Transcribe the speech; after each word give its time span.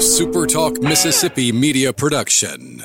A 0.00 0.02
Super 0.02 0.46
Talk 0.46 0.80
Mississippi 0.80 1.52
media 1.52 1.92
production. 1.92 2.82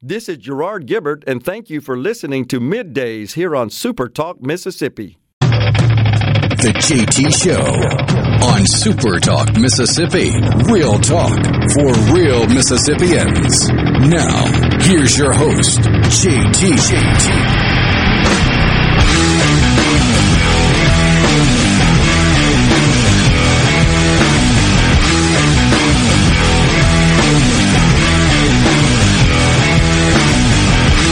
This 0.00 0.30
is 0.30 0.38
Gerard 0.38 0.86
Gibert, 0.86 1.22
and 1.26 1.44
thank 1.44 1.68
you 1.68 1.82
for 1.82 1.94
listening 1.94 2.46
to 2.46 2.58
Middays 2.58 3.34
here 3.34 3.54
on 3.54 3.68
Super 3.68 4.08
Talk 4.08 4.40
Mississippi. 4.40 5.18
The 5.40 6.72
JT 6.80 7.44
Show 7.44 8.46
on 8.46 8.66
Super 8.66 9.20
Talk 9.20 9.54
Mississippi. 9.58 10.30
Real 10.72 10.98
talk 11.00 11.44
for 11.74 11.92
real 12.14 12.48
Mississippians. 12.48 13.68
Now, 14.08 14.46
here's 14.80 15.18
your 15.18 15.34
host, 15.34 15.80
JT. 15.80 16.72
JT. 16.78 17.53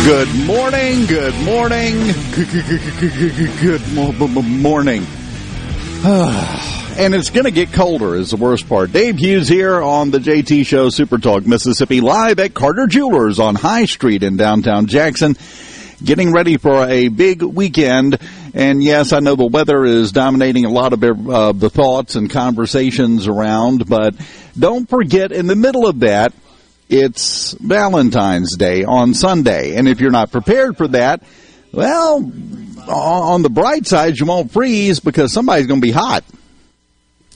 Good 0.04 0.34
morning, 0.46 1.06
good 1.06 1.34
morning, 1.44 1.94
good 3.60 3.86
morning. 4.60 5.06
And 6.94 7.14
it's 7.14 7.30
going 7.30 7.44
to 7.44 7.50
get 7.50 7.72
colder 7.72 8.14
is 8.16 8.32
the 8.32 8.36
worst 8.36 8.68
part. 8.68 8.92
Dave 8.92 9.16
Hughes 9.16 9.48
here 9.48 9.80
on 9.80 10.10
the 10.10 10.18
JT 10.18 10.66
Show 10.66 10.90
Super 10.90 11.16
Talk 11.16 11.46
Mississippi 11.46 12.02
live 12.02 12.38
at 12.38 12.52
Carter 12.52 12.86
Jewelers 12.86 13.38
on 13.38 13.54
High 13.54 13.86
Street 13.86 14.22
in 14.22 14.36
downtown 14.36 14.88
Jackson. 14.88 15.36
Getting 16.04 16.32
ready 16.32 16.58
for 16.58 16.86
a 16.86 17.08
big 17.08 17.42
weekend. 17.42 18.18
And 18.52 18.82
yes, 18.82 19.14
I 19.14 19.20
know 19.20 19.36
the 19.36 19.46
weather 19.46 19.84
is 19.84 20.12
dominating 20.12 20.66
a 20.66 20.70
lot 20.70 20.92
of 20.92 21.02
uh, 21.02 21.52
the 21.52 21.70
thoughts 21.70 22.14
and 22.14 22.28
conversations 22.28 23.26
around, 23.26 23.88
but 23.88 24.14
don't 24.58 24.86
forget 24.86 25.32
in 25.32 25.46
the 25.46 25.56
middle 25.56 25.86
of 25.86 26.00
that, 26.00 26.34
it's 26.92 27.52
Valentine's 27.52 28.54
Day 28.56 28.84
on 28.84 29.14
Sunday. 29.14 29.76
And 29.76 29.88
if 29.88 30.00
you're 30.00 30.10
not 30.10 30.30
prepared 30.30 30.76
for 30.76 30.88
that, 30.88 31.22
well, 31.72 32.30
on 32.86 33.42
the 33.42 33.48
bright 33.48 33.86
side, 33.86 34.18
you 34.18 34.26
won't 34.26 34.52
freeze 34.52 35.00
because 35.00 35.32
somebody's 35.32 35.66
going 35.66 35.80
to 35.80 35.86
be 35.86 35.90
hot. 35.90 36.22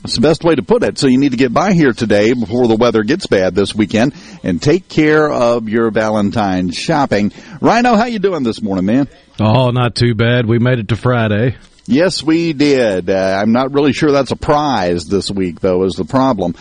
That's 0.03 0.15
the 0.15 0.21
best 0.21 0.45
way 0.45 0.55
to 0.55 0.63
put 0.63 0.83
it. 0.83 0.99
So 0.99 1.07
you 1.07 1.19
need 1.19 1.31
to 1.31 1.39
get 1.39 1.55
by 1.55 1.73
here 1.73 1.95
today 1.95 2.35
before 2.35 2.69
the 2.69 2.77
weather 2.77 3.03
gets 3.03 3.27
bad 3.27 3.55
this 3.55 3.75
weekend 3.75 4.15
and 4.45 4.61
take 4.61 4.89
care 4.89 5.29
of 5.29 5.71
your 5.71 5.91
Valentine's 5.91 6.77
shopping. 6.77 7.33
Rhino, 7.63 7.97
how 7.97 8.05
you 8.05 8.19
doing 8.19 8.43
this 8.43 8.61
morning, 8.61 8.85
man? 8.85 9.09
Oh, 9.41 9.71
not 9.71 9.95
too 9.95 10.15
bad. 10.15 10.47
We 10.47 10.59
made 10.59 10.81
it 10.81 10.89
to 10.89 10.97
Friday. 10.97 11.57
Yes, 11.87 12.23
we 12.23 12.53
did. 12.53 13.09
Uh, 13.09 13.39
I'm 13.41 13.53
not 13.53 13.73
really 13.73 13.93
sure 13.93 14.11
that's 14.11 14.33
a 14.33 14.37
prize 14.37 15.07
this 15.07 15.31
week, 15.31 15.61
though, 15.61 15.85
is 15.85 15.95
the 15.95 16.05
problem. 16.05 16.55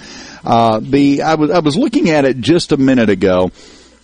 Uh, 0.45 0.79
the 0.81 1.23
I 1.23 1.35
was 1.35 1.49
I 1.49 1.59
was 1.59 1.75
looking 1.75 2.09
at 2.09 2.25
it 2.25 2.39
just 2.39 2.71
a 2.71 2.77
minute 2.77 3.09
ago. 3.09 3.51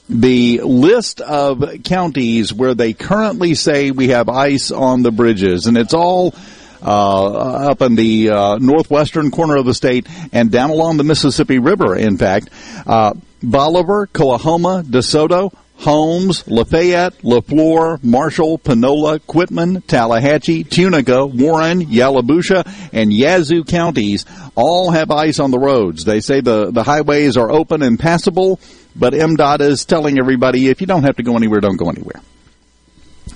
The 0.09 0.61
list 0.61 1.21
of 1.21 1.63
counties 1.83 2.51
where 2.51 2.73
they 2.73 2.93
currently 2.93 3.55
say 3.55 3.91
we 3.91 4.09
have 4.09 4.27
ice 4.27 4.71
on 4.71 5.03
the 5.03 5.11
bridges, 5.11 5.67
and 5.67 5.77
it's 5.77 5.93
all 5.93 6.33
uh, 6.81 7.69
up 7.71 7.81
in 7.81 7.95
the 7.95 8.29
uh, 8.29 8.57
northwestern 8.57 9.31
corner 9.31 9.55
of 9.55 9.65
the 9.65 9.73
state 9.73 10.07
and 10.33 10.51
down 10.51 10.71
along 10.71 10.97
the 10.97 11.03
Mississippi 11.03 11.59
River. 11.59 11.95
In 11.95 12.17
fact, 12.17 12.49
uh, 12.85 13.13
Bolivar, 13.43 14.07
Coahoma, 14.07 14.83
DeSoto, 14.83 15.53
Holmes, 15.81 16.47
Lafayette, 16.47 17.17
LeFlore, 17.23 18.03
Marshall, 18.03 18.59
Panola, 18.59 19.19
Quitman, 19.19 19.81
Tallahatchie, 19.81 20.63
Tunica, 20.63 21.25
Warren, 21.25 21.87
Yalobusha, 21.87 22.71
and 22.93 23.11
Yazoo 23.11 23.63
counties 23.63 24.25
all 24.55 24.91
have 24.91 25.09
ice 25.09 25.39
on 25.39 25.49
the 25.49 25.57
roads. 25.57 26.05
They 26.05 26.19
say 26.19 26.39
the, 26.41 26.69
the 26.69 26.83
highways 26.83 27.35
are 27.35 27.51
open 27.51 27.81
and 27.81 27.99
passable, 27.99 28.59
but 28.95 29.13
MDOT 29.13 29.61
is 29.61 29.85
telling 29.85 30.19
everybody 30.19 30.67
if 30.67 30.81
you 30.81 30.87
don't 30.87 31.03
have 31.03 31.15
to 31.15 31.23
go 31.23 31.35
anywhere, 31.35 31.61
don't 31.61 31.77
go 31.77 31.89
anywhere. 31.89 32.21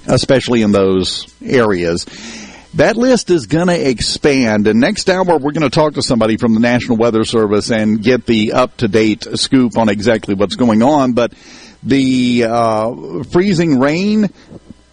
Especially 0.06 0.62
in 0.62 0.72
those 0.72 1.34
areas. 1.44 2.06
That 2.76 2.98
list 2.98 3.32
is 3.32 3.48
going 3.48 3.68
to 3.68 3.90
expand, 3.90 4.68
and 4.68 4.80
next 4.82 5.10
hour 5.10 5.24
we're 5.24 5.54
going 5.54 5.62
to 5.62 5.70
talk 5.70 5.94
to 5.94 6.04
somebody 6.04 6.38
from 6.38 6.54
the 6.54 6.60
National 6.60 6.98
Weather 6.98 7.24
Service 7.24 7.72
and 7.72 8.04
get 8.04 8.26
the 8.26 8.52
up 8.52 8.76
to 8.78 8.88
date 8.88 9.26
scoop 9.36 9.78
on 9.78 9.88
exactly 9.90 10.36
what's 10.36 10.56
going 10.56 10.84
on. 10.84 11.14
But 11.14 11.34
the 11.86 12.46
uh, 12.48 13.24
freezing 13.24 13.80
rain. 13.80 14.30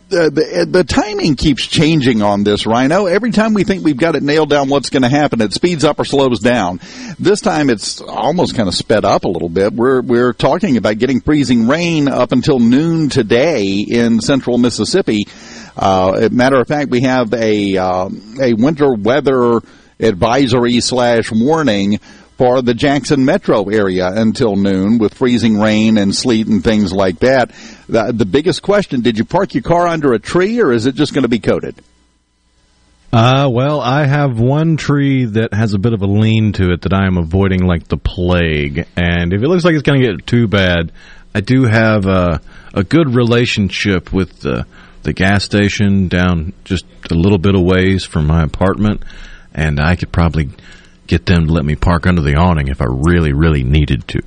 The, 0.08 0.28
the, 0.28 0.66
the 0.69 0.84
timing 0.84 1.36
keeps 1.36 1.66
changing 1.66 2.20
on 2.20 2.44
this 2.44 2.66
rhino. 2.66 3.06
Every 3.06 3.30
time 3.30 3.54
we 3.54 3.64
think 3.64 3.82
we've 3.82 3.97
got 3.97 4.14
it 4.14 4.22
nailed 4.22 4.50
down 4.50 4.69
what's 4.69 4.91
going 4.91 5.04
to 5.04 5.08
happen, 5.08 5.41
it 5.41 5.54
speeds 5.54 5.84
up 5.84 5.98
or 5.98 6.04
slows 6.04 6.41
down. 6.41 6.80
This 7.19 7.41
time 7.41 7.70
it's 7.70 8.03
almost 8.03 8.54
kind 8.54 8.69
of 8.69 8.75
sped 8.75 9.06
up 9.06 9.25
a 9.25 9.28
little 9.28 9.48
bit. 9.48 9.72
We're 9.72 10.03
we're 10.03 10.34
talking 10.34 10.76
about 10.76 10.98
getting 10.98 11.22
freezing 11.22 11.66
rain 11.66 12.08
up 12.08 12.32
until 12.32 12.58
noon 12.58 13.09
today 13.09 13.86
in 13.88 14.20
central 14.20 14.59
Mississippi. 14.59 15.28
Uh, 15.74 16.28
matter 16.30 16.60
of 16.60 16.69
fact, 16.69 16.91
we 16.91 17.00
have 17.00 17.32
a 17.32 17.78
uh, 17.78 18.10
a 18.38 18.53
winter 18.53 18.92
weather 18.92 19.62
advisory 19.98 20.80
slash 20.80 21.32
warning 21.32 22.00
for 22.37 22.62
the 22.62 22.75
Jackson 22.75 23.25
metro 23.25 23.69
area 23.69 24.09
until 24.09 24.56
noon 24.56 24.98
with 24.98 25.15
freezing 25.15 25.59
rain 25.59 25.98
and 25.98 26.15
sleet 26.15 26.47
and 26.47 26.65
things 26.65 26.93
like 26.93 27.20
that. 27.20 27.50
The, 27.88 28.12
the 28.12 28.25
biggest 28.25 28.62
question, 28.62 29.00
did 29.00 29.19
you 29.19 29.25
park 29.25 29.54
your 29.54 29.62
car 29.62 29.87
under 29.87 30.12
a 30.12 30.19
tree 30.19 30.60
or 30.60 30.72
is 30.72 30.87
it 30.87 30.94
just 30.94 31.15
going 31.15 31.22
to 31.22 31.28
be 31.28 31.38
coated? 31.38 31.76
Uh, 33.12 33.47
well, 33.53 33.78
I 33.78 34.06
have 34.06 34.41
one 34.41 34.78
tree 34.78 35.26
that 35.26 35.53
has 35.53 35.75
a 35.75 35.78
bit 35.78 35.92
of 35.92 36.00
a 36.00 36.06
lean 36.06 36.53
to 36.54 36.72
it 36.72 36.82
that 36.82 36.94
I 36.94 37.06
am 37.06 37.19
avoiding 37.19 37.66
like 37.66 37.87
the 37.87 37.98
plague. 37.98 38.87
And 38.97 39.34
if 39.34 39.42
it 39.42 39.48
looks 39.48 39.65
like 39.65 39.75
it's 39.75 39.82
going 39.82 40.00
to 40.00 40.12
get 40.12 40.26
too 40.26 40.48
bad, 40.48 40.92
I 41.34 41.41
do 41.41 41.65
have 41.65 42.06
a, 42.06 42.41
a 42.72 42.82
good 42.82 43.15
relationship 43.15 44.15
with 44.15 44.41
the, 44.41 44.66
the 45.03 45.12
gas 45.12 45.44
station 45.44 46.09
down 46.09 46.54
just 46.65 46.87
a 47.10 47.15
little 47.15 47.37
bit 47.37 47.54
of 47.54 47.60
ways 47.60 48.06
from 48.06 48.26
my 48.26 48.42
apartment. 48.42 49.03
And 49.53 49.78
I 49.78 49.97
could 49.97 50.10
probably 50.10 50.48
get 51.07 51.27
them 51.27 51.47
to 51.47 51.53
let 51.53 51.65
me 51.65 51.75
park 51.77 52.07
under 52.07 52.23
the 52.23 52.37
awning 52.37 52.69
if 52.69 52.81
I 52.81 52.87
really, 52.89 53.33
really 53.33 53.63
needed 53.63 54.07
to. 54.09 54.23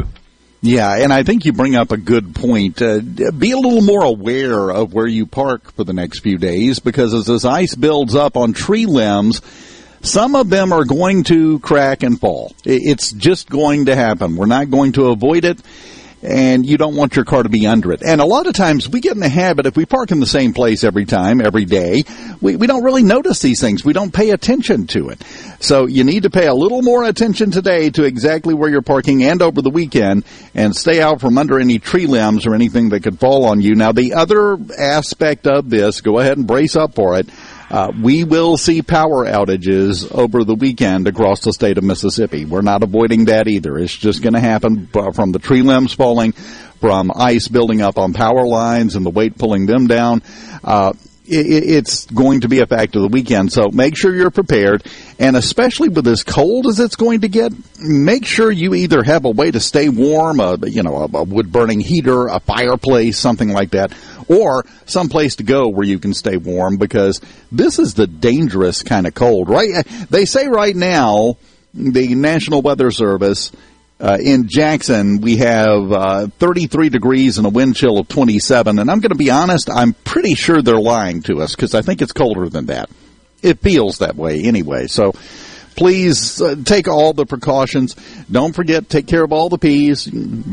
Yeah, 0.62 0.96
and 0.96 1.14
I 1.14 1.22
think 1.24 1.46
you 1.46 1.54
bring 1.54 1.76
up 1.76 1.92
a 1.92 1.98
good 1.98 2.34
point. 2.34 2.82
Uh, 2.82 3.00
be 3.00 3.52
a 3.52 3.58
little 3.58 3.82
more 3.82 4.04
aware 4.04 4.72
of 4.72 4.94
where 4.94 5.06
you 5.06 5.28
park 5.28 5.72
for 5.74 5.84
the 5.84 5.94
next 5.94 6.22
few 6.22 6.40
days 6.40 6.80
because 6.80 7.14
as 7.14 7.28
this 7.28 7.46
ice 7.46 7.76
builds 7.76 8.16
up 8.16 8.36
on 8.36 8.54
tree 8.54 8.88
limbs, 8.88 9.42
some 10.02 10.36
of 10.36 10.50
them 10.50 10.74
are 10.74 10.84
going 10.84 11.24
to 11.26 11.60
crack 11.60 12.02
and 12.02 12.20
fall. 12.20 12.54
It's 12.64 13.12
just 13.12 13.50
going 13.50 13.86
to 13.86 13.96
happen. 13.96 14.36
We're 14.36 14.48
not 14.48 14.72
going 14.72 14.94
to 14.94 15.10
avoid 15.10 15.46
it 15.46 15.60
and 16.26 16.66
you 16.66 16.78
don't 16.78 16.96
want 16.96 17.16
your 17.16 17.26
car 17.26 17.44
to 17.44 17.50
be 17.50 17.68
under 17.68 17.92
it. 17.92 18.02
And 18.04 18.20
a 18.20 18.26
lot 18.26 18.48
of 18.48 18.54
times 18.54 18.90
we 18.90 19.00
get 19.00 19.14
in 19.14 19.20
the 19.20 19.30
habit, 19.30 19.66
if 19.66 19.78
we 19.78 19.86
park 19.86 20.12
in 20.12 20.20
the 20.20 20.26
same 20.26 20.54
place 20.54 20.84
every 20.84 21.06
time, 21.06 21.40
every 21.40 21.66
day, 21.66 22.04
we, 22.42 22.56
we 22.56 22.68
don't 22.68 22.84
really 22.84 23.04
notice 23.04 23.42
these 23.42 23.62
things. 23.62 23.86
We 23.86 23.94
don't 23.94 24.14
pay 24.14 24.32
attention 24.32 24.88
to 24.88 25.10
it. 25.10 25.24
So 25.60 25.86
you 25.86 26.04
need 26.04 26.24
to 26.24 26.30
pay 26.30 26.48
a 26.48 26.54
little 26.54 26.82
more 26.82 27.04
attention 27.04 27.52
today 27.52 27.90
to 27.92 28.04
exactly 28.04 28.54
where 28.54 28.70
you're 28.70 28.82
parking 28.82 29.24
and 29.24 29.42
over 29.42 29.62
the 29.62 29.70
weekend 29.70 30.26
and 30.54 30.76
stay 30.76 31.02
out 31.02 31.22
from 31.22 31.38
under 31.38 31.60
any 31.60 31.80
tree 31.80 32.08
limbs 32.08 32.46
or 32.46 32.56
anything 32.56 32.90
that 32.90 33.04
could 33.04 33.20
fall 33.20 33.46
on 33.46 33.62
you. 33.62 33.76
Now 33.76 33.92
the 33.92 34.16
other 34.16 34.58
aspect 34.78 35.48
of 35.48 35.70
this, 35.70 36.02
go 36.02 36.20
ahead 36.20 36.38
and 36.38 36.48
brace 36.48 36.76
up 36.76 36.96
for 36.96 37.18
it. 37.18 37.30
Uh, 37.70 37.92
we 38.02 38.24
will 38.24 38.58
see 38.58 38.82
power 38.82 39.26
outages 39.26 40.12
over 40.12 40.44
the 40.44 40.56
weekend 40.56 41.08
across 41.08 41.42
the 41.42 41.52
state 41.52 41.78
of 41.78 41.84
Mississippi. 41.84 42.46
We're 42.46 42.62
not 42.62 42.84
avoiding 42.84 43.26
that 43.26 43.48
either. 43.48 43.78
It's 43.78 43.96
just 43.96 44.22
going 44.22 44.34
to 44.34 44.40
happen 44.40 44.88
from 44.88 45.32
the 45.32 45.40
tree 45.40 45.62
limbs 45.62 45.94
falling, 45.94 46.34
from 46.80 47.12
ice 47.16 47.48
building 47.48 47.82
up 47.82 47.98
on 47.98 48.14
power 48.14 48.46
lines 48.46 48.96
and 48.96 49.06
the 49.06 49.10
weight 49.10 49.38
pulling 49.38 49.66
them 49.66 49.88
down. 49.88 50.22
Uh, 50.64 50.94
it's 51.28 52.06
going 52.06 52.42
to 52.42 52.48
be 52.48 52.60
a 52.60 52.66
fact 52.66 52.96
of 52.96 53.02
the 53.02 53.08
weekend. 53.08 53.52
So 53.52 53.70
make 53.72 53.98
sure 53.98 54.14
you're 54.14 54.32
prepared. 54.32 54.86
And 55.20 55.36
especially 55.36 55.90
with 55.90 56.08
as 56.08 56.24
cold 56.24 56.68
as 56.68 56.80
it's 56.80 56.96
going 56.96 57.22
to 57.22 57.28
get, 57.28 57.52
make 57.80 58.26
sure 58.26 58.52
you 58.52 58.74
either 58.76 59.04
have 59.04 59.26
a 59.26 59.30
way 59.30 59.52
to 59.52 59.60
stay 59.60 59.90
warm, 59.90 60.40
a, 60.40 60.58
you 60.68 60.84
know, 60.84 60.96
a, 60.96 61.18
a 61.18 61.24
wood 61.24 61.52
burning 61.52 61.80
heater, 61.80 62.28
a 62.28 62.40
fireplace, 62.40 63.18
something 63.18 63.50
like 63.50 63.72
that, 63.72 63.94
or 64.28 64.66
some 64.86 65.10
place 65.10 65.38
to 65.38 65.44
go 65.44 65.68
where 65.68 65.86
you 65.86 66.00
can 66.00 66.14
stay 66.14 66.38
warm 66.38 66.78
because 66.78 67.22
this 67.52 67.80
is 67.80 67.94
the 67.94 68.08
dangerous 68.08 68.84
kind 68.84 69.08
of 69.08 69.14
cold, 69.14 69.50
right? 69.50 69.86
They 70.10 70.26
say 70.26 70.48
right 70.48 70.76
now, 70.76 71.38
the 71.74 72.16
National 72.16 72.62
Weather 72.62 72.92
Service, 72.92 73.52
uh, 74.00 74.18
in 74.22 74.48
Jackson, 74.48 75.22
we 75.22 75.38
have 75.38 75.92
uh, 75.92 76.28
33 76.40 76.90
degrees 76.90 77.38
and 77.38 77.48
a 77.48 77.50
wind 77.50 77.76
chill 77.76 77.98
of 77.98 78.08
27. 78.08 78.80
And 78.80 78.92
I'm 78.92 79.00
going 79.00 79.12
to 79.12 79.16
be 79.18 79.32
honest, 79.32 79.70
I'm 79.70 79.94
pretty 79.94 80.36
sure 80.36 80.62
they're 80.62 80.76
lying 80.76 81.22
to 81.24 81.42
us 81.42 81.56
because 81.56 81.74
I 81.74 81.82
think 81.82 82.02
it's 82.02 82.12
colder 82.12 82.50
than 82.50 82.66
that. 82.66 82.90
It 83.42 83.60
feels 83.60 84.00
that 84.00 84.16
way 84.16 84.44
anyway. 84.44 84.88
So 84.88 85.14
please 85.76 86.42
uh, 86.42 86.56
take 86.66 86.88
all 86.88 87.14
the 87.14 87.26
precautions. 87.26 87.96
Don't 88.30 88.54
forget, 88.54 88.90
take 88.90 89.08
care 89.08 89.24
of 89.24 89.32
all 89.32 89.48
the 89.50 89.58
peas, 89.58 90.10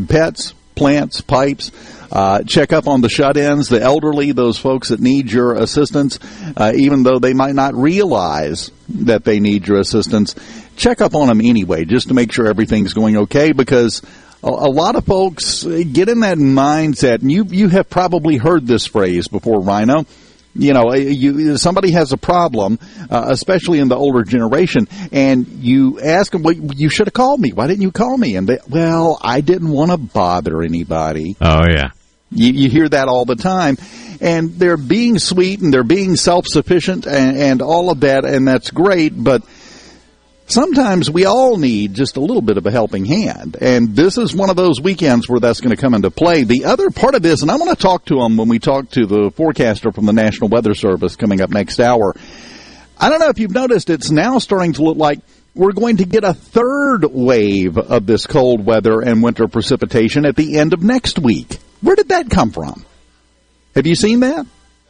pets, 0.09 0.55
plants, 0.75 1.21
pipes. 1.21 1.73
Uh, 2.13 2.43
check 2.43 2.75
up 2.75 2.87
on 2.87 3.01
the 3.01 3.09
shut-ins, 3.09 3.71
the 3.71 3.81
elderly, 3.81 4.33
those 4.33 4.59
folks 4.59 4.91
that 4.91 5.01
need 5.01 5.33
your 5.33 5.55
assistance, 5.55 6.19
uh, 6.59 6.73
even 6.77 7.03
though 7.03 7.19
they 7.19 7.33
might 7.33 7.55
not 7.55 7.75
realize 7.75 8.71
that 8.91 9.25
they 9.25 9.41
need 9.41 9.67
your 9.67 9.79
assistance. 9.79 10.35
Check 10.77 11.01
up 11.01 11.15
on 11.15 11.29
them 11.29 11.41
anyway, 11.41 11.87
just 11.87 12.09
to 12.09 12.15
make 12.15 12.31
sure 12.31 12.47
everything's 12.47 12.93
going 12.93 13.17
okay, 13.17 13.53
because 13.53 14.03
a, 14.43 14.49
a 14.49 14.71
lot 14.71 14.97
of 14.97 15.07
folks 15.07 15.65
get 15.65 16.11
in 16.11 16.21
that 16.21 16.37
mindset, 16.37 17.23
and 17.23 17.33
you 17.33 17.45
you 17.49 17.69
have 17.69 17.89
probably 17.89 18.37
heard 18.37 18.67
this 18.67 18.87
phrase 18.87 19.29
before, 19.29 19.61
Rhino. 19.61 20.05
You 20.55 20.75
know, 20.75 20.93
you, 20.93 21.57
somebody 21.57 21.93
has 21.93 22.13
a 22.13 22.19
problem, 22.19 22.79
uh, 23.11 23.25
especially 23.31 23.79
in 23.79 23.89
the 23.89 23.97
older 23.97 24.23
generation, 24.23 24.87
and 25.11 25.47
you 25.47 25.99
ask 25.99 26.31
them, 26.33 26.43
"Well, 26.43 26.53
you 26.55 26.91
should 26.91 27.07
have 27.07 27.15
called 27.15 27.41
me. 27.41 27.53
Why 27.53 27.67
didn't 27.69 27.81
you 27.81 27.91
call 27.91 28.19
me?" 28.19 28.37
And 28.37 28.47
they, 28.47 28.59
well, 28.69 29.19
I 29.23 29.41
didn't 29.41 29.71
want 29.71 29.93
to 29.93 29.97
bother 29.97 30.61
anybody. 30.63 31.37
Oh 31.41 31.63
yeah, 31.67 31.93
you, 32.33 32.53
you 32.53 32.71
hear 32.71 32.89
that 32.89 33.09
all 33.09 33.25
the 33.25 33.37
time, 33.37 33.77
and 34.21 34.55
they're 34.55 34.77
being 34.77 35.19
sweet 35.19 35.61
and 35.61 35.73
they're 35.73 35.85
being 35.85 36.17
self 36.17 36.47
sufficient 36.47 37.07
and, 37.07 37.37
and 37.37 37.63
all 37.63 37.91
of 37.91 38.01
that, 38.01 38.25
and 38.25 38.47
that's 38.47 38.71
great, 38.71 39.13
but 39.17 39.43
sometimes 40.47 41.11
we 41.11 41.25
all 41.25 41.57
need 41.57 41.95
just 41.95 42.17
a 42.17 42.21
little 42.21 42.43
bit 42.43 42.57
of 42.57 42.67
a 42.67 42.71
helping 42.71 43.05
hand. 43.05 43.57
And 43.61 43.97
this 43.97 44.19
is 44.19 44.35
one 44.35 44.51
of 44.51 44.57
those 44.57 44.81
weekends 44.81 45.29
where 45.29 45.41
that's 45.41 45.61
going 45.61 45.75
to 45.75 45.81
come 45.81 45.95
into 45.95 46.11
play. 46.11 46.45
The 46.45 46.67
other 46.67 46.91
part 46.91 47.15
of 47.15 47.23
this, 47.23 47.43
and 47.43 47.51
I 47.51 47.57
want 47.57 47.71
to 47.71 47.83
talk 47.83 48.05
to 48.07 48.21
him 48.21 48.37
when 48.37 48.49
we 48.49 48.59
talk 48.59 48.91
to 48.91 49.07
the 49.07 49.31
forecaster 49.31 49.93
from 49.93 50.07
the 50.07 50.13
National 50.13 50.49
Weather 50.49 50.75
Service 50.75 51.17
coming 51.17 51.41
up 51.41 51.51
next 51.51 51.81
hour. 51.81 52.15
I 52.99 53.09
don't 53.09 53.19
know 53.19 53.31
if 53.31 53.39
you've 53.39 53.51
noticed, 53.51 53.91
it's 53.91 54.11
now 54.11 54.39
starting 54.39 54.75
to 54.75 54.83
look 54.83 54.97
like 54.97 55.21
we're 55.55 55.73
going 55.73 55.99
to 55.99 56.05
get 56.05 56.25
a 56.25 56.35
third 56.35 57.05
wave 57.05 57.77
of 57.77 58.07
this 58.07 58.27
cold 58.27 58.65
weather 58.65 59.01
and 59.01 59.23
winter 59.23 59.49
precipitation 59.49 60.25
at 60.25 60.37
the 60.37 60.59
end 60.59 60.73
of 60.73 60.83
next 60.83 61.19
week. 61.19 61.59
Where 61.83 61.97
did 61.97 62.09
that 62.09 62.31
come 62.31 62.51
from? 62.51 62.85
Have 63.75 63.87
you 63.87 63.95
seen 63.95 64.21
that? 64.21 64.47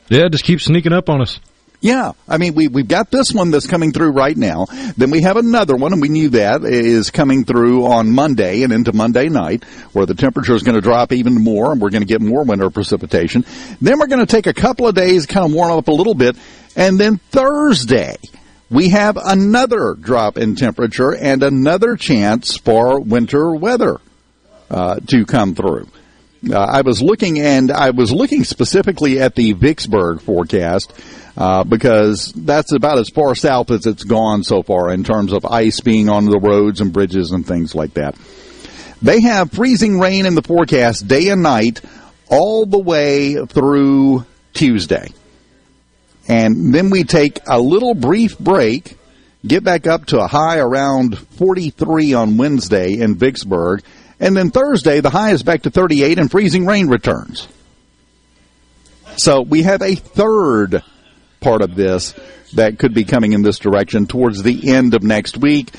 Yeah, 0.09 0.29
just 0.29 0.45
keep 0.45 0.61
sneaking 0.61 0.93
up 0.93 1.09
on 1.09 1.21
us. 1.21 1.41
Yeah, 1.81 2.13
I 2.29 2.39
mean 2.39 2.55
we 2.55 2.69
we've 2.69 2.87
got 2.87 3.11
this 3.11 3.33
one 3.33 3.51
that's 3.51 3.67
coming 3.67 3.91
through 3.93 4.11
right 4.11 4.37
now. 4.37 4.67
Then 4.97 5.11
we 5.11 5.23
have 5.23 5.37
another 5.37 5.75
one, 5.75 5.93
and 5.93 6.01
we 6.01 6.11
knew 6.11 6.29
that 6.29 6.63
is 6.63 7.11
coming 7.11 7.45
through 7.45 7.87
on 7.87 8.13
Monday 8.13 8.63
and 8.63 8.73
into 8.73 8.93
Monday 8.93 9.29
night, 9.29 9.65
where 9.93 10.07
the 10.07 10.15
temperature 10.15 10.55
is 10.55 10.63
going 10.63 10.77
to 10.77 10.81
drop 10.81 11.11
even 11.13 11.35
more, 11.35 11.73
and 11.73 11.81
we're 11.81 11.91
going 11.91 12.03
to 12.03 12.07
get 12.07 12.21
more 12.21 12.45
winter 12.45 12.71
precipitation. 12.71 13.45
Then 13.81 13.99
we're 13.99 14.07
going 14.07 14.25
to 14.25 14.31
take 14.31 14.47
a 14.47 14.55
couple 14.55 14.87
of 14.87 14.95
days, 14.95 15.27
kind 15.27 15.45
of 15.45 15.53
warm 15.53 15.73
up 15.73 15.89
a 15.89 15.93
little 15.93 16.15
bit, 16.15 16.37
and 16.77 17.01
then 17.01 17.17
Thursday 17.17 18.17
we 18.71 18.91
have 18.91 19.17
another 19.17 19.95
drop 19.95 20.39
in 20.39 20.55
temperature 20.55 21.13
and 21.15 21.43
another 21.43 21.97
chance 21.97 22.57
for 22.57 23.01
winter 23.01 23.55
weather 23.57 24.01
uh, 24.71 25.01
to 25.09 25.27
come 25.27 25.57
through. 25.57 25.89
Uh, 26.49 26.59
I 26.59 26.81
was 26.81 27.01
looking, 27.01 27.39
and 27.39 27.71
I 27.71 27.91
was 27.91 28.13
looking 28.13 28.43
specifically 28.43 29.21
at 29.21 29.37
the 29.37 29.53
Vicksburg 29.53 30.21
forecast 30.21 30.93
uh, 31.37 31.63
because 31.65 32.33
that's 32.33 32.73
about 32.73 32.99
as 32.99 33.09
far 33.09 33.35
south 33.35 33.71
as 33.71 33.87
it's 33.87 34.03
gone 34.03 34.43
so 34.43 34.63
far 34.63 34.93
in 34.93 35.05
terms 35.05 35.33
of 35.33 35.45
ice 35.45 35.81
being 35.81 36.09
on 36.09 36.25
the 36.25 36.39
roads 36.39 36.81
and 36.81 36.93
bridges 36.93 37.31
and 37.31 37.47
things 37.47 37.75
like 37.75 37.95
that. 37.95 38.17
They 39.01 39.21
have 39.21 39.53
freezing 39.53 39.99
rain 39.99 40.27
in 40.27 40.35
the 40.35 40.43
forecast 40.43 41.07
day 41.07 41.29
and 41.29 41.43
night 41.43 41.81
all 42.29 42.67
the 42.67 42.79
way 42.79 43.35
through 43.47 44.27
Tuesday. 44.53 45.09
And 46.29 46.75
then 46.75 46.91
we 46.91 47.05
take 47.05 47.41
a 47.49 47.61
little 47.61 47.95
brief 47.95 48.39
break, 48.39 48.97
get 49.47 49.65
back 49.65 49.87
up 49.87 50.07
to 50.07 50.21
a 50.21 50.29
high 50.29 50.59
around 50.59 51.19
43 51.19 52.15
on 52.15 52.37
Wednesday 52.37 52.95
in 52.95 53.17
Vicksburg, 53.17 53.83
and 54.23 54.37
then 54.37 54.51
Thursday 54.51 55.01
the 55.01 55.11
high 55.11 55.33
is 55.33 55.43
back 55.43 55.63
to 55.63 55.71
38 55.71 56.19
and 56.19 56.31
freezing 56.31 56.65
rain 56.65 56.89
returns. 56.89 57.49
So 59.17 59.43
we 59.43 59.65
have 59.65 59.83
a 59.83 59.97
third 59.97 60.83
part 61.41 61.61
of 61.61 61.75
this 61.75 62.15
that 62.55 62.79
could 62.79 62.95
be 62.95 63.05
coming 63.05 63.33
in 63.33 63.43
this 63.43 63.59
direction 63.59 64.07
towards 64.07 64.43
the 64.43 64.73
end 64.73 64.95
of 64.95 65.03
next 65.03 65.37
week. 65.37 65.75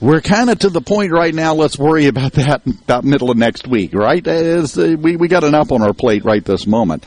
We're 0.00 0.22
kind 0.22 0.48
of 0.48 0.60
to 0.60 0.70
the 0.70 0.80
point 0.80 1.12
right 1.12 1.34
now. 1.34 1.54
Let's 1.54 1.78
worry 1.78 2.06
about 2.06 2.32
that 2.34 2.66
about 2.66 3.04
middle 3.04 3.30
of 3.30 3.36
next 3.36 3.68
week, 3.68 3.92
right? 3.92 4.26
As 4.26 4.76
uh, 4.78 4.96
we 4.98 5.16
we 5.16 5.28
got 5.28 5.44
enough 5.44 5.70
on 5.70 5.82
our 5.82 5.92
plate 5.92 6.24
right 6.24 6.44
this 6.44 6.66
moment. 6.66 7.04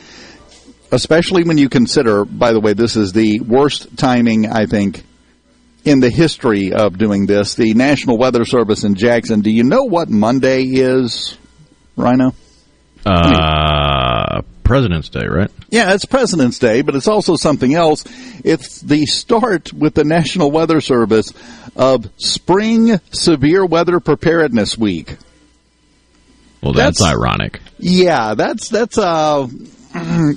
Especially 0.89 1.43
when 1.43 1.57
you 1.57 1.67
consider, 1.67 2.23
by 2.23 2.53
the 2.53 2.61
way, 2.61 2.71
this 2.71 2.95
is 2.95 3.11
the 3.11 3.41
worst 3.41 3.97
timing 3.97 4.45
I 4.47 4.67
think 4.67 5.03
in 5.87 6.01
the 6.01 6.09
history 6.09 6.73
of 6.73 6.97
doing 6.97 7.25
this. 7.25 7.55
The 7.55 7.73
National 7.73 8.17
Weather 8.17 8.43
Service 8.43 8.83
in 8.83 8.95
Jackson. 8.95 9.39
Do 9.39 9.49
you 9.49 9.63
know 9.63 9.83
what 9.83 10.09
Monday 10.09 10.63
is, 10.63 11.37
Rhino? 11.95 12.33
Uh, 13.05 14.41
President's 14.65 15.07
Day, 15.07 15.25
right? 15.25 15.49
Yeah, 15.69 15.93
it's 15.93 16.03
President's 16.03 16.59
Day, 16.59 16.81
but 16.81 16.95
it's 16.95 17.07
also 17.07 17.37
something 17.37 17.73
else. 17.73 18.03
It's 18.43 18.81
the 18.81 19.05
start 19.05 19.71
with 19.71 19.93
the 19.93 20.03
National 20.03 20.51
Weather 20.51 20.81
Service 20.81 21.31
of 21.77 22.09
Spring 22.17 22.99
Severe 23.11 23.65
Weather 23.65 24.01
Preparedness 24.01 24.77
Week. 24.77 25.15
Well, 26.61 26.73
that's, 26.73 26.99
that's 26.99 27.13
ironic. 27.13 27.61
Yeah, 27.79 28.33
that's 28.33 28.67
that's 28.67 28.97
uh 28.97 29.47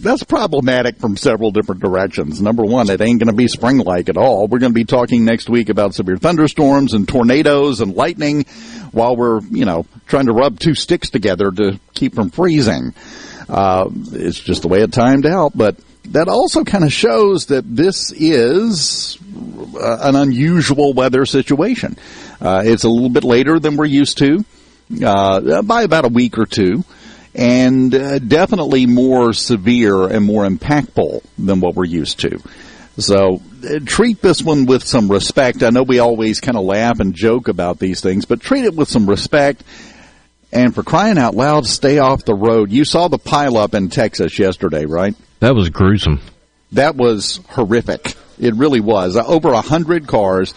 that's 0.00 0.22
problematic 0.24 0.98
from 0.98 1.16
several 1.16 1.50
different 1.50 1.80
directions. 1.80 2.40
Number 2.40 2.64
one, 2.64 2.90
it 2.90 3.00
ain't 3.00 3.20
going 3.20 3.30
to 3.30 3.36
be 3.36 3.48
spring 3.48 3.78
like 3.78 4.08
at 4.08 4.16
all. 4.16 4.46
We're 4.46 4.58
going 4.58 4.72
to 4.72 4.78
be 4.78 4.84
talking 4.84 5.24
next 5.24 5.48
week 5.48 5.68
about 5.68 5.94
severe 5.94 6.16
thunderstorms 6.16 6.94
and 6.94 7.08
tornadoes 7.08 7.80
and 7.80 7.94
lightning 7.94 8.44
while 8.92 9.16
we're, 9.16 9.40
you 9.50 9.64
know, 9.64 9.86
trying 10.06 10.26
to 10.26 10.32
rub 10.32 10.58
two 10.58 10.74
sticks 10.74 11.10
together 11.10 11.50
to 11.50 11.78
keep 11.94 12.14
from 12.14 12.30
freezing. 12.30 12.94
Uh, 13.48 13.88
it's 14.12 14.38
just 14.38 14.62
the 14.62 14.68
way 14.68 14.82
it 14.82 14.92
timed 14.92 15.26
out, 15.26 15.56
but 15.56 15.76
that 16.06 16.28
also 16.28 16.64
kind 16.64 16.84
of 16.84 16.92
shows 16.92 17.46
that 17.46 17.64
this 17.64 18.12
is 18.12 19.18
uh, 19.74 19.98
an 20.02 20.16
unusual 20.16 20.92
weather 20.92 21.26
situation. 21.26 21.96
Uh, 22.40 22.62
it's 22.64 22.84
a 22.84 22.88
little 22.88 23.10
bit 23.10 23.24
later 23.24 23.58
than 23.58 23.76
we're 23.76 23.84
used 23.84 24.18
to, 24.18 24.44
uh, 25.04 25.62
by 25.62 25.82
about 25.82 26.04
a 26.04 26.08
week 26.08 26.38
or 26.38 26.46
two, 26.46 26.84
and 27.34 27.94
uh, 27.94 28.18
definitely 28.18 28.86
more 28.86 29.32
severe 29.32 30.06
and 30.08 30.24
more 30.24 30.46
impactful 30.46 31.22
than 31.38 31.60
what 31.60 31.74
we're 31.74 31.84
used 31.84 32.20
to. 32.20 32.40
So 32.98 33.40
uh, 33.64 33.78
treat 33.84 34.20
this 34.20 34.42
one 34.42 34.66
with 34.66 34.84
some 34.84 35.10
respect. 35.10 35.62
I 35.62 35.70
know 35.70 35.82
we 35.82 36.00
always 36.00 36.40
kind 36.40 36.56
of 36.56 36.64
laugh 36.64 37.00
and 37.00 37.14
joke 37.14 37.48
about 37.48 37.78
these 37.78 38.00
things, 38.00 38.24
but 38.24 38.40
treat 38.40 38.64
it 38.64 38.74
with 38.74 38.88
some 38.88 39.08
respect 39.08 39.62
and 40.52 40.74
for 40.74 40.82
crying 40.82 41.18
out 41.18 41.34
loud, 41.34 41.66
stay 41.66 41.98
off 41.98 42.24
the 42.24 42.34
road. 42.34 42.72
You 42.72 42.84
saw 42.84 43.08
the 43.08 43.18
pileup 43.18 43.74
in 43.74 43.88
Texas 43.88 44.38
yesterday, 44.38 44.84
right? 44.84 45.14
That 45.38 45.54
was 45.54 45.68
gruesome. 45.68 46.20
That 46.72 46.96
was 46.96 47.40
horrific. 47.50 48.14
It 48.38 48.54
really 48.54 48.80
was. 48.80 49.16
Over 49.16 49.50
a 49.50 49.60
hundred 49.60 50.06
cars. 50.06 50.54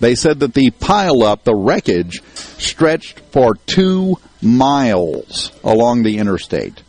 They 0.00 0.14
said 0.14 0.40
that 0.40 0.54
the 0.54 0.70
pileup, 0.70 1.44
the 1.44 1.54
wreckage, 1.54 2.22
stretched 2.34 3.20
for 3.30 3.54
two 3.54 4.18
miles 4.44 5.52
along 5.64 6.02
the 6.02 6.18
interstate 6.18 6.82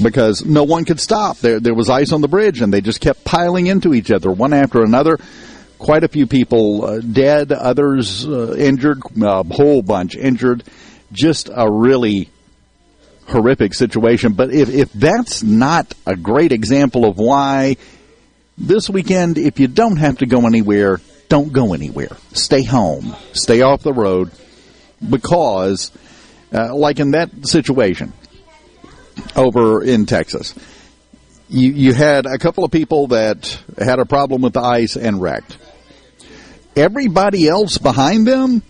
because 0.00 0.44
no 0.44 0.64
one 0.64 0.84
could 0.84 1.00
stop. 1.00 1.38
There, 1.38 1.60
there 1.60 1.74
was 1.74 1.90
ice 1.90 2.12
on 2.12 2.20
the 2.20 2.28
bridge, 2.28 2.62
and 2.62 2.72
they 2.72 2.80
just 2.80 3.00
kept 3.00 3.24
piling 3.24 3.66
into 3.66 3.92
each 3.92 4.10
other, 4.10 4.30
one 4.30 4.52
after 4.52 4.82
another. 4.82 5.18
Quite 5.78 6.04
a 6.04 6.08
few 6.08 6.26
people 6.26 6.84
uh, 6.84 7.00
dead, 7.00 7.52
others 7.52 8.26
uh, 8.26 8.54
injured, 8.56 9.02
a 9.20 9.42
whole 9.42 9.82
bunch 9.82 10.16
injured 10.16 10.62
just 11.12 11.50
a 11.54 11.70
really 11.70 12.28
horrific 13.26 13.74
situation. 13.74 14.32
But 14.32 14.52
if, 14.52 14.68
if 14.68 14.92
that's 14.92 15.42
not 15.42 15.94
a 16.06 16.16
great 16.16 16.52
example 16.52 17.04
of 17.04 17.18
why 17.18 17.76
this 18.58 18.90
weekend, 18.90 19.38
if 19.38 19.60
you 19.60 19.68
don't 19.68 19.96
have 19.96 20.18
to 20.18 20.26
go 20.26 20.46
anywhere, 20.46 21.00
don't 21.28 21.52
go 21.52 21.74
anywhere. 21.74 22.16
Stay 22.32 22.62
home. 22.62 23.14
Stay 23.32 23.62
off 23.62 23.82
the 23.82 23.92
road 23.92 24.30
because, 25.08 25.90
uh, 26.52 26.74
like 26.74 27.00
in 27.00 27.12
that 27.12 27.30
situation 27.46 28.12
over 29.36 29.82
in 29.82 30.06
Texas, 30.06 30.54
you, 31.48 31.72
you 31.72 31.92
had 31.92 32.26
a 32.26 32.38
couple 32.38 32.64
of 32.64 32.70
people 32.70 33.08
that 33.08 33.60
had 33.78 33.98
a 33.98 34.06
problem 34.06 34.42
with 34.42 34.54
the 34.54 34.60
ice 34.60 34.96
and 34.96 35.20
wrecked. 35.20 35.58
Everybody 36.74 37.48
else 37.48 37.78
behind 37.78 38.26
them 38.26 38.62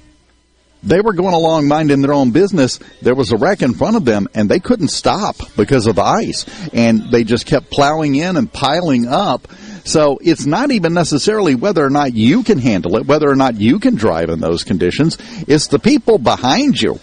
they 0.83 1.01
were 1.01 1.13
going 1.13 1.35
along 1.35 1.69
minding 1.69 2.03
their 2.03 2.13
own 2.13 2.33
business. 2.33 2.79
There 3.01 3.15
was 3.15 3.31
a 3.31 3.37
wreck 3.37 3.63
in 3.63 3.75
front 3.75 3.97
of 3.97 4.05
them 4.05 4.29
and 4.35 4.49
they 4.49 4.59
couldn't 4.59 4.89
stop 4.89 5.37
because 5.57 5.87
of 5.87 5.97
the 5.97 6.03
ice. 6.03 6.45
And 6.73 7.11
they 7.11 7.25
just 7.25 7.47
kept 7.47 7.71
plowing 7.71 8.17
in 8.17 8.37
and 8.37 8.53
piling 8.53 9.07
up. 9.07 9.47
So 9.85 10.19
it's 10.23 10.47
not 10.47 10.71
even 10.71 10.93
necessarily 10.95 11.55
whether 11.55 11.85
or 11.85 11.91
not 11.91 12.15
you 12.15 12.43
can 12.43 12.59
handle 12.59 12.97
it, 12.97 13.07
whether 13.07 13.29
or 13.29 13.37
not 13.37 13.57
you 13.57 13.79
can 13.79 13.95
drive 13.95 14.29
in 14.29 14.41
those 14.41 14.65
conditions. 14.65 15.19
It's 15.47 15.69
the 15.69 15.79
people 15.79 16.19
behind 16.19 16.81
you 16.81 16.99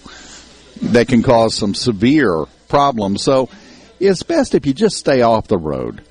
that 0.81 1.07
can 1.07 1.23
cause 1.23 1.55
some 1.55 1.73
severe 1.73 2.45
problems. 2.67 3.21
So 3.21 3.49
it's 3.99 4.23
best 4.23 4.55
if 4.55 4.65
you 4.65 4.73
just 4.73 4.97
stay 4.97 5.21
off 5.21 5.47
the 5.47 5.57
road. 5.57 6.01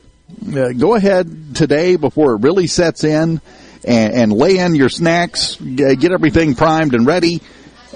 Uh, 0.47 0.73
go 0.73 0.95
ahead 0.95 1.55
today 1.55 1.97
before 1.97 2.35
it 2.35 2.43
really 2.43 2.67
sets 2.67 3.03
in 3.03 3.41
and, 3.85 4.13
and 4.15 4.33
lay 4.33 4.59
in 4.59 4.75
your 4.75 4.89
snacks, 4.89 5.57
get 5.57 6.13
everything 6.13 6.55
primed 6.55 6.95
and 6.95 7.07
ready 7.07 7.41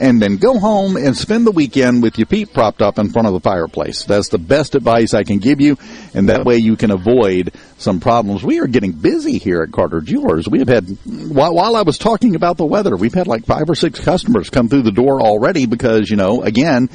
and 0.02 0.20
then 0.20 0.36
go 0.36 0.58
home 0.58 0.96
and 0.96 1.16
spend 1.16 1.46
the 1.46 1.52
weekend 1.52 2.02
with 2.02 2.18
your 2.18 2.26
feet 2.26 2.52
propped 2.52 2.82
up 2.82 2.98
in 2.98 3.10
front 3.10 3.28
of 3.28 3.34
the 3.34 3.40
fireplace. 3.40 4.04
That's 4.04 4.28
the 4.30 4.38
best 4.38 4.74
advice 4.74 5.14
I 5.14 5.22
can 5.22 5.38
give 5.38 5.60
you, 5.60 5.78
and 6.12 6.28
that 6.28 6.44
way 6.44 6.56
you 6.56 6.76
can 6.76 6.90
avoid 6.90 7.54
some 7.78 8.00
problems. 8.00 8.42
We 8.42 8.58
are 8.58 8.66
getting 8.66 8.90
busy 8.90 9.38
here 9.38 9.62
at 9.62 9.70
Carter 9.70 10.00
Jewelers. 10.00 10.48
We 10.48 10.58
have 10.58 10.68
had, 10.68 10.88
while, 11.06 11.54
while 11.54 11.76
I 11.76 11.82
was 11.82 11.98
talking 11.98 12.34
about 12.34 12.56
the 12.56 12.66
weather, 12.66 12.96
we've 12.96 13.14
had 13.14 13.28
like 13.28 13.46
five 13.46 13.70
or 13.70 13.76
six 13.76 14.00
customers 14.00 14.50
come 14.50 14.68
through 14.68 14.82
the 14.82 14.90
door 14.90 15.22
already 15.22 15.66
because, 15.66 16.10
you 16.10 16.16
know, 16.16 16.42
again, 16.42 16.90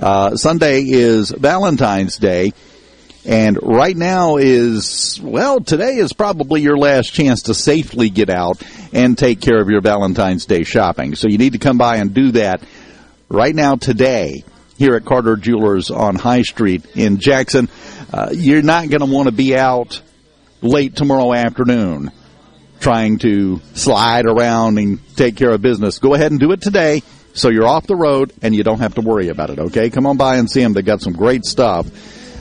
uh, 0.00 0.36
Sunday 0.36 0.84
is 0.84 1.30
Valentine's 1.30 2.16
Day. 2.16 2.54
And 3.26 3.58
right 3.60 3.96
now 3.96 4.36
is, 4.36 5.20
well, 5.20 5.60
today 5.60 5.96
is 5.96 6.12
probably 6.12 6.62
your 6.62 6.78
last 6.78 7.12
chance 7.12 7.42
to 7.42 7.54
safely 7.54 8.08
get 8.08 8.30
out 8.30 8.62
and 8.92 9.18
take 9.18 9.40
care 9.40 9.60
of 9.60 9.68
your 9.68 9.80
Valentine's 9.80 10.46
Day 10.46 10.62
shopping. 10.62 11.16
So 11.16 11.28
you 11.28 11.36
need 11.36 11.54
to 11.54 11.58
come 11.58 11.76
by 11.76 11.96
and 11.96 12.14
do 12.14 12.30
that 12.32 12.62
right 13.28 13.54
now 13.54 13.74
today 13.74 14.44
here 14.78 14.94
at 14.94 15.04
Carter 15.04 15.36
Jewelers 15.36 15.90
on 15.90 16.14
High 16.14 16.42
Street 16.42 16.86
in 16.94 17.18
Jackson. 17.18 17.68
Uh, 18.12 18.28
you're 18.32 18.62
not 18.62 18.88
going 18.88 19.00
to 19.00 19.12
want 19.12 19.26
to 19.26 19.32
be 19.32 19.56
out 19.56 20.00
late 20.62 20.94
tomorrow 20.94 21.34
afternoon 21.34 22.12
trying 22.78 23.18
to 23.18 23.60
slide 23.74 24.26
around 24.26 24.78
and 24.78 25.00
take 25.16 25.34
care 25.34 25.50
of 25.50 25.60
business. 25.62 25.98
Go 25.98 26.14
ahead 26.14 26.30
and 26.30 26.38
do 26.38 26.52
it 26.52 26.60
today 26.60 27.02
so 27.32 27.48
you're 27.48 27.66
off 27.66 27.88
the 27.88 27.96
road 27.96 28.32
and 28.42 28.54
you 28.54 28.62
don't 28.62 28.78
have 28.78 28.94
to 28.94 29.00
worry 29.00 29.28
about 29.28 29.50
it, 29.50 29.58
okay? 29.58 29.90
Come 29.90 30.06
on 30.06 30.16
by 30.16 30.36
and 30.36 30.48
see 30.48 30.62
them. 30.62 30.74
They've 30.74 30.84
got 30.84 31.00
some 31.00 31.14
great 31.14 31.44
stuff. 31.44 31.86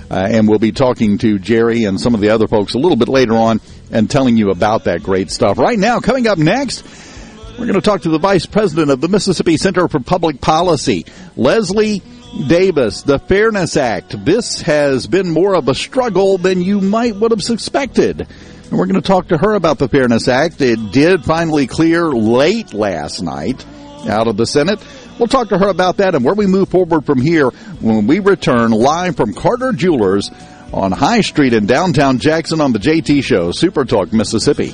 Uh, 0.10 0.28
and 0.30 0.48
we'll 0.48 0.60
be 0.60 0.72
talking 0.72 1.18
to 1.18 1.40
Jerry 1.40 1.84
and 1.86 2.00
some 2.00 2.14
of 2.14 2.22
the 2.22 2.30
other 2.30 2.48
folks 2.48 2.74
a 2.74 2.78
little 2.78 2.98
bit 2.98 3.10
later 3.10 3.34
on 3.34 3.60
and 3.92 4.10
telling 4.10 4.38
you 4.38 4.52
about 4.52 4.84
that 4.86 5.02
great 5.02 5.32
stuff. 5.32 5.58
Right 5.58 5.80
now, 5.80 6.00
coming 6.00 6.28
up 6.28 6.38
next, 6.38 6.84
we're 7.58 7.66
going 7.66 7.74
to 7.74 7.82
talk 7.82 8.02
to 8.02 8.10
the 8.10 8.20
Vice 8.20 8.46
President 8.46 8.92
of 8.92 9.02
the 9.02 9.08
Mississippi 9.08 9.58
Center 9.58 9.88
for 9.88 10.00
Public 10.00 10.42
Policy, 10.42 11.06
Leslie 11.36 12.02
Davis, 12.48 13.04
the 13.04 13.18
Fairness 13.18 13.78
Act. 13.78 14.26
This 14.26 14.62
has 14.62 15.08
been 15.08 15.30
more 15.30 15.56
of 15.56 15.70
a 15.70 15.76
struggle 15.76 16.38
than 16.38 16.62
you 16.62 16.82
might 16.82 17.16
would 17.16 17.32
have 17.32 17.42
suspected. 17.42 18.22
And 18.22 18.78
we're 18.78 18.88
going 18.88 19.02
to 19.02 19.08
talk 19.08 19.30
to 19.30 19.38
her 19.38 19.54
about 19.54 19.80
the 19.80 19.88
Fairness 19.88 20.28
Act. 20.28 20.60
It 20.60 20.92
did 20.92 21.24
finally 21.24 21.66
clear 21.66 22.10
late 22.10 22.74
last 22.74 23.22
night 23.22 23.66
out 24.08 24.28
of 24.28 24.38
the 24.38 24.46
Senate. 24.46 24.80
We'll 25.18 25.28
talk 25.28 25.50
to 25.50 25.58
her 25.58 25.70
about 25.70 25.98
that 25.98 26.14
and 26.16 26.26
where 26.26 26.34
we 26.34 26.46
move 26.46 26.70
forward 26.70 27.06
from 27.06 27.22
here 27.22 27.50
when 27.80 28.06
we 28.08 28.20
return 28.20 28.72
live 28.72 29.16
from 29.16 29.34
Carter 29.34 29.72
Jewelers 29.72 30.30
on 30.74 30.92
High 30.92 31.22
Street 31.22 31.54
in 31.54 31.66
downtown 31.66 32.20
Jackson 32.20 32.60
on 32.60 32.74
the 32.74 32.80
JT 32.80 33.24
Show, 33.24 33.52
Super 33.52 33.86
Talk, 33.86 34.12
Mississippi. 34.12 34.74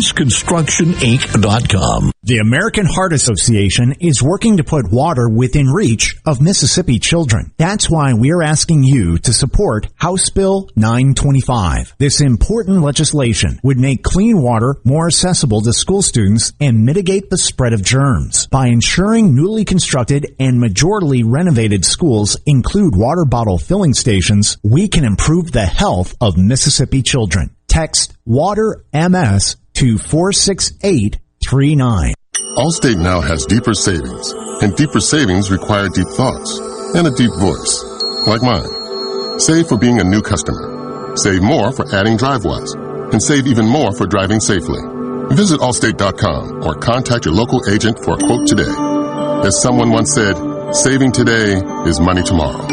WatkinsConstructionInc.com. 0.01 2.11
The 2.23 2.37
American 2.37 2.85
Heart 2.85 3.13
Association 3.13 3.93
is 3.99 4.21
working 4.23 4.57
to 4.57 4.63
put 4.63 4.91
water 4.91 5.27
within 5.29 5.67
reach 5.67 6.17
of 6.25 6.41
Mississippi 6.41 6.97
children. 6.99 7.51
That's 7.57 7.89
why 7.89 8.13
we're 8.13 8.41
asking 8.41 8.83
you 8.83 9.17
to 9.19 9.31
support 9.33 9.87
House 9.95 10.29
Bill 10.29 10.69
925. 10.75 11.95
This 11.97 12.19
important 12.21 12.81
legislation 12.81 13.59
would 13.63 13.77
make 13.77 14.03
clean 14.03 14.41
water 14.41 14.75
more 14.83 15.07
accessible 15.07 15.61
to 15.61 15.73
school 15.73 16.01
students 16.01 16.53
and 16.59 16.85
mitigate 16.85 17.29
the 17.29 17.37
spread 17.37 17.73
of 17.73 17.83
germs. 17.83 18.47
By 18.47 18.67
ensuring 18.67 19.35
newly 19.35 19.65
constructed 19.65 20.35
and 20.39 20.61
majorly 20.61 21.23
renovated 21.25 21.85
schools 21.85 22.37
include 22.45 22.95
water 22.95 23.25
bottle 23.25 23.59
filling 23.59 23.93
stations, 23.93 24.57
we 24.63 24.87
can 24.87 25.03
improve 25.05 25.51
the 25.51 25.65
health 25.65 26.15
of 26.21 26.37
Mississippi 26.37 27.03
children. 27.03 27.55
Text 27.67 28.13
WATER 28.25 28.83
MS 28.93 29.57
to 29.73 29.97
46839. 29.97 32.13
Allstate 32.57 32.97
now 32.97 33.21
has 33.21 33.45
deeper 33.45 33.73
savings, 33.73 34.31
and 34.61 34.75
deeper 34.75 34.99
savings 34.99 35.51
require 35.51 35.87
deep 35.89 36.07
thoughts 36.09 36.59
and 36.95 37.07
a 37.07 37.11
deep 37.11 37.31
voice, 37.39 37.83
like 38.27 38.41
mine. 38.41 39.39
Save 39.39 39.67
for 39.67 39.77
being 39.77 39.99
a 39.99 40.03
new 40.03 40.21
customer. 40.21 41.15
Save 41.15 41.41
more 41.41 41.71
for 41.71 41.85
adding 41.95 42.17
DriveWise, 42.17 43.13
and 43.13 43.21
save 43.21 43.47
even 43.47 43.65
more 43.65 43.93
for 43.95 44.05
driving 44.05 44.39
safely. 44.39 44.81
Visit 45.35 45.61
Allstate.com 45.61 46.63
or 46.63 46.75
contact 46.75 47.25
your 47.25 47.33
local 47.33 47.61
agent 47.69 47.97
for 48.03 48.15
a 48.15 48.17
quote 48.17 48.47
today. 48.47 48.71
As 49.45 49.61
someone 49.61 49.91
once 49.91 50.13
said, 50.13 50.35
saving 50.73 51.13
today 51.13 51.55
is 51.87 51.99
money 51.99 52.23
tomorrow. 52.23 52.67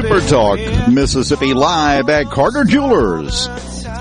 Super 0.00 0.20
Talk 0.20 0.60
Mississippi 0.88 1.54
live 1.54 2.08
at 2.08 2.26
Carter 2.26 2.62
Jewelers. 2.62 3.48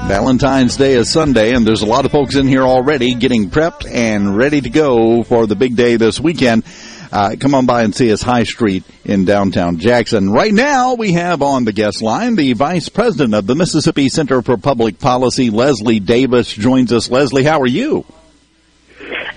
Valentine's 0.06 0.78
Day 0.78 0.94
is 0.94 1.10
Sunday, 1.10 1.56
and 1.56 1.66
there's 1.66 1.82
a 1.82 1.88
lot 1.88 2.06
of 2.06 2.12
folks 2.12 2.36
in 2.36 2.48
here 2.48 2.62
already 2.62 3.16
getting 3.16 3.50
prepped 3.50 3.90
and 3.92 4.38
ready 4.38 4.62
to 4.62 4.70
go 4.70 5.24
for 5.24 5.48
the 5.48 5.56
big 5.56 5.76
day 5.76 5.96
this 5.96 6.20
weekend. 6.20 6.66
Uh, 7.12 7.36
come 7.40 7.56
on 7.56 7.66
by 7.66 7.82
and 7.82 7.96
see 7.96 8.12
us 8.12 8.22
High 8.22 8.44
Street 8.44 8.84
in 9.06 9.26
downtown 9.26 9.80
Jackson. 9.80 10.30
Right 10.30 10.54
now, 10.54 10.94
we 10.94 11.14
have 11.14 11.42
on 11.42 11.66
the 11.66 11.74
guest 11.74 12.04
line 12.04 12.36
the 12.36 12.54
Vice 12.54 12.90
President 12.90 13.34
of 13.34 13.48
the 13.48 13.56
Mississippi 13.56 14.08
Center 14.08 14.44
for 14.44 14.56
Public 14.56 15.00
Policy, 15.00 15.50
Leslie 15.50 16.00
Davis, 16.00 16.54
joins 16.54 16.94
us. 16.94 17.10
Leslie, 17.10 17.44
how 17.44 17.60
are 17.60 17.66
you? 17.66 18.06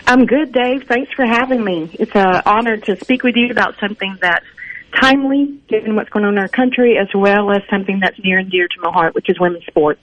I'm 0.07 0.27
good, 0.27 0.53
Dave. 0.53 0.85
Thanks 0.87 1.11
for 1.15 1.25
having 1.25 1.65
me. 1.65 1.97
It's 1.99 2.15
an 2.15 2.43
honor 2.45 2.77
to 2.77 3.01
speak 3.01 3.23
with 3.23 3.37
you 3.37 3.51
about 3.51 3.77
something 3.81 4.19
that's 4.21 4.45
timely, 4.93 5.61
given 5.69 5.97
what's 5.97 6.11
going 6.11 6.25
on 6.25 6.35
in 6.35 6.39
our 6.39 6.49
country, 6.49 6.97
as 6.99 7.09
well 7.15 7.51
as 7.51 7.63
something 7.71 8.01
that's 8.01 8.19
near 8.23 8.39
and 8.39 8.51
dear 8.51 8.69
to 8.69 8.81
my 8.83 8.91
heart, 8.93 9.15
which 9.15 9.29
is 9.29 9.39
women's 9.41 9.67
sports. 9.67 10.01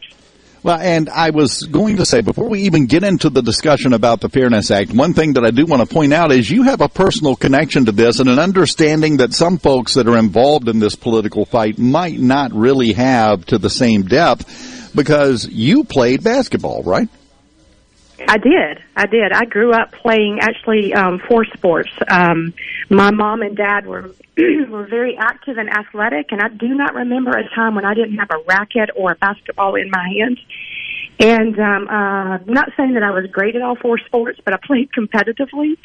Well, 0.63 0.79
and 0.79 1.09
I 1.09 1.29
was 1.29 1.63
going 1.63 1.97
to 1.97 2.05
say, 2.05 2.21
before 2.21 2.49
we 2.49 2.63
even 2.63 2.87
get 2.87 3.03
into 3.03 3.29
the 3.29 3.41
discussion 3.41 3.93
about 3.93 4.21
the 4.21 4.29
Fairness 4.29 4.71
Act, 4.71 4.91
one 4.91 5.13
thing 5.13 5.33
that 5.33 5.45
I 5.45 5.51
do 5.51 5.65
want 5.65 5.87
to 5.87 5.93
point 5.93 6.13
out 6.13 6.31
is 6.31 6.49
you 6.49 6.63
have 6.63 6.81
a 6.81 6.89
personal 6.89 7.35
connection 7.35 7.85
to 7.85 7.91
this 7.91 8.19
and 8.19 8.27
an 8.27 8.39
understanding 8.39 9.17
that 9.17 9.33
some 9.33 9.59
folks 9.59 9.93
that 9.93 10.07
are 10.07 10.17
involved 10.17 10.67
in 10.67 10.79
this 10.79 10.95
political 10.95 11.45
fight 11.45 11.77
might 11.77 12.19
not 12.19 12.51
really 12.53 12.91
have 12.93 13.45
to 13.45 13.57
the 13.57 13.69
same 13.69 14.03
depth 14.03 14.91
because 14.95 15.47
you 15.47 15.83
played 15.83 16.23
basketball, 16.23 16.83
right? 16.83 17.07
I 18.27 18.37
did. 18.37 18.81
I 18.95 19.05
did. 19.05 19.31
I 19.31 19.45
grew 19.45 19.73
up 19.73 19.91
playing 19.91 20.39
actually 20.41 20.93
um, 20.93 21.19
four 21.27 21.45
sports. 21.45 21.89
Um, 22.09 22.53
my 22.89 23.11
mom 23.11 23.41
and 23.41 23.55
dad 23.55 23.85
were 23.85 24.11
were 24.37 24.85
very 24.85 25.17
active 25.17 25.57
and 25.57 25.69
athletic, 25.69 26.31
and 26.31 26.41
I 26.41 26.49
do 26.49 26.69
not 26.69 26.95
remember 26.95 27.31
a 27.31 27.47
time 27.49 27.75
when 27.75 27.85
I 27.85 27.93
didn't 27.93 28.17
have 28.17 28.31
a 28.31 28.39
racket 28.47 28.89
or 28.95 29.11
a 29.11 29.15
basketball 29.15 29.75
in 29.75 29.89
my 29.89 30.09
hands. 30.17 30.39
And 31.19 31.59
um, 31.59 31.87
uh, 31.87 32.37
not 32.45 32.69
saying 32.77 32.93
that 32.93 33.03
I 33.03 33.11
was 33.11 33.25
great 33.31 33.55
at 33.55 33.61
all 33.61 33.75
four 33.75 33.97
sports, 33.99 34.39
but 34.43 34.53
I 34.53 34.57
played 34.57 34.91
competitively, 34.91 35.77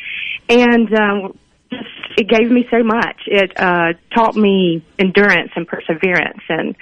and 0.48 0.92
um, 0.94 1.38
just 1.70 1.88
it 2.18 2.28
gave 2.28 2.50
me 2.50 2.66
so 2.70 2.82
much. 2.82 3.22
It 3.26 3.58
uh, 3.58 3.94
taught 4.14 4.36
me 4.36 4.84
endurance 4.98 5.52
and 5.56 5.66
perseverance 5.66 6.42
and 6.48 6.76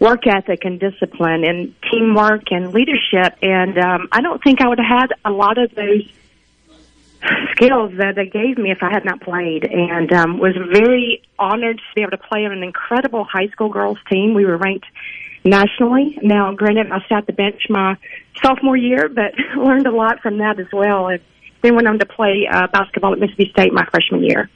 work 0.00 0.26
ethic 0.26 0.64
and 0.64 0.78
discipline 0.78 1.44
and 1.44 1.74
teamwork 1.90 2.52
and 2.52 2.72
leadership. 2.72 3.36
And 3.42 3.78
um, 3.78 4.08
I 4.12 4.20
don't 4.20 4.42
think 4.42 4.60
I 4.60 4.68
would 4.68 4.78
have 4.78 5.00
had 5.00 5.12
a 5.24 5.30
lot 5.30 5.58
of 5.58 5.74
those 5.74 6.08
skills 7.52 7.92
that 7.96 8.14
they 8.14 8.26
gave 8.26 8.58
me 8.58 8.70
if 8.70 8.82
I 8.82 8.90
had 8.90 9.04
not 9.04 9.20
played. 9.20 9.64
And 9.64 10.12
um, 10.12 10.38
was 10.38 10.54
very 10.54 11.22
honored 11.38 11.78
to 11.78 11.94
be 11.94 12.02
able 12.02 12.12
to 12.12 12.18
play 12.18 12.44
on 12.44 12.52
an 12.52 12.62
incredible 12.62 13.24
high 13.24 13.48
school 13.48 13.68
girls 13.68 13.98
team. 14.10 14.34
We 14.34 14.44
were 14.44 14.56
ranked 14.56 14.86
nationally. 15.44 16.18
Now, 16.22 16.52
granted, 16.52 16.90
I 16.92 17.04
sat 17.08 17.26
the 17.26 17.32
bench 17.32 17.62
my 17.68 17.96
sophomore 18.42 18.76
year, 18.76 19.08
but 19.08 19.34
learned 19.56 19.86
a 19.86 19.94
lot 19.94 20.20
from 20.20 20.38
that 20.38 20.60
as 20.60 20.68
well. 20.72 21.08
And 21.08 21.20
then 21.62 21.74
went 21.74 21.88
on 21.88 21.98
to 21.98 22.06
play 22.06 22.48
uh, 22.50 22.68
basketball 22.68 23.12
at 23.12 23.18
Mississippi 23.18 23.50
State 23.50 23.72
my 23.72 23.84
freshman 23.86 24.22
year. 24.22 24.48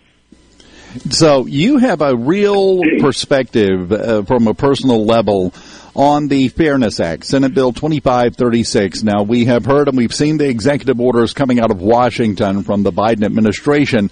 So 1.10 1.46
you 1.46 1.78
have 1.78 2.02
a 2.02 2.14
real 2.14 2.80
perspective 3.00 3.90
uh, 3.92 4.22
from 4.24 4.46
a 4.46 4.54
personal 4.54 5.04
level 5.04 5.54
on 5.94 6.28
the 6.28 6.48
Fairness 6.48 7.00
Act, 7.00 7.24
Senate 7.24 7.54
Bill 7.54 7.72
2536. 7.72 9.02
Now, 9.02 9.22
we 9.22 9.44
have 9.46 9.64
heard 9.64 9.88
and 9.88 9.96
we've 9.96 10.14
seen 10.14 10.38
the 10.38 10.48
executive 10.48 11.00
orders 11.00 11.34
coming 11.34 11.60
out 11.60 11.70
of 11.70 11.80
Washington 11.80 12.62
from 12.62 12.82
the 12.82 12.92
Biden 12.92 13.24
administration 13.24 14.10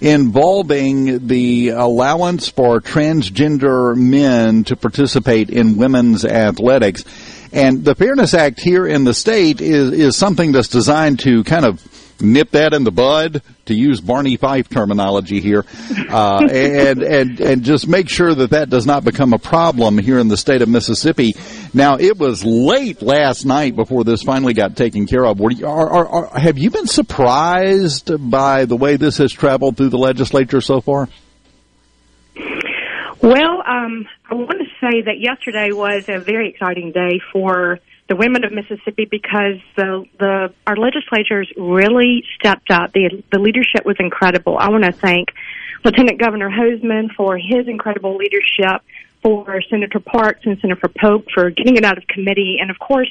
involving 0.00 1.26
the 1.26 1.70
allowance 1.70 2.48
for 2.48 2.80
transgender 2.80 3.96
men 3.96 4.64
to 4.64 4.76
participate 4.76 5.50
in 5.50 5.76
women's 5.76 6.24
athletics. 6.24 7.04
And 7.52 7.84
the 7.84 7.94
Fairness 7.94 8.34
Act 8.34 8.60
here 8.60 8.86
in 8.86 9.04
the 9.04 9.14
state 9.14 9.60
is, 9.60 9.92
is 9.92 10.16
something 10.16 10.52
that's 10.52 10.68
designed 10.68 11.20
to 11.20 11.42
kind 11.44 11.64
of 11.64 11.80
nip 12.20 12.50
that 12.52 12.72
in 12.72 12.84
the 12.84 12.90
bud, 12.90 13.42
to 13.66 13.74
use 13.74 14.00
Barney 14.00 14.36
Fife 14.36 14.68
terminology 14.68 15.40
here, 15.40 15.64
uh, 16.10 16.38
and 16.50 17.02
and 17.02 17.40
and 17.40 17.62
just 17.62 17.88
make 17.88 18.08
sure 18.08 18.34
that 18.34 18.50
that 18.50 18.70
does 18.70 18.86
not 18.86 19.04
become 19.04 19.32
a 19.32 19.38
problem 19.38 19.98
here 19.98 20.18
in 20.18 20.28
the 20.28 20.36
state 20.36 20.62
of 20.62 20.68
Mississippi. 20.68 21.34
Now, 21.74 21.96
it 21.98 22.18
was 22.18 22.44
late 22.44 23.02
last 23.02 23.44
night 23.44 23.76
before 23.76 24.04
this 24.04 24.22
finally 24.22 24.54
got 24.54 24.76
taken 24.76 25.06
care 25.06 25.24
of. 25.24 25.40
Were 25.40 25.50
you, 25.50 25.66
are, 25.66 25.90
are, 25.90 26.08
are, 26.08 26.38
have 26.38 26.58
you 26.58 26.70
been 26.70 26.86
surprised 26.86 28.10
by 28.30 28.64
the 28.64 28.76
way 28.76 28.96
this 28.96 29.18
has 29.18 29.32
traveled 29.32 29.76
through 29.76 29.90
the 29.90 29.98
legislature 29.98 30.60
so 30.60 30.80
far? 30.80 31.08
Well, 33.22 33.62
um, 33.66 34.06
I 34.30 34.34
want 34.34 34.58
to 34.60 34.66
say 34.80 35.02
that 35.02 35.18
yesterday 35.18 35.72
was 35.72 36.08
a 36.08 36.20
very 36.20 36.50
exciting 36.50 36.92
day 36.92 37.20
for 37.32 37.80
the 38.08 38.16
women 38.16 38.44
of 38.44 38.52
Mississippi 38.52 39.06
because 39.10 39.58
the 39.76 40.04
the 40.18 40.52
our 40.66 40.76
legislatures 40.76 41.50
really 41.56 42.24
stepped 42.38 42.70
up. 42.70 42.92
The 42.92 43.22
the 43.32 43.38
leadership 43.38 43.84
was 43.84 43.96
incredible. 43.98 44.56
I 44.58 44.68
want 44.70 44.84
to 44.84 44.92
thank 44.92 45.28
Lieutenant 45.84 46.20
Governor 46.20 46.50
Hosemann 46.50 47.12
for 47.14 47.36
his 47.36 47.66
incredible 47.66 48.16
leadership, 48.16 48.82
for 49.22 49.60
Senator 49.68 50.00
Parks 50.00 50.40
and 50.44 50.58
Senator 50.60 50.88
Pope 50.88 51.26
for 51.34 51.50
getting 51.50 51.76
it 51.76 51.84
out 51.84 51.98
of 51.98 52.06
committee, 52.06 52.58
and 52.60 52.70
of 52.70 52.78
course. 52.78 53.10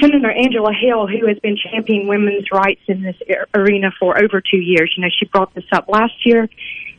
Senator 0.00 0.30
Angela 0.30 0.72
Hill, 0.72 1.06
who 1.06 1.26
has 1.26 1.38
been 1.40 1.54
championing 1.54 2.08
women's 2.08 2.50
rights 2.50 2.80
in 2.88 3.02
this 3.02 3.14
arena 3.54 3.92
for 4.00 4.18
over 4.18 4.40
two 4.40 4.56
years. 4.56 4.92
You 4.96 5.02
know, 5.02 5.10
she 5.16 5.26
brought 5.26 5.54
this 5.54 5.66
up 5.70 5.86
last 5.86 6.14
year 6.24 6.48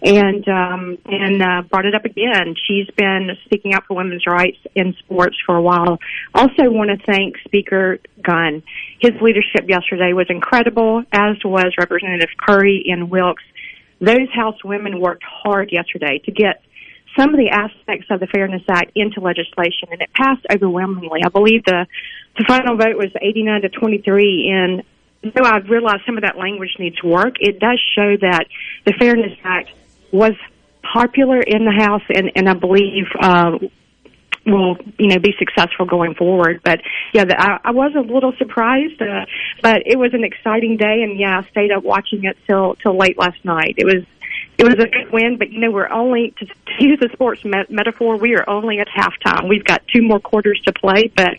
and 0.04 0.46
um, 0.50 0.98
and 1.06 1.42
uh, 1.42 1.62
brought 1.70 1.86
it 1.86 1.96
up 1.96 2.04
again. 2.04 2.56
She's 2.68 2.88
been 2.96 3.30
speaking 3.46 3.74
out 3.74 3.86
for 3.88 3.96
women's 3.96 4.28
rights 4.28 4.58
in 4.76 4.96
sports 5.00 5.38
for 5.46 5.56
a 5.56 5.62
while. 5.62 5.98
Also, 6.36 6.70
want 6.70 6.90
to 6.90 7.06
thank 7.06 7.38
Speaker 7.46 8.00
Gunn. 8.22 8.64
His 9.00 9.14
leadership 9.22 9.70
yesterday 9.70 10.12
was 10.12 10.28
incredible, 10.30 11.04
as 11.12 11.38
was 11.46 11.74
Representative 11.78 12.30
Curry 12.38 12.86
and 12.88 13.10
Wilkes. 13.10 13.44
Those 14.02 14.30
House 14.34 14.62
women 14.66 15.00
worked 15.00 15.24
hard 15.24 15.72
yesterday 15.72 16.20
to 16.26 16.32
get 16.32 16.62
some 17.18 17.30
of 17.30 17.38
the 17.38 17.50
aspects 17.50 18.08
of 18.10 18.20
the 18.20 18.28
Fairness 18.28 18.64
Act 18.68 18.92
into 18.96 19.22
legislation, 19.22 19.88
and 19.92 20.02
it 20.02 20.10
passed 20.14 20.46
overwhelmingly. 20.52 21.22
I 21.26 21.30
believe 21.30 21.64
the 21.64 21.88
the 22.38 22.44
final 22.46 22.76
vote 22.76 22.98
was 22.98 23.12
89 23.22 23.62
to 23.62 23.70
23, 23.70 24.52
and 24.52 24.84
though 25.34 25.46
I've 25.46 25.70
realized 25.70 26.02
some 26.06 26.18
of 26.18 26.24
that 26.24 26.36
language 26.36 26.76
needs 26.80 27.02
work, 27.04 27.36
it 27.40 27.60
does 27.60 27.80
show 27.96 28.18
that 28.18 28.48
the 28.86 28.94
Fairness 29.00 29.38
Act 29.44 29.70
was 30.14 30.34
popular 30.94 31.42
in 31.42 31.66
the 31.66 31.72
House, 31.72 32.04
and, 32.14 32.32
and 32.36 32.48
I 32.48 32.54
believe 32.54 33.06
uh, 33.20 33.58
will 34.46 34.78
you 34.98 35.08
know 35.08 35.20
be 35.20 35.34
successful 35.40 35.86
going 35.86 36.14
forward. 36.16 36.62
But 36.64 36.80
yeah, 37.14 37.26
the, 37.26 37.40
I, 37.40 37.60
I 37.66 37.72
was 37.72 37.94
a 37.96 38.02
little 38.02 38.34
surprised, 38.38 39.02
uh, 39.02 39.26
but 39.62 39.84
it 39.86 39.98
was 39.98 40.14
an 40.14 40.24
exciting 40.24 40.78
day, 40.78 41.02
and 41.04 41.20
yeah, 41.20 41.40
I 41.40 41.50
stayed 41.50 41.72
up 41.72 41.84
watching 41.84 42.24
it 42.26 42.38
till 42.48 42.76
till 42.76 42.98
late 42.98 43.18
last 43.18 43.44
night. 43.44 43.76
It 43.78 43.86
was 43.86 44.06
it 44.58 44.64
was 44.64 44.76
a 44.76 44.88
good 44.88 45.12
win, 45.12 45.38
but 45.38 45.52
you 45.52 45.60
know 45.60 45.72
we're 45.72 45.90
only 45.90 46.34
to, 46.38 46.46
to 46.46 46.54
use 46.80 47.00
the 47.00 47.10
sports 47.14 47.44
me- 47.44 47.66
metaphor. 47.70 48.18
We 48.18 48.36
are 48.36 48.48
only 48.48 48.80
at 48.80 48.88
halftime. 48.88 49.50
We've 49.50 49.66
got 49.66 49.82
two 49.88 50.04
more 50.04 50.20
quarters 50.20 50.62
to 50.66 50.74
play, 50.74 51.12
but 51.16 51.36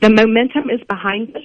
the 0.00 0.10
momentum 0.10 0.70
is 0.70 0.80
behind 0.88 1.36
us. 1.36 1.42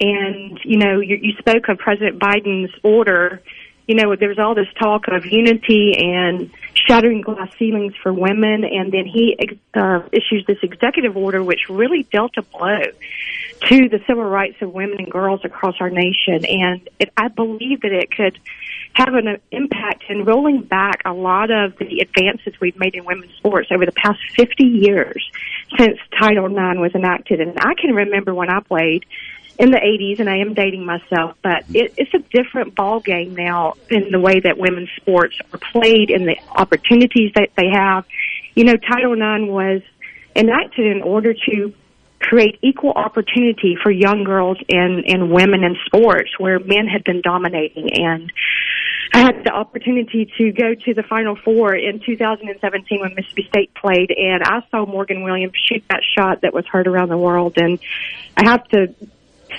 And 0.00 0.58
you 0.64 0.78
know, 0.78 1.00
you, 1.00 1.18
you 1.20 1.32
spoke 1.38 1.68
of 1.68 1.78
President 1.78 2.18
Biden's 2.18 2.72
order 2.82 3.42
you 3.86 3.94
know, 3.94 4.16
there's 4.16 4.38
all 4.38 4.54
this 4.54 4.68
talk 4.78 5.08
of 5.08 5.26
unity 5.26 5.94
and 5.98 6.50
shattering 6.74 7.20
glass 7.20 7.50
ceilings 7.58 7.94
for 8.02 8.12
women, 8.12 8.64
and 8.64 8.92
then 8.92 9.04
he 9.04 9.36
uh, 9.74 10.02
issues 10.12 10.44
this 10.46 10.58
executive 10.62 11.16
order 11.16 11.42
which 11.42 11.68
really 11.68 12.04
dealt 12.04 12.36
a 12.36 12.42
blow 12.42 12.80
to 13.60 13.88
the 13.88 14.00
civil 14.06 14.24
rights 14.24 14.56
of 14.60 14.72
women 14.72 14.98
and 14.98 15.10
girls 15.10 15.40
across 15.44 15.76
our 15.80 15.90
nation. 15.90 16.44
And 16.44 16.88
it, 16.98 17.12
I 17.16 17.28
believe 17.28 17.82
that 17.82 17.92
it 17.92 18.10
could 18.10 18.38
have 18.94 19.14
an 19.14 19.38
impact 19.50 20.04
in 20.08 20.24
rolling 20.24 20.62
back 20.62 21.02
a 21.04 21.12
lot 21.12 21.50
of 21.50 21.76
the 21.78 22.00
advances 22.00 22.54
we've 22.60 22.78
made 22.78 22.94
in 22.94 23.04
women's 23.04 23.34
sports 23.34 23.68
over 23.72 23.84
the 23.84 23.92
past 23.92 24.20
50 24.36 24.64
years 24.64 25.30
since 25.78 25.98
Title 26.18 26.46
IX 26.46 26.78
was 26.78 26.94
enacted. 26.94 27.40
And 27.40 27.58
I 27.58 27.74
can 27.74 27.94
remember 27.94 28.34
when 28.34 28.50
I 28.50 28.60
played, 28.60 29.04
in 29.58 29.70
the 29.70 29.78
80s, 29.78 30.20
and 30.20 30.28
I 30.28 30.38
am 30.38 30.54
dating 30.54 30.84
myself, 30.84 31.36
but 31.42 31.64
mm-hmm. 31.64 31.76
it, 31.76 31.94
it's 31.96 32.14
a 32.14 32.18
different 32.18 32.74
ball 32.74 33.00
game 33.00 33.34
now 33.34 33.74
in 33.90 34.10
the 34.10 34.20
way 34.20 34.40
that 34.40 34.58
women's 34.58 34.90
sports 34.96 35.36
are 35.52 35.58
played 35.58 36.10
and 36.10 36.26
the 36.26 36.36
opportunities 36.50 37.32
that 37.34 37.50
they 37.56 37.68
have. 37.72 38.04
You 38.54 38.64
know, 38.64 38.76
Title 38.76 39.12
IX 39.12 39.50
was 39.50 39.82
enacted 40.34 40.86
in 40.86 41.02
order 41.02 41.34
to 41.34 41.72
create 42.20 42.58
equal 42.62 42.92
opportunity 42.92 43.76
for 43.80 43.90
young 43.90 44.24
girls 44.24 44.56
and, 44.68 45.04
and 45.06 45.30
women 45.30 45.62
in 45.62 45.76
sports 45.84 46.30
where 46.38 46.58
men 46.58 46.86
had 46.86 47.04
been 47.04 47.20
dominating. 47.20 47.92
And 47.92 48.32
I 49.12 49.18
had 49.18 49.44
the 49.44 49.50
opportunity 49.50 50.32
to 50.38 50.50
go 50.52 50.74
to 50.74 50.94
the 50.94 51.02
Final 51.02 51.36
Four 51.36 51.74
in 51.74 52.00
2017 52.00 53.00
when 53.00 53.14
Mississippi 53.14 53.46
State 53.48 53.74
played, 53.74 54.10
and 54.10 54.42
I 54.42 54.62
saw 54.70 54.86
Morgan 54.86 55.22
Williams 55.22 55.52
shoot 55.68 55.84
that 55.90 56.00
shot 56.16 56.40
that 56.40 56.54
was 56.54 56.66
heard 56.66 56.88
around 56.88 57.10
the 57.10 57.18
world. 57.18 57.52
And 57.56 57.78
I 58.36 58.48
have 58.48 58.66
to 58.68 58.94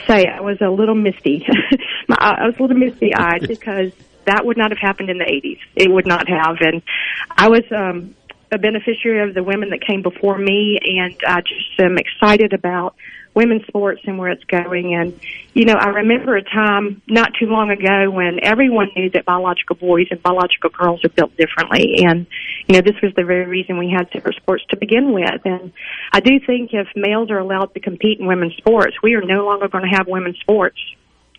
say, 0.07 0.27
I 0.27 0.41
was 0.41 0.59
a 0.61 0.69
little 0.69 0.95
misty. 0.95 1.45
I 2.09 2.45
was 2.45 2.55
a 2.57 2.61
little 2.61 2.77
misty 2.77 3.13
eyed 3.13 3.41
because 3.47 3.91
that 4.25 4.45
would 4.45 4.57
not 4.57 4.71
have 4.71 4.79
happened 4.79 5.09
in 5.09 5.17
the 5.17 5.25
80s. 5.25 5.59
It 5.75 5.91
would 5.91 6.07
not 6.07 6.27
have. 6.27 6.57
And 6.61 6.81
I 7.29 7.49
was, 7.49 7.63
um, 7.71 8.15
a 8.51 8.57
beneficiary 8.57 9.27
of 9.27 9.33
the 9.33 9.43
women 9.43 9.71
that 9.71 9.81
came 9.81 10.01
before 10.01 10.37
me, 10.37 10.79
and 10.83 11.15
I 11.27 11.41
just 11.41 11.79
am 11.79 11.97
excited 11.97 12.53
about 12.53 12.95
women's 13.35 13.67
sports 13.67 14.01
and 14.05 14.17
where 14.17 14.29
it's 14.29 14.43
going. 14.45 14.95
And, 14.95 15.19
you 15.53 15.65
know, 15.65 15.73
I 15.73 15.89
remember 15.89 16.35
a 16.37 16.43
time 16.43 17.01
not 17.07 17.33
too 17.37 17.47
long 17.47 17.69
ago 17.69 18.09
when 18.09 18.39
everyone 18.41 18.89
knew 18.95 19.09
that 19.11 19.25
biological 19.25 19.75
boys 19.75 20.07
and 20.09 20.23
biological 20.23 20.69
girls 20.69 21.03
are 21.03 21.09
built 21.09 21.35
differently. 21.35 22.03
And, 22.05 22.25
you 22.67 22.75
know, 22.75 22.81
this 22.81 22.99
was 23.03 23.13
the 23.15 23.25
very 23.25 23.45
reason 23.45 23.77
we 23.77 23.89
had 23.95 24.09
separate 24.11 24.37
sports 24.37 24.63
to 24.69 24.77
begin 24.77 25.11
with. 25.11 25.41
And 25.43 25.73
I 26.13 26.21
do 26.21 26.39
think 26.39 26.73
if 26.73 26.87
males 26.95 27.29
are 27.29 27.39
allowed 27.39 27.73
to 27.73 27.79
compete 27.81 28.19
in 28.19 28.25
women's 28.25 28.55
sports, 28.55 28.95
we 29.03 29.15
are 29.15 29.21
no 29.21 29.45
longer 29.45 29.67
going 29.67 29.83
to 29.83 29.95
have 29.95 30.07
women's 30.07 30.39
sports. 30.39 30.79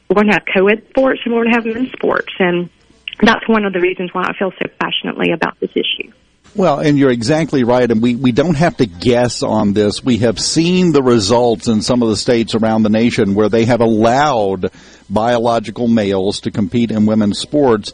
We're 0.09 0.15
going 0.15 0.29
to 0.29 0.35
have 0.35 0.45
co-ed 0.55 0.87
sports 0.91 1.23
and 1.25 1.35
we're 1.35 1.45
going 1.45 1.55
to 1.55 1.57
have 1.57 1.75
men's 1.75 1.93
sports. 1.93 2.33
And 2.39 2.69
that's 3.23 3.49
one 3.49 3.65
of 3.65 3.73
the 3.73 3.81
reasons 3.81 4.13
why 4.13 4.25
I 4.25 4.37
feel 4.39 4.53
so 4.53 4.69
passionately 4.79 5.33
about 5.33 5.59
this 5.61 5.71
issue. 5.75 6.13
Well, 6.57 6.79
and 6.79 6.99
you're 6.99 7.11
exactly 7.11 7.65
right, 7.65 7.91
and 7.91 8.01
we, 8.01 8.17
we 8.17 8.33
don't 8.33 8.55
have 8.55 8.79
to 8.79 8.87
guess 8.87 9.43
on 9.43 9.75
this. 9.75 10.03
We 10.03 10.17
have 10.19 10.41
seen 10.41 10.93
the 10.93 11.03
results 11.03 11.69
in 11.69 11.83
some 11.83 12.03
of 12.03 12.09
the 12.09 12.17
states 12.17 12.55
around 12.55 12.83
the 12.83 12.89
nation 12.89 13.35
where 13.35 13.51
they 13.51 13.67
have 13.67 13.83
allowed 13.83 14.71
biological 15.11 15.87
males 15.87 16.41
to 16.41 16.51
compete 16.51 16.91
in 16.91 17.05
women's 17.05 17.39
sports 17.39 17.93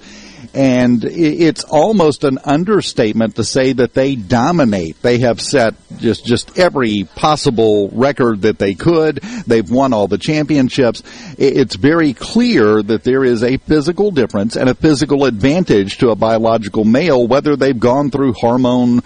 and 0.54 1.02
it's 1.04 1.64
almost 1.64 2.24
an 2.24 2.38
understatement 2.44 3.36
to 3.36 3.44
say 3.44 3.72
that 3.72 3.94
they 3.94 4.16
dominate. 4.16 5.00
They 5.00 5.18
have 5.18 5.40
set 5.40 5.74
just 5.98 6.26
just 6.26 6.58
every 6.58 7.04
possible 7.14 7.88
record 7.90 8.42
that 8.42 8.58
they 8.58 8.74
could. 8.74 9.16
They've 9.46 9.68
won 9.68 9.92
all 9.92 10.08
the 10.08 10.18
championships. 10.18 11.02
It's 11.38 11.76
very 11.76 12.12
clear 12.12 12.82
that 12.82 13.04
there 13.04 13.24
is 13.24 13.42
a 13.42 13.56
physical 13.58 14.10
difference 14.10 14.56
and 14.56 14.68
a 14.68 14.74
physical 14.74 15.24
advantage 15.24 15.98
to 15.98 16.10
a 16.10 16.16
biological 16.16 16.84
male, 16.84 17.26
whether 17.26 17.56
they've 17.56 17.78
gone 17.78 18.10
through 18.10 18.34
hormone 18.34 19.00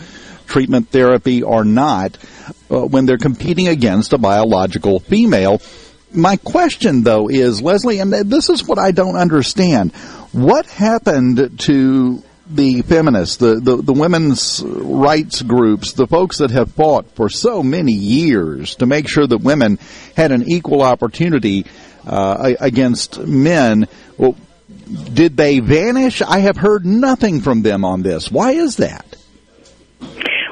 treatment 0.46 0.88
therapy 0.90 1.42
or 1.42 1.64
not, 1.64 2.18
uh, 2.70 2.80
when 2.80 3.06
they're 3.06 3.18
competing 3.18 3.68
against 3.68 4.12
a 4.12 4.18
biological 4.18 4.98
female. 4.98 5.60
My 6.12 6.36
question 6.36 7.02
though 7.02 7.28
is, 7.28 7.62
Leslie, 7.62 8.00
and 8.00 8.12
this 8.12 8.48
is 8.48 8.66
what 8.66 8.78
I 8.78 8.90
don't 8.90 9.16
understand 9.16 9.92
what 10.36 10.66
happened 10.66 11.58
to 11.60 12.22
the 12.48 12.82
feminists, 12.82 13.38
the, 13.38 13.58
the, 13.58 13.76
the, 13.76 13.92
women's 13.94 14.62
rights 14.62 15.40
groups, 15.40 15.94
the 15.94 16.06
folks 16.06 16.38
that 16.38 16.50
have 16.50 16.70
fought 16.72 17.10
for 17.16 17.30
so 17.30 17.62
many 17.62 17.92
years 17.92 18.76
to 18.76 18.86
make 18.86 19.08
sure 19.08 19.26
that 19.26 19.38
women 19.38 19.78
had 20.14 20.32
an 20.32 20.48
equal 20.48 20.82
opportunity 20.82 21.64
uh, 22.06 22.52
against 22.60 23.18
men? 23.18 23.88
Well, 24.18 24.36
did 25.12 25.38
they 25.38 25.60
vanish? 25.60 26.20
I 26.20 26.40
have 26.40 26.58
heard 26.58 26.84
nothing 26.84 27.40
from 27.40 27.62
them 27.62 27.84
on 27.84 28.02
this. 28.02 28.30
Why 28.30 28.52
is 28.52 28.76
that? 28.76 29.16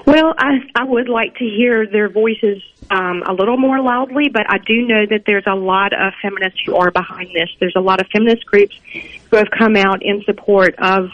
Well, 0.07 0.35
I, 0.37 0.61
I 0.75 0.85
would 0.85 1.11
like 1.11 1.37
to 1.37 1.45
hear 1.45 1.87
their 1.87 2.09
voices 2.09 2.63
um, 2.91 3.23
a 3.27 3.33
little 3.33 3.57
more 3.57 3.81
loudly, 3.81 4.29
but 4.29 4.43
I 4.49 4.59
do 4.59 4.87
know 4.87 5.07
that 5.07 5.23
there's 5.27 5.47
a 5.47 5.55
lot 5.55 5.93
of 5.93 6.13
feminists 6.21 6.61
who 6.65 6.77
are 6.77 6.91
behind 6.91 7.31
this. 7.35 7.49
There's 7.61 7.77
a 7.77 7.81
lot 7.81 8.01
of 8.01 8.07
feminist 8.09 8.47
groups 8.47 8.77
who 9.31 9.37
have 9.37 9.51
come 9.51 9.77
out 9.77 10.03
in 10.03 10.23
support 10.25 10.75
of 10.79 11.11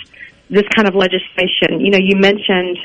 this 0.48 0.64
kind 0.74 0.88
of 0.88 0.94
legislation. 0.94 1.80
You 1.80 1.90
know, 1.90 1.98
you 1.98 2.16
mentioned 2.16 2.78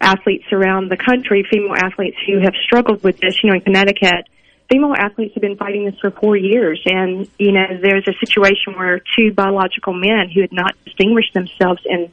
athletes 0.00 0.44
around 0.52 0.90
the 0.90 0.96
country, 0.96 1.46
female 1.50 1.74
athletes 1.74 2.16
who 2.26 2.38
have 2.40 2.54
struggled 2.64 3.02
with 3.02 3.18
this. 3.18 3.42
You 3.42 3.50
know, 3.50 3.56
in 3.56 3.62
Connecticut, 3.62 4.28
female 4.70 4.94
athletes 4.96 5.34
have 5.34 5.40
been 5.40 5.56
fighting 5.56 5.86
this 5.86 5.98
for 6.00 6.10
four 6.10 6.36
years, 6.36 6.80
and 6.84 7.28
you 7.38 7.52
know, 7.52 7.66
there's 7.80 8.06
a 8.06 8.14
situation 8.24 8.74
where 8.76 9.00
two 9.16 9.32
biological 9.32 9.94
men 9.94 10.30
who 10.32 10.42
had 10.42 10.52
not 10.52 10.74
distinguished 10.84 11.34
themselves 11.34 11.80
in 11.84 12.12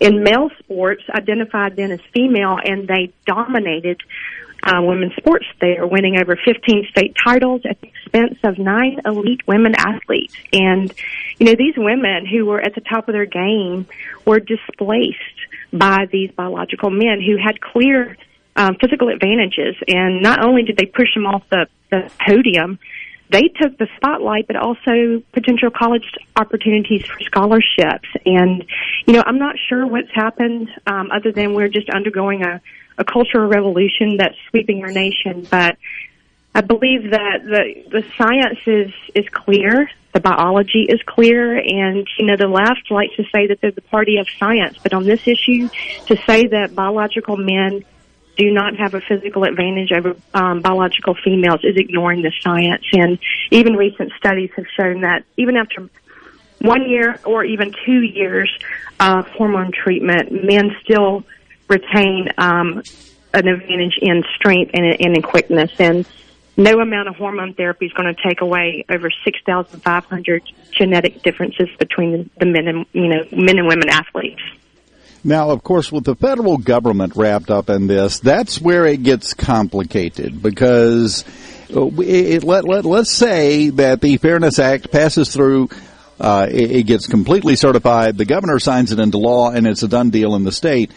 in 0.00 0.22
male 0.22 0.48
sports 0.60 1.02
identified 1.12 1.76
then 1.76 1.90
as 1.90 2.00
female, 2.14 2.56
and 2.62 2.86
they 2.86 3.12
dominated 3.26 4.00
uh, 4.68 4.82
women's 4.82 5.14
sports 5.16 5.46
there, 5.60 5.86
winning 5.86 6.20
over 6.20 6.36
15 6.36 6.86
state 6.90 7.16
titles 7.24 7.62
at 7.68 7.80
the 7.80 7.88
expense 7.88 8.38
of 8.44 8.58
nine 8.58 9.00
elite 9.04 9.46
women 9.46 9.74
athletes. 9.74 10.34
And, 10.52 10.92
you 11.38 11.46
know, 11.46 11.54
these 11.54 11.74
women 11.76 12.26
who 12.26 12.44
were 12.44 12.60
at 12.60 12.74
the 12.74 12.82
top 12.82 13.08
of 13.08 13.14
their 13.14 13.26
game 13.26 13.86
were 14.26 14.40
displaced 14.40 15.16
by 15.72 16.06
these 16.10 16.30
biological 16.32 16.90
men 16.90 17.20
who 17.20 17.36
had 17.36 17.60
clear 17.60 18.16
um, 18.56 18.76
physical 18.80 19.08
advantages. 19.08 19.76
And 19.86 20.22
not 20.22 20.44
only 20.44 20.64
did 20.64 20.76
they 20.76 20.86
push 20.86 21.14
them 21.14 21.26
off 21.26 21.48
the, 21.48 21.66
the 21.90 22.10
podium, 22.26 22.78
they 23.30 23.48
took 23.60 23.76
the 23.78 23.88
spotlight, 23.96 24.46
but 24.46 24.56
also 24.56 25.22
potential 25.32 25.70
college 25.70 26.04
opportunities 26.36 27.04
for 27.04 27.20
scholarships. 27.20 28.08
And, 28.24 28.64
you 29.06 29.14
know, 29.14 29.22
I'm 29.24 29.38
not 29.38 29.56
sure 29.68 29.86
what's 29.86 30.10
happened 30.14 30.68
um, 30.86 31.10
other 31.10 31.32
than 31.32 31.54
we're 31.54 31.68
just 31.68 31.90
undergoing 31.90 32.42
a 32.42 32.60
a 32.98 33.04
cultural 33.04 33.48
revolution 33.48 34.16
that's 34.18 34.36
sweeping 34.50 34.82
our 34.82 34.90
nation. 34.90 35.46
But 35.50 35.76
I 36.54 36.60
believe 36.60 37.10
that 37.10 37.44
the 37.44 37.84
the 37.90 38.04
science 38.16 38.58
is 38.66 38.92
is 39.14 39.28
clear, 39.30 39.88
the 40.12 40.20
biology 40.20 40.86
is 40.88 41.00
clear, 41.06 41.56
and 41.56 42.06
you 42.18 42.26
know 42.26 42.36
the 42.36 42.48
left 42.48 42.90
likes 42.90 43.14
to 43.16 43.24
say 43.32 43.46
that 43.46 43.60
they're 43.60 43.70
the 43.70 43.80
party 43.82 44.18
of 44.18 44.26
science, 44.38 44.76
but 44.82 44.92
on 44.92 45.04
this 45.04 45.26
issue, 45.26 45.68
to 46.06 46.16
say 46.26 46.48
that 46.48 46.74
biological 46.74 47.36
men 47.36 47.84
do 48.36 48.52
not 48.52 48.76
have 48.76 48.94
a 48.94 49.00
physical 49.00 49.44
advantage 49.44 49.90
over 49.92 50.16
um, 50.32 50.60
biological 50.60 51.14
females 51.24 51.60
is 51.64 51.76
ignoring 51.76 52.22
the 52.22 52.32
science. 52.40 52.84
And 52.92 53.18
even 53.50 53.74
recent 53.74 54.12
studies 54.16 54.50
have 54.56 54.66
shown 54.76 55.00
that 55.00 55.24
even 55.36 55.56
after 55.56 55.90
one 56.60 56.88
year 56.88 57.20
or 57.24 57.44
even 57.44 57.74
two 57.84 58.00
years 58.00 58.50
of 59.00 59.26
hormone 59.28 59.72
treatment, 59.72 60.32
men 60.32 60.74
still 60.82 61.24
retain 61.68 62.28
um, 62.38 62.82
an 63.34 63.48
advantage 63.48 63.98
in 64.00 64.24
strength 64.36 64.70
and, 64.74 64.84
and 64.84 65.16
in 65.16 65.22
quickness. 65.22 65.70
And 65.78 66.06
no 66.56 66.80
amount 66.80 67.08
of 67.08 67.16
hormone 67.16 67.54
therapy 67.54 67.86
is 67.86 67.92
going 67.92 68.12
to 68.14 68.20
take 68.28 68.40
away 68.40 68.84
over 68.88 69.10
6,500 69.24 70.42
genetic 70.72 71.22
differences 71.22 71.68
between 71.78 72.30
the 72.38 72.46
men 72.46 72.66
and 72.66 72.86
you 72.92 73.08
know 73.08 73.24
men 73.32 73.58
and 73.58 73.68
women 73.68 73.88
athletes. 73.88 74.42
Now, 75.24 75.50
of 75.50 75.62
course, 75.62 75.90
with 75.90 76.04
the 76.04 76.14
federal 76.14 76.58
government 76.58 77.16
wrapped 77.16 77.50
up 77.50 77.70
in 77.70 77.86
this, 77.86 78.20
that's 78.20 78.60
where 78.60 78.86
it 78.86 79.02
gets 79.02 79.34
complicated 79.34 80.40
because 80.40 81.24
uh, 81.74 81.86
it, 81.98 82.44
let, 82.44 82.64
let, 82.64 82.84
let's 82.84 83.10
say 83.10 83.70
that 83.70 84.00
the 84.00 84.16
Fairness 84.18 84.58
Act 84.58 84.92
passes 84.92 85.32
through 85.32 85.70
uh, 86.20 86.46
it, 86.50 86.70
it, 86.70 86.82
gets 86.84 87.06
completely 87.06 87.56
certified. 87.56 88.16
The 88.16 88.24
governor 88.24 88.58
signs 88.58 88.90
it 88.90 88.98
into 88.98 89.18
law, 89.18 89.50
and 89.50 89.66
it's 89.66 89.82
a 89.82 89.88
done 89.88 90.10
deal 90.10 90.34
in 90.34 90.44
the 90.44 90.52
state. 90.52 90.90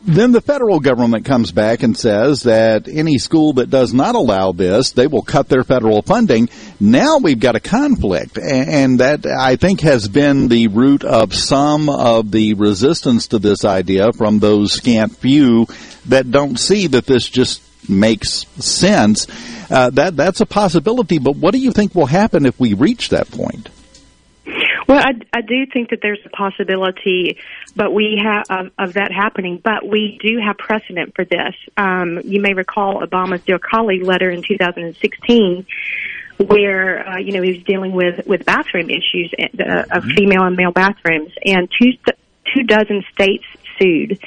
Then 0.00 0.30
the 0.30 0.40
federal 0.40 0.78
government 0.78 1.24
comes 1.24 1.50
back 1.50 1.82
and 1.82 1.96
says 1.96 2.44
that 2.44 2.86
any 2.86 3.18
school 3.18 3.54
that 3.54 3.68
does 3.68 3.92
not 3.92 4.14
allow 4.14 4.52
this, 4.52 4.92
they 4.92 5.08
will 5.08 5.22
cut 5.22 5.48
their 5.48 5.64
federal 5.64 6.02
funding. 6.02 6.48
Now 6.78 7.18
we've 7.18 7.40
got 7.40 7.56
a 7.56 7.60
conflict, 7.60 8.38
and 8.38 9.00
that 9.00 9.26
I 9.26 9.56
think 9.56 9.80
has 9.80 10.06
been 10.06 10.46
the 10.46 10.68
root 10.68 11.02
of 11.02 11.34
some 11.34 11.88
of 11.88 12.30
the 12.30 12.54
resistance 12.54 13.26
to 13.28 13.40
this 13.40 13.64
idea 13.64 14.12
from 14.12 14.38
those 14.38 14.72
scant 14.72 15.16
few 15.16 15.66
that 16.06 16.30
don't 16.30 16.58
see 16.58 16.86
that 16.86 17.06
this 17.06 17.28
just 17.28 17.60
makes 17.88 18.46
sense. 18.64 19.26
Uh, 19.68 19.90
that 19.90 20.16
that's 20.16 20.40
a 20.40 20.46
possibility, 20.46 21.18
but 21.18 21.36
what 21.36 21.50
do 21.50 21.58
you 21.58 21.72
think 21.72 21.94
will 21.94 22.06
happen 22.06 22.46
if 22.46 22.58
we 22.60 22.72
reach 22.72 23.08
that 23.08 23.30
point? 23.32 23.68
Well, 24.88 25.04
I, 25.04 25.12
I 25.34 25.42
do 25.42 25.66
think 25.66 25.90
that 25.90 25.98
there's 26.00 26.18
a 26.24 26.30
possibility, 26.30 27.36
but 27.76 27.92
we 27.92 28.18
have 28.24 28.46
of, 28.48 28.72
of 28.78 28.94
that 28.94 29.12
happening. 29.12 29.60
But 29.62 29.86
we 29.86 30.18
do 30.22 30.38
have 30.38 30.56
precedent 30.56 31.14
for 31.14 31.26
this. 31.26 31.54
Um, 31.76 32.20
you 32.24 32.40
may 32.40 32.54
recall 32.54 33.02
Obama's 33.02 33.42
dear 33.42 33.58
colleague 33.58 34.02
letter 34.02 34.30
in 34.30 34.42
2016, 34.42 35.66
where 36.38 37.06
uh, 37.06 37.18
you 37.18 37.32
know 37.32 37.42
he 37.42 37.52
was 37.52 37.62
dealing 37.64 37.92
with 37.92 38.26
with 38.26 38.46
bathroom 38.46 38.88
issues 38.88 39.32
uh, 39.38 39.44
of 39.90 40.04
mm-hmm. 40.04 40.10
female 40.14 40.44
and 40.44 40.56
male 40.56 40.72
bathrooms, 40.72 41.32
and 41.44 41.68
two 41.78 41.92
two 42.54 42.62
dozen 42.62 43.04
states 43.12 43.44
sued 43.78 44.18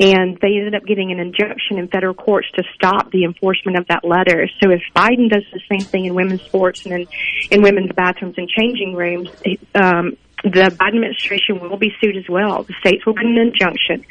and 0.00 0.38
they 0.40 0.56
ended 0.56 0.74
up 0.74 0.84
getting 0.84 1.10
an 1.10 1.18
injunction 1.18 1.78
in 1.78 1.88
federal 1.88 2.14
courts 2.14 2.48
to 2.54 2.62
stop 2.74 3.10
the 3.10 3.24
enforcement 3.24 3.76
of 3.78 3.86
that 3.88 4.04
letter. 4.04 4.48
So 4.62 4.70
if 4.70 4.82
Biden 4.94 5.28
does 5.28 5.44
the 5.52 5.60
same 5.68 5.80
thing 5.80 6.04
in 6.04 6.14
women's 6.14 6.42
sports 6.42 6.86
and 6.86 6.94
in, 6.94 7.08
in 7.50 7.62
women's 7.62 7.92
bathrooms 7.92 8.36
and 8.38 8.48
changing 8.48 8.94
rooms, 8.94 9.28
um, 9.74 10.16
the 10.44 10.50
Biden 10.78 10.94
administration 10.94 11.58
will 11.58 11.76
be 11.76 11.92
sued 12.00 12.16
as 12.16 12.28
well. 12.28 12.62
The 12.62 12.74
states 12.80 13.04
will 13.04 13.14
get 13.14 13.24
an 13.24 13.38
injunction. 13.38 14.04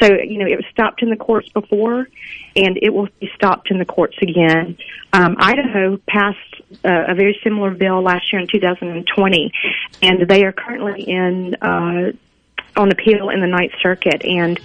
So, 0.00 0.12
you 0.12 0.38
know, 0.38 0.46
it 0.46 0.56
was 0.56 0.64
stopped 0.70 1.02
in 1.02 1.10
the 1.10 1.16
courts 1.16 1.48
before, 1.50 2.08
and 2.56 2.78
it 2.80 2.90
will 2.90 3.08
be 3.18 3.30
stopped 3.34 3.70
in 3.70 3.78
the 3.78 3.84
courts 3.84 4.16
again. 4.20 4.76
Um, 5.12 5.36
Idaho 5.38 5.98
passed 6.08 6.38
uh, 6.84 7.04
a 7.08 7.14
very 7.14 7.38
similar 7.42 7.70
bill 7.70 8.02
last 8.02 8.32
year 8.32 8.40
in 8.40 8.48
2020, 8.48 9.52
and 10.02 10.28
they 10.28 10.44
are 10.44 10.52
currently 10.52 11.02
in 11.02 11.54
uh, 11.56 12.12
on 12.76 12.92
appeal 12.92 13.30
in 13.30 13.40
the 13.40 13.46
Ninth 13.46 13.72
Circuit. 13.82 14.24
And 14.24 14.58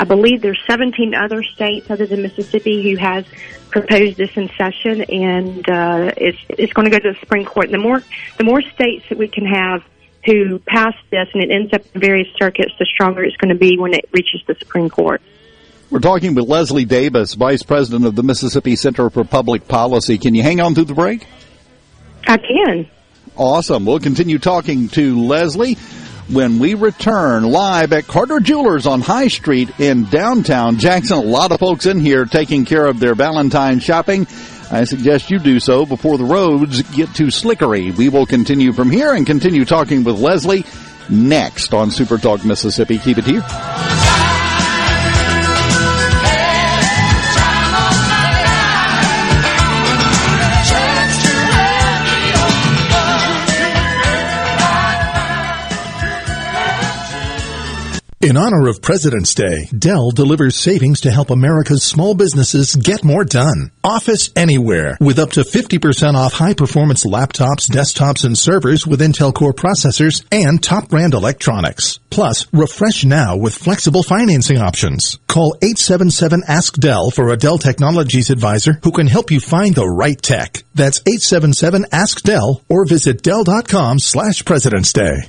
I 0.00 0.04
believe 0.04 0.42
there's 0.42 0.62
17 0.66 1.14
other 1.14 1.42
states 1.42 1.90
other 1.90 2.06
than 2.06 2.22
Mississippi 2.22 2.90
who 2.90 2.96
has 2.96 3.24
proposed 3.70 4.16
this 4.16 4.30
in 4.36 4.48
session, 4.56 5.02
and 5.02 5.68
uh, 5.68 6.12
it's 6.16 6.38
it's 6.50 6.72
going 6.72 6.90
to 6.90 6.90
go 6.90 6.98
to 6.98 7.12
the 7.12 7.18
Supreme 7.18 7.44
Court. 7.44 7.66
And 7.66 7.74
The 7.74 7.78
more 7.78 8.02
the 8.36 8.44
more 8.44 8.62
states 8.62 9.04
that 9.08 9.18
we 9.18 9.28
can 9.28 9.44
have 9.44 9.82
who 10.24 10.58
pass 10.60 10.94
this 11.10 11.28
and 11.32 11.42
it 11.42 11.50
ends 11.50 11.72
up 11.72 11.82
in 11.94 12.00
various 12.00 12.28
circuits, 12.36 12.72
the 12.78 12.86
stronger 12.86 13.24
it's 13.24 13.36
going 13.36 13.52
to 13.52 13.58
be 13.58 13.78
when 13.78 13.94
it 13.94 14.08
reaches 14.12 14.42
the 14.46 14.54
Supreme 14.58 14.90
Court. 14.90 15.22
We're 15.90 16.00
talking 16.00 16.34
with 16.34 16.46
Leslie 16.46 16.84
Davis, 16.84 17.32
Vice 17.34 17.62
President 17.62 18.04
of 18.04 18.14
the 18.14 18.22
Mississippi 18.22 18.76
Center 18.76 19.08
for 19.08 19.24
Public 19.24 19.66
Policy. 19.68 20.18
Can 20.18 20.34
you 20.34 20.42
hang 20.42 20.60
on 20.60 20.74
through 20.74 20.84
the 20.84 20.94
break? 20.94 21.26
I 22.26 22.36
can. 22.36 22.90
Awesome. 23.36 23.86
We'll 23.86 24.00
continue 24.00 24.38
talking 24.38 24.88
to 24.88 25.18
Leslie 25.18 25.78
when 26.30 26.58
we 26.58 26.74
return 26.74 27.44
live 27.44 27.92
at 27.92 28.06
Carter 28.06 28.40
Jewelers 28.40 28.86
on 28.86 29.00
High 29.00 29.28
Street 29.28 29.80
in 29.80 30.04
downtown 30.04 30.78
Jackson. 30.78 31.18
A 31.18 31.22
lot 31.22 31.52
of 31.52 31.60
folks 31.60 31.86
in 31.86 32.00
here 32.00 32.24
taking 32.24 32.64
care 32.64 32.86
of 32.86 33.00
their 33.00 33.14
Valentine 33.14 33.80
shopping. 33.80 34.26
I 34.70 34.84
suggest 34.84 35.30
you 35.30 35.38
do 35.38 35.60
so 35.60 35.86
before 35.86 36.18
the 36.18 36.24
roads 36.24 36.82
get 36.82 37.14
too 37.14 37.30
slickery. 37.30 37.90
We 37.96 38.10
will 38.10 38.26
continue 38.26 38.72
from 38.72 38.90
here 38.90 39.14
and 39.14 39.26
continue 39.26 39.64
talking 39.64 40.04
with 40.04 40.18
Leslie 40.18 40.64
next 41.08 41.72
on 41.72 41.90
Super 41.90 42.18
Talk 42.18 42.44
Mississippi. 42.44 42.98
Keep 42.98 43.18
it 43.18 43.24
here. 43.24 44.07
In 58.20 58.36
honor 58.36 58.66
of 58.66 58.82
President's 58.82 59.32
Day, 59.32 59.68
Dell 59.78 60.10
delivers 60.10 60.56
savings 60.56 61.02
to 61.02 61.10
help 61.12 61.30
America's 61.30 61.84
small 61.84 62.16
businesses 62.16 62.74
get 62.74 63.04
more 63.04 63.24
done. 63.24 63.70
Office 63.84 64.30
Anywhere 64.34 64.98
with 65.00 65.20
up 65.20 65.30
to 65.32 65.42
50% 65.42 66.14
off 66.16 66.32
high 66.32 66.54
performance 66.54 67.06
laptops, 67.06 67.70
desktops, 67.70 68.24
and 68.24 68.36
servers 68.36 68.84
with 68.84 69.02
Intel 69.02 69.32
Core 69.32 69.52
processors 69.52 70.26
and 70.32 70.60
top 70.60 70.88
brand 70.88 71.14
electronics. 71.14 72.00
Plus, 72.10 72.52
refresh 72.52 73.04
now 73.04 73.36
with 73.36 73.54
flexible 73.54 74.02
financing 74.02 74.58
options. 74.58 75.20
Call 75.28 75.54
877 75.62 76.42
Ask 76.48 76.74
Dell 76.74 77.12
for 77.12 77.28
a 77.28 77.36
Dell 77.36 77.58
Technologies 77.58 78.30
advisor 78.30 78.80
who 78.82 78.90
can 78.90 79.06
help 79.06 79.30
you 79.30 79.38
find 79.38 79.76
the 79.76 79.86
right 79.86 80.20
tech. 80.20 80.64
That's 80.74 80.98
877 81.06 81.86
Ask 81.92 82.22
Dell 82.22 82.62
or 82.68 82.84
visit 82.84 83.22
Dell.com 83.22 84.00
slash 84.00 84.44
President's 84.44 84.92
Day. 84.92 85.28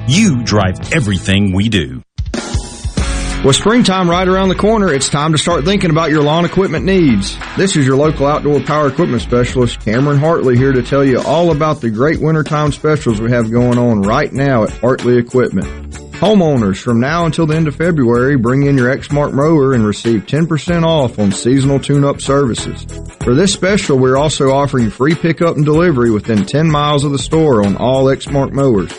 You 0.13 0.43
drive 0.43 0.91
everything 0.91 1.53
we 1.53 1.69
do. 1.69 2.03
With 3.45 3.55
springtime 3.55 4.09
right 4.09 4.27
around 4.27 4.49
the 4.49 4.55
corner, 4.55 4.91
it's 4.91 5.07
time 5.07 5.31
to 5.31 5.37
start 5.37 5.63
thinking 5.63 5.89
about 5.89 6.09
your 6.09 6.21
lawn 6.21 6.43
equipment 6.43 6.83
needs. 6.83 7.37
This 7.55 7.77
is 7.77 7.87
your 7.87 7.95
local 7.95 8.27
outdoor 8.27 8.59
power 8.59 8.89
equipment 8.89 9.21
specialist, 9.21 9.79
Cameron 9.79 10.17
Hartley, 10.17 10.57
here 10.57 10.73
to 10.73 10.83
tell 10.83 11.05
you 11.05 11.21
all 11.21 11.53
about 11.53 11.79
the 11.79 11.89
great 11.89 12.19
wintertime 12.19 12.73
specials 12.73 13.21
we 13.21 13.31
have 13.31 13.49
going 13.49 13.77
on 13.77 14.01
right 14.01 14.33
now 14.33 14.63
at 14.63 14.71
Hartley 14.71 15.17
Equipment. 15.17 15.65
Homeowners, 16.15 16.81
from 16.81 16.99
now 16.99 17.25
until 17.25 17.45
the 17.45 17.55
end 17.55 17.69
of 17.69 17.77
February, 17.77 18.35
bring 18.35 18.63
in 18.63 18.77
your 18.77 18.93
Exmark 18.93 19.31
mower 19.31 19.73
and 19.73 19.87
receive 19.87 20.25
10% 20.25 20.83
off 20.83 21.19
on 21.19 21.31
seasonal 21.31 21.79
tune-up 21.79 22.19
services. 22.19 22.85
For 23.23 23.33
this 23.33 23.53
special, 23.53 23.97
we're 23.97 24.17
also 24.17 24.51
offering 24.51 24.89
free 24.89 25.15
pickup 25.15 25.55
and 25.55 25.63
delivery 25.63 26.11
within 26.11 26.45
10 26.45 26.69
miles 26.69 27.05
of 27.05 27.13
the 27.13 27.17
store 27.17 27.65
on 27.65 27.77
all 27.77 28.07
Exmark 28.07 28.51
mowers. 28.51 28.91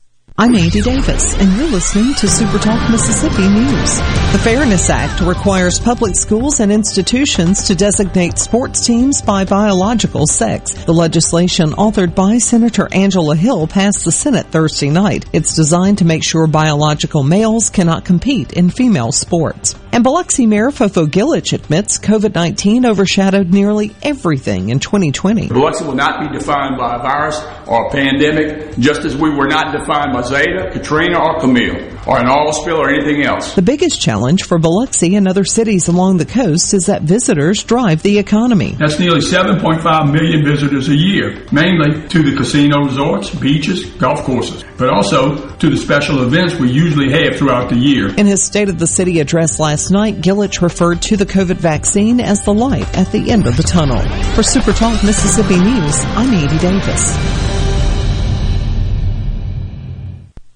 I'm 0.37 0.55
Andy 0.55 0.81
Davis, 0.81 1.35
and 1.35 1.57
you're 1.57 1.67
listening 1.67 2.13
to 2.15 2.27
Super 2.27 2.57
Talk 2.57 2.89
Mississippi 2.89 3.49
News. 3.49 3.97
The 4.31 4.39
Fairness 4.41 4.89
Act 4.89 5.19
requires 5.19 5.77
public 5.77 6.15
schools 6.15 6.61
and 6.61 6.71
institutions 6.71 7.67
to 7.67 7.75
designate 7.75 8.37
sports 8.37 8.85
teams 8.87 9.21
by 9.21 9.43
biological 9.43 10.25
sex. 10.25 10.73
The 10.85 10.93
legislation 10.93 11.71
authored 11.71 12.15
by 12.15 12.37
Senator 12.37 12.87
Angela 12.93 13.35
Hill 13.35 13.67
passed 13.67 14.05
the 14.05 14.11
Senate 14.13 14.47
Thursday 14.47 14.89
night. 14.89 15.25
It's 15.33 15.53
designed 15.53 15.97
to 15.97 16.05
make 16.05 16.23
sure 16.23 16.47
biological 16.47 17.23
males 17.23 17.69
cannot 17.69 18.05
compete 18.05 18.53
in 18.53 18.69
female 18.69 19.11
sports. 19.11 19.75
And 19.91 20.05
Biloxi 20.05 20.45
Mayor 20.45 20.69
FoFo 20.69 21.07
Gilich 21.07 21.51
admits 21.51 21.99
COVID-19 21.99 22.85
overshadowed 22.85 23.51
nearly 23.51 23.93
everything 24.01 24.69
in 24.69 24.79
2020. 24.79 25.49
Biloxi 25.49 25.83
will 25.83 25.95
not 25.95 26.21
be 26.21 26.39
defined 26.39 26.77
by 26.77 26.95
a 26.95 26.99
virus 26.99 27.37
or 27.67 27.87
a 27.87 27.91
pandemic, 27.91 28.77
just 28.79 29.03
as 29.03 29.17
we 29.17 29.29
were 29.29 29.47
not 29.47 29.77
defined 29.77 30.13
by 30.13 30.20
Zeta, 30.25 30.69
Katrina, 30.71 31.19
or 31.19 31.39
Camille, 31.39 31.75
or 32.07 32.19
an 32.19 32.27
oil 32.27 32.51
spill 32.53 32.77
or 32.77 32.89
anything 32.89 33.23
else. 33.25 33.53
The 33.55 33.61
biggest 33.61 34.01
challenge 34.01 34.43
for 34.43 34.57
Biloxi 34.57 35.15
and 35.15 35.27
other 35.27 35.43
cities 35.43 35.87
along 35.87 36.17
the 36.17 36.25
coast 36.25 36.73
is 36.73 36.85
that 36.85 37.03
visitors 37.03 37.63
drive 37.63 38.01
the 38.01 38.17
economy. 38.17 38.75
That's 38.79 38.99
nearly 38.99 39.19
7.5 39.19 40.11
million 40.11 40.45
visitors 40.45 40.89
a 40.89 40.95
year, 40.95 41.45
mainly 41.51 42.07
to 42.09 42.23
the 42.23 42.35
casino 42.35 42.83
resorts, 42.85 43.29
beaches, 43.29 43.85
golf 43.91 44.23
courses, 44.23 44.63
but 44.77 44.89
also 44.89 45.49
to 45.57 45.69
the 45.69 45.77
special 45.77 46.23
events 46.23 46.55
we 46.55 46.71
usually 46.71 47.11
have 47.11 47.37
throughout 47.37 47.69
the 47.69 47.77
year. 47.77 48.13
In 48.15 48.25
his 48.25 48.43
State 48.43 48.69
of 48.69 48.79
the 48.79 48.87
City 48.87 49.19
address 49.19 49.59
last 49.59 49.91
night, 49.91 50.21
Gilich 50.21 50.61
referred 50.61 51.01
to 51.03 51.17
the 51.17 51.25
COVID 51.25 51.57
vaccine 51.57 52.19
as 52.19 52.43
the 52.43 52.53
light 52.53 52.87
at 52.97 53.11
the 53.11 53.31
end 53.31 53.47
of 53.47 53.57
the 53.57 53.63
tunnel. 53.63 54.01
For 54.35 54.43
Super 54.43 54.73
Talk 54.73 55.03
Mississippi 55.03 55.57
News, 55.59 55.99
I'm 56.15 56.33
Andy 56.33 56.57
Davis. 56.57 57.70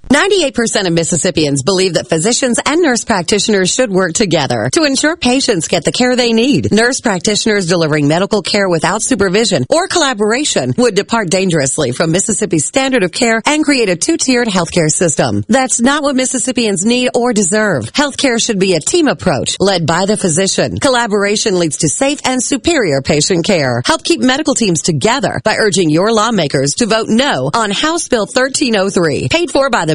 98% 0.10 0.86
of 0.86 0.94
Mississippians 0.94 1.63
believe 1.63 1.96
that 1.96 2.08
physicians 2.08 2.60
and 2.63 2.82
nurse 2.82 3.04
practitioners 3.04 3.74
should 3.74 3.89
work 3.89 4.13
together 4.13 4.70
to 4.74 4.84
ensure 4.84 5.18
patients 5.18 5.68
get 5.68 5.84
the 5.84 5.91
care 5.91 6.15
they 6.15 6.32
need. 6.32 6.72
Nurse 6.72 7.02
practitioners 7.02 7.68
delivering 7.68 8.08
medical 8.08 8.44
care 8.44 8.70
without 8.70 9.02
supervision 9.02 9.65
or 9.68 9.88
collaboration 9.88 10.74
would 10.78 10.94
depart 10.94 11.30
dangerously 11.30 11.91
from 11.91 12.12
Mississippi's 12.12 12.68
standard 12.68 13.02
of 13.02 13.12
care 13.12 13.41
and 13.46 13.63
create 13.63 13.89
a 13.89 13.96
two-tiered 13.96 14.48
healthcare 14.48 14.91
system. 14.91 15.44
That's 15.48 15.82
not 15.82 16.04
what 16.04 16.15
Mississippians 16.15 16.86
need 16.86 17.10
or 17.15 17.34
deserve. 17.34 17.86
Healthcare 17.86 18.39
should 18.41 18.60
be 18.60 18.76
a 18.76 18.80
team 18.80 19.08
approach 19.08 19.58
led 19.60 19.88
by 19.88 20.06
the 20.06 20.18
physician. 20.18 20.78
Collaboration 20.78 21.58
leads 21.58 21.78
to 21.78 21.89
safe 21.89 22.20
and 22.26 22.44
superior 22.44 23.02
patient 23.02 23.44
care. 23.44 23.82
Help 23.84 24.04
keep 24.04 24.22
medical 24.22 24.54
teams 24.54 24.84
together 24.84 25.41
by 25.44 25.56
urging 25.58 25.89
your 25.89 26.13
lawmakers 26.13 26.76
to 26.76 26.86
vote 26.86 27.08
no 27.10 27.50
on 27.54 27.72
House 27.72 28.08
Bill 28.08 28.28
1303, 28.28 29.30
paid 29.30 29.50
for 29.50 29.72
by 29.72 29.86
the 29.86 29.94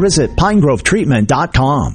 visit 0.00 0.36
pinegrovetreatment.com. 0.36 1.94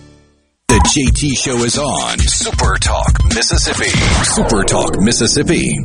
The 0.81 0.89
JT 0.89 1.37
Show 1.37 1.57
is 1.63 1.77
on 1.77 2.17
Super 2.17 2.75
Talk 2.79 3.23
Mississippi. 3.35 3.89
Super 4.23 4.63
Talk 4.63 4.99
Mississippi. 4.99 5.77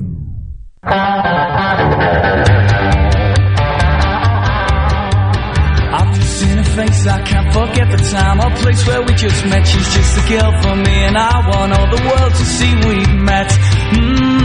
I've 5.93 6.15
just 6.15 6.41
seen 6.41 6.57
her 6.57 6.65
face, 6.65 7.07
I 7.07 7.23
can't 7.25 7.53
forget 7.53 7.91
the 7.91 7.99
time 8.11 8.41
or 8.41 8.57
place 8.57 8.87
where 8.87 9.03
we 9.03 9.13
just 9.13 9.45
met. 9.45 9.67
She's 9.67 9.95
just 9.95 10.17
a 10.17 10.29
girl 10.31 10.63
for 10.63 10.77
me, 10.77 11.05
and 11.05 11.19
I 11.19 11.47
want 11.47 11.73
all 11.75 11.91
the 11.95 12.03
world 12.03 12.33
to 12.33 12.45
see 12.47 12.75
we've 12.89 13.21
met. 13.21 13.51
Mm-hmm. 13.51 14.36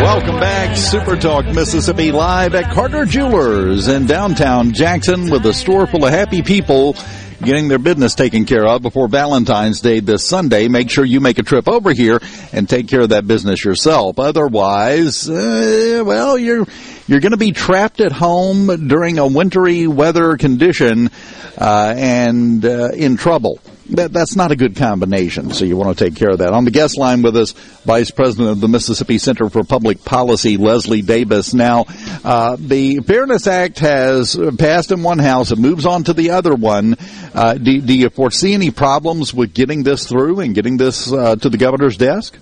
Welcome 0.00 0.38
back, 0.38 0.76
Super 0.76 1.16
Talk 1.16 1.44
Mississippi, 1.46 2.12
live 2.12 2.54
at 2.54 2.72
Carter 2.72 3.04
Jewelers 3.04 3.88
in 3.88 4.06
downtown 4.06 4.72
Jackson 4.72 5.28
with 5.28 5.44
a 5.46 5.52
store 5.52 5.88
full 5.88 6.04
of 6.04 6.12
happy 6.12 6.42
people 6.42 6.94
getting 7.42 7.66
their 7.66 7.80
business 7.80 8.14
taken 8.14 8.44
care 8.44 8.64
of 8.64 8.82
before 8.82 9.08
Valentine's 9.08 9.80
Day 9.80 9.98
this 9.98 10.24
Sunday. 10.24 10.68
Make 10.68 10.88
sure 10.88 11.04
you 11.04 11.20
make 11.20 11.40
a 11.40 11.42
trip 11.42 11.68
over 11.68 11.92
here 11.92 12.20
and 12.52 12.68
take 12.68 12.86
care 12.86 13.00
of 13.00 13.08
that 13.08 13.26
business 13.26 13.64
yourself. 13.64 14.20
Otherwise, 14.20 15.28
uh, 15.28 16.04
well, 16.06 16.38
you're 16.38 16.64
you're 17.08 17.20
going 17.20 17.32
to 17.32 17.36
be 17.36 17.50
trapped 17.50 18.00
at 18.00 18.12
home 18.12 18.86
during 18.86 19.18
a 19.18 19.26
wintry 19.26 19.88
weather 19.88 20.36
condition 20.36 21.10
uh, 21.58 21.92
and 21.96 22.64
uh, 22.64 22.90
in 22.94 23.16
trouble. 23.16 23.58
That, 23.90 24.12
that's 24.12 24.36
not 24.36 24.52
a 24.52 24.56
good 24.56 24.76
combination, 24.76 25.50
so 25.50 25.64
you 25.64 25.76
want 25.76 25.96
to 25.96 26.04
take 26.04 26.16
care 26.16 26.30
of 26.30 26.38
that. 26.38 26.52
On 26.52 26.64
the 26.64 26.70
guest 26.70 26.96
line 26.96 27.22
with 27.22 27.36
us, 27.36 27.52
Vice 27.84 28.10
President 28.10 28.50
of 28.50 28.60
the 28.60 28.68
Mississippi 28.68 29.18
Center 29.18 29.50
for 29.50 29.64
Public 29.64 30.04
Policy, 30.04 30.56
Leslie 30.56 31.02
Davis. 31.02 31.52
Now, 31.52 31.86
uh, 32.24 32.56
the 32.58 33.00
Fairness 33.00 33.46
Act 33.46 33.80
has 33.80 34.38
passed 34.58 34.92
in 34.92 35.02
one 35.02 35.18
house, 35.18 35.50
it 35.50 35.58
moves 35.58 35.84
on 35.84 36.04
to 36.04 36.12
the 36.12 36.30
other 36.30 36.54
one. 36.54 36.96
Uh, 37.34 37.54
do, 37.54 37.80
do 37.80 37.94
you 37.94 38.08
foresee 38.08 38.54
any 38.54 38.70
problems 38.70 39.34
with 39.34 39.52
getting 39.52 39.82
this 39.82 40.06
through 40.06 40.40
and 40.40 40.54
getting 40.54 40.76
this 40.76 41.12
uh, 41.12 41.34
to 41.36 41.48
the 41.48 41.58
governor's 41.58 41.96
desk? 41.96 42.38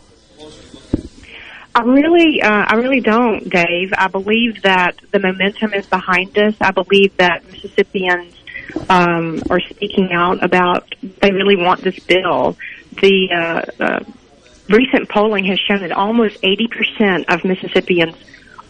I 1.73 1.83
really, 1.83 2.43
uh, 2.43 2.65
I 2.67 2.75
really 2.75 3.01
don't, 3.01 3.49
Dave. 3.49 3.93
I 3.97 4.09
believe 4.09 4.63
that 4.63 4.97
the 5.13 5.21
momentum 5.21 5.73
is 5.73 5.87
behind 5.87 6.37
us. 6.37 6.55
I 6.61 6.73
believe 6.73 7.17
that 7.19 7.49
Mississippians 7.51 8.35
um, 8.89 9.43
are 9.51 9.61
speaking 9.61 10.13
out 10.13 10.43
about 10.43 10.95
they 11.21 11.33
really 11.33 11.57
want 11.57 11.83
this 11.83 11.99
bill. 12.01 12.57
The 13.01 13.31
uh, 13.33 13.83
uh, 13.83 14.05
recent 14.69 15.09
polling 15.09 15.45
has 15.47 15.59
shown 15.59 15.81
that 15.81 15.93
almost 15.93 16.41
80% 16.43 17.25
of 17.29 17.45
Mississippians 17.45 18.17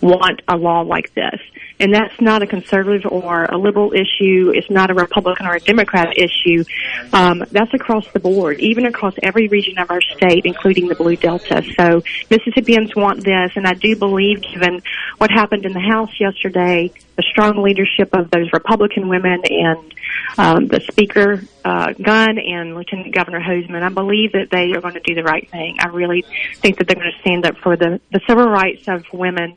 want 0.01 0.43
a 0.49 0.57
law 0.57 0.81
like 0.81 1.15
this. 1.15 1.41
And 1.81 1.95
that's 1.95 2.21
not 2.21 2.43
a 2.43 2.47
conservative 2.47 3.11
or 3.11 3.45
a 3.45 3.57
liberal 3.57 3.93
issue. 3.93 4.53
It's 4.55 4.71
not 4.71 4.91
a 4.91 4.95
Republican 4.95 5.47
or 5.47 5.55
a 5.55 5.61
Democrat 5.61 6.15
issue. 6.17 6.65
Um, 7.13 7.45
that's 7.51 7.73
across 7.73 8.07
the 8.13 8.21
board, 8.21 8.61
even 8.61 8.85
across 8.87 9.15
every 9.23 9.49
region 9.49 9.79
of 9.79 9.91
our 9.91 10.03
state, 10.03 10.45
including 10.45 10.89
the 10.89 10.95
Blue 10.95 11.17
Delta. 11.17 11.65
So 11.79 12.03
Mississippians 12.31 12.95
want 12.95 13.25
this, 13.25 13.53
and 13.57 13.67
I 13.67 13.75
do 13.75 13.97
believe, 13.97 14.43
given 14.43 14.83
what 15.19 15.31
happened 15.31 15.65
in 15.65 15.73
the 15.73 15.81
House 15.81 16.11
yesterday, 16.21 16.93
the 17.17 17.23
strong 17.23 17.63
leadership 17.63 18.11
of 18.13 18.31
those 18.31 18.53
Republican 18.53 19.09
women 19.09 19.43
and 19.49 19.95
um, 20.39 20.67
the 20.67 20.81
Speaker 20.81 21.43
uh, 21.65 21.93
Gunn 21.93 22.39
and 22.39 22.75
Lieutenant 22.75 23.15
Governor 23.15 23.41
Hosemann, 23.41 23.83
I 23.83 23.89
believe 23.89 24.33
that 24.33 24.49
they 24.51 24.73
are 24.73 24.81
going 24.81 24.95
to 24.95 25.01
do 25.01 25.15
the 25.15 25.23
right 25.23 25.49
thing. 25.51 25.77
I 25.81 25.89
really 25.89 26.25
think 26.55 26.79
that 26.79 26.87
they're 26.87 26.97
going 26.97 27.13
to 27.13 27.21
stand 27.21 27.47
up 27.47 27.57
for 27.59 27.77
the, 27.77 28.01
the 28.13 28.21
civil 28.29 28.47
rights 28.47 28.87
of 28.89 29.05
women 29.13 29.57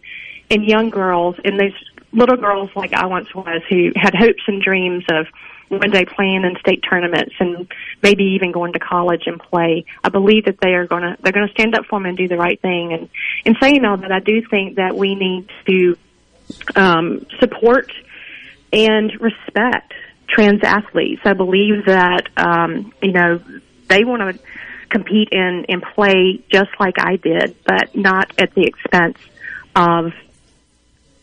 and 0.49 0.65
young 0.65 0.89
girls 0.89 1.35
and 1.43 1.59
those 1.59 1.73
little 2.13 2.37
girls 2.37 2.69
like 2.75 2.93
I 2.93 3.07
once 3.07 3.33
was 3.33 3.61
who 3.69 3.91
had 3.95 4.15
hopes 4.15 4.43
and 4.47 4.61
dreams 4.61 5.03
of 5.09 5.27
one 5.69 5.89
day 5.89 6.05
playing 6.05 6.43
in 6.43 6.55
state 6.59 6.83
tournaments 6.87 7.33
and 7.39 7.67
maybe 8.01 8.23
even 8.35 8.51
going 8.51 8.73
to 8.73 8.79
college 8.79 9.23
and 9.25 9.39
play. 9.39 9.85
I 10.03 10.09
believe 10.09 10.45
that 10.45 10.59
they 10.61 10.73
are 10.75 10.85
going 10.85 11.01
to 11.01 11.17
they're 11.21 11.31
going 11.31 11.47
to 11.47 11.53
stand 11.53 11.75
up 11.75 11.85
for 11.85 11.99
them 11.99 12.05
and 12.05 12.17
do 12.17 12.27
the 12.27 12.37
right 12.37 12.61
thing. 12.61 12.93
And 12.93 13.09
in 13.45 13.55
saying 13.59 13.83
all 13.83 13.97
that, 13.97 14.11
I 14.11 14.19
do 14.19 14.45
think 14.45 14.75
that 14.75 14.95
we 14.95 15.15
need 15.15 15.49
to 15.67 15.97
um, 16.75 17.25
support 17.39 17.91
and 18.71 19.19
respect 19.19 19.93
trans 20.27 20.63
athletes. 20.63 21.21
I 21.25 21.33
believe 21.33 21.85
that 21.85 22.27
um, 22.37 22.93
you 23.01 23.11
know 23.11 23.41
they 23.87 24.03
want 24.03 24.35
to 24.35 24.43
compete 24.89 25.29
in 25.31 25.65
and 25.69 25.81
play 25.81 26.43
just 26.51 26.69
like 26.79 26.95
I 26.99 27.15
did, 27.15 27.55
but 27.65 27.95
not 27.95 28.31
at 28.39 28.53
the 28.53 28.63
expense 28.63 29.17
of 29.75 30.13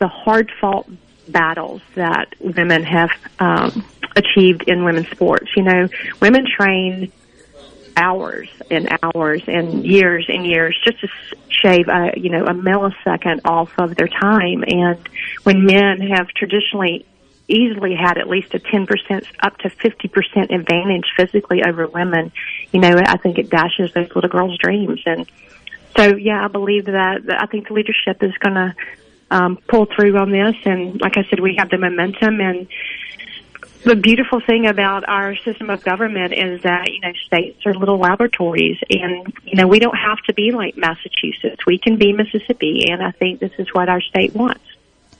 the 0.00 0.08
hard 0.08 0.50
fought 0.60 0.88
battles 1.28 1.82
that 1.94 2.34
women 2.40 2.82
have 2.82 3.10
um, 3.38 3.84
achieved 4.16 4.64
in 4.66 4.84
women's 4.84 5.08
sports. 5.10 5.48
You 5.56 5.62
know, 5.62 5.88
women 6.20 6.46
train 6.46 7.12
hours 7.96 8.48
and 8.70 8.88
hours 9.02 9.42
and 9.46 9.84
years 9.84 10.24
and 10.28 10.46
years 10.46 10.76
just 10.84 11.00
to 11.00 11.08
shave 11.48 11.88
a 11.88 12.12
you 12.16 12.30
know 12.30 12.44
a 12.44 12.54
millisecond 12.54 13.40
off 13.44 13.70
of 13.78 13.94
their 13.96 14.08
time 14.08 14.64
and 14.66 15.08
when 15.42 15.66
men 15.66 16.00
have 16.00 16.28
traditionally 16.28 17.04
easily 17.48 17.94
had 17.94 18.16
at 18.16 18.28
least 18.28 18.54
a 18.54 18.60
10% 18.60 19.26
up 19.42 19.58
to 19.58 19.68
50% 19.68 20.54
advantage 20.54 21.04
physically 21.16 21.62
over 21.66 21.88
women 21.88 22.30
you 22.72 22.80
know 22.80 22.94
i 22.96 23.16
think 23.16 23.38
it 23.38 23.50
dashes 23.50 23.92
those 23.92 24.08
little 24.14 24.30
girls 24.30 24.56
dreams 24.58 25.00
and 25.04 25.26
so 25.96 26.16
yeah 26.16 26.44
i 26.44 26.48
believe 26.48 26.86
that 26.86 27.24
that 27.26 27.42
i 27.42 27.46
think 27.46 27.68
the 27.68 27.74
leadership 27.74 28.22
is 28.22 28.32
going 28.38 28.54
to 28.54 28.74
um, 29.30 29.58
pull 29.68 29.86
through 29.86 30.16
on 30.16 30.30
this. 30.30 30.56
And 30.64 31.00
like 31.00 31.16
I 31.16 31.24
said, 31.28 31.40
we 31.40 31.56
have 31.58 31.70
the 31.70 31.78
momentum 31.78 32.40
and 32.40 32.68
the 33.84 33.96
beautiful 33.96 34.40
thing 34.40 34.66
about 34.66 35.08
our 35.08 35.34
system 35.36 35.70
of 35.70 35.82
government 35.82 36.34
is 36.34 36.62
that 36.62 36.90
you 36.92 37.00
know 37.00 37.12
states 37.26 37.64
are 37.64 37.74
little 37.74 37.98
laboratories 37.98 38.76
and 38.90 39.32
you 39.44 39.54
know 39.54 39.66
we 39.66 39.78
don't 39.78 39.96
have 39.96 40.18
to 40.26 40.34
be 40.34 40.50
like 40.50 40.76
massachusetts 40.76 41.64
we 41.66 41.78
can 41.78 41.96
be 41.96 42.12
mississippi 42.12 42.84
and 42.90 43.02
i 43.02 43.10
think 43.10 43.40
this 43.40 43.52
is 43.58 43.68
what 43.72 43.88
our 43.88 44.02
state 44.02 44.34
wants 44.34 44.64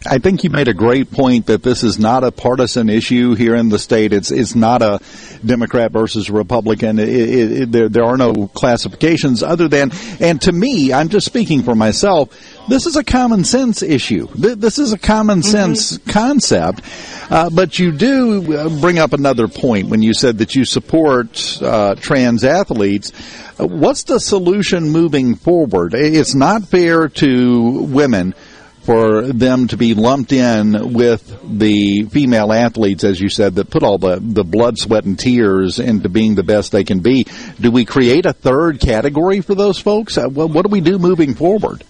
I 0.07 0.19
think 0.19 0.45
you 0.45 0.51
made 0.51 0.69
a 0.69 0.73
great 0.73 1.11
point 1.11 1.47
that 1.47 1.63
this 1.63 1.85
is 1.85 1.99
not 1.99 2.25
a 2.25 2.33
partisan 2.33 2.89
issue 2.89 3.35
here 3.35 3.55
in 3.55 3.69
the 3.69 3.79
state. 3.79 4.15
It's 4.15 4.31
it's 4.31 4.55
not 4.55 4.81
a 4.81 5.01
Democrat 5.45 5.93
versus 5.93 6.31
Republican. 6.31 6.99
It, 6.99 7.09
it, 7.11 7.53
it, 7.53 7.73
there 7.73 7.89
there 7.91 8.05
are 8.05 8.17
no 8.17 8.49
classifications 8.49 9.43
other 9.43 9.69
than, 9.69 9.91
and 10.19 10.41
to 10.43 10.53
me, 10.53 10.95
I'm 10.95 11.11
just 11.11 11.27
speaking 11.27 11.63
for 11.63 11.75
myself. 11.75 12.31
This 12.69 12.87
is 12.87 12.97
a 12.97 13.05
common 13.05 13.45
sense 13.45 13.83
issue. 13.83 14.29
This 14.35 14.79
is 14.79 14.93
a 14.93 14.99
common 14.99 15.41
mm-hmm. 15.41 15.51
sense 15.51 15.99
mm-hmm. 15.99 16.11
concept. 16.11 16.83
Uh, 17.31 17.49
but 17.49 17.79
you 17.79 17.93
do 17.93 18.57
uh, 18.57 18.81
bring 18.81 18.99
up 18.99 19.13
another 19.13 19.47
point 19.49 19.89
when 19.89 20.03
you 20.03 20.13
said 20.15 20.39
that 20.39 20.55
you 20.55 20.65
support 20.65 21.63
uh, 21.63 21.95
trans 21.95 22.45
athletes. 22.45 23.13
Uh, 23.59 23.67
what's 23.67 24.05
the 24.05 24.19
solution 24.19 24.91
moving 24.91 25.37
forward? 25.37 25.95
It's 25.95 26.35
not 26.35 26.65
fair 26.65 27.09
to 27.09 27.83
women 27.85 28.35
for 28.83 29.23
them 29.23 29.69
to 29.69 29.77
be 29.77 29.95
lumped 29.95 30.33
in 30.33 30.93
with 30.93 31.39
the 31.59 32.05
female 32.07 32.53
athletes, 32.53 33.05
as 33.05 33.21
you 33.21 33.29
said, 33.29 33.55
that 33.55 33.71
put 33.71 33.83
all 33.83 33.99
the, 33.99 34.19
the 34.21 34.43
blood, 34.43 34.79
sweat, 34.79 35.05
and 35.05 35.19
tears 35.19 35.79
into 35.79 36.09
being 36.09 36.35
the 36.35 36.43
best 36.43 36.73
they 36.73 36.85
can 36.85 37.01
be. 37.01 37.27
Do 37.61 37.71
we 37.71 37.85
create 37.85 38.27
a 38.27 38.33
third 38.33 38.81
category 38.81 39.41
for 39.41 39.55
those 39.55 39.79
folks? 39.79 40.17
Uh, 40.17 40.29
what 40.29 40.65
do 40.65 40.71
we 40.71 40.81
do 40.81 40.99
moving 40.99 41.35
forward? 41.35 41.85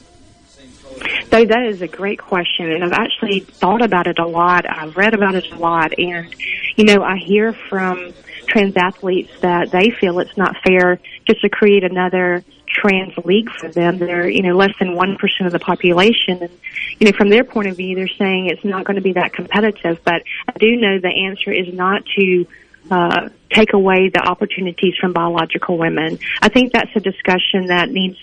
So 1.30 1.44
that 1.44 1.66
is 1.66 1.82
a 1.82 1.88
great 1.88 2.18
question, 2.18 2.70
and 2.70 2.84
I've 2.84 2.92
actually 2.92 3.40
thought 3.40 3.82
about 3.82 4.06
it 4.06 4.18
a 4.18 4.26
lot. 4.26 4.66
I've 4.68 4.96
read 4.96 5.14
about 5.14 5.34
it 5.34 5.50
a 5.50 5.56
lot, 5.56 5.98
and 5.98 6.34
you 6.76 6.84
know, 6.84 7.02
I 7.02 7.16
hear 7.16 7.52
from 7.52 8.12
trans 8.46 8.76
athletes 8.76 9.30
that 9.40 9.70
they 9.70 9.90
feel 9.90 10.18
it's 10.18 10.36
not 10.36 10.56
fair 10.66 11.00
just 11.26 11.40
to 11.42 11.48
create 11.48 11.84
another 11.84 12.44
trans 12.66 13.16
league 13.24 13.50
for 13.50 13.68
them. 13.68 13.98
They're, 13.98 14.28
you 14.28 14.42
know, 14.42 14.56
less 14.56 14.72
than 14.78 14.96
1% 14.96 15.46
of 15.46 15.52
the 15.52 15.58
population. 15.58 16.42
And, 16.42 16.60
you 16.98 17.06
know, 17.06 17.12
from 17.16 17.28
their 17.28 17.44
point 17.44 17.68
of 17.68 17.76
view, 17.76 17.96
they're 17.96 18.08
saying 18.08 18.46
it's 18.46 18.64
not 18.64 18.84
going 18.84 18.96
to 18.96 19.02
be 19.02 19.12
that 19.14 19.32
competitive. 19.32 20.00
But 20.04 20.22
I 20.48 20.52
do 20.58 20.76
know 20.76 20.98
the 20.98 21.08
answer 21.28 21.52
is 21.52 21.72
not 21.72 22.02
to 22.18 22.46
uh, 22.90 23.28
take 23.50 23.72
away 23.72 24.08
the 24.08 24.20
opportunities 24.20 24.94
from 25.00 25.12
biological 25.12 25.78
women. 25.78 26.18
I 26.40 26.48
think 26.48 26.72
that's 26.72 26.94
a 26.94 27.00
discussion 27.00 27.66
that 27.66 27.90
needs, 27.90 28.18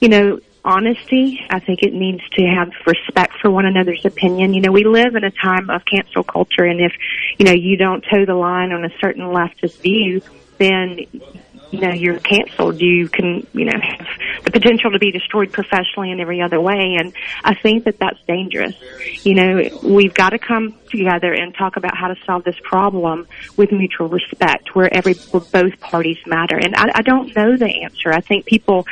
you 0.00 0.08
know, 0.08 0.40
honesty. 0.64 1.40
I 1.50 1.60
think 1.60 1.82
it 1.82 1.92
needs 1.92 2.22
to 2.30 2.42
have 2.46 2.70
respect 2.86 3.34
for 3.40 3.50
one 3.50 3.66
another's 3.66 4.04
opinion. 4.04 4.54
You 4.54 4.60
know, 4.60 4.72
we 4.72 4.84
live 4.84 5.14
in 5.14 5.24
a 5.24 5.30
time 5.30 5.70
of 5.70 5.84
cancel 5.84 6.24
culture, 6.24 6.64
and 6.64 6.80
if, 6.80 6.92
you 7.38 7.46
know, 7.46 7.52
you 7.52 7.76
don't 7.76 8.04
toe 8.04 8.24
the 8.24 8.34
line 8.34 8.72
on 8.72 8.84
a 8.84 8.90
certain 9.00 9.24
leftist 9.24 9.80
view, 9.80 10.22
then 10.58 11.00
you 11.70 11.80
know 11.80 11.90
you're 11.90 12.18
canceled. 12.18 12.80
You 12.80 13.08
can 13.08 13.46
you 13.52 13.66
know 13.66 13.78
have 13.80 14.06
the 14.44 14.50
potential 14.50 14.90
to 14.92 14.98
be 14.98 15.10
destroyed 15.10 15.52
professionally 15.52 16.10
in 16.10 16.20
every 16.20 16.40
other 16.40 16.60
way. 16.60 16.96
And 16.98 17.12
i 17.44 17.54
think 17.54 17.84
that 17.84 17.98
that's 17.98 18.18
dangerous. 18.26 18.74
You 19.24 19.34
know 19.34 19.70
we've 19.82 20.14
got 20.14 20.30
to 20.30 20.38
come 20.38 20.74
together 20.90 21.32
and 21.32 21.54
talk 21.54 21.76
about 21.76 21.96
how 21.96 22.08
to 22.08 22.16
solve 22.24 22.44
this 22.44 22.56
problem 22.62 23.26
with 23.56 23.72
mutual 23.72 24.08
respect 24.08 24.74
where 24.74 24.92
every 24.92 25.14
both 25.32 25.80
parties 25.80 26.18
matter. 26.26 26.56
And 26.56 26.74
i, 26.74 26.90
I 26.96 27.02
don't 27.02 27.34
know 27.36 27.56
the 27.56 27.82
answer. 27.82 28.12
I 28.12 28.20
think 28.20 28.46
people 28.46 28.86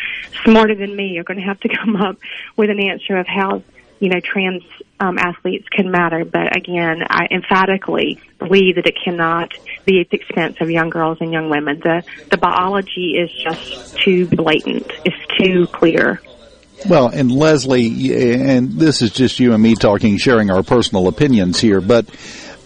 smarter 0.44 0.74
than 0.74 0.94
me 0.94 1.18
are 1.18 1.24
going 1.24 1.38
to 1.38 1.46
have 1.46 1.60
to 1.60 1.68
come 1.76 1.96
up 1.96 2.16
with 2.56 2.70
an 2.70 2.80
answer 2.80 3.16
of 3.16 3.26
how 3.26 3.62
you 3.98 4.08
know, 4.08 4.20
trans 4.20 4.62
um, 5.00 5.18
athletes 5.18 5.66
can 5.70 5.90
matter, 5.90 6.24
but 6.24 6.56
again, 6.56 7.02
I 7.08 7.26
emphatically 7.30 8.20
believe 8.38 8.76
that 8.76 8.86
it 8.86 8.94
cannot 9.02 9.52
be 9.84 10.00
at 10.00 10.10
the 10.10 10.16
expense 10.16 10.56
of 10.60 10.70
young 10.70 10.90
girls 10.90 11.18
and 11.20 11.32
young 11.32 11.50
women. 11.50 11.80
The 11.80 12.02
the 12.30 12.36
biology 12.36 13.16
is 13.18 13.30
just 13.32 13.98
too 13.98 14.26
blatant. 14.26 14.90
It's 15.04 15.38
too 15.38 15.66
clear. 15.66 16.20
Well, 16.88 17.08
and 17.08 17.32
Leslie, 17.32 18.34
and 18.34 18.72
this 18.72 19.00
is 19.00 19.10
just 19.10 19.40
you 19.40 19.54
and 19.54 19.62
me 19.62 19.74
talking, 19.74 20.18
sharing 20.18 20.50
our 20.50 20.62
personal 20.62 21.08
opinions 21.08 21.58
here, 21.58 21.80
but 21.80 22.06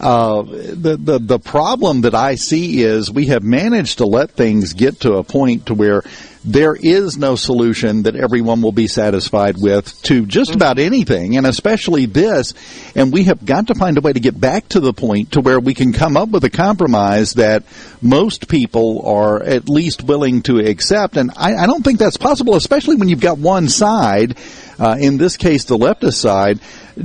uh, 0.01 0.43
the, 0.43 0.97
the 0.99 1.19
the 1.19 1.39
problem 1.39 2.03
that 2.03 2.15
I 2.15 2.37
see 2.37 2.83
is 2.83 3.11
we 3.11 3.27
have 3.27 3.43
managed 3.43 3.99
to 3.99 4.07
let 4.07 4.31
things 4.31 4.73
get 4.73 5.01
to 5.01 5.15
a 5.15 5.25
point 5.25 5.67
to 5.67 5.75
where 5.75 6.03
there 6.43 6.75
is 6.75 7.19
no 7.19 7.37
solution 7.37 8.05
that 8.05 8.17
everyone 8.17 8.63
will 8.63 8.73
be 8.73 8.87
satisfied 8.87 9.57
with 9.59 10.01
to 10.05 10.25
just 10.25 10.55
about 10.55 10.79
anything, 10.79 11.37
and 11.37 11.47
especially 11.47 12.07
this. 12.07 12.55
And 12.97 13.13
we 13.13 13.25
have 13.25 13.45
got 13.45 13.67
to 13.67 13.75
find 13.75 13.99
a 13.99 14.01
way 14.01 14.15
to 14.15 14.21
get 14.21 14.41
back 14.41 14.69
to 14.69 14.81
the 14.81 14.95
point 14.95 15.33
to 15.33 15.43
where 15.43 15.61
we 15.61 15.75
can 15.75 15.93
come 15.93 16.17
up 16.17 16.31
with 16.31 16.45
a 16.45 16.51
compromise 16.51 17.35
that 17.35 17.65
most 18.01 18.49
people 18.49 19.07
are 19.07 19.43
at 19.43 19.69
least 19.69 20.03
willing 20.03 20.41
to 20.43 20.61
accept. 20.61 21.19
And 21.19 21.31
I, 21.37 21.55
I 21.57 21.67
don't 21.67 21.85
think 21.85 21.99
that's 21.99 22.17
possible, 22.17 22.55
especially 22.55 22.97
when 22.97 23.11
you've 23.11 23.21
got 23.21 23.37
one 23.37 23.69
side 23.69 24.39
uh, 24.81 24.97
in 24.99 25.19
this 25.19 25.37
case 25.37 25.65
the 25.65 25.77
leftist 25.77 26.15
side, 26.15 26.59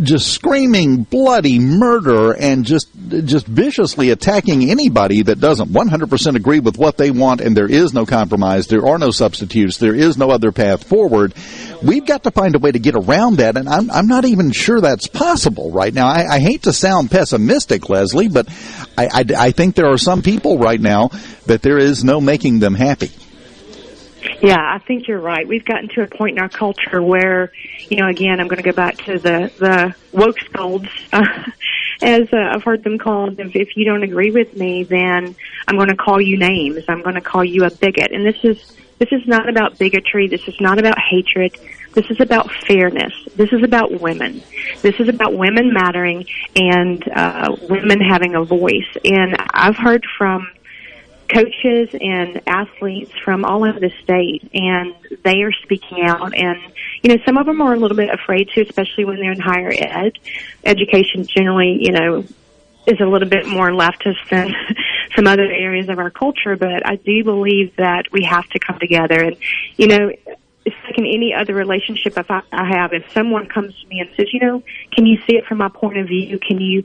just 0.04 0.34
screaming 0.34 1.04
bloody 1.04 1.60
murder 1.60 2.34
and 2.34 2.66
just 2.66 2.88
just 3.26 3.46
viciously 3.46 4.10
attacking 4.10 4.70
anybody 4.70 5.22
that 5.22 5.40
doesn't 5.40 5.70
100% 5.72 6.36
agree 6.36 6.60
with 6.60 6.78
what 6.78 6.98
they 6.98 7.12
want 7.12 7.42
and 7.42 7.56
there 7.56 7.70
is 7.70 7.94
no 7.94 8.06
compromise, 8.06 8.68
there 8.68 8.86
are 8.86 8.98
no 8.98 9.12
substitutes, 9.12 9.78
there 9.78 9.96
is 9.96 10.18
no 10.18 10.32
other 10.32 10.52
path 10.52 10.84
forward. 10.84 11.34
We've 11.84 12.06
got 12.06 12.24
to 12.24 12.32
find 12.32 12.56
a 12.56 12.60
way 12.60 12.72
to 12.72 12.80
get 12.80 12.96
around 12.96 13.38
that 13.38 13.58
and 13.58 13.70
I'm, 13.70 13.92
I'm 13.92 14.08
not 14.08 14.26
even 14.26 14.52
sure 14.52 14.82
that's 14.82 15.08
possible 15.08 15.72
right 15.72 15.94
now. 15.94 16.08
I, 16.08 16.26
I 16.36 16.40
hate 16.40 16.64
to 16.64 16.74
sound 16.74 17.12
pessimistic, 17.12 17.90
Leslie, 17.90 18.30
but 18.30 18.48
I, 18.98 19.08
I, 19.08 19.26
I 19.38 19.52
think 19.52 19.76
there 19.76 19.92
are 19.92 19.98
some 19.98 20.22
people 20.22 20.58
right 20.58 20.80
now 20.80 21.10
that 21.46 21.62
there 21.62 21.78
is 21.78 22.04
no 22.04 22.20
making 22.20 22.60
them 22.60 22.76
happy. 22.76 23.12
Yeah, 24.42 24.60
I 24.60 24.80
think 24.80 25.08
you're 25.08 25.20
right. 25.20 25.48
We've 25.48 25.66
gotten 25.66 25.90
to 25.90 26.02
a 26.02 26.08
point 26.08 26.38
in 26.38 26.42
our 26.42 26.50
culture 26.50 27.02
where, 27.02 27.52
you 27.90 27.98
know, 27.98 28.08
again, 28.08 28.40
I'm 28.40 28.48
going 28.48 28.62
to 28.62 28.70
go 28.70 28.76
back 28.76 28.98
to 29.06 29.20
the 29.20 29.52
the 29.60 29.96
woke 30.12 30.40
scolds, 30.40 30.90
uh, 31.14 31.24
as 32.02 32.32
uh, 32.34 32.38
I've 32.38 32.64
heard 32.64 32.84
them 32.84 32.98
called. 32.98 33.40
If, 33.40 33.56
if 33.56 33.78
you 33.78 33.86
don't 33.86 34.04
agree 34.04 34.32
with 34.32 34.56
me, 34.56 34.84
then 34.84 35.36
I'm 35.68 35.76
going 35.76 35.90
to 35.90 35.96
call 35.96 36.22
you 36.22 36.38
names. 36.38 36.84
I'm 36.88 37.02
going 37.02 37.16
to 37.16 37.22
call 37.22 37.44
you 37.44 37.66
a 37.66 37.72
bigot. 37.72 38.12
And 38.12 38.26
this 38.26 38.44
is 38.44 38.76
this 38.98 39.12
is 39.12 39.28
not 39.28 39.50
about 39.50 39.78
bigotry. 39.78 40.28
This 40.28 40.48
is 40.48 40.60
not 40.62 40.80
about 40.80 40.98
hatred. 41.00 41.58
This 41.94 42.10
is 42.10 42.20
about 42.20 42.52
fairness. 42.52 43.14
This 43.36 43.52
is 43.52 43.64
about 43.64 44.00
women. 44.00 44.42
This 44.82 45.00
is 45.00 45.08
about 45.08 45.34
women 45.34 45.74
mattering 45.74 46.26
and 46.56 47.04
uh, 47.10 47.56
women 47.70 48.00
having 48.00 48.36
a 48.36 48.44
voice. 48.44 48.98
And 49.04 49.36
I've 49.54 49.78
heard 49.78 50.06
from 50.18 50.50
coaches 51.30 51.90
and 52.00 52.42
athletes 52.48 53.12
from 53.24 53.46
all 53.46 53.64
over 53.64 53.80
the 53.80 53.92
state, 54.04 54.50
and 54.54 54.96
they 55.24 55.42
are 55.44 55.52
speaking 55.64 56.02
out. 56.02 56.36
And 56.36 56.60
you 57.04 57.16
know, 57.16 57.24
some 57.26 57.38
of 57.38 57.46
them 57.46 57.62
are 57.62 57.74
a 57.74 57.78
little 57.78 57.98
bit 57.98 58.10
afraid 58.10 58.50
to, 58.56 58.62
especially 58.62 59.06
when 59.06 59.18
they're 59.18 59.32
in 59.32 59.40
higher 59.40 59.72
ed. 59.76 60.18
Education 60.64 61.26
generally, 61.26 61.78
you 61.82 61.92
know, 61.92 62.26
is 62.88 63.00
a 63.00 63.06
little 63.06 63.30
bit 63.30 63.48
more 63.48 63.70
leftist 63.70 64.30
than 64.30 64.54
some 65.16 65.28
other 65.28 65.44
areas 65.44 65.90
of 65.90 66.00
our 66.00 66.12
culture. 66.12 66.56
But 66.56 66.88
I 66.88 66.96
do 66.96 67.24
believe 67.24 67.76
that 67.78 68.12
we 68.12 68.24
have 68.24 68.48
to 68.50 68.60
come 68.60 68.80
together. 68.80 69.22
And 69.22 69.38
you 69.78 69.88
know, 69.88 70.12
it's 70.66 70.76
like 70.84 70.98
in 70.98 71.06
any 71.06 71.34
other 71.34 71.54
relationship 71.54 72.18
if 72.18 72.30
I, 72.30 72.42
I 72.52 72.66
have, 72.78 72.94
if 72.94 73.12
someone 73.12 73.48
comes 73.48 73.80
to 73.80 73.88
me 73.88 74.00
and 74.00 74.10
says, 74.18 74.34
you 74.34 74.40
know, 74.40 74.64
can 74.92 75.06
you 75.06 75.18
see 75.28 75.38
it 75.38 75.46
from 75.46 75.60
my 75.60 75.70
point 75.70 75.98
of 75.98 76.08
view? 76.08 76.40
Can 76.40 76.60
you 76.60 76.84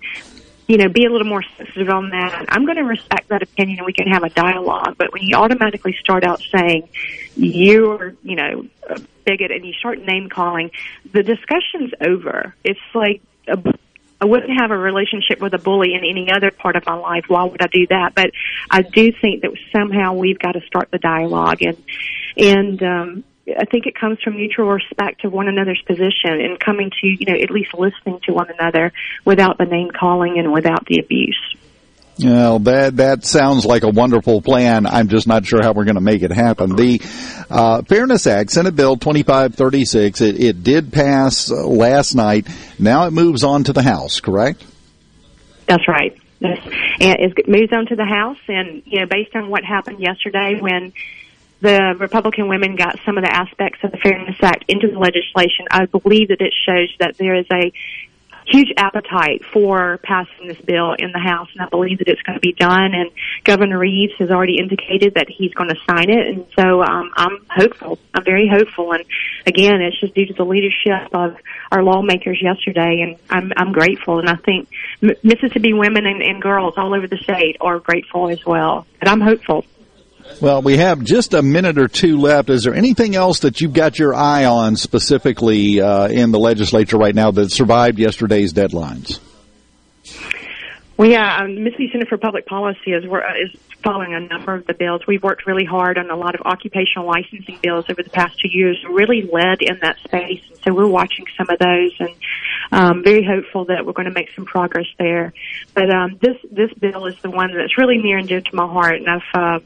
you 0.70 0.76
know, 0.76 0.88
be 0.88 1.04
a 1.04 1.10
little 1.10 1.26
more 1.26 1.42
sensitive 1.58 1.88
on 1.88 2.10
that. 2.10 2.44
I'm 2.48 2.64
going 2.64 2.76
to 2.76 2.84
respect 2.84 3.30
that 3.30 3.42
opinion 3.42 3.78
and 3.78 3.86
we 3.86 3.92
can 3.92 4.06
have 4.06 4.22
a 4.22 4.28
dialogue. 4.28 4.94
But 4.96 5.12
when 5.12 5.22
you 5.22 5.34
automatically 5.34 5.96
start 5.98 6.22
out 6.22 6.40
saying 6.54 6.88
you're, 7.34 8.14
you 8.22 8.36
know, 8.36 8.68
a 8.88 9.00
bigot 9.24 9.50
and 9.50 9.66
you 9.66 9.72
start 9.72 9.98
name 9.98 10.28
calling, 10.28 10.70
the 11.12 11.24
discussion's 11.24 11.90
over. 12.00 12.54
It's 12.62 12.78
like 12.94 13.20
a, 13.48 13.58
I 14.20 14.26
wouldn't 14.26 14.60
have 14.60 14.70
a 14.70 14.78
relationship 14.78 15.40
with 15.40 15.54
a 15.54 15.58
bully 15.58 15.94
in 15.94 16.04
any 16.04 16.30
other 16.30 16.52
part 16.52 16.76
of 16.76 16.86
my 16.86 16.94
life. 16.94 17.24
Why 17.26 17.42
would 17.42 17.60
I 17.60 17.66
do 17.66 17.88
that? 17.88 18.14
But 18.14 18.30
I 18.70 18.82
do 18.82 19.10
think 19.20 19.42
that 19.42 19.50
somehow 19.72 20.12
we've 20.12 20.38
got 20.38 20.52
to 20.52 20.60
start 20.68 20.92
the 20.92 20.98
dialogue 20.98 21.62
and 21.62 21.82
and 22.36 22.80
um, 22.84 23.24
I 23.48 23.64
think 23.64 23.86
it 23.86 23.94
comes 23.94 24.18
from 24.22 24.36
mutual 24.36 24.66
respect 24.66 25.24
of 25.24 25.32
one 25.32 25.48
another's 25.48 25.82
position 25.86 26.40
and 26.40 26.60
coming 26.60 26.90
to, 26.90 27.06
you 27.06 27.26
know, 27.26 27.34
at 27.34 27.50
least 27.50 27.74
listening 27.74 28.20
to 28.24 28.32
one 28.32 28.48
another 28.50 28.92
without 29.24 29.58
the 29.58 29.64
name 29.64 29.90
calling 29.90 30.38
and 30.38 30.52
without 30.52 30.86
the 30.86 31.00
abuse. 31.00 31.56
Well, 32.22 32.58
that 32.60 32.96
that 32.96 33.24
sounds 33.24 33.64
like 33.64 33.82
a 33.82 33.88
wonderful 33.88 34.42
plan. 34.42 34.86
I'm 34.86 35.08
just 35.08 35.26
not 35.26 35.46
sure 35.46 35.62
how 35.62 35.72
we're 35.72 35.84
going 35.84 35.94
to 35.94 36.02
make 36.02 36.22
it 36.22 36.30
happen. 36.30 36.76
The 36.76 37.00
uh, 37.48 37.82
Fairness 37.82 38.26
Act, 38.26 38.50
Senate 38.50 38.76
Bill 38.76 38.96
2536, 38.96 40.20
it, 40.20 40.40
it 40.40 40.62
did 40.62 40.92
pass 40.92 41.50
uh, 41.50 41.66
last 41.66 42.14
night. 42.14 42.46
Now 42.78 43.06
it 43.06 43.12
moves 43.12 43.42
on 43.42 43.64
to 43.64 43.72
the 43.72 43.82
House, 43.82 44.20
correct? 44.20 44.64
That's 45.66 45.88
right. 45.88 46.16
Yes. 46.40 46.58
And 47.00 47.18
it 47.20 47.48
moves 47.48 47.72
on 47.72 47.86
to 47.86 47.96
the 47.96 48.04
House, 48.04 48.38
and 48.48 48.82
you 48.84 49.00
know, 49.00 49.06
based 49.06 49.34
on 49.34 49.48
what 49.48 49.64
happened 49.64 50.00
yesterday 50.00 50.58
when 50.60 50.92
the 51.60 51.94
Republican 51.98 52.48
women 52.48 52.76
got 52.76 52.98
some 53.04 53.18
of 53.18 53.24
the 53.24 53.34
aspects 53.34 53.80
of 53.82 53.92
the 53.92 53.98
Fairness 53.98 54.36
Act 54.42 54.64
into 54.68 54.88
the 54.88 54.98
legislation, 54.98 55.66
I 55.70 55.86
believe 55.86 56.28
that 56.28 56.40
it 56.40 56.54
shows 56.66 56.94
that 56.98 57.18
there 57.18 57.34
is 57.34 57.46
a 57.52 57.72
huge 58.46 58.72
appetite 58.76 59.44
for 59.44 59.98
passing 60.02 60.48
this 60.48 60.60
bill 60.60 60.94
in 60.98 61.12
the 61.12 61.18
House, 61.18 61.48
and 61.52 61.62
I 61.62 61.68
believe 61.68 61.98
that 61.98 62.08
it's 62.08 62.22
going 62.22 62.34
to 62.34 62.40
be 62.40 62.52
done. 62.52 62.94
And 62.94 63.10
Governor 63.44 63.78
Reeves 63.78 64.12
has 64.18 64.30
already 64.30 64.58
indicated 64.58 65.14
that 65.14 65.28
he's 65.28 65.54
going 65.54 65.70
to 65.70 65.76
sign 65.88 66.10
it, 66.10 66.26
and 66.26 66.46
so 66.58 66.82
um, 66.82 67.12
I'm 67.16 67.38
hopeful. 67.48 67.98
I'm 68.14 68.24
very 68.24 68.48
hopeful, 68.48 68.92
and 68.92 69.04
again, 69.46 69.80
it's 69.80 70.00
just 70.00 70.14
due 70.14 70.26
to 70.26 70.34
the 70.34 70.44
leadership 70.44 71.08
of 71.12 71.36
our 71.70 71.82
lawmakers 71.82 72.40
yesterday, 72.42 73.00
and 73.02 73.16
I'm 73.30 73.52
I'm 73.56 73.72
grateful. 73.72 74.18
And 74.18 74.28
I 74.28 74.36
think 74.36 74.68
Mississippi 75.00 75.72
women 75.72 76.06
and, 76.06 76.22
and 76.22 76.42
girls 76.42 76.74
all 76.76 76.94
over 76.94 77.06
the 77.06 77.18
state 77.18 77.56
are 77.60 77.78
grateful 77.78 78.28
as 78.30 78.44
well. 78.44 78.86
But 78.98 79.08
I'm 79.08 79.20
hopeful. 79.20 79.64
Well, 80.40 80.62
we 80.62 80.78
have 80.78 81.02
just 81.02 81.34
a 81.34 81.42
minute 81.42 81.78
or 81.78 81.88
two 81.88 82.18
left. 82.18 82.50
Is 82.50 82.64
there 82.64 82.74
anything 82.74 83.14
else 83.14 83.40
that 83.40 83.60
you've 83.60 83.72
got 83.72 83.98
your 83.98 84.14
eye 84.14 84.44
on 84.44 84.76
specifically 84.76 85.80
uh, 85.80 86.08
in 86.08 86.32
the 86.32 86.38
legislature 86.38 86.96
right 86.96 87.14
now 87.14 87.30
that 87.30 87.50
survived 87.50 87.98
yesterday's 87.98 88.52
deadlines? 88.52 89.20
Well, 90.96 91.08
yeah, 91.08 91.38
um, 91.38 91.64
Mississippi 91.64 91.88
Center 91.92 92.06
for 92.06 92.18
Public 92.18 92.46
Policy 92.46 92.92
is, 92.92 93.04
is 93.04 93.60
following 93.82 94.12
a 94.12 94.20
number 94.20 94.54
of 94.54 94.66
the 94.66 94.74
bills. 94.74 95.00
We've 95.06 95.22
worked 95.22 95.46
really 95.46 95.64
hard 95.64 95.96
on 95.96 96.10
a 96.10 96.16
lot 96.16 96.34
of 96.34 96.42
occupational 96.44 97.06
licensing 97.06 97.58
bills 97.62 97.86
over 97.88 98.02
the 98.02 98.10
past 98.10 98.38
two 98.38 98.50
years, 98.50 98.78
really 98.86 99.22
led 99.22 99.62
in 99.62 99.78
that 99.80 99.96
space. 100.04 100.42
And 100.50 100.58
so 100.62 100.74
we're 100.74 100.86
watching 100.86 101.24
some 101.38 101.48
of 101.48 101.58
those 101.58 101.92
and 102.00 102.14
um, 102.72 103.02
very 103.02 103.24
hopeful 103.24 103.64
that 103.66 103.86
we're 103.86 103.94
going 103.94 104.08
to 104.08 104.14
make 104.14 104.30
some 104.34 104.44
progress 104.44 104.86
there. 104.98 105.32
But 105.74 105.88
um, 105.90 106.18
this 106.20 106.36
this 106.50 106.72
bill 106.74 107.06
is 107.06 107.18
the 107.22 107.30
one 107.30 107.56
that's 107.56 107.78
really 107.78 107.96
near 107.98 108.18
and 108.18 108.28
dear 108.28 108.42
to 108.42 108.54
my 108.54 108.66
heart, 108.66 108.96
and 108.96 109.08
I've 109.08 109.22
uh, 109.34 109.60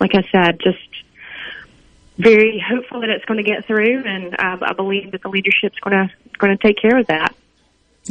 like 0.00 0.14
I 0.14 0.22
said, 0.30 0.60
just 0.60 0.78
very 2.16 2.62
hopeful 2.66 3.00
that 3.00 3.10
it's 3.10 3.24
going 3.24 3.42
to 3.42 3.48
get 3.48 3.66
through, 3.66 4.04
and 4.04 4.34
uh, 4.34 4.58
I 4.62 4.72
believe 4.72 5.12
that 5.12 5.22
the 5.22 5.28
leadership's 5.28 5.78
going 5.80 6.08
to 6.08 6.14
going 6.38 6.56
to 6.56 6.62
take 6.62 6.80
care 6.80 6.98
of 6.98 7.06
that. 7.06 7.34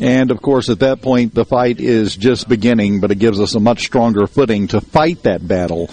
And 0.01 0.31
of 0.31 0.41
course, 0.41 0.69
at 0.69 0.79
that 0.79 1.01
point, 1.01 1.33
the 1.33 1.45
fight 1.45 1.79
is 1.79 2.15
just 2.15 2.47
beginning, 2.47 2.99
but 2.99 3.11
it 3.11 3.19
gives 3.19 3.39
us 3.39 3.55
a 3.55 3.59
much 3.59 3.83
stronger 3.85 4.27
footing 4.27 4.67
to 4.69 4.81
fight 4.81 5.23
that 5.23 5.47
battle 5.47 5.89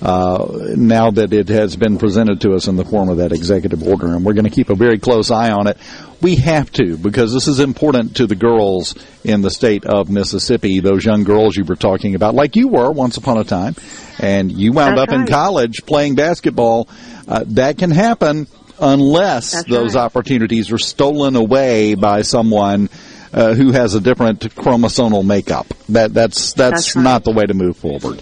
uh, 0.00 0.74
now 0.76 1.10
that 1.10 1.32
it 1.32 1.48
has 1.48 1.74
been 1.74 1.98
presented 1.98 2.40
to 2.42 2.52
us 2.52 2.68
in 2.68 2.76
the 2.76 2.84
form 2.84 3.08
of 3.08 3.16
that 3.16 3.32
executive 3.32 3.82
order. 3.82 4.14
And 4.14 4.24
we're 4.24 4.34
going 4.34 4.44
to 4.44 4.50
keep 4.50 4.70
a 4.70 4.76
very 4.76 4.98
close 4.98 5.30
eye 5.30 5.50
on 5.50 5.66
it. 5.66 5.76
We 6.20 6.36
have 6.36 6.70
to, 6.72 6.96
because 6.96 7.32
this 7.32 7.48
is 7.48 7.58
important 7.60 8.16
to 8.16 8.26
the 8.26 8.36
girls 8.36 8.94
in 9.24 9.42
the 9.42 9.50
state 9.50 9.84
of 9.84 10.08
Mississippi, 10.10 10.80
those 10.80 11.04
young 11.04 11.24
girls 11.24 11.56
you 11.56 11.64
were 11.64 11.76
talking 11.76 12.14
about, 12.14 12.34
like 12.34 12.56
you 12.56 12.68
were 12.68 12.90
once 12.90 13.16
upon 13.16 13.38
a 13.38 13.44
time, 13.44 13.74
and 14.18 14.50
you 14.50 14.72
wound 14.72 14.98
That's 14.98 15.12
up 15.12 15.18
in 15.18 15.26
college 15.26 15.84
playing 15.84 16.14
basketball. 16.14 16.88
Uh, 17.26 17.44
that 17.48 17.78
can 17.78 17.90
happen 17.90 18.46
unless 18.80 19.52
That's 19.52 19.68
those 19.68 19.94
right. 19.94 20.02
opportunities 20.02 20.72
are 20.72 20.78
stolen 20.78 21.36
away 21.36 21.94
by 21.94 22.22
someone 22.22 22.88
uh, 23.32 23.54
who 23.54 23.72
has 23.72 23.94
a 23.94 24.00
different 24.00 24.40
chromosomal 24.54 25.24
makeup. 25.24 25.66
That 25.88 26.14
that's 26.14 26.52
that's, 26.52 26.84
That's 26.84 26.96
right. 26.96 27.02
not 27.02 27.24
the 27.24 27.32
way 27.32 27.44
to 27.46 27.54
move 27.54 27.76
forward. 27.76 28.20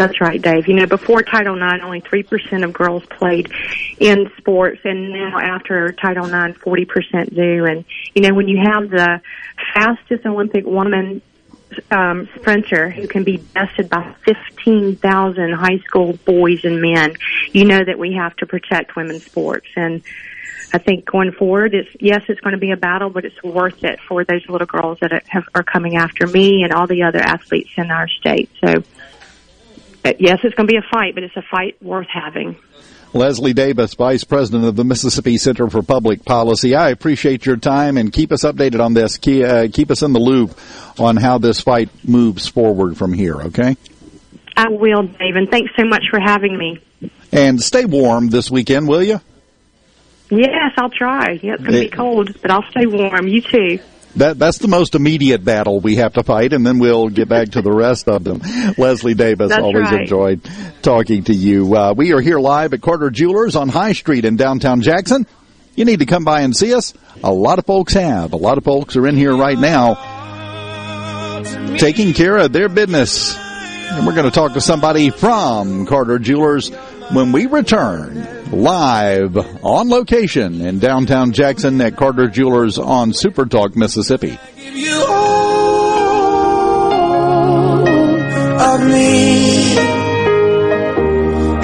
That's 0.00 0.18
right, 0.18 0.40
Dave. 0.40 0.66
You 0.66 0.76
know, 0.76 0.86
before 0.86 1.20
Title 1.22 1.56
IX, 1.56 1.84
only 1.84 2.00
3% 2.00 2.64
of 2.64 2.72
girls 2.72 3.04
played 3.04 3.52
in 3.98 4.30
sports, 4.38 4.80
and 4.84 5.12
now 5.12 5.38
after 5.38 5.92
Title 5.92 6.24
IX, 6.24 6.58
40% 6.58 7.34
do. 7.34 7.66
And, 7.66 7.84
you 8.14 8.22
know, 8.22 8.34
when 8.34 8.48
you 8.48 8.58
have 8.64 8.88
the 8.88 9.20
fastest 9.74 10.24
Olympic 10.24 10.64
woman 10.64 11.20
um, 11.90 12.30
sprinter 12.36 12.88
who 12.88 13.06
can 13.08 13.24
be 13.24 13.36
bested 13.36 13.90
by 13.90 14.14
15,000 14.24 15.52
high 15.52 15.78
school 15.80 16.14
boys 16.24 16.64
and 16.64 16.80
men, 16.80 17.16
you 17.52 17.66
know 17.66 17.84
that 17.84 17.98
we 17.98 18.14
have 18.14 18.34
to 18.36 18.46
protect 18.46 18.96
women's 18.96 19.26
sports. 19.26 19.68
And 19.76 20.02
I 20.72 20.78
think 20.78 21.04
going 21.04 21.32
forward, 21.32 21.74
it's 21.74 21.90
yes, 21.98 22.22
it's 22.28 22.40
going 22.40 22.52
to 22.52 22.58
be 22.58 22.70
a 22.70 22.76
battle, 22.76 23.10
but 23.10 23.24
it's 23.24 23.42
worth 23.42 23.82
it 23.82 23.98
for 24.00 24.24
those 24.24 24.48
little 24.48 24.66
girls 24.66 24.98
that 25.00 25.24
have, 25.26 25.48
are 25.54 25.64
coming 25.64 25.96
after 25.96 26.26
me 26.26 26.62
and 26.62 26.72
all 26.72 26.86
the 26.86 27.02
other 27.02 27.18
athletes 27.18 27.70
in 27.76 27.90
our 27.90 28.06
state. 28.08 28.50
So, 28.64 28.84
yes, 30.18 30.40
it's 30.44 30.54
going 30.54 30.68
to 30.68 30.72
be 30.72 30.76
a 30.76 30.88
fight, 30.90 31.14
but 31.14 31.24
it's 31.24 31.36
a 31.36 31.42
fight 31.42 31.82
worth 31.82 32.08
having. 32.08 32.56
Leslie 33.12 33.52
Davis, 33.52 33.94
Vice 33.94 34.22
President 34.22 34.64
of 34.64 34.76
the 34.76 34.84
Mississippi 34.84 35.36
Center 35.36 35.68
for 35.68 35.82
Public 35.82 36.24
Policy. 36.24 36.76
I 36.76 36.90
appreciate 36.90 37.44
your 37.44 37.56
time 37.56 37.96
and 37.96 38.12
keep 38.12 38.30
us 38.30 38.44
updated 38.44 38.78
on 38.78 38.94
this. 38.94 39.16
Keep, 39.16 39.44
uh, 39.44 39.68
keep 39.72 39.90
us 39.90 40.02
in 40.02 40.12
the 40.12 40.20
loop 40.20 40.56
on 40.98 41.16
how 41.16 41.38
this 41.38 41.60
fight 41.60 41.88
moves 42.06 42.46
forward 42.46 42.96
from 42.96 43.12
here, 43.12 43.34
okay? 43.42 43.76
I 44.56 44.68
will, 44.68 45.02
Dave, 45.02 45.34
and 45.34 45.50
thanks 45.50 45.72
so 45.76 45.84
much 45.84 46.04
for 46.08 46.20
having 46.20 46.56
me. 46.56 46.78
And 47.32 47.60
stay 47.60 47.84
warm 47.84 48.28
this 48.28 48.48
weekend, 48.48 48.86
will 48.86 49.02
you? 49.02 49.20
Yes, 50.30 50.72
I'll 50.76 50.90
try. 50.90 51.38
Yeah, 51.42 51.54
it's 51.54 51.62
going 51.62 51.72
to 51.74 51.80
be 51.80 51.88
cold, 51.88 52.40
but 52.40 52.50
I'll 52.50 52.68
stay 52.70 52.86
warm. 52.86 53.26
You 53.26 53.40
too. 53.42 53.78
That 54.16 54.38
that's 54.40 54.58
the 54.58 54.66
most 54.68 54.96
immediate 54.96 55.44
battle 55.44 55.78
we 55.80 55.96
have 55.96 56.14
to 56.14 56.24
fight, 56.24 56.52
and 56.52 56.66
then 56.66 56.78
we'll 56.80 57.08
get 57.08 57.28
back 57.28 57.50
to 57.50 57.62
the 57.62 57.70
rest 57.72 58.08
of 58.08 58.24
them. 58.24 58.40
Leslie 58.78 59.14
Davis, 59.14 59.50
That's 59.50 59.62
always 59.62 59.84
right. 59.84 60.00
enjoyed 60.02 60.40
talking 60.82 61.24
to 61.24 61.34
you. 61.34 61.76
Uh, 61.76 61.94
we 61.96 62.12
are 62.12 62.20
here 62.20 62.40
live 62.40 62.72
at 62.72 62.80
Carter 62.82 63.10
Jewelers 63.10 63.54
on 63.54 63.68
High 63.68 63.92
Street 63.92 64.24
in 64.24 64.36
downtown 64.36 64.80
Jackson. 64.82 65.26
You 65.76 65.84
need 65.84 66.00
to 66.00 66.06
come 66.06 66.24
by 66.24 66.40
and 66.40 66.56
see 66.56 66.74
us. 66.74 66.92
A 67.22 67.32
lot 67.32 67.60
of 67.60 67.66
folks 67.66 67.92
have. 67.94 68.32
A 68.32 68.36
lot 68.36 68.58
of 68.58 68.64
folks 68.64 68.96
are 68.96 69.06
in 69.06 69.16
here 69.16 69.36
right 69.36 69.58
now 69.58 69.94
taking 71.78 72.12
care 72.12 72.36
of 72.36 72.52
their 72.52 72.68
business. 72.68 73.36
And 73.36 74.06
we're 74.06 74.14
going 74.14 74.26
to 74.28 74.34
talk 74.34 74.54
to 74.54 74.60
somebody 74.60 75.10
from 75.10 75.86
Carter 75.86 76.18
Jewelers 76.18 76.70
when 77.12 77.32
we 77.32 77.46
return 77.46 78.26
live 78.52 79.36
on 79.64 79.88
location 79.88 80.60
in 80.60 80.78
downtown 80.78 81.32
Jackson 81.32 81.80
at 81.80 81.96
Carter 81.96 82.28
Jewelers 82.28 82.78
on 82.78 83.12
Super 83.12 83.46
Talk, 83.46 83.76
Mississippi. 83.76 84.38
of 88.72 88.80
me, 88.86 89.78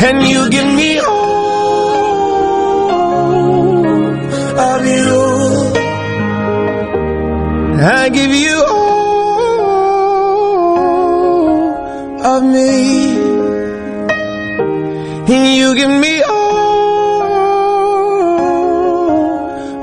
and 0.06 0.28
you 0.28 0.48
give 0.50 0.74
me 0.74 0.98
all 0.98 1.36
of 4.58 4.86
you. 4.86 5.72
I 7.78 8.08
give 8.08 8.34
you 8.34 8.64
all 8.68 8.96
of 12.24 12.42
me, 12.44 13.25
you 15.28 15.74
give 15.74 15.90
me 15.90 16.22
all 16.22 16.36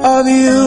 of 0.06 0.28
you. 0.28 0.63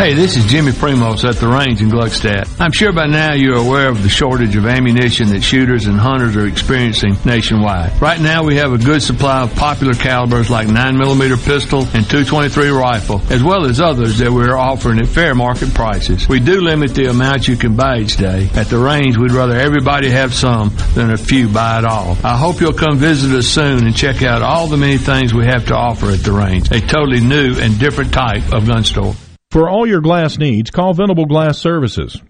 Hey, 0.00 0.14
this 0.14 0.38
is 0.38 0.46
Jimmy 0.46 0.72
Primos 0.72 1.28
at 1.28 1.36
the 1.36 1.46
range 1.46 1.82
in 1.82 1.90
Gluckstadt. 1.90 2.58
I'm 2.58 2.72
sure 2.72 2.90
by 2.90 3.04
now 3.04 3.34
you're 3.34 3.58
aware 3.58 3.90
of 3.90 4.02
the 4.02 4.08
shortage 4.08 4.56
of 4.56 4.64
ammunition 4.64 5.28
that 5.28 5.42
shooters 5.42 5.84
and 5.84 5.98
hunters 5.98 6.36
are 6.36 6.46
experiencing 6.46 7.18
nationwide. 7.26 8.00
Right 8.00 8.18
now 8.18 8.42
we 8.42 8.56
have 8.56 8.72
a 8.72 8.78
good 8.78 9.02
supply 9.02 9.42
of 9.42 9.54
popular 9.56 9.92
calibers 9.92 10.48
like 10.48 10.68
9mm 10.68 11.44
pistol 11.44 11.80
and 11.80 12.08
223 12.08 12.70
rifle, 12.70 13.20
as 13.28 13.42
well 13.42 13.66
as 13.66 13.78
others 13.78 14.16
that 14.20 14.32
we're 14.32 14.56
offering 14.56 15.00
at 15.00 15.06
fair 15.06 15.34
market 15.34 15.74
prices. 15.74 16.26
We 16.26 16.40
do 16.40 16.62
limit 16.62 16.94
the 16.94 17.10
amount 17.10 17.46
you 17.46 17.58
can 17.58 17.76
buy 17.76 17.98
each 17.98 18.16
day. 18.16 18.48
At 18.54 18.68
the 18.68 18.78
range, 18.78 19.18
we'd 19.18 19.32
rather 19.32 19.58
everybody 19.58 20.08
have 20.08 20.32
some 20.32 20.74
than 20.94 21.10
a 21.10 21.18
few 21.18 21.46
buy 21.46 21.80
it 21.80 21.84
all. 21.84 22.16
I 22.24 22.38
hope 22.38 22.62
you'll 22.62 22.72
come 22.72 22.96
visit 22.96 23.36
us 23.36 23.48
soon 23.48 23.86
and 23.86 23.94
check 23.94 24.22
out 24.22 24.40
all 24.40 24.66
the 24.66 24.78
many 24.78 24.96
things 24.96 25.34
we 25.34 25.44
have 25.44 25.66
to 25.66 25.74
offer 25.74 26.06
at 26.06 26.20
the 26.20 26.32
range. 26.32 26.70
A 26.70 26.80
totally 26.80 27.20
new 27.20 27.56
and 27.58 27.78
different 27.78 28.14
type 28.14 28.50
of 28.50 28.66
gun 28.66 28.82
store. 28.84 29.14
For 29.50 29.68
all 29.68 29.84
your 29.84 30.00
glass 30.00 30.38
needs, 30.38 30.70
call 30.70 30.94
Venable 30.94 31.26
Glass 31.26 31.58
Services. 31.58 32.22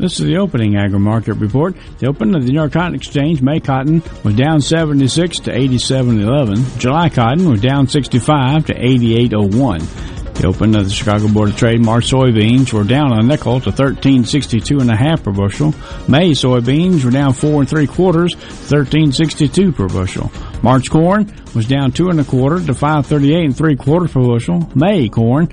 This 0.00 0.18
is 0.18 0.24
the 0.24 0.38
opening 0.38 0.78
agri-market 0.78 1.34
report. 1.34 1.76
The 1.98 2.06
open 2.06 2.34
of 2.34 2.42
the 2.42 2.48
New 2.48 2.58
York 2.58 2.72
Cotton 2.72 2.94
Exchange, 2.94 3.42
May 3.42 3.60
cotton 3.60 4.02
was 4.24 4.34
down 4.34 4.62
76 4.62 5.40
to 5.40 5.52
87.11. 5.52 6.78
July 6.78 7.10
cotton 7.10 7.50
was 7.50 7.60
down 7.60 7.86
65 7.86 8.64
to 8.66 8.74
88.01. 8.74 10.34
The 10.40 10.46
open 10.46 10.74
of 10.74 10.84
the 10.86 10.90
Chicago 10.90 11.28
Board 11.28 11.50
of 11.50 11.56
Trade, 11.58 11.84
March 11.84 12.10
soybeans 12.10 12.72
were 12.72 12.82
down 12.82 13.12
a 13.12 13.22
nickel 13.22 13.60
to 13.60 13.70
13.62 13.70 14.80
and 14.80 14.90
a 14.90 14.96
half 14.96 15.22
per 15.22 15.32
bushel. 15.32 15.74
May 16.08 16.30
soybeans 16.30 17.04
were 17.04 17.10
down 17.10 17.34
four 17.34 17.60
and 17.60 17.68
three 17.68 17.86
quarters, 17.86 18.34
13.62 18.34 19.76
per 19.76 19.86
bushel. 19.86 20.32
March 20.62 20.88
corn 20.88 21.30
was 21.54 21.68
down 21.68 21.92
two 21.92 22.08
and 22.08 22.20
a 22.20 22.24
quarter 22.24 22.56
to 22.64 22.72
5.38 22.72 23.44
and 23.44 23.54
three 23.54 23.76
quarters 23.76 24.12
per 24.12 24.22
bushel. 24.22 24.66
May 24.74 25.10
corn 25.10 25.50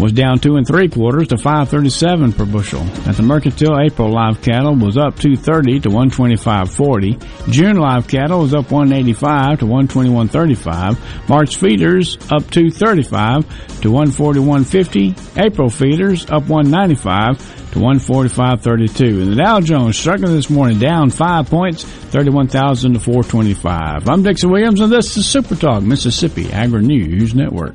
was 0.00 0.12
down 0.12 0.38
two 0.38 0.56
and 0.56 0.66
three 0.66 0.88
quarters 0.88 1.28
to 1.28 1.36
537 1.36 2.32
per 2.32 2.46
bushel. 2.46 2.80
At 3.06 3.16
the 3.16 3.22
Mercantile, 3.22 3.78
April 3.80 4.10
live 4.10 4.40
cattle 4.40 4.74
was 4.74 4.96
up 4.96 5.18
230 5.18 5.80
to 5.80 5.88
125.40. 5.90 7.52
June 7.52 7.76
live 7.76 8.08
cattle 8.08 8.40
was 8.40 8.54
up 8.54 8.70
185 8.70 9.60
to 9.60 9.66
121.35. 9.66 11.28
March 11.28 11.56
feeders 11.56 12.16
up 12.32 12.50
235 12.50 13.80
to 13.82 13.90
141.50. 13.90 15.42
April 15.44 15.68
feeders 15.68 16.24
up 16.30 16.48
195 16.48 17.38
to 17.72 17.78
145.32. 17.78 19.22
And 19.22 19.32
the 19.32 19.36
Dow 19.36 19.60
Jones 19.60 19.98
struggling 19.98 20.34
this 20.34 20.50
morning 20.50 20.78
down 20.78 21.10
five 21.10 21.48
points, 21.50 21.84
31,000 21.84 22.94
to 22.94 23.00
425. 23.00 24.08
I'm 24.08 24.22
Dixon 24.22 24.50
Williams 24.50 24.80
and 24.80 24.90
this 24.90 25.16
is 25.16 25.26
Super 25.26 25.56
Talk 25.56 25.82
Mississippi 25.82 26.50
Agri 26.52 26.82
News 26.82 27.34
Network. 27.34 27.74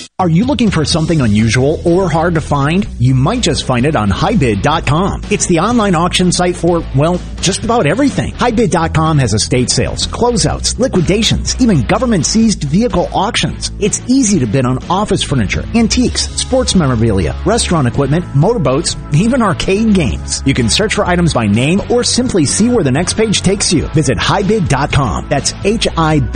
Are 0.21 0.29
you 0.29 0.45
looking 0.45 0.69
for 0.69 0.85
something 0.85 1.19
unusual 1.19 1.81
or 1.83 2.07
hard 2.07 2.35
to 2.35 2.41
find? 2.41 2.87
You 2.99 3.15
might 3.15 3.41
just 3.41 3.65
find 3.65 3.87
it 3.87 3.95
on 3.95 4.11
hibid.com. 4.11 5.23
It's 5.31 5.47
the 5.47 5.57
online 5.57 5.95
auction 5.95 6.31
site 6.31 6.55
for, 6.55 6.83
well, 6.95 7.19
just 7.41 7.63
about 7.63 7.87
everything. 7.87 8.33
HiBid.com 8.33 9.17
has 9.17 9.33
estate 9.33 9.71
sales, 9.71 10.05
closeouts, 10.05 10.77
liquidations, 10.77 11.59
even 11.59 11.81
government 11.81 12.27
seized 12.27 12.63
vehicle 12.65 13.09
auctions. 13.11 13.71
It's 13.79 13.99
easy 14.07 14.37
to 14.37 14.45
bid 14.45 14.63
on 14.63 14.77
office 14.91 15.23
furniture, 15.23 15.63
antiques, 15.73 16.29
sports 16.29 16.75
memorabilia, 16.75 17.35
restaurant 17.43 17.87
equipment, 17.87 18.35
motorboats, 18.35 18.95
even 19.15 19.41
arcade 19.41 19.95
games. 19.95 20.43
You 20.45 20.53
can 20.53 20.69
search 20.69 20.93
for 20.93 21.03
items 21.03 21.33
by 21.33 21.47
name 21.47 21.81
or 21.89 22.03
simply 22.03 22.45
see 22.45 22.69
where 22.69 22.83
the 22.83 22.91
next 22.91 23.15
page 23.15 23.41
takes 23.41 23.73
you. 23.73 23.87
Visit 23.87 24.19
hibid.com. 24.19 25.29
That's 25.29 25.53
H-I-B-I-D.com 25.65 26.31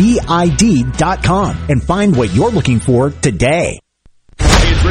and 1.70 1.84
find 1.84 2.16
what 2.16 2.34
you're 2.34 2.50
looking 2.50 2.80
for 2.80 3.12
today. 3.12 3.75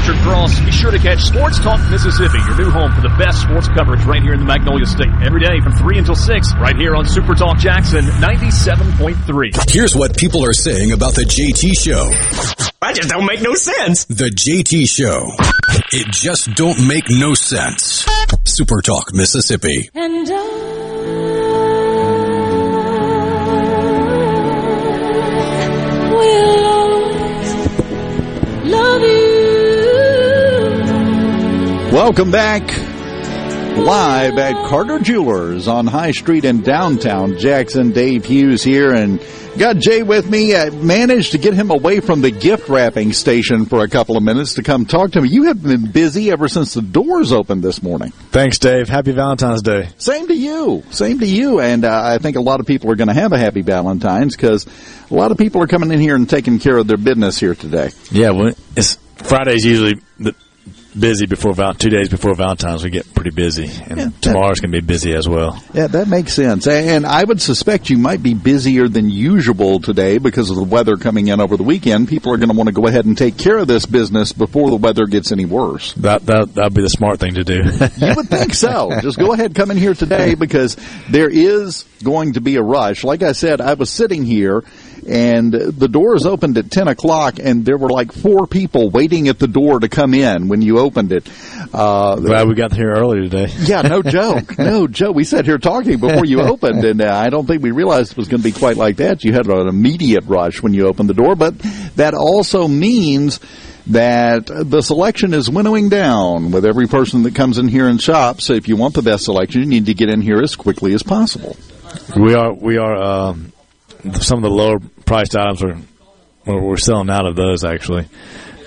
Hey, 0.04 0.10
it's 0.10 0.18
Richard 0.18 0.22
Cross. 0.22 0.60
Be 0.60 0.70
sure 0.72 0.90
to 0.90 0.98
catch 0.98 1.20
Sports 1.22 1.58
Talk 1.60 1.80
Mississippi, 1.90 2.38
your 2.38 2.56
new 2.56 2.70
home 2.70 2.92
for 2.92 3.00
the 3.00 3.14
best 3.18 3.42
sports 3.42 3.68
coverage 3.68 4.02
right 4.04 4.22
here 4.22 4.32
in 4.34 4.40
the 4.40 4.44
Magnolia 4.44 4.86
State. 4.86 5.12
Every 5.24 5.40
day 5.40 5.60
from 5.60 5.72
3 5.72 5.98
until 5.98 6.14
6, 6.14 6.54
right 6.60 6.76
here 6.76 6.94
on 6.94 7.06
Super 7.06 7.34
Talk 7.34 7.58
Jackson 7.58 8.04
97.3. 8.04 9.70
Here's 9.70 9.94
what 9.96 10.16
people 10.16 10.44
are 10.44 10.52
saying 10.52 10.92
about 10.92 11.14
the 11.14 11.22
JT 11.24 11.78
Show. 11.78 12.10
I 12.82 12.92
just 12.92 13.08
don't 13.08 13.26
make 13.26 13.40
no 13.40 13.54
sense. 13.54 14.04
The 14.04 14.30
JT 14.30 14.88
Show. 14.88 15.30
It 15.92 16.12
just 16.12 16.54
don't 16.54 16.86
make 16.86 17.04
no 17.08 17.34
sense. 17.34 18.06
Super 18.44 18.82
Talk 18.82 19.14
Mississippi. 19.14 19.90
Welcome 31.94 32.32
back. 32.32 32.62
Live 33.78 34.36
at 34.36 34.68
Carter 34.68 34.98
Jewelers 34.98 35.68
on 35.68 35.86
High 35.86 36.10
Street 36.10 36.44
in 36.44 36.62
downtown 36.62 37.38
Jackson. 37.38 37.92
Dave 37.92 38.24
Hughes 38.24 38.64
here 38.64 38.92
and 38.92 39.24
got 39.56 39.76
Jay 39.76 40.02
with 40.02 40.28
me. 40.28 40.56
I 40.56 40.70
managed 40.70 41.30
to 41.32 41.38
get 41.38 41.54
him 41.54 41.70
away 41.70 42.00
from 42.00 42.20
the 42.20 42.32
gift 42.32 42.68
wrapping 42.68 43.12
station 43.12 43.66
for 43.66 43.84
a 43.84 43.88
couple 43.88 44.16
of 44.16 44.24
minutes 44.24 44.54
to 44.54 44.64
come 44.64 44.86
talk 44.86 45.12
to 45.12 45.20
me. 45.20 45.28
You 45.28 45.44
have 45.44 45.62
been 45.62 45.88
busy 45.92 46.32
ever 46.32 46.48
since 46.48 46.74
the 46.74 46.82
doors 46.82 47.30
opened 47.30 47.62
this 47.62 47.80
morning. 47.80 48.10
Thanks, 48.10 48.58
Dave. 48.58 48.88
Happy 48.88 49.12
Valentine's 49.12 49.62
Day. 49.62 49.88
Same 49.96 50.26
to 50.26 50.34
you. 50.34 50.82
Same 50.90 51.20
to 51.20 51.26
you. 51.26 51.60
And 51.60 51.84
uh, 51.84 52.02
I 52.04 52.18
think 52.18 52.36
a 52.36 52.40
lot 52.40 52.58
of 52.58 52.66
people 52.66 52.90
are 52.90 52.96
going 52.96 53.06
to 53.06 53.14
have 53.14 53.32
a 53.32 53.38
happy 53.38 53.62
Valentine's 53.62 54.34
because 54.34 54.66
a 55.12 55.14
lot 55.14 55.30
of 55.30 55.38
people 55.38 55.62
are 55.62 55.68
coming 55.68 55.92
in 55.92 56.00
here 56.00 56.16
and 56.16 56.28
taking 56.28 56.58
care 56.58 56.76
of 56.76 56.88
their 56.88 56.96
business 56.96 57.38
here 57.38 57.54
today. 57.54 57.90
Yeah, 58.10 58.30
well, 58.30 58.52
it's 58.74 58.98
Friday's 59.14 59.64
usually 59.64 59.94
the 60.18 60.34
busy 60.98 61.26
before 61.26 61.52
Val- 61.54 61.74
two 61.74 61.90
days 61.90 62.08
before 62.08 62.34
Valentine's. 62.34 62.84
We 62.84 62.90
get 62.90 63.12
pretty 63.14 63.30
busy, 63.30 63.70
and 63.86 63.98
Yeah, 63.98 64.08
tomorrow's 64.20 64.60
going 64.60 64.72
to 64.72 64.80
be 64.80 64.86
busy 64.86 65.14
as 65.14 65.28
well. 65.28 65.62
Yeah, 65.72 65.88
that 65.88 66.08
makes 66.08 66.32
sense. 66.32 66.66
And 66.66 67.04
I 67.06 67.24
would 67.24 67.40
suspect 67.40 67.90
you 67.90 67.98
might 67.98 68.22
be 68.22 68.34
busier 68.34 68.88
than 68.88 69.08
usual 69.08 69.80
today 69.80 70.18
because 70.18 70.50
of 70.50 70.56
the 70.56 70.64
weather 70.64 70.96
coming 70.96 71.28
in 71.28 71.40
over 71.40 71.56
the 71.56 71.62
weekend. 71.62 72.08
People 72.08 72.32
are 72.32 72.36
going 72.36 72.50
to 72.50 72.56
want 72.56 72.68
to 72.68 72.72
go 72.74 72.86
ahead 72.86 73.04
and 73.04 73.16
take 73.16 73.36
care 73.36 73.58
of 73.58 73.66
this 73.66 73.86
business 73.86 74.32
before 74.32 74.70
the 74.70 74.76
weather 74.76 75.06
gets 75.06 75.32
any 75.32 75.44
worse. 75.44 75.92
That 75.94 76.26
that 76.26 76.54
that'd 76.54 76.74
be 76.74 76.82
the 76.82 76.88
smart 76.88 77.20
thing 77.20 77.34
to 77.34 77.44
do. 77.44 77.62
You 77.96 78.14
would 78.16 78.28
think 78.28 78.54
so. 78.54 78.90
Just 79.02 79.18
go 79.18 79.32
ahead, 79.32 79.54
come 79.54 79.70
in 79.70 79.76
here 79.76 79.94
today 79.94 80.34
because 80.34 80.76
there 81.10 81.28
is 81.30 81.84
going 82.02 82.34
to 82.34 82.40
be 82.40 82.56
a 82.56 82.62
rush. 82.62 83.04
Like 83.04 83.22
I 83.22 83.32
said, 83.32 83.60
I 83.60 83.74
was 83.74 83.90
sitting 83.90 84.24
here 84.24 84.62
and 85.06 85.52
the 85.52 85.88
doors 85.88 86.24
opened 86.24 86.56
at 86.56 86.70
10 86.70 86.88
o'clock 86.88 87.38
and 87.38 87.64
there 87.64 87.76
were 87.76 87.90
like 87.90 88.12
four 88.12 88.46
people 88.46 88.88
waiting 88.90 89.28
at 89.28 89.38
the 89.38 89.46
door 89.48 89.80
to 89.80 89.88
come 89.88 90.14
in 90.14 90.48
when 90.48 90.62
you 90.62 90.78
opened 90.84 91.12
it. 91.12 91.28
Uh, 91.72 92.16
Glad 92.16 92.48
we 92.48 92.54
got 92.54 92.72
here 92.72 92.90
early 92.90 93.28
today. 93.28 93.52
yeah, 93.60 93.82
no 93.82 94.02
joke. 94.02 94.58
No 94.64 94.86
joke. 94.86 95.14
We 95.14 95.24
sat 95.24 95.44
here 95.44 95.58
talking 95.58 95.98
before 95.98 96.24
you 96.24 96.40
opened, 96.40 96.84
and 96.84 97.00
uh, 97.00 97.14
I 97.14 97.28
don't 97.28 97.46
think 97.46 97.62
we 97.62 97.70
realized 97.70 98.12
it 98.12 98.16
was 98.16 98.28
going 98.28 98.42
to 98.42 98.48
be 98.48 98.58
quite 98.58 98.76
like 98.76 98.96
that. 98.96 99.24
You 99.24 99.32
had 99.32 99.46
an 99.46 99.68
immediate 99.68 100.24
rush 100.24 100.62
when 100.62 100.72
you 100.72 100.86
opened 100.86 101.10
the 101.10 101.14
door, 101.14 101.34
but 101.36 101.58
that 101.96 102.14
also 102.14 102.66
means 102.66 103.40
that 103.88 104.46
the 104.46 104.80
selection 104.80 105.34
is 105.34 105.50
winnowing 105.50 105.88
down 105.90 106.50
with 106.50 106.64
every 106.64 106.86
person 106.86 107.24
that 107.24 107.34
comes 107.34 107.58
in 107.58 107.68
here 107.68 107.88
and 107.88 108.00
shops. 108.00 108.46
So 108.46 108.54
if 108.54 108.68
you 108.68 108.76
want 108.76 108.94
the 108.94 109.02
best 109.02 109.24
selection, 109.24 109.62
you 109.62 109.68
need 109.68 109.86
to 109.86 109.94
get 109.94 110.08
in 110.08 110.20
here 110.22 110.40
as 110.42 110.56
quickly 110.56 110.94
as 110.94 111.02
possible. 111.02 111.56
We 112.16 112.34
are 112.34 112.52
we 112.52 112.78
are 112.78 112.96
um, 112.96 113.52
some 114.14 114.38
of 114.38 114.42
the 114.42 114.50
lower 114.50 114.78
priced 115.04 115.36
items 115.36 115.62
are 115.62 115.78
we're, 116.46 116.62
we're 116.62 116.76
selling 116.76 117.10
out 117.10 117.26
of 117.26 117.36
those 117.36 117.64
actually. 117.64 118.06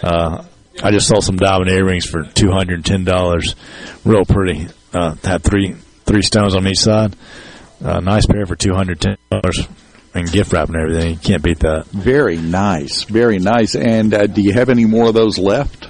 Uh, 0.04 0.44
I 0.82 0.92
just 0.92 1.08
sold 1.08 1.24
some 1.24 1.38
diamond 1.38 1.70
earrings 1.70 2.06
for 2.06 2.24
two 2.24 2.52
hundred 2.52 2.76
and 2.76 2.86
ten 2.86 3.04
dollars. 3.04 3.56
Real 4.06 4.26
pretty. 4.26 4.68
Uh, 4.94 5.16
had 5.24 5.44
three 5.44 5.76
three 6.06 6.22
stones 6.22 6.56
on 6.56 6.68
each 6.68 6.80
side. 6.80 7.16
Uh, 7.84 8.00
nice 8.00 8.26
pair 8.26 8.46
for 8.46 8.56
two 8.56 8.74
hundred 8.74 9.02
ten 9.02 9.18
dollars. 9.30 9.68
And 10.14 10.32
gift 10.32 10.52
wrap 10.52 10.70
and 10.70 10.78
everything. 10.78 11.12
You 11.12 11.20
can't 11.20 11.44
beat 11.44 11.60
that. 11.60 11.86
Very 11.88 12.38
nice, 12.38 13.04
very 13.04 13.38
nice. 13.38 13.76
And 13.76 14.14
uh, 14.16 14.26
do 14.26 14.42
you 14.42 14.54
have 14.54 14.70
any 14.70 14.86
more 14.86 15.10
of 15.10 15.14
those 15.14 15.38
left? 15.38 15.84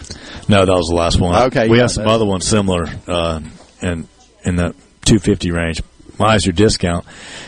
No, 0.50 0.66
that 0.66 0.74
was 0.74 0.88
the 0.90 0.96
last 0.96 1.18
one. 1.18 1.36
Okay, 1.48 1.70
we 1.70 1.78
yeah, 1.78 1.84
have 1.84 1.92
some 1.92 2.08
other 2.08 2.26
ones 2.26 2.46
similar, 2.46 2.88
uh, 3.08 3.40
in 3.82 4.08
in 4.44 4.56
the 4.58 4.76
two 5.06 5.20
fifty 5.20 5.52
range. 5.52 5.82
Minus 6.20 6.46
your 6.46 6.54
discount, 6.54 7.06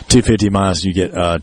two 0.08 0.22
fifty 0.22 0.50
minus 0.50 0.86
you 0.86 0.94
get 0.94 1.18
uh, 1.18 1.40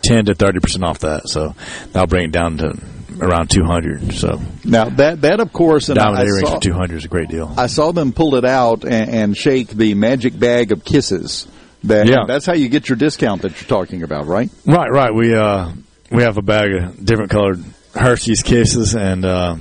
ten 0.00 0.24
to 0.26 0.34
thirty 0.34 0.60
percent 0.60 0.84
off 0.84 1.00
that. 1.00 1.28
So 1.28 1.54
that'll 1.92 2.06
bring 2.06 2.26
it 2.26 2.32
down 2.32 2.56
to 2.58 2.78
around 3.20 3.50
two 3.50 3.64
hundred. 3.64 4.12
So 4.14 4.40
Now 4.64 4.84
that 4.90 5.20
that 5.22 5.40
of 5.40 5.52
course, 5.52 5.88
and 5.88 5.96
diamond 5.96 6.18
I 6.18 6.24
earrings 6.24 6.48
saw, 6.48 6.54
for 6.56 6.60
two 6.60 6.72
hundred 6.72 6.98
is 6.98 7.04
a 7.04 7.08
great 7.08 7.28
deal. 7.28 7.52
I 7.56 7.66
saw 7.66 7.92
them 7.92 8.12
pull 8.12 8.34
it 8.36 8.44
out 8.44 8.84
and, 8.84 9.10
and 9.10 9.36
shake 9.36 9.68
the 9.68 9.94
magic 9.94 10.38
bag 10.38 10.72
of 10.72 10.84
kisses. 10.84 11.46
That, 11.84 12.08
Yeah. 12.08 12.24
that's 12.26 12.44
how 12.44 12.54
you 12.54 12.68
get 12.68 12.88
your 12.88 12.96
discount 12.96 13.42
that 13.42 13.60
you're 13.60 13.68
talking 13.68 14.02
about, 14.02 14.26
right? 14.26 14.50
Right, 14.66 14.90
right. 14.90 15.14
We 15.14 15.34
uh 15.34 15.70
we 16.10 16.22
have 16.22 16.36
a 16.38 16.42
bag 16.42 16.72
of 16.72 17.04
different 17.04 17.30
colored 17.30 17.62
Hershey's 17.94 18.42
Kisses, 18.42 18.94
and 18.94 19.24
uh, 19.24 19.56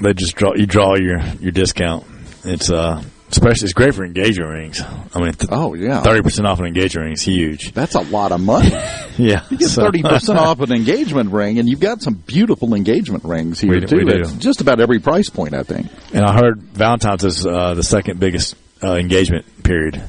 they 0.00 0.12
just 0.14 0.34
draw 0.36 0.54
you 0.54 0.66
draw 0.66 0.96
your 0.96 1.20
your 1.40 1.52
discount. 1.52 2.04
It's 2.44 2.70
uh 2.70 3.02
especially 3.30 3.66
it's 3.66 3.72
great 3.72 3.94
for 3.94 4.04
engagement 4.04 4.50
rings. 4.50 4.80
I 4.82 5.20
mean, 5.20 5.32
th- 5.32 5.50
oh 5.52 5.74
yeah, 5.74 6.02
thirty 6.02 6.22
percent 6.22 6.46
off 6.46 6.58
an 6.60 6.66
engagement 6.66 7.04
ring 7.04 7.12
is 7.14 7.22
huge. 7.22 7.72
That's 7.72 7.94
a 7.94 8.00
lot 8.00 8.32
of 8.32 8.40
money. 8.40 8.70
Yeah, 9.18 9.44
You 9.50 9.58
get 9.58 9.68
so- 9.68 9.82
thirty 9.82 10.02
percent 10.02 10.38
off 10.38 10.60
an 10.60 10.72
engagement 10.72 11.30
ring, 11.30 11.58
and 11.58 11.68
you've 11.68 11.80
got 11.80 12.00
some 12.00 12.14
beautiful 12.14 12.74
engagement 12.74 13.24
rings 13.24 13.60
here 13.60 13.72
We 13.72 13.80
too. 13.84 13.96
we 14.06 14.22
just 14.38 14.62
about 14.62 14.80
every 14.80 14.98
price 14.98 15.28
point, 15.28 15.52
I 15.52 15.62
think. 15.62 15.88
And 16.14 16.24
I 16.24 16.32
heard 16.34 16.62
Valentine's 16.62 17.24
is 17.24 17.44
uh, 17.46 17.74
the 17.74 17.82
second 17.82 18.18
biggest 18.18 18.54
uh, 18.82 18.94
engagement 18.94 19.62
period. 19.62 20.02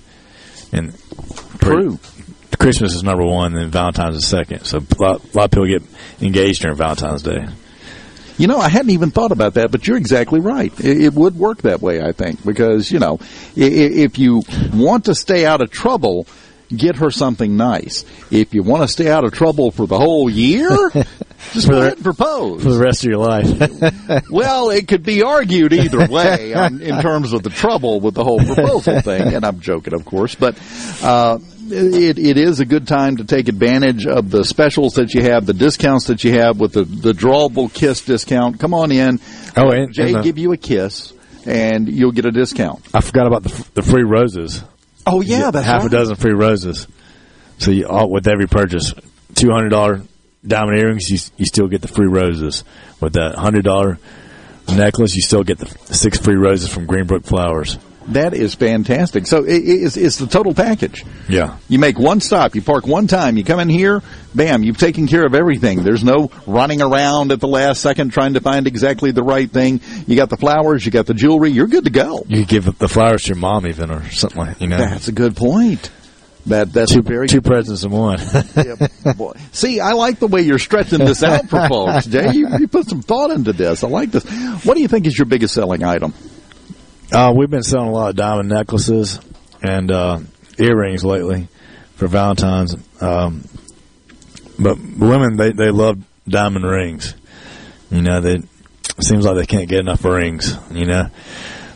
And 0.72 0.94
True. 1.60 2.00
Christmas 2.58 2.96
is 2.96 3.04
number 3.04 3.26
one, 3.26 3.56
and 3.58 3.70
Valentine's 3.72 4.16
is 4.16 4.26
second. 4.26 4.64
So 4.64 4.78
a 4.78 5.02
lot, 5.02 5.22
a 5.34 5.38
lot 5.38 5.46
of 5.46 5.52
people 5.52 5.68
get 5.68 5.84
engaged 6.22 6.62
during 6.62 6.78
Valentine's 6.78 7.24
Day. 7.24 7.46
You 8.42 8.48
know, 8.48 8.58
I 8.58 8.70
hadn't 8.70 8.90
even 8.92 9.12
thought 9.12 9.32
about 9.32 9.54
that, 9.54 9.72
but 9.72 9.88
you're 9.88 9.98
exactly 9.98 10.40
right. 10.40 10.74
It, 10.80 11.02
it 11.04 11.14
would 11.14 11.36
work 11.36 11.62
that 11.62 11.80
way, 11.82 12.02
I 12.02 12.12
think, 12.12 12.44
because 12.44 12.92
you 12.92 12.98
know, 13.00 13.20
i- 13.56 13.62
i- 13.62 13.96
if 14.06 14.18
you 14.18 14.42
want 14.74 15.06
to 15.06 15.16
stay 15.16 15.46
out 15.46 15.62
of 15.62 15.70
trouble, 15.70 16.26
get 16.76 16.96
her 16.96 17.12
something 17.12 17.56
nice. 17.58 18.04
If 18.32 18.54
you 18.54 18.64
want 18.64 18.82
to 18.84 18.88
stay 18.88 19.10
out 19.10 19.26
of 19.26 19.34
trouble 19.34 19.72
for 19.72 19.86
the 19.86 19.98
whole 19.98 20.30
year, 20.30 20.70
just 21.54 21.70
go 21.70 21.82
ahead 21.82 21.94
and 21.96 22.04
propose. 22.04 22.64
for 22.64 22.70
the 22.72 22.80
rest 22.80 23.04
of 23.04 23.10
your 23.12 23.20
life. 23.20 24.30
well, 24.32 24.70
it 24.70 24.88
could 24.88 25.04
be 25.04 25.22
argued 25.22 25.74
either 25.74 26.08
way 26.10 26.54
um, 26.54 26.82
in 26.82 27.02
terms 27.02 27.34
of 27.34 27.44
the 27.44 27.50
trouble 27.50 28.00
with 28.00 28.14
the 28.16 28.24
whole 28.24 28.40
proposal 28.40 29.02
thing, 29.02 29.34
and 29.36 29.46
I'm 29.46 29.60
joking, 29.60 29.94
of 29.94 30.06
course, 30.06 30.34
but 30.34 30.56
uh, 31.04 31.38
it, 31.72 32.20
it 32.20 32.38
is 32.38 32.60
a 32.60 32.66
good 32.66 32.88
time 32.88 33.18
to 33.18 33.24
take 33.24 33.48
advantage 33.48 34.06
of 34.06 34.30
the 34.30 34.44
specials 34.44 34.94
that 34.96 35.14
you 35.14 35.24
have, 35.24 35.46
the 35.46 35.54
discounts 35.54 36.08
that 36.08 36.24
you 36.24 36.34
have 36.34 36.60
with 36.60 36.74
the, 36.74 36.84
the 36.84 37.14
drawable 37.14 37.74
kiss 37.74 38.02
discount. 38.02 38.60
Come 38.60 38.74
on 38.74 38.92
in. 38.92 39.20
Oh, 39.58 39.70
and- 39.72 39.94
Jay 39.94 40.08
and 40.08 40.16
the- 40.16 40.22
give 40.22 40.38
you 40.38 40.52
a 40.52 40.58
kiss, 40.58 41.14
and 41.46 41.88
you'll 41.90 42.12
get 42.12 42.26
a 42.26 42.32
discount. 42.32 42.86
I 42.94 43.02
forgot 43.02 43.28
about 43.28 43.44
the, 43.44 43.68
the 43.74 43.82
free 43.82 44.04
roses. 44.04 44.64
Oh, 45.08 45.22
yeah, 45.22 45.50
that's 45.52 45.66
half 45.66 45.82
right. 45.82 45.88
a 45.94 45.98
dozen 45.98 46.16
free 46.16 46.34
roses. 46.34 46.88
So 47.58 47.72
you 47.72 47.88
all, 47.88 48.10
with 48.10 48.28
every 48.28 48.48
purchase, 48.48 48.94
two 49.36 49.50
hundred 49.52 49.70
dollar 49.70 50.02
diamond 50.46 50.80
earrings, 50.80 51.10
you 51.10 51.20
you 51.38 51.46
still 51.46 51.68
get 51.68 51.82
the 51.82 51.88
free 51.88 52.08
roses. 52.08 52.64
With 53.00 53.14
that 53.14 53.36
hundred 53.36 53.64
dollar 53.66 54.00
necklace, 54.68 55.16
you 55.16 55.22
still 55.22 55.44
get 55.44 55.60
the 55.60 55.68
six 55.94 56.18
free 56.18 56.36
roses 56.36 56.70
from 56.74 56.88
Greenbrook 56.88 57.26
Flowers. 57.26 57.78
That 58.08 58.34
is 58.34 58.56
fantastic. 58.56 59.28
So 59.28 59.44
it, 59.44 59.58
it's, 59.58 59.96
it's 59.96 60.18
the 60.18 60.28
total 60.28 60.54
package. 60.54 61.06
Yeah. 61.30 61.58
You 61.70 61.80
make 61.80 62.00
one 62.00 62.20
stop, 62.20 62.56
you 62.56 62.62
park 62.62 62.88
one 62.88 63.08
time, 63.08 63.38
you 63.38 63.44
come 63.44 63.60
in 63.60 63.70
here, 63.70 64.02
bam, 64.34 64.64
you've 64.64 64.78
taken 64.78 65.08
care 65.08 65.26
of 65.26 65.36
everything. 65.36 65.84
There's 65.84 66.04
no 66.04 66.32
running 66.48 66.82
around 66.82 67.32
at 67.32 67.40
the 67.40 67.48
last 67.48 67.82
second 67.82 68.12
trying 68.12 68.34
to 68.34 68.42
find 68.42 68.68
exactly 68.68 69.12
the 69.12 69.24
right 69.24 69.50
thing. 69.50 69.82
You 70.08 70.16
got 70.16 70.30
the 70.30 70.38
flowers, 70.38 70.86
you 70.86 70.92
got 70.92 71.06
the 71.06 71.14
jewelry, 71.14 71.52
you're 71.52 71.68
good 71.68 71.86
to 71.86 71.92
go. 71.92 72.24
You 72.28 72.46
give 72.46 72.78
the 72.78 72.90
flowers 72.90 73.24
to 73.24 73.30
your 73.30 73.38
mom 73.38 73.68
even 73.68 73.92
or 73.92 74.10
something 74.10 74.40
like 74.40 74.62
you 74.62 74.68
know. 74.68 74.78
That's 74.78 75.08
a 75.08 75.14
good 75.14 75.36
point. 75.36 75.92
That 76.48 76.74
that's 76.74 76.94
two, 76.94 77.00
a 77.00 77.04
very 77.04 77.28
two 77.28 77.42
presents 77.42 77.84
in 77.84 77.92
one. 77.92 78.20
Boy. 79.16 79.34
See, 79.52 79.80
I 79.80 79.92
like 79.92 80.18
the 80.18 80.28
way 80.28 80.42
you're 80.42 80.58
stretching 80.58 81.00
this 81.00 81.22
out 81.22 81.48
for 81.48 81.68
folks, 81.68 82.08
Jay. 82.08 82.32
You, 82.34 82.48
you 82.58 82.68
put 82.68 82.90
some 82.90 83.04
thought 83.04 83.30
into 83.30 83.54
this. 83.54 83.84
I 83.84 83.88
like 83.88 84.10
this. 84.10 84.24
What 84.66 84.74
do 84.74 84.82
you 84.82 84.88
think 84.88 85.06
is 85.06 85.16
your 85.18 85.28
biggest 85.28 85.54
selling 85.54 85.84
item? 85.84 86.16
Uh, 87.12 87.34
we've 87.36 87.50
been 87.50 87.64
selling 87.64 87.90
a 87.90 87.92
lot 87.92 88.10
of 88.12 88.16
diamond 88.16 88.48
necklaces 88.48 89.20
and 89.62 89.92
uh, 89.92 90.20
earrings 90.58 91.04
lately 91.04 91.50
for 91.96 92.08
Valentine's. 92.08 92.76
Um, 93.02 93.44
but 94.58 94.78
women, 94.80 95.36
they, 95.36 95.52
they 95.52 95.72
love 95.72 96.02
diamond 96.28 96.66
rings. 96.66 97.14
You 97.90 98.02
know, 98.02 98.22
they 98.22 98.36
it 98.36 99.04
seems 99.04 99.26
like 99.26 99.36
they 99.36 99.46
can't 99.46 99.68
get 99.68 99.80
enough 99.80 100.06
rings. 100.06 100.56
You 100.72 100.86
know, 100.86 101.08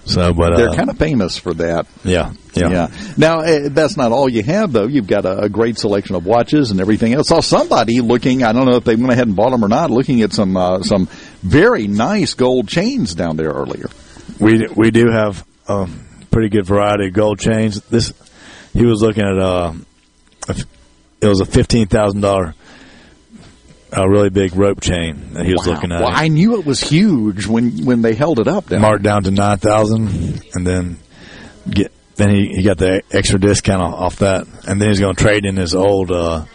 so 0.06 0.34
but 0.34 0.56
They're 0.56 0.70
uh, 0.70 0.76
kind 0.76 0.90
of 0.90 0.98
famous 0.98 1.38
for 1.38 1.54
that. 1.56 1.88
yeah, 2.06 2.32
yeah, 2.54 2.88
Now, 3.18 3.40
uh, 3.40 3.70
that's 3.70 3.98
not 3.98 4.12
all 4.12 4.30
you 4.30 4.44
have, 4.44 4.72
though. 4.72 4.88
You've 4.88 5.08
got 5.08 5.26
a, 5.26 5.42
a 5.42 5.50
great 5.50 5.78
selection 5.78 6.16
of 6.16 6.26
watches 6.26 6.72
and 6.72 6.80
everything 6.80 7.14
else. 7.14 7.32
I 7.32 7.36
saw 7.36 7.42
somebody 7.42 8.00
looking, 8.00 8.44
I 8.44 8.54
don't 8.54 8.66
know 8.66 8.78
if 8.78 8.86
they 8.86 8.96
went 8.96 9.12
ahead 9.12 9.28
and 9.28 9.36
bought 9.36 9.50
them 9.50 9.66
or 9.66 9.68
not, 9.68 9.92
looking 9.92 10.22
at 10.22 10.32
some, 10.32 10.56
uh, 10.56 10.82
some 10.84 11.08
very 11.42 11.88
nice 11.88 12.36
gold 12.36 12.70
chains 12.70 13.16
down 13.16 13.36
there 13.36 13.50
earlier. 13.50 13.90
We 14.40 14.68
we 14.76 14.92
do 14.92 15.10
have 15.12 15.46
a 15.68 15.88
pretty 16.32 16.50
good 16.50 16.66
variety 16.66 17.08
of 17.08 17.14
gold 17.14 17.40
chains. 17.40 17.82
This 17.84 18.14
he 18.74 18.86
was 18.86 19.02
looking 19.02 19.24
at 19.24 19.38
uh, 19.40 19.74
it 21.22 21.28
was 21.28 21.40
a 21.40 21.46
fifteen 21.46 21.88
thousand 21.88 22.22
dollar, 22.22 22.54
a 23.92 24.10
really 24.10 24.30
big 24.30 24.56
rope 24.56 24.82
chain 24.82 25.34
that 25.34 25.46
he 25.46 25.54
was 25.54 25.66
Wow. 25.66 25.74
looking 25.74 25.92
at. 25.92 26.02
Well, 26.02 26.12
I 26.14 26.28
knew 26.28 26.60
it 26.60 26.66
was 26.66 26.82
huge 26.82 27.48
when, 27.48 27.86
when 27.86 28.02
they 28.02 28.14
held 28.14 28.40
it 28.40 28.48
up 28.48 28.68
down 28.68 28.82
marked 28.82 29.04
down 29.04 29.24
to 29.24 29.32
nine 29.32 29.58
thousand, 29.58 30.44
and 30.54 30.68
then 30.68 30.98
get 31.70 31.92
then 32.18 32.30
he, 32.30 32.48
he 32.56 32.64
got 32.64 32.78
the 32.78 33.02
extra 33.12 33.40
discount 33.40 33.82
off, 33.82 33.94
off 33.94 34.16
that, 34.18 34.48
and 34.68 34.82
then 34.82 34.90
he's 34.90 35.00
going 35.00 35.16
to 35.16 35.22
trade 35.22 35.46
in 35.46 35.56
his 35.58 35.76
old 35.76 36.12
uh, 36.12 36.46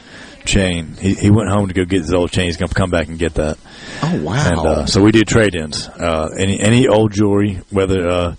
chain. 0.45 0.95
He, 1.01 1.15
he 1.15 1.31
went 1.31 1.51
home 1.51 1.69
to 1.69 1.75
go 1.75 1.85
get 1.85 2.03
his 2.03 2.13
old 2.13 2.31
chain. 2.31 2.47
He's 2.47 2.57
going 2.57 2.69
to 2.69 2.75
come 2.75 2.91
back 2.91 3.09
and 3.09 3.19
get 3.19 3.35
that. 3.35 3.59
Oh 4.03 4.23
wow! 4.23 4.49
And 4.49 4.59
uh, 4.59 4.87
so 4.87 5.03
we 5.03 5.13
do 5.13 5.23
trade 5.23 5.55
ins. 5.55 5.89
Uh, 5.89 6.29
any 6.37 6.59
any 6.61 6.89
old 6.89 7.13
jewelry, 7.13 7.61
whether 7.71 8.09
uh, 8.09 8.35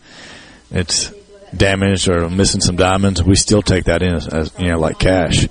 it's 0.71 1.13
damaged 1.55 2.09
or 2.09 2.29
missing 2.29 2.61
some 2.61 2.75
diamonds, 2.75 3.23
we 3.23 3.35
still 3.35 3.61
take 3.61 3.85
that 3.85 4.01
in 4.01 4.15
as, 4.15 4.27
as 4.27 4.53
you 4.59 4.69
know, 4.69 4.79
like 4.79 4.99
cash. 4.99 5.47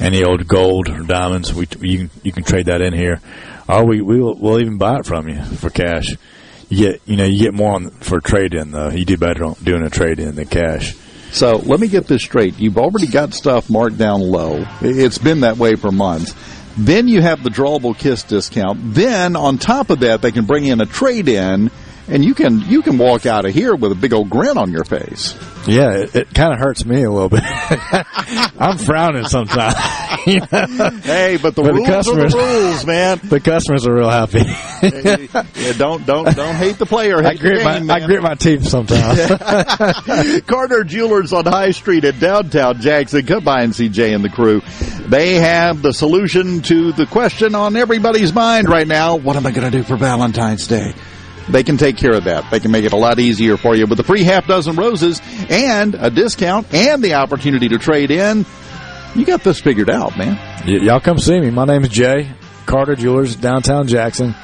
Any 0.00 0.24
old 0.24 0.46
gold 0.48 0.88
or 0.88 1.02
diamonds, 1.02 1.54
we 1.54 1.66
you 1.80 1.98
can 1.98 2.10
you 2.22 2.32
can 2.32 2.42
trade 2.42 2.66
that 2.66 2.80
in 2.80 2.92
here, 2.92 3.20
or 3.68 3.86
we 3.86 4.00
we 4.00 4.20
will 4.20 4.34
we'll 4.34 4.60
even 4.60 4.76
buy 4.76 4.98
it 4.98 5.06
from 5.06 5.28
you 5.28 5.42
for 5.42 5.70
cash. 5.70 6.16
You 6.68 6.88
get 6.88 7.02
you 7.06 7.16
know 7.16 7.24
you 7.24 7.38
get 7.38 7.54
more 7.54 7.74
on 7.74 7.90
for 7.90 8.20
trade 8.20 8.54
in 8.54 8.72
though. 8.72 8.88
You 8.88 9.04
do 9.04 9.16
better 9.16 9.44
on 9.44 9.54
doing 9.62 9.82
a 9.82 9.90
trade 9.90 10.18
in 10.18 10.34
than 10.34 10.46
cash. 10.46 10.96
So 11.34 11.56
let 11.56 11.80
me 11.80 11.88
get 11.88 12.06
this 12.06 12.22
straight. 12.22 12.60
You've 12.60 12.78
already 12.78 13.08
got 13.08 13.34
stuff 13.34 13.68
marked 13.68 13.98
down 13.98 14.20
low. 14.20 14.64
It's 14.80 15.18
been 15.18 15.40
that 15.40 15.56
way 15.56 15.74
for 15.74 15.90
months. 15.90 16.32
Then 16.78 17.08
you 17.08 17.22
have 17.22 17.42
the 17.42 17.50
drawable 17.50 17.98
kiss 17.98 18.22
discount. 18.22 18.94
Then 18.94 19.34
on 19.34 19.58
top 19.58 19.90
of 19.90 19.98
that, 20.00 20.22
they 20.22 20.30
can 20.30 20.44
bring 20.44 20.64
in 20.64 20.80
a 20.80 20.86
trade 20.86 21.28
in, 21.28 21.72
and 22.06 22.24
you 22.24 22.34
can 22.34 22.60
you 22.60 22.82
can 22.82 22.98
walk 22.98 23.26
out 23.26 23.46
of 23.46 23.52
here 23.52 23.74
with 23.74 23.90
a 23.90 23.96
big 23.96 24.12
old 24.12 24.30
grin 24.30 24.56
on 24.56 24.70
your 24.70 24.84
face. 24.84 25.34
Yeah, 25.66 25.92
it, 25.94 26.14
it 26.14 26.34
kind 26.34 26.52
of 26.52 26.60
hurts 26.60 26.84
me 26.84 27.02
a 27.02 27.10
little 27.10 27.28
bit. 27.28 27.42
I'm 27.44 28.78
frowning 28.78 29.24
sometimes. 29.24 29.74
you 30.32 30.40
know? 30.40 30.90
Hey, 31.02 31.38
but 31.40 31.54
the 31.54 31.62
But 31.62 31.68
the 31.68 31.72
rules 31.74 31.88
are 31.88 32.14
the 32.16 32.28
customers- 32.28 32.34
rules, 32.34 32.86
man. 32.86 33.20
The 33.34 33.40
customers 33.40 33.86
are 33.86 33.94
real 33.94 34.10
happy. 34.10 34.42
Yeah, 35.64 35.72
don't 35.78 36.04
don't 36.04 36.36
don't 36.36 36.54
hate 36.54 36.76
the 36.78 36.84
player. 36.86 37.18
I 37.18 37.30
Hate 37.30 37.40
the 37.40 37.48
grit 37.48 37.64
my 37.64 37.78
game, 37.78 37.90
I 37.90 38.00
grit 38.06 38.22
my 38.22 38.34
teeth 38.34 38.66
sometimes. 38.66 39.18
Carter 40.42 40.84
Jewelers 40.84 41.32
on 41.32 41.46
High 41.46 41.70
Street 41.70 42.04
in 42.04 42.18
downtown 42.18 42.80
Jackson. 42.80 43.24
Come 43.24 43.44
by 43.44 43.62
and 43.62 43.74
see 43.74 43.88
Jay 43.88 44.12
and 44.12 44.22
the 44.24 44.28
crew. 44.28 44.60
They 45.06 45.34
have 45.36 45.80
the 45.82 45.92
solution 45.92 46.60
to 46.62 46.92
the 46.92 47.06
question 47.06 47.54
on 47.54 47.76
everybody's 47.76 48.32
mind 48.34 48.68
right 48.68 48.86
now. 48.86 49.16
What 49.16 49.36
am 49.36 49.46
I 49.46 49.52
going 49.52 49.70
to 49.70 49.76
do 49.76 49.82
for 49.84 49.96
Valentine's 49.96 50.66
Day? 50.66 50.94
They 51.48 51.62
can 51.62 51.76
take 51.76 51.96
care 51.96 52.14
of 52.14 52.24
that. 52.24 52.50
They 52.50 52.60
can 52.60 52.70
make 52.70 52.84
it 52.84 52.92
a 52.92 52.96
lot 52.96 53.18
easier 53.18 53.56
for 53.56 53.74
you 53.74 53.86
with 53.86 54.00
a 54.00 54.04
free 54.04 54.24
half 54.24 54.46
dozen 54.46 54.76
roses 54.76 55.20
and 55.50 55.94
a 55.94 56.10
discount 56.10 56.72
and 56.72 57.02
the 57.02 57.14
opportunity 57.14 57.68
to 57.68 57.78
trade 57.78 58.10
in. 58.10 58.44
You 59.14 59.24
got 59.24 59.42
this 59.44 59.60
figured 59.60 59.90
out, 59.90 60.16
man. 60.18 60.36
Y- 60.66 60.78
y'all 60.84 61.00
come 61.00 61.18
see 61.18 61.38
me. 61.40 61.50
My 61.50 61.64
name 61.64 61.82
is 61.84 61.88
Jay 61.90 62.28
Carter 62.66 62.96
Jewelers, 62.96 63.36
downtown 63.36 63.86
Jackson, 63.86 64.34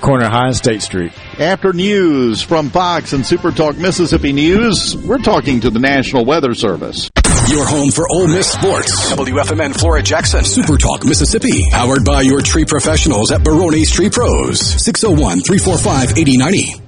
corner 0.00 0.26
of 0.26 0.32
High 0.32 0.48
and 0.48 0.56
State 0.56 0.82
Street. 0.82 1.12
After 1.40 1.72
news 1.72 2.42
from 2.42 2.70
Fox 2.70 3.12
and 3.14 3.24
Super 3.26 3.50
Talk 3.50 3.76
Mississippi 3.78 4.32
News, 4.32 4.96
we're 4.96 5.18
talking 5.18 5.60
to 5.60 5.70
the 5.70 5.78
National 5.80 6.24
Weather 6.24 6.54
Service. 6.54 7.10
Your 7.48 7.66
home 7.66 7.90
for 7.90 8.06
Ole 8.10 8.28
Miss 8.28 8.46
sports. 8.52 9.12
WFMN 9.12 9.74
Flora 9.78 10.02
Jackson. 10.02 10.44
Super 10.44 10.76
Talk 10.76 11.04
Mississippi. 11.04 11.64
Powered 11.70 12.04
by 12.04 12.20
your 12.22 12.40
tree 12.40 12.64
professionals 12.64 13.32
at 13.32 13.42
Barone's 13.42 13.90
Tree 13.90 14.10
Pros. 14.10 14.60
601 14.60 15.40
345 15.40 16.16
8090. 16.18 16.81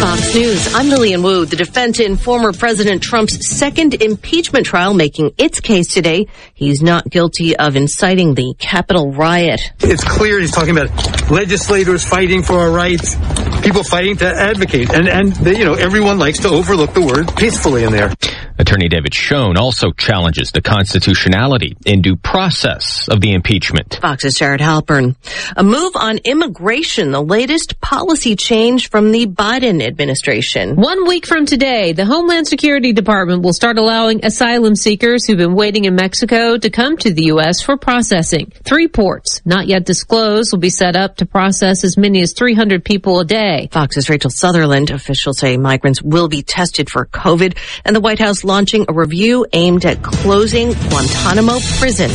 Fox 0.00 0.34
News, 0.34 0.74
I'm 0.74 0.88
Lillian 0.88 1.22
Wu. 1.22 1.46
The 1.46 1.56
defense 1.56 2.00
in 2.00 2.16
former 2.16 2.52
President 2.52 3.02
Trump's 3.02 3.48
second 3.48 3.94
impeachment 3.94 4.66
trial 4.66 4.94
making 4.94 5.32
its 5.38 5.60
case 5.60 5.88
today. 5.88 6.26
He's 6.54 6.82
not 6.82 7.08
guilty 7.08 7.56
of 7.56 7.76
inciting 7.76 8.34
the 8.34 8.54
Capitol 8.58 9.12
riot. 9.12 9.60
It's 9.80 10.04
clear 10.04 10.38
he's 10.38 10.50
talking 10.50 10.76
about 10.76 11.30
legislators 11.30 12.04
fighting 12.04 12.42
for 12.42 12.54
our 12.54 12.70
rights, 12.70 13.16
people 13.62 13.82
fighting 13.84 14.16
to 14.18 14.26
advocate, 14.26 14.90
and 14.90 15.08
and 15.08 15.32
they, 15.36 15.58
you 15.58 15.64
know 15.64 15.74
everyone 15.74 16.18
likes 16.18 16.40
to 16.40 16.48
overlook 16.48 16.92
the 16.92 17.02
word 17.02 17.34
peacefully 17.36 17.84
in 17.84 17.92
there. 17.92 18.12
Attorney 18.58 18.88
David 18.88 19.14
Schoen 19.14 19.58
also 19.58 19.90
challenges 19.92 20.50
the 20.50 20.62
constitutionality 20.62 21.76
and 21.86 22.02
due 22.02 22.16
process 22.16 23.08
of 23.08 23.20
the 23.20 23.32
impeachment. 23.32 23.98
Fox's 24.00 24.34
Jared 24.34 24.60
Halpern. 24.60 25.14
A 25.56 25.62
move 25.62 25.92
on 25.94 26.18
immigration, 26.24 27.10
the 27.10 27.22
latest 27.22 27.80
policy 27.80 28.34
change 28.34 28.88
from 28.88 29.12
the 29.12 29.26
Biden 29.26 29.82
administration. 29.82 30.76
One 30.76 31.06
week 31.06 31.26
from 31.26 31.44
today, 31.44 31.92
the 31.92 32.06
Homeland 32.06 32.48
Security 32.48 32.92
Department 32.92 33.42
will 33.42 33.52
start 33.52 33.76
allowing 33.78 34.24
asylum 34.24 34.74
seekers 34.74 35.26
who've 35.26 35.36
been 35.36 35.54
waiting 35.54 35.84
in 35.84 35.94
Mexico 35.94 36.56
to 36.56 36.70
come 36.70 36.96
to 36.98 37.12
the 37.12 37.24
U.S. 37.24 37.60
for 37.60 37.76
processing. 37.76 38.52
Three 38.64 38.88
ports, 38.88 39.42
not 39.44 39.66
yet 39.66 39.84
disclosed, 39.84 40.52
will 40.52 40.60
be 40.60 40.70
set 40.70 40.96
up 40.96 41.16
to 41.16 41.26
process 41.26 41.84
as 41.84 41.98
many 41.98 42.22
as 42.22 42.32
300 42.32 42.84
people 42.84 43.20
a 43.20 43.24
day. 43.24 43.68
Fox's 43.70 44.08
Rachel 44.08 44.30
Sutherland. 44.30 44.90
Officials 44.90 45.38
say 45.38 45.56
migrants 45.56 46.00
will 46.02 46.28
be 46.28 46.42
tested 46.42 46.88
for 46.88 47.06
COVID, 47.06 47.56
and 47.84 47.94
the 47.94 48.00
White 48.00 48.18
House 48.18 48.44
launching 48.46 48.86
a 48.88 48.92
review 48.92 49.44
aimed 49.52 49.84
at 49.84 50.02
closing 50.02 50.72
Guantanamo 50.72 51.58
prison. 51.78 52.10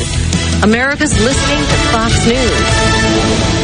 America's 0.64 1.14
listening 1.20 1.60
to 1.60 1.76
Fox 1.92 2.26
News. 2.26 3.62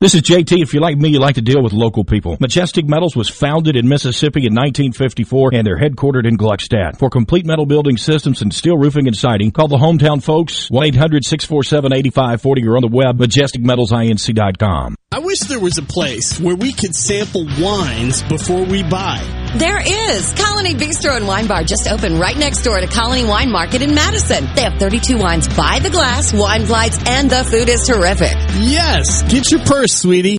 This 0.00 0.14
is 0.14 0.20
JT. 0.20 0.60
If 0.60 0.74
you're 0.74 0.82
like 0.82 0.98
me, 0.98 1.08
you 1.08 1.18
like 1.18 1.36
to 1.36 1.40
deal 1.40 1.62
with 1.62 1.72
local 1.72 2.04
people. 2.04 2.36
Majestic 2.38 2.86
Metals 2.86 3.16
was 3.16 3.30
founded 3.30 3.74
in 3.74 3.88
Mississippi 3.88 4.40
in 4.40 4.52
1954 4.52 5.54
and 5.54 5.66
they're 5.66 5.78
headquartered 5.78 6.26
in 6.28 6.36
Gluckstadt. 6.36 6.98
For 6.98 7.08
complete 7.08 7.46
metal 7.46 7.64
building 7.64 7.96
systems 7.96 8.42
and 8.42 8.52
steel 8.52 8.76
roofing 8.76 9.06
and 9.06 9.16
siding, 9.16 9.50
call 9.50 9.68
the 9.68 9.78
hometown 9.78 10.22
folks 10.22 10.68
1-800-647-8540 10.68 12.66
or 12.66 12.76
on 12.76 12.82
the 12.82 12.88
web 12.92 13.16
majesticmetalsinc.com. 13.16 14.96
I 15.10 15.20
wish 15.20 15.38
there 15.40 15.60
was 15.60 15.78
a 15.78 15.82
place 15.82 16.38
where 16.38 16.56
we 16.56 16.74
could 16.74 16.94
sample 16.94 17.46
wines 17.58 18.22
before 18.24 18.64
we 18.64 18.82
buy. 18.82 19.43
There 19.56 19.80
is. 19.80 20.32
Colony 20.34 20.74
Bistro 20.74 21.16
and 21.16 21.28
Wine 21.28 21.46
Bar 21.46 21.62
just 21.62 21.86
opened 21.86 22.18
right 22.18 22.36
next 22.36 22.62
door 22.62 22.80
to 22.80 22.88
Colony 22.88 23.24
Wine 23.24 23.52
Market 23.52 23.82
in 23.82 23.94
Madison. 23.94 24.48
They 24.56 24.62
have 24.62 24.80
32 24.80 25.16
wines 25.16 25.46
by 25.46 25.78
the 25.78 25.90
glass, 25.90 26.32
wine 26.32 26.66
flights, 26.66 26.98
and 27.06 27.30
the 27.30 27.44
food 27.44 27.68
is 27.68 27.86
terrific. 27.86 28.34
Yes, 28.58 29.22
get 29.30 29.52
your 29.52 29.60
purse, 29.60 29.92
sweetie. 29.92 30.38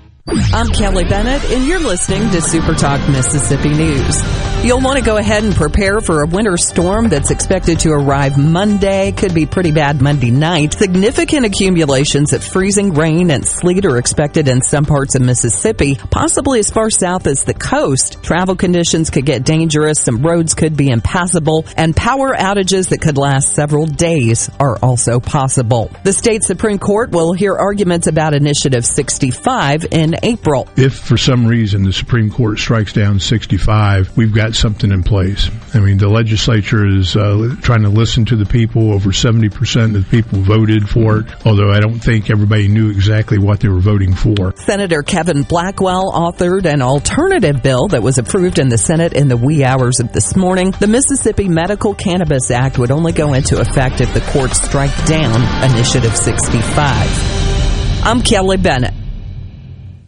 I'm 0.27 0.67
Kelly 0.67 1.03
Bennett, 1.03 1.43
and 1.49 1.65
you're 1.65 1.79
listening 1.79 2.29
to 2.31 2.41
Super 2.41 2.75
Talk 2.75 3.09
Mississippi 3.09 3.69
News. 3.69 4.21
You'll 4.63 4.79
want 4.79 4.99
to 4.99 5.03
go 5.03 5.17
ahead 5.17 5.43
and 5.43 5.55
prepare 5.55 6.01
for 6.01 6.21
a 6.21 6.27
winter 6.27 6.57
storm 6.57 7.09
that's 7.09 7.31
expected 7.31 7.79
to 7.79 7.89
arrive 7.89 8.37
Monday. 8.37 9.11
Could 9.13 9.33
be 9.33 9.47
pretty 9.47 9.71
bad 9.71 9.99
Monday 9.99 10.29
night. 10.29 10.73
Significant 10.73 11.47
accumulations 11.47 12.33
of 12.33 12.43
freezing 12.43 12.93
rain 12.93 13.31
and 13.31 13.43
sleet 13.43 13.85
are 13.85 13.97
expected 13.97 14.47
in 14.47 14.61
some 14.61 14.85
parts 14.85 15.15
of 15.15 15.23
Mississippi, 15.23 15.95
possibly 15.95 16.59
as 16.59 16.69
far 16.69 16.91
south 16.91 17.25
as 17.25 17.43
the 17.43 17.55
coast. 17.55 18.21
Travel 18.21 18.55
conditions 18.55 19.09
could 19.09 19.25
get 19.25 19.43
dangerous, 19.43 20.01
some 20.01 20.21
roads 20.21 20.53
could 20.53 20.77
be 20.77 20.89
impassable, 20.89 21.65
and 21.75 21.95
power 21.95 22.35
outages 22.35 22.89
that 22.89 23.01
could 23.01 23.17
last 23.17 23.55
several 23.55 23.87
days 23.87 24.51
are 24.59 24.77
also 24.83 25.19
possible. 25.19 25.89
The 26.03 26.13
state 26.13 26.43
Supreme 26.43 26.77
Court 26.77 27.09
will 27.09 27.33
hear 27.33 27.55
arguments 27.55 28.05
about 28.05 28.35
Initiative 28.35 28.85
65 28.85 29.87
in 29.91 30.10
April. 30.23 30.67
If 30.77 30.97
for 30.97 31.17
some 31.17 31.45
reason 31.45 31.83
the 31.83 31.93
Supreme 31.93 32.29
Court 32.29 32.59
strikes 32.59 32.93
down 32.93 33.19
65, 33.19 34.15
we've 34.17 34.33
got 34.33 34.55
something 34.55 34.91
in 34.91 35.03
place. 35.03 35.49
I 35.73 35.79
mean, 35.79 35.97
the 35.97 36.09
legislature 36.09 36.85
is 36.85 37.15
uh, 37.15 37.55
trying 37.61 37.83
to 37.83 37.89
listen 37.89 38.25
to 38.25 38.35
the 38.35 38.45
people. 38.45 38.93
Over 38.93 39.11
70% 39.11 39.95
of 39.95 40.09
the 40.09 40.21
people 40.21 40.39
voted 40.39 40.89
for 40.89 41.19
it, 41.19 41.45
although 41.45 41.71
I 41.71 41.79
don't 41.79 41.99
think 41.99 42.29
everybody 42.29 42.67
knew 42.67 42.89
exactly 42.89 43.37
what 43.37 43.59
they 43.59 43.69
were 43.69 43.79
voting 43.79 44.13
for. 44.13 44.55
Senator 44.57 45.01
Kevin 45.01 45.43
Blackwell 45.43 46.11
authored 46.11 46.65
an 46.65 46.81
alternative 46.81 47.61
bill 47.61 47.87
that 47.89 48.03
was 48.03 48.17
approved 48.17 48.59
in 48.59 48.69
the 48.69 48.77
Senate 48.77 49.13
in 49.13 49.27
the 49.27 49.37
wee 49.37 49.63
hours 49.63 49.99
of 49.99 50.13
this 50.13 50.35
morning. 50.35 50.71
The 50.79 50.87
Mississippi 50.87 51.47
Medical 51.47 51.93
Cannabis 51.95 52.51
Act 52.51 52.77
would 52.77 52.91
only 52.91 53.11
go 53.11 53.33
into 53.33 53.59
effect 53.59 54.01
if 54.01 54.13
the 54.13 54.21
courts 54.21 54.61
strike 54.61 54.95
down 55.05 55.41
Initiative 55.71 56.15
65. 56.15 58.03
I'm 58.03 58.21
Kelly 58.21 58.57
Bennett. 58.57 59.00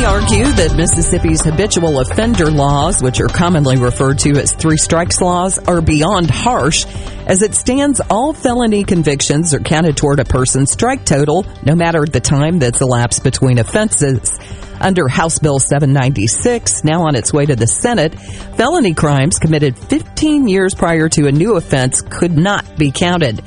Many 0.00 0.14
argue 0.14 0.44
that 0.44 0.76
Mississippi's 0.78 1.44
habitual 1.44 2.00
offender 2.00 2.50
laws, 2.50 3.02
which 3.02 3.20
are 3.20 3.26
commonly 3.26 3.76
referred 3.76 4.18
to 4.20 4.30
as 4.40 4.54
three 4.54 4.78
strikes 4.78 5.20
laws, 5.20 5.58
are 5.58 5.82
beyond 5.82 6.30
harsh. 6.30 6.86
As 7.26 7.42
it 7.42 7.54
stands, 7.54 8.00
all 8.08 8.32
felony 8.32 8.82
convictions 8.82 9.52
are 9.52 9.60
counted 9.60 9.98
toward 9.98 10.18
a 10.18 10.24
person's 10.24 10.70
strike 10.70 11.04
total, 11.04 11.44
no 11.66 11.74
matter 11.74 12.06
the 12.06 12.18
time 12.18 12.58
that's 12.58 12.80
elapsed 12.80 13.22
between 13.22 13.58
offenses. 13.58 14.38
Under 14.80 15.06
House 15.06 15.38
Bill 15.38 15.58
796, 15.58 16.82
now 16.82 17.02
on 17.02 17.14
its 17.14 17.30
way 17.30 17.44
to 17.44 17.54
the 17.54 17.66
Senate, 17.66 18.18
felony 18.56 18.94
crimes 18.94 19.38
committed 19.38 19.78
15 19.78 20.48
years 20.48 20.74
prior 20.74 21.10
to 21.10 21.26
a 21.26 21.32
new 21.32 21.56
offense 21.56 22.00
could 22.00 22.38
not 22.38 22.78
be 22.78 22.90
counted. 22.90 23.40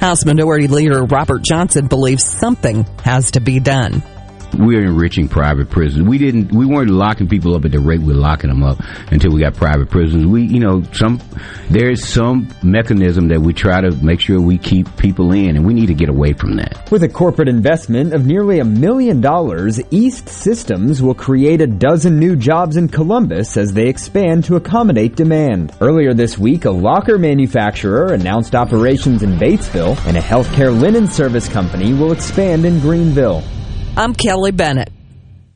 House 0.00 0.24
Minority 0.24 0.68
Leader 0.68 1.04
Robert 1.04 1.42
Johnson 1.42 1.86
believes 1.86 2.24
something 2.24 2.84
has 3.04 3.32
to 3.32 3.40
be 3.40 3.60
done 3.60 4.02
we're 4.54 4.82
enriching 4.82 5.28
private 5.28 5.70
prisons. 5.70 6.08
We 6.08 6.18
didn't, 6.18 6.52
we 6.52 6.66
weren't 6.66 6.90
locking 6.90 7.28
people 7.28 7.54
up 7.54 7.64
at 7.64 7.72
the 7.72 7.80
rate 7.80 8.00
we're 8.00 8.14
locking 8.14 8.48
them 8.48 8.62
up 8.62 8.78
until 9.10 9.32
we 9.32 9.40
got 9.40 9.54
private 9.54 9.90
prisons. 9.90 10.26
We, 10.26 10.42
you 10.42 10.60
know, 10.60 10.82
some, 10.92 11.20
there's 11.70 12.06
some 12.06 12.48
mechanism 12.62 13.28
that 13.28 13.40
we 13.40 13.52
try 13.52 13.80
to 13.80 13.90
make 14.02 14.20
sure 14.20 14.40
we 14.40 14.58
keep 14.58 14.96
people 14.96 15.32
in 15.32 15.56
and 15.56 15.66
we 15.66 15.74
need 15.74 15.86
to 15.86 15.94
get 15.94 16.08
away 16.08 16.32
from 16.32 16.56
that. 16.56 16.90
With 16.90 17.02
a 17.02 17.08
corporate 17.08 17.48
investment 17.48 18.12
of 18.12 18.26
nearly 18.26 18.58
a 18.58 18.64
million 18.64 19.20
dollars, 19.20 19.80
East 19.90 20.28
Systems 20.28 21.02
will 21.02 21.14
create 21.14 21.60
a 21.60 21.66
dozen 21.66 22.18
new 22.18 22.36
jobs 22.36 22.76
in 22.76 22.88
Columbus 22.88 23.56
as 23.56 23.72
they 23.72 23.88
expand 23.88 24.44
to 24.44 24.56
accommodate 24.56 25.16
demand. 25.16 25.72
Earlier 25.80 26.14
this 26.14 26.38
week, 26.38 26.64
a 26.64 26.70
locker 26.70 27.18
manufacturer 27.18 28.12
announced 28.12 28.54
operations 28.54 29.22
in 29.22 29.38
Batesville 29.38 29.98
and 30.06 30.16
a 30.16 30.20
healthcare 30.20 30.78
linen 30.78 31.08
service 31.08 31.48
company 31.48 31.92
will 31.92 32.12
expand 32.12 32.64
in 32.64 32.80
Greenville. 32.80 33.42
I'm 33.98 34.14
Kelly 34.14 34.52
Bennett. 34.52 34.97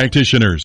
practitioners. 0.00 0.64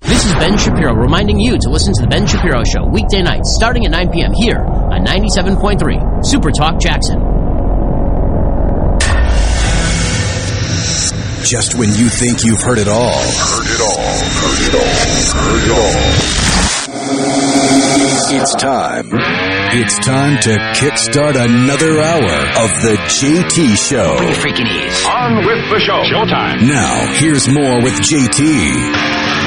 This 0.00 0.24
is 0.24 0.32
Ben 0.34 0.56
Shapiro 0.56 0.94
reminding 0.94 1.38
you 1.38 1.58
to 1.58 1.68
listen 1.68 1.92
to 1.94 2.02
The 2.02 2.08
Ben 2.08 2.26
Shapiro 2.26 2.62
Show 2.64 2.86
weekday 2.86 3.22
nights 3.22 3.54
starting 3.56 3.84
at 3.84 3.90
9 3.90 4.10
p.m. 4.12 4.32
here 4.32 4.58
on 4.58 5.04
97.3 5.04 6.24
Super 6.24 6.50
Talk 6.50 6.80
Jackson. 6.80 7.18
Just 11.44 11.74
when 11.78 11.90
you 11.94 12.08
think 12.08 12.44
you've 12.44 12.62
heard 12.62 12.78
it 12.78 12.88
all. 12.88 13.22
Heard 13.22 13.66
it 13.70 13.80
all. 13.82 14.18
Heard 14.40 14.62
it 14.66 14.74
all. 14.74 14.96
Heard 15.36 15.62
it 15.62 15.72
all. 15.74 16.36
It's 18.28 18.54
time. 18.56 19.10
It's 19.12 19.98
time 20.04 20.40
to 20.42 20.50
kickstart 20.74 21.36
another 21.36 22.00
hour 22.00 22.36
of 22.64 22.70
the 22.82 22.96
JT 23.06 23.76
Show. 23.76 24.16
Bring 24.18 24.34
freaking 24.34 24.66
ease. 24.66 25.06
On 25.06 25.36
with 25.46 25.70
the 25.70 25.78
show. 25.78 26.02
Showtime. 26.02 26.66
Now, 26.66 27.14
here's 27.18 27.46
more 27.48 27.82
with 27.82 27.94
JT 28.00 29.45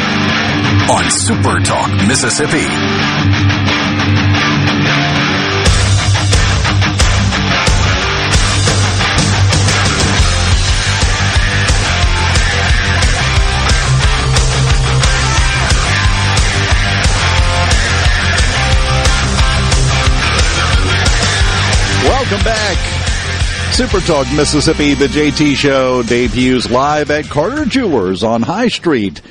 on 0.90 1.12
Super 1.12 1.60
Talk, 1.60 1.92
Mississippi. 2.08 2.66
Welcome 22.04 22.44
back. 22.44 22.78
Super 23.74 24.00
Talk 24.00 24.26
Mississippi, 24.36 24.96
the 24.96 25.06
JT 25.06 25.56
Show. 25.56 26.02
Hughes 26.02 26.70
live 26.72 27.12
at 27.12 27.26
Carter 27.26 27.66
Jewelers 27.66 28.24
on 28.24 28.42
High 28.42 28.70
Street 28.70 29.22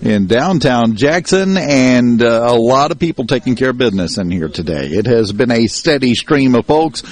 in 0.00 0.26
downtown 0.26 0.96
Jackson, 0.96 1.56
and 1.56 2.22
uh, 2.22 2.46
a 2.46 2.56
lot 2.56 2.90
of 2.90 2.98
people 2.98 3.26
taking 3.26 3.54
care 3.54 3.70
of 3.70 3.78
business 3.78 4.16
in 4.18 4.30
here 4.30 4.48
today. 4.48 4.86
It 4.86 5.06
has 5.06 5.32
been 5.32 5.50
a 5.50 5.66
steady 5.66 6.14
stream 6.14 6.54
of 6.54 6.66
folks. 6.66 7.02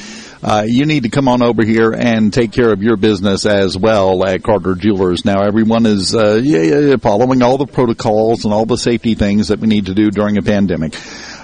Uh, 0.42 0.64
you 0.66 0.86
need 0.86 1.02
to 1.02 1.08
come 1.08 1.26
on 1.28 1.42
over 1.42 1.64
here 1.64 1.92
and 1.92 2.32
take 2.32 2.52
care 2.52 2.72
of 2.72 2.80
your 2.80 2.96
business 2.96 3.44
as 3.44 3.76
well 3.76 4.24
at 4.24 4.42
Carter 4.42 4.74
Jewelers. 4.74 5.24
Now, 5.24 5.42
everyone 5.42 5.84
is 5.84 6.14
uh, 6.14 6.40
yeah, 6.42 6.62
yeah, 6.62 6.96
following 6.96 7.42
all 7.42 7.58
the 7.58 7.66
protocols 7.66 8.44
and 8.44 8.54
all 8.54 8.64
the 8.64 8.78
safety 8.78 9.14
things 9.14 9.48
that 9.48 9.58
we 9.58 9.66
need 9.66 9.86
to 9.86 9.94
do 9.94 10.10
during 10.10 10.38
a 10.38 10.42
pandemic. 10.42 10.94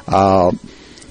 Uh, 0.06 0.52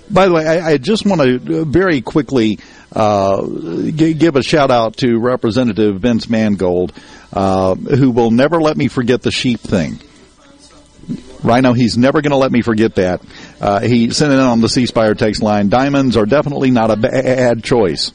by 0.10 0.28
the 0.28 0.34
way, 0.34 0.48
I, 0.48 0.72
I 0.72 0.78
just 0.78 1.06
want 1.06 1.22
to 1.22 1.66
very 1.66 2.02
quickly 2.02 2.60
uh, 2.94 3.46
g- 3.46 4.14
give 4.14 4.36
a 4.36 4.44
shout 4.44 4.72
out 4.72 4.98
to 4.98 5.20
Representative 5.20 6.00
Vince 6.00 6.30
Mangold, 6.30 6.94
uh, 7.34 7.76
who 7.76 8.12
will 8.12 8.32
never 8.32 8.62
let 8.62 8.78
me 8.78 8.88
forget 8.88 9.22
the 9.24 9.32
sheep 9.32 9.60
thing. 9.60 10.00
Rhino, 11.44 11.74
he's 11.74 11.98
never 11.98 12.22
going 12.22 12.32
to 12.32 12.38
let 12.38 12.52
me 12.52 12.62
forget 12.62 12.96
that. 12.96 13.22
Uh, 13.60 13.82
he 13.82 14.10
sent 14.12 14.32
it 14.32 14.36
in 14.36 14.42
on 14.42 14.62
the 14.62 14.70
C 14.70 14.86
Spire 14.86 15.14
text 15.14 15.42
line. 15.42 15.70
Diamonds 15.70 16.16
are 16.18 16.26
definitely 16.26 16.72
not 16.72 16.90
a 16.90 16.96
bad 16.96 17.64
choice. 17.64 18.12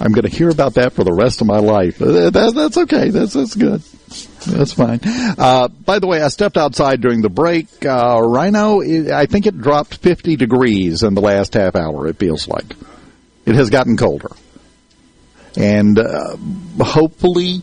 I'm 0.00 0.12
going 0.12 0.24
to 0.24 0.34
hear 0.34 0.48
about 0.48 0.74
that 0.74 0.94
for 0.94 1.04
the 1.04 1.12
rest 1.12 1.40
of 1.42 1.46
my 1.46 1.58
life. 1.58 2.00
Uh, 2.00 2.30
that, 2.30 2.52
that's 2.54 2.76
okay. 2.78 3.10
That's 3.10 3.34
that's 3.34 3.54
good. 3.54 3.82
That's 4.46 4.72
fine. 4.72 5.00
Uh, 5.04 5.68
by 5.68 5.98
the 5.98 6.06
way, 6.06 6.22
I 6.22 6.28
stepped 6.28 6.56
outside 6.56 7.00
during 7.00 7.20
the 7.20 7.28
break. 7.28 7.84
Uh, 7.84 8.20
Rhino, 8.22 8.80
I 8.80 9.26
think 9.26 9.46
it 9.46 9.58
dropped 9.58 9.96
50 9.96 10.36
degrees 10.36 11.02
in 11.02 11.14
the 11.14 11.20
last 11.20 11.54
half 11.54 11.76
hour. 11.76 12.08
It 12.08 12.16
feels 12.16 12.48
like 12.48 12.64
it 13.44 13.54
has 13.54 13.68
gotten 13.68 13.96
colder, 13.98 14.30
and 15.56 15.98
uh, 15.98 16.36
hopefully 16.82 17.62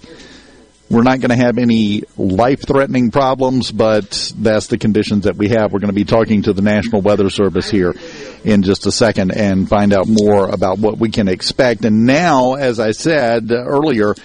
we're 0.90 1.04
not 1.04 1.20
going 1.20 1.30
to 1.30 1.36
have 1.36 1.58
any 1.58 2.04
life 2.18 2.66
threatening 2.66 3.12
problems, 3.12 3.72
but 3.72 4.32
that's 4.38 4.68
the 4.68 4.78
conditions 4.78 5.26
that 5.26 5.36
we 5.36 5.50
have. 5.50 5.74
We're 5.74 5.80
going 5.80 5.90
to 5.90 5.94
be 5.94 6.06
talking 6.06 6.44
to 6.44 6.54
the 6.54 6.62
National 6.62 7.02
Weather 7.02 7.30
Service 7.30 7.70
here 7.70 7.94
in 8.46 8.64
just 8.64 8.86
a 8.86 8.92
second 8.92 9.32
and 9.32 9.68
find 9.68 9.94
out 9.94 10.08
more 10.08 10.48
about 10.48 10.80
what 10.80 10.98
we 10.98 11.10
can 11.10 11.28
expect. 11.28 11.84
And 11.84 12.06
now, 12.06 12.54
as 12.54 12.80
I 12.80 12.92
said 12.92 13.52
earlier, 13.52 14.16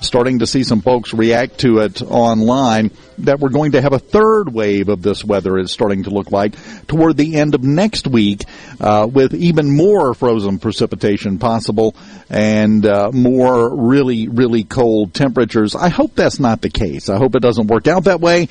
starting 0.00 0.38
to 0.40 0.46
see 0.46 0.62
some 0.62 0.80
folks 0.80 1.12
react 1.12 1.58
to 1.58 1.78
it 1.78 2.02
online 2.02 2.90
that 3.18 3.40
we're 3.40 3.48
going 3.48 3.72
to 3.72 3.82
have 3.82 3.92
a 3.92 3.98
third 3.98 4.52
wave 4.52 4.88
of 4.88 5.02
this 5.02 5.24
weather 5.24 5.58
is 5.58 5.72
starting 5.72 6.04
to 6.04 6.10
look 6.10 6.30
like 6.30 6.54
toward 6.86 7.16
the 7.16 7.36
end 7.36 7.54
of 7.54 7.64
next 7.64 8.06
week 8.06 8.44
uh, 8.80 9.08
with 9.10 9.34
even 9.34 9.74
more 9.74 10.14
frozen 10.14 10.58
precipitation 10.58 11.38
possible 11.38 11.96
and 12.30 12.86
uh, 12.86 13.10
more 13.12 13.74
really 13.74 14.28
really 14.28 14.64
cold 14.64 15.14
temperatures. 15.14 15.74
I 15.74 15.88
hope 15.88 16.14
that's 16.14 16.38
not 16.38 16.62
the 16.62 16.70
case. 16.70 17.08
I 17.08 17.16
hope 17.16 17.34
it 17.34 17.42
doesn't 17.42 17.66
work 17.66 17.88
out 17.88 18.04
that 18.04 18.20
way. 18.20 18.48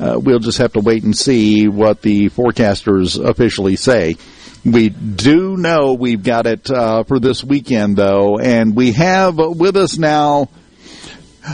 Uh, 0.00 0.18
we'll 0.22 0.38
just 0.38 0.58
have 0.58 0.72
to 0.74 0.80
wait 0.80 1.02
and 1.02 1.16
see 1.16 1.66
what 1.66 2.02
the 2.02 2.30
forecasters 2.30 3.22
officially 3.22 3.76
say. 3.76 4.16
We 4.64 4.90
do 4.90 5.56
know 5.56 5.94
we've 5.94 6.22
got 6.22 6.46
it 6.46 6.70
uh, 6.70 7.04
for 7.04 7.18
this 7.18 7.42
weekend, 7.42 7.96
though, 7.96 8.38
and 8.38 8.76
we 8.76 8.92
have 8.92 9.36
with 9.36 9.76
us 9.76 9.98
now 9.98 10.48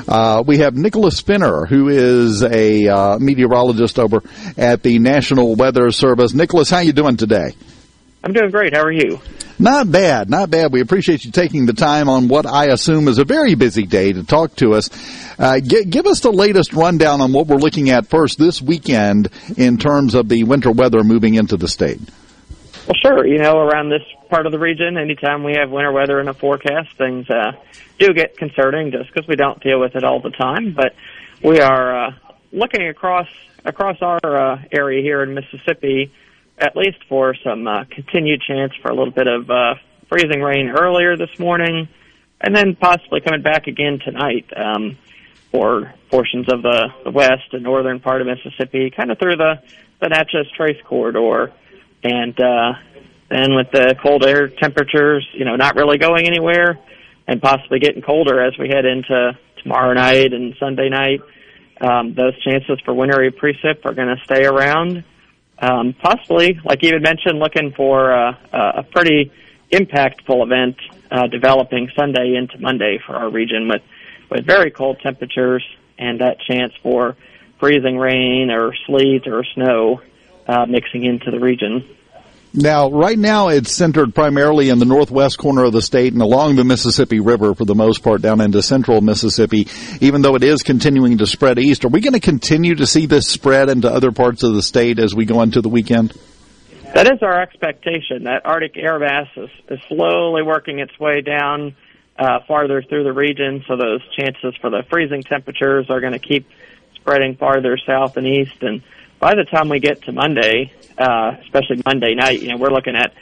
uh, 0.08 0.42
we 0.46 0.58
have 0.58 0.74
Nicholas 0.74 1.20
Finner, 1.20 1.66
who 1.66 1.88
is 1.88 2.42
a 2.42 2.88
uh, 2.88 3.18
meteorologist 3.18 3.98
over 3.98 4.22
at 4.56 4.82
the 4.82 4.98
National 4.98 5.54
Weather 5.54 5.90
Service. 5.90 6.34
Nicholas, 6.34 6.70
how 6.70 6.80
you 6.80 6.92
doing 6.92 7.16
today? 7.16 7.54
I'm 8.22 8.32
doing 8.32 8.50
great. 8.50 8.74
How 8.74 8.82
are 8.82 8.92
you? 8.92 9.20
Not 9.58 9.92
bad, 9.92 10.30
not 10.30 10.50
bad. 10.50 10.72
We 10.72 10.80
appreciate 10.80 11.24
you 11.24 11.30
taking 11.30 11.66
the 11.66 11.74
time 11.74 12.08
on 12.08 12.26
what 12.28 12.46
I 12.46 12.66
assume 12.66 13.06
is 13.06 13.18
a 13.18 13.24
very 13.24 13.54
busy 13.54 13.84
day 13.86 14.12
to 14.12 14.24
talk 14.24 14.56
to 14.56 14.74
us. 14.74 14.90
Uh, 15.38 15.60
g- 15.60 15.84
give 15.84 16.06
us 16.06 16.20
the 16.20 16.32
latest 16.32 16.72
rundown 16.72 17.20
on 17.20 17.32
what 17.32 17.46
we're 17.46 17.56
looking 17.56 17.90
at 17.90 18.06
first 18.06 18.38
this 18.38 18.60
weekend 18.60 19.28
in 19.56 19.76
terms 19.76 20.14
of 20.14 20.28
the 20.28 20.44
winter 20.44 20.72
weather 20.72 21.04
moving 21.04 21.34
into 21.34 21.56
the 21.56 21.68
state. 21.68 22.00
Well, 22.86 22.96
sure. 23.02 23.26
You 23.26 23.38
know, 23.38 23.60
around 23.60 23.88
this 23.88 24.02
part 24.28 24.44
of 24.44 24.52
the 24.52 24.58
region, 24.58 24.98
anytime 24.98 25.42
we 25.42 25.54
have 25.54 25.70
winter 25.70 25.90
weather 25.90 26.20
in 26.20 26.28
a 26.28 26.34
forecast, 26.34 26.94
things 26.98 27.28
uh, 27.30 27.52
do 27.98 28.12
get 28.12 28.36
concerning 28.36 28.90
just 28.90 29.12
because 29.12 29.26
we 29.26 29.36
don't 29.36 29.62
deal 29.62 29.80
with 29.80 29.96
it 29.96 30.04
all 30.04 30.20
the 30.20 30.30
time. 30.30 30.74
But 30.74 30.94
we 31.42 31.60
are 31.60 32.08
uh, 32.08 32.10
looking 32.52 32.86
across 32.88 33.28
across 33.64 33.96
our 34.02 34.20
uh, 34.22 34.62
area 34.70 35.02
here 35.02 35.22
in 35.22 35.32
Mississippi, 35.32 36.12
at 36.58 36.76
least 36.76 36.98
for 37.08 37.34
some 37.42 37.66
uh, 37.66 37.84
continued 37.90 38.42
chance 38.42 38.74
for 38.82 38.90
a 38.90 38.94
little 38.94 39.14
bit 39.14 39.28
of 39.28 39.48
uh, 39.48 39.76
freezing 40.10 40.42
rain 40.42 40.68
earlier 40.68 41.16
this 41.16 41.38
morning, 41.38 41.88
and 42.42 42.54
then 42.54 42.76
possibly 42.76 43.22
coming 43.22 43.40
back 43.40 43.66
again 43.66 43.98
tonight 44.04 44.46
um, 44.54 44.98
for 45.50 45.94
portions 46.10 46.52
of 46.52 46.60
the, 46.60 46.88
the 47.04 47.10
west 47.10 47.52
and 47.52 47.62
northern 47.62 47.98
part 47.98 48.20
of 48.20 48.26
Mississippi, 48.26 48.90
kind 48.90 49.10
of 49.10 49.18
through 49.18 49.36
the 49.36 49.62
the 50.00 50.08
Natchez 50.08 50.50
Trace 50.54 50.80
corridor 50.84 51.50
and 52.04 52.38
uh, 52.38 52.74
then 53.30 53.54
with 53.54 53.70
the 53.72 53.96
cold 54.02 54.24
air 54.24 54.48
temperatures, 54.48 55.26
you 55.32 55.44
know, 55.44 55.56
not 55.56 55.74
really 55.74 55.98
going 55.98 56.26
anywhere, 56.26 56.78
and 57.26 57.40
possibly 57.40 57.78
getting 57.78 58.02
colder 58.02 58.44
as 58.44 58.56
we 58.58 58.68
head 58.68 58.84
into 58.84 59.36
tomorrow 59.62 59.94
night 59.94 60.32
and 60.32 60.54
Sunday 60.60 60.90
night, 60.90 61.20
um, 61.80 62.14
those 62.14 62.38
chances 62.42 62.78
for 62.84 62.94
wintry 62.94 63.32
precip 63.32 63.84
are 63.84 63.94
going 63.94 64.14
to 64.14 64.22
stay 64.24 64.44
around. 64.44 65.02
Um, 65.58 65.94
possibly, 65.94 66.60
like 66.64 66.82
you 66.82 66.92
had 66.92 67.02
mentioned, 67.02 67.38
looking 67.38 67.72
for 67.72 68.12
uh, 68.12 68.34
a 68.52 68.82
pretty 68.82 69.32
impactful 69.72 70.44
event 70.44 70.76
uh, 71.10 71.26
developing 71.28 71.90
Sunday 71.96 72.34
into 72.36 72.58
Monday 72.58 72.98
for 73.04 73.16
our 73.16 73.30
region 73.30 73.68
with 73.68 73.82
with 74.30 74.46
very 74.46 74.70
cold 74.70 74.98
temperatures 75.02 75.64
and 75.98 76.20
that 76.20 76.40
chance 76.40 76.72
for 76.82 77.16
freezing 77.60 77.98
rain 77.98 78.50
or 78.50 78.74
sleet 78.86 79.26
or 79.26 79.44
snow 79.54 80.00
uh, 80.46 80.66
mixing 80.66 81.04
into 81.04 81.30
the 81.30 81.40
region. 81.40 81.84
Now, 82.56 82.88
right 82.88 83.18
now, 83.18 83.48
it's 83.48 83.74
centered 83.74 84.14
primarily 84.14 84.68
in 84.68 84.78
the 84.78 84.84
northwest 84.84 85.38
corner 85.38 85.64
of 85.64 85.72
the 85.72 85.82
state 85.82 86.12
and 86.12 86.22
along 86.22 86.54
the 86.54 86.62
Mississippi 86.62 87.18
River 87.18 87.52
for 87.56 87.64
the 87.64 87.74
most 87.74 88.04
part 88.04 88.22
down 88.22 88.40
into 88.40 88.62
central 88.62 89.00
Mississippi, 89.00 89.66
even 90.00 90.22
though 90.22 90.36
it 90.36 90.44
is 90.44 90.62
continuing 90.62 91.18
to 91.18 91.26
spread 91.26 91.58
east. 91.58 91.84
Are 91.84 91.88
we 91.88 92.00
going 92.00 92.12
to 92.12 92.20
continue 92.20 92.76
to 92.76 92.86
see 92.86 93.06
this 93.06 93.26
spread 93.28 93.68
into 93.68 93.90
other 93.90 94.12
parts 94.12 94.44
of 94.44 94.54
the 94.54 94.62
state 94.62 95.00
as 95.00 95.16
we 95.16 95.24
go 95.24 95.42
into 95.42 95.62
the 95.62 95.68
weekend? 95.68 96.16
That 96.94 97.08
is 97.12 97.22
our 97.22 97.42
expectation. 97.42 98.22
That 98.22 98.46
Arctic 98.46 98.76
air 98.76 99.00
mass 99.00 99.26
is, 99.36 99.50
is 99.68 99.80
slowly 99.88 100.44
working 100.44 100.78
its 100.78 100.96
way 101.00 101.22
down 101.22 101.74
uh, 102.16 102.38
farther 102.46 102.82
through 102.82 103.02
the 103.02 103.12
region, 103.12 103.64
so 103.66 103.76
those 103.76 104.00
chances 104.16 104.54
for 104.60 104.70
the 104.70 104.84
freezing 104.88 105.22
temperatures 105.22 105.90
are 105.90 106.00
going 106.00 106.12
to 106.12 106.20
keep 106.20 106.48
spreading 106.94 107.34
farther 107.34 107.76
south 107.84 108.16
and 108.16 108.28
east. 108.28 108.62
And 108.62 108.82
by 109.24 109.34
the 109.34 109.44
time 109.44 109.70
we 109.70 109.80
get 109.80 110.02
to 110.02 110.12
Monday, 110.12 110.70
uh, 110.98 111.30
especially 111.44 111.80
Monday 111.86 112.14
night, 112.14 112.42
you 112.42 112.48
know, 112.48 112.58
we're 112.58 112.68
looking 112.68 112.94
at 112.94 113.14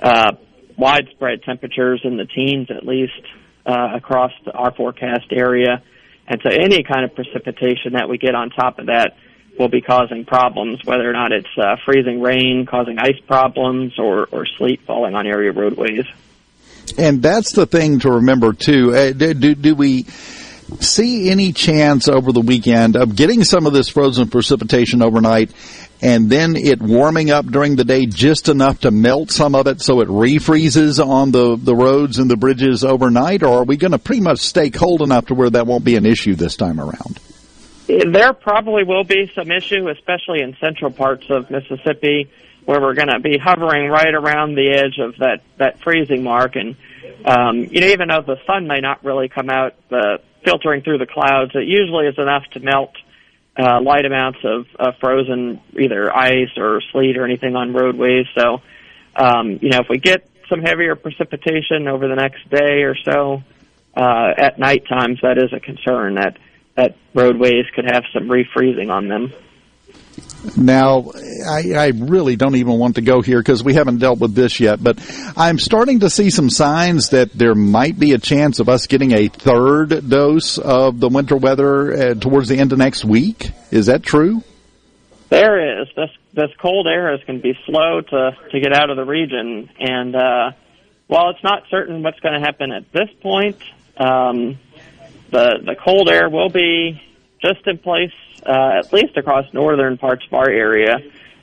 uh, 0.00 0.30
widespread 0.76 1.42
temperatures 1.42 2.00
in 2.04 2.16
the 2.16 2.26
teens 2.26 2.70
at 2.70 2.86
least 2.86 3.20
uh, 3.66 3.88
across 3.96 4.30
the, 4.44 4.52
our 4.52 4.72
forecast 4.72 5.32
area. 5.32 5.82
And 6.28 6.40
so 6.44 6.50
any 6.50 6.84
kind 6.84 7.04
of 7.04 7.12
precipitation 7.12 7.94
that 7.94 8.08
we 8.08 8.18
get 8.18 8.36
on 8.36 8.50
top 8.50 8.78
of 8.78 8.86
that 8.86 9.16
will 9.58 9.68
be 9.68 9.80
causing 9.80 10.24
problems, 10.24 10.78
whether 10.84 11.10
or 11.10 11.12
not 11.12 11.32
it's 11.32 11.48
uh, 11.60 11.74
freezing 11.84 12.20
rain 12.20 12.64
causing 12.64 13.00
ice 13.00 13.18
problems 13.26 13.98
or, 13.98 14.28
or 14.30 14.46
sleet 14.46 14.82
falling 14.86 15.16
on 15.16 15.26
area 15.26 15.50
roadways. 15.50 16.06
And 16.96 17.20
that's 17.20 17.50
the 17.50 17.66
thing 17.66 17.98
to 18.00 18.12
remember 18.12 18.52
too. 18.52 18.94
Uh, 18.94 19.10
do, 19.10 19.34
do, 19.34 19.56
do 19.56 19.74
we 19.74 20.06
see 20.80 21.30
any 21.30 21.52
chance 21.52 22.08
over 22.08 22.32
the 22.32 22.40
weekend 22.40 22.96
of 22.96 23.16
getting 23.16 23.44
some 23.44 23.66
of 23.66 23.72
this 23.72 23.88
frozen 23.88 24.28
precipitation 24.28 25.02
overnight 25.02 25.50
and 26.00 26.30
then 26.30 26.56
it 26.56 26.80
warming 26.80 27.30
up 27.30 27.46
during 27.46 27.76
the 27.76 27.84
day 27.84 28.06
just 28.06 28.48
enough 28.48 28.80
to 28.80 28.90
melt 28.90 29.30
some 29.30 29.54
of 29.54 29.66
it 29.66 29.80
so 29.80 30.00
it 30.00 30.08
refreezes 30.08 31.04
on 31.04 31.32
the, 31.32 31.56
the 31.56 31.74
roads 31.74 32.18
and 32.18 32.30
the 32.30 32.36
bridges 32.36 32.84
overnight, 32.84 33.42
or 33.42 33.58
are 33.58 33.64
we 33.64 33.76
going 33.76 33.92
to 33.92 33.98
pretty 33.98 34.20
much 34.20 34.38
stay 34.38 34.70
cold 34.70 35.02
enough 35.02 35.26
to 35.26 35.34
where 35.34 35.50
that 35.50 35.66
won't 35.66 35.84
be 35.84 35.96
an 35.96 36.06
issue 36.06 36.34
this 36.34 36.56
time 36.56 36.80
around? 36.80 37.18
There 37.88 38.32
probably 38.32 38.84
will 38.84 39.04
be 39.04 39.30
some 39.34 39.50
issue, 39.50 39.88
especially 39.88 40.42
in 40.42 40.56
central 40.60 40.90
parts 40.90 41.24
of 41.30 41.50
Mississippi, 41.50 42.30
where 42.64 42.80
we're 42.80 42.94
going 42.94 43.08
to 43.08 43.18
be 43.18 43.38
hovering 43.38 43.88
right 43.88 44.14
around 44.14 44.54
the 44.54 44.70
edge 44.70 44.98
of 44.98 45.16
that, 45.18 45.40
that 45.56 45.80
freezing 45.80 46.22
mark. 46.22 46.54
And, 46.54 46.76
um, 47.24 47.64
you 47.64 47.80
know, 47.80 47.86
even 47.88 48.08
though 48.08 48.20
the 48.20 48.36
sun 48.46 48.66
may 48.66 48.80
not 48.80 49.02
really 49.04 49.28
come 49.30 49.48
out, 49.48 49.74
the 49.88 50.20
filtering 50.48 50.82
through 50.82 50.98
the 50.98 51.06
clouds, 51.06 51.52
it 51.54 51.68
usually 51.68 52.06
is 52.06 52.18
enough 52.18 52.44
to 52.52 52.60
melt 52.60 52.92
uh, 53.58 53.80
light 53.82 54.06
amounts 54.06 54.38
of 54.44 54.66
uh, 54.78 54.92
frozen 55.00 55.60
either 55.78 56.14
ice 56.14 56.56
or 56.56 56.80
sleet 56.92 57.16
or 57.18 57.24
anything 57.24 57.54
on 57.56 57.72
roadways. 57.72 58.26
So, 58.36 58.62
um, 59.16 59.58
you 59.60 59.70
know, 59.70 59.80
if 59.80 59.88
we 59.90 59.98
get 59.98 60.28
some 60.48 60.60
heavier 60.62 60.96
precipitation 60.96 61.88
over 61.88 62.08
the 62.08 62.14
next 62.14 62.48
day 62.48 62.82
or 62.82 62.96
so 62.96 63.42
uh, 63.96 64.32
at 64.38 64.58
night 64.58 64.86
times, 64.88 65.18
that 65.22 65.38
is 65.38 65.52
a 65.52 65.60
concern 65.60 66.14
that 66.14 66.38
that 66.76 66.96
roadways 67.12 67.66
could 67.74 67.86
have 67.86 68.04
some 68.14 68.28
refreezing 68.28 68.88
on 68.88 69.08
them. 69.08 69.32
Now, 70.56 71.10
I, 71.48 71.72
I, 71.72 71.86
really 71.94 72.36
don't 72.36 72.54
even 72.54 72.78
want 72.78 72.94
to 72.94 73.00
go 73.00 73.22
here 73.22 73.40
because 73.40 73.64
we 73.64 73.74
haven't 73.74 73.98
dealt 73.98 74.20
with 74.20 74.34
this 74.34 74.60
yet, 74.60 74.82
but 74.82 74.98
I'm 75.36 75.58
starting 75.58 76.00
to 76.00 76.10
see 76.10 76.30
some 76.30 76.48
signs 76.48 77.10
that 77.10 77.32
there 77.32 77.56
might 77.56 77.98
be 77.98 78.12
a 78.12 78.18
chance 78.18 78.60
of 78.60 78.68
us 78.68 78.86
getting 78.86 79.12
a 79.12 79.28
third 79.28 80.08
dose 80.08 80.58
of 80.58 81.00
the 81.00 81.08
winter 81.08 81.36
weather 81.36 81.92
uh, 81.92 82.14
towards 82.14 82.48
the 82.48 82.58
end 82.58 82.72
of 82.72 82.78
next 82.78 83.04
week. 83.04 83.50
Is 83.72 83.86
that 83.86 84.04
true? 84.04 84.42
There 85.28 85.80
is. 85.82 85.88
This 85.96 86.10
this 86.34 86.50
cold 86.58 86.86
air 86.86 87.12
is 87.14 87.20
going 87.24 87.40
to 87.40 87.42
be 87.42 87.58
slow 87.66 88.00
to 88.00 88.36
to 88.52 88.60
get 88.60 88.72
out 88.72 88.90
of 88.90 88.96
the 88.96 89.04
region, 89.04 89.68
and 89.78 90.14
uh, 90.14 90.52
while 91.08 91.30
it's 91.30 91.42
not 91.42 91.64
certain 91.68 92.02
what's 92.02 92.20
going 92.20 92.34
to 92.34 92.40
happen 92.40 92.70
at 92.70 92.90
this 92.92 93.10
point, 93.20 93.58
um, 93.96 94.58
the 95.30 95.58
the 95.64 95.74
cold 95.74 96.08
air 96.08 96.30
will 96.30 96.48
be 96.48 97.02
just 97.42 97.66
in 97.66 97.78
place 97.78 98.12
uh, 98.48 98.78
at 98.78 98.92
least 98.92 99.16
across 99.16 99.52
northern 99.52 99.98
parts 99.98 100.24
of 100.26 100.32
our 100.32 100.48
area, 100.48 100.96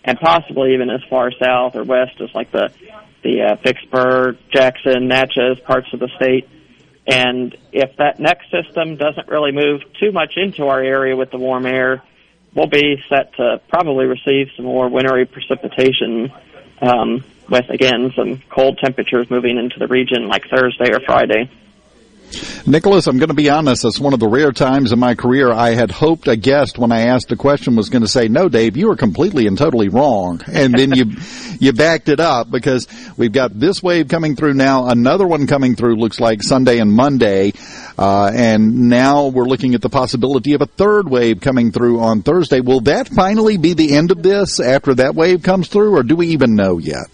and 0.03 0.19
possibly 0.19 0.73
even 0.73 0.89
as 0.89 1.01
far 1.09 1.31
south 1.31 1.75
or 1.75 1.83
west 1.83 2.19
as 2.19 2.33
like 2.33 2.51
the 2.51 2.71
the 3.23 3.41
uh, 3.41 3.55
Vicksburg, 3.63 4.37
Jackson, 4.51 5.07
Natchez 5.07 5.59
parts 5.61 5.87
of 5.93 5.99
the 5.99 6.09
state. 6.15 6.47
And 7.07 7.55
if 7.71 7.95
that 7.97 8.19
next 8.19 8.51
system 8.51 8.97
doesn't 8.97 9.27
really 9.27 9.51
move 9.51 9.81
too 9.99 10.11
much 10.11 10.33
into 10.37 10.67
our 10.67 10.81
area 10.81 11.15
with 11.15 11.31
the 11.31 11.37
warm 11.37 11.65
air, 11.65 12.03
we'll 12.53 12.67
be 12.67 13.03
set 13.09 13.33
to 13.35 13.61
probably 13.67 14.05
receive 14.05 14.49
some 14.55 14.65
more 14.65 14.89
wintry 14.89 15.25
precipitation 15.25 16.31
um, 16.81 17.23
with, 17.49 17.69
again, 17.69 18.11
some 18.15 18.41
cold 18.49 18.79
temperatures 18.79 19.29
moving 19.29 19.57
into 19.57 19.77
the 19.77 19.87
region 19.87 20.27
like 20.27 20.47
Thursday 20.49 20.91
or 20.91 20.99
Friday. 20.99 21.49
Nicholas, 22.67 23.07
I'm 23.07 23.17
going 23.17 23.29
to 23.29 23.35
be 23.35 23.49
honest. 23.49 23.85
It's 23.85 23.99
one 23.99 24.13
of 24.13 24.19
the 24.19 24.27
rare 24.27 24.51
times 24.51 24.91
in 24.91 24.99
my 24.99 25.13
career 25.15 25.51
I 25.51 25.71
had 25.71 25.91
hoped 25.91 26.27
a 26.27 26.35
guest, 26.35 26.77
when 26.77 26.91
I 26.91 27.01
asked 27.01 27.31
a 27.31 27.35
question, 27.35 27.75
was 27.75 27.89
going 27.89 28.01
to 28.01 28.07
say, 28.07 28.27
"No, 28.27 28.49
Dave, 28.49 28.75
you 28.75 28.89
are 28.91 28.95
completely 28.95 29.47
and 29.47 29.57
totally 29.57 29.89
wrong," 29.89 30.41
and 30.51 30.73
then 30.73 30.91
you 30.91 31.05
you 31.59 31.73
backed 31.73 32.09
it 32.09 32.19
up 32.19 32.49
because 32.49 32.87
we've 33.17 33.31
got 33.31 33.57
this 33.57 33.83
wave 33.83 34.07
coming 34.07 34.35
through 34.35 34.55
now, 34.55 34.87
another 34.87 35.27
one 35.27 35.47
coming 35.47 35.75
through. 35.75 35.95
Looks 35.95 36.19
like 36.19 36.41
Sunday 36.41 36.79
and 36.79 36.91
Monday, 36.91 37.53
uh, 37.97 38.31
and 38.33 38.89
now 38.89 39.27
we're 39.27 39.45
looking 39.45 39.75
at 39.75 39.81
the 39.81 39.89
possibility 39.89 40.53
of 40.53 40.61
a 40.61 40.65
third 40.65 41.07
wave 41.07 41.41
coming 41.41 41.71
through 41.71 41.99
on 41.99 42.23
Thursday. 42.23 42.61
Will 42.61 42.81
that 42.81 43.07
finally 43.09 43.57
be 43.57 43.73
the 43.73 43.95
end 43.95 44.11
of 44.11 44.23
this 44.23 44.59
after 44.59 44.95
that 44.95 45.15
wave 45.15 45.43
comes 45.43 45.67
through, 45.67 45.95
or 45.95 46.03
do 46.03 46.15
we 46.15 46.27
even 46.29 46.55
know 46.55 46.77
yet? 46.77 47.07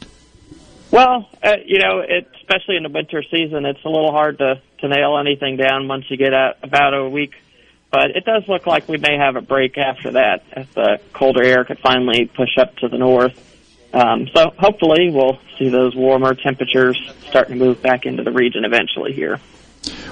Well, 0.91 1.29
uh, 1.41 1.55
you 1.65 1.79
know, 1.79 1.99
it, 1.99 2.27
especially 2.41 2.75
in 2.75 2.83
the 2.83 2.89
winter 2.89 3.23
season, 3.23 3.65
it's 3.65 3.83
a 3.85 3.89
little 3.89 4.11
hard 4.11 4.39
to 4.39 4.61
to 4.79 4.87
nail 4.87 5.17
anything 5.17 5.55
down 5.55 5.87
once 5.87 6.05
you 6.09 6.17
get 6.17 6.33
out 6.33 6.57
about 6.63 6.93
a 6.93 7.07
week. 7.07 7.33
But 7.91 8.11
it 8.15 8.25
does 8.25 8.43
look 8.47 8.65
like 8.65 8.87
we 8.87 8.97
may 8.97 9.17
have 9.17 9.35
a 9.35 9.41
break 9.41 9.77
after 9.77 10.11
that, 10.11 10.43
if 10.55 10.73
the 10.73 10.99
colder 11.13 11.43
air 11.43 11.63
could 11.65 11.79
finally 11.79 12.25
push 12.25 12.57
up 12.57 12.75
to 12.77 12.87
the 12.87 12.97
north. 12.97 13.37
Um, 13.93 14.27
so 14.33 14.51
hopefully 14.57 15.11
we'll 15.11 15.37
see 15.59 15.69
those 15.69 15.93
warmer 15.95 16.33
temperatures 16.33 16.97
starting 17.27 17.59
to 17.59 17.65
move 17.65 17.81
back 17.81 18.05
into 18.05 18.23
the 18.23 18.31
region 18.31 18.63
eventually 18.63 19.11
here. 19.13 19.39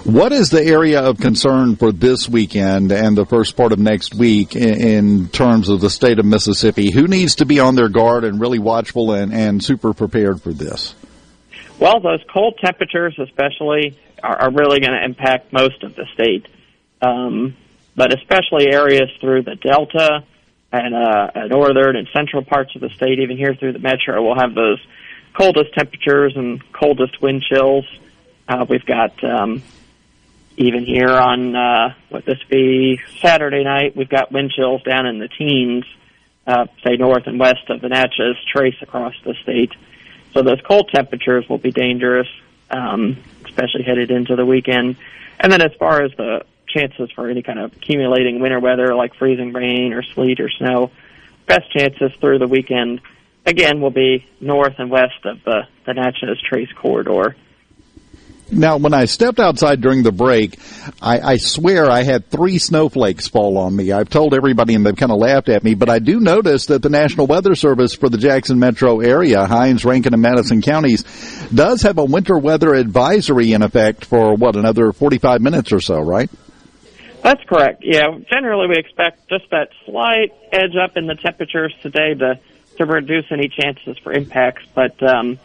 What 0.03 0.32
is 0.32 0.49
the 0.49 0.63
area 0.63 1.01
of 1.01 1.20
concern 1.20 1.76
for 1.76 1.91
this 1.91 2.28
weekend 2.28 2.91
and 2.91 3.15
the 3.15 3.26
first 3.26 3.55
part 3.55 3.72
of 3.72 3.80
next 3.80 4.15
week 4.15 4.55
in, 4.55 4.82
in, 4.82 5.28
terms 5.30 5.70
of 5.70 5.82
the 5.82 5.89
state 5.89 6.17
of 6.17 6.26
Mississippi? 6.26 6.91
Who 6.91 7.07
needs 7.07 7.36
to 7.36 7.45
be 7.45 7.59
on 7.59 7.76
their 7.76 7.89
guard 7.89 8.24
and 8.24 8.39
really 8.39 8.57
watchful 8.57 9.11
and, 9.11 9.32
and 9.32 9.63
super 9.63 9.93
prepared 9.93 10.41
for 10.41 10.53
this? 10.53 10.95
Well, 11.80 11.99
those 11.99 12.22
cold 12.34 12.57
temperatures, 12.63 13.17
especially, 13.20 13.97
are, 14.24 14.41
are 14.43 14.51
really 14.51 14.80
going 14.80 14.93
to 14.93 15.03
impact 15.03 15.53
most 15.53 15.84
of 15.84 15.95
the 15.95 16.05
state, 16.13 16.47
um, 17.01 17.55
but 17.95 18.13
especially 18.17 18.72
areas 18.72 19.09
through 19.22 19.43
the 19.43 19.55
Delta 19.55 20.24
and 20.72 20.95
uh, 20.95 21.47
northern 21.47 21.95
and 21.95 22.07
central 22.13 22.43
parts 22.43 22.76
of 22.76 22.82
the 22.82 22.89
state, 22.89 23.20
even 23.20 23.38
here 23.38 23.53
through 23.55 23.74
the 23.74 23.80
metro, 23.80 24.22
will 24.22 24.39
have 24.39 24.55
those 24.55 24.80
coldest 25.34 25.74
temperatures 25.74 26.34
and 26.36 26.61
coldest 26.74 27.22
wind 27.22 27.43
chills. 27.43 27.86
Uh, 28.50 28.66
we've 28.68 28.86
got 28.86 29.24
um, 29.24 29.62
even 30.58 30.84
here 30.84 31.12
on 31.12 31.56
uh, 31.56 31.93
what 32.10 32.26
this 32.26 32.39
be 32.50 33.00
Saturday 33.22 33.64
night, 33.64 33.95
we've 33.95 34.10
got 34.10 34.32
wind 34.32 34.50
chills 34.50 34.82
down 34.82 35.06
in 35.06 35.20
the 35.20 35.28
teens, 35.28 35.86
uh, 36.47 36.66
say 36.84 36.97
north 36.97 37.28
and 37.28 37.39
west 37.39 37.70
of 37.70 37.80
the 37.80 37.89
Natchez 37.89 38.38
Trace 38.52 38.82
across 38.82 39.14
the 39.24 39.36
state. 39.43 39.72
So 40.34 40.41
those 40.41 40.60
cold 40.68 40.89
temperatures 40.91 41.47
will 41.47 41.60
be 41.60 41.70
dangerous, 41.70 42.28
um, 42.72 43.18
especially 43.45 43.84
headed 43.84 44.10
into 44.10 44.36
the 44.36 44.45
weekend. 44.45 44.95
And 45.39 45.52
then 45.52 45.62
as 45.62 45.72
far 45.78 46.02
as 46.02 46.12
the 46.18 46.43
chances 46.68 47.12
for 47.12 47.30
any 47.30 47.43
kind 47.43 47.60
of 47.60 47.74
accumulating 47.74 48.39
winter 48.39 48.60
weather 48.60 48.95
like 48.95 49.14
freezing 49.14 49.54
rain 49.54 49.93
or 49.93 50.02
sleet 50.02 50.39
or 50.39 50.50
snow, 50.50 50.89
best 51.45 51.71
chances 51.71 52.12
through 52.20 52.39
the 52.39 52.47
weekend 52.47 53.01
again 53.46 53.80
will 53.80 53.92
be 53.92 54.26
north 54.42 54.74
and 54.80 54.89
west 54.89 55.24
of 55.26 55.43
the, 55.43 55.67
the 55.86 55.93
Natchez 55.93 56.42
Trace 56.42 56.71
corridor. 56.76 57.36
Now, 58.51 58.78
when 58.78 58.93
I 58.93 59.05
stepped 59.05 59.39
outside 59.39 59.82
during 59.82 60.04
the 60.04 60.12
break, 60.12 60.59
I, 61.01 61.20
I 61.20 61.38
swear 61.38 61.89
I 61.89 62.04
had 62.04 62.30
three 62.30 62.58
snowflakes 62.58 63.28
fall 63.28 63.58
on 63.58 63.76
me. 63.76 63.92
I've 63.92 64.09
told 64.09 64.34
everybody 64.34 64.74
and 64.74 64.86
they've 64.86 64.96
kind 64.96 65.12
of 65.12 65.20
laughed 65.20 65.50
at 65.50 65.63
me, 65.63 65.76
but 65.76 65.89
I 65.89 66.00
do 66.00 66.20
notice 66.20 66.67
that 66.67 66.82
the 66.82 66.89
National 66.89 67.28
Weather 67.28 67.55
Service 67.55 67.93
for 67.93 68.09
the 68.09 68.17
Jackson 68.17 68.58
metro 68.58 69.01
area, 69.01 69.46
Hinds, 69.46 69.86
Rankin, 69.86 70.13
and 70.13 70.21
Madison 70.21 70.62
counties, 70.62 71.04
does 71.54 71.84
have 71.84 71.97
a 71.97 72.05
winter 72.05 72.38
weather 72.38 72.74
advisory 72.74 73.54
in 73.54 73.62
effect 73.62 74.05
for 74.05 74.36
what, 74.36 74.55
another 74.55 74.93
45 74.93 75.42
minutes 75.42 75.71
or 75.71 75.80
so, 75.80 76.00
right? 76.00 76.30
That's 77.21 77.43
correct. 77.43 77.84
Yeah, 77.84 78.17
generally 78.32 78.67
we 78.67 78.78
expect 78.78 79.30
just 79.30 79.50
that 79.51 79.70
slight 79.86 80.34
edge 80.51 80.76
up 80.82 80.96
in 80.96 81.05
the 81.05 81.16
temperatures 81.16 81.74
today 81.82 82.13
to 82.16 82.39
to 82.78 82.86
reduce 82.86 83.26
any 83.30 83.50
chances 83.50 83.97
for 83.97 84.13
impacts, 84.13 84.63
but 84.74 85.04
um, 85.04 85.38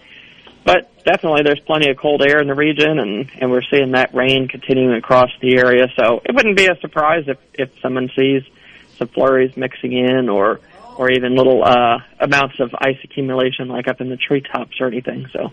but 0.65 1.05
definitely 1.05 1.43
there's 1.45 1.61
plenty 1.61 1.91
of 1.91 1.97
cold 1.97 2.23
air 2.23 2.41
in 2.41 2.49
the 2.49 2.55
region 2.55 2.99
and, 2.99 3.31
and 3.41 3.51
we're 3.51 3.63
seeing 3.71 3.93
that 3.93 4.15
rain 4.15 4.49
continuing 4.49 4.97
across 4.97 5.31
the 5.41 5.57
area. 5.57 5.89
So 5.97 6.23
it 6.25 6.35
wouldn't 6.35 6.57
be 6.57 6.67
a 6.67 6.77
surprise 6.81 7.25
if, 7.27 7.39
if 7.53 7.71
someone 7.81 8.11
sees 8.17 8.43
some 8.97 9.09
flurries 9.09 9.57
mixing 9.57 9.93
in, 9.93 10.29
or 10.29 10.61
or 10.97 11.11
even 11.11 11.35
little 11.35 11.65
uh, 11.65 11.99
amounts 12.21 12.61
of 12.61 12.75
ice 12.79 12.99
accumulation, 13.03 13.69
like 13.69 13.89
up 13.89 14.01
in 14.01 14.09
the 14.09 14.17
treetops 14.17 14.81
or 14.81 14.87
anything. 14.87 15.27
So 15.33 15.53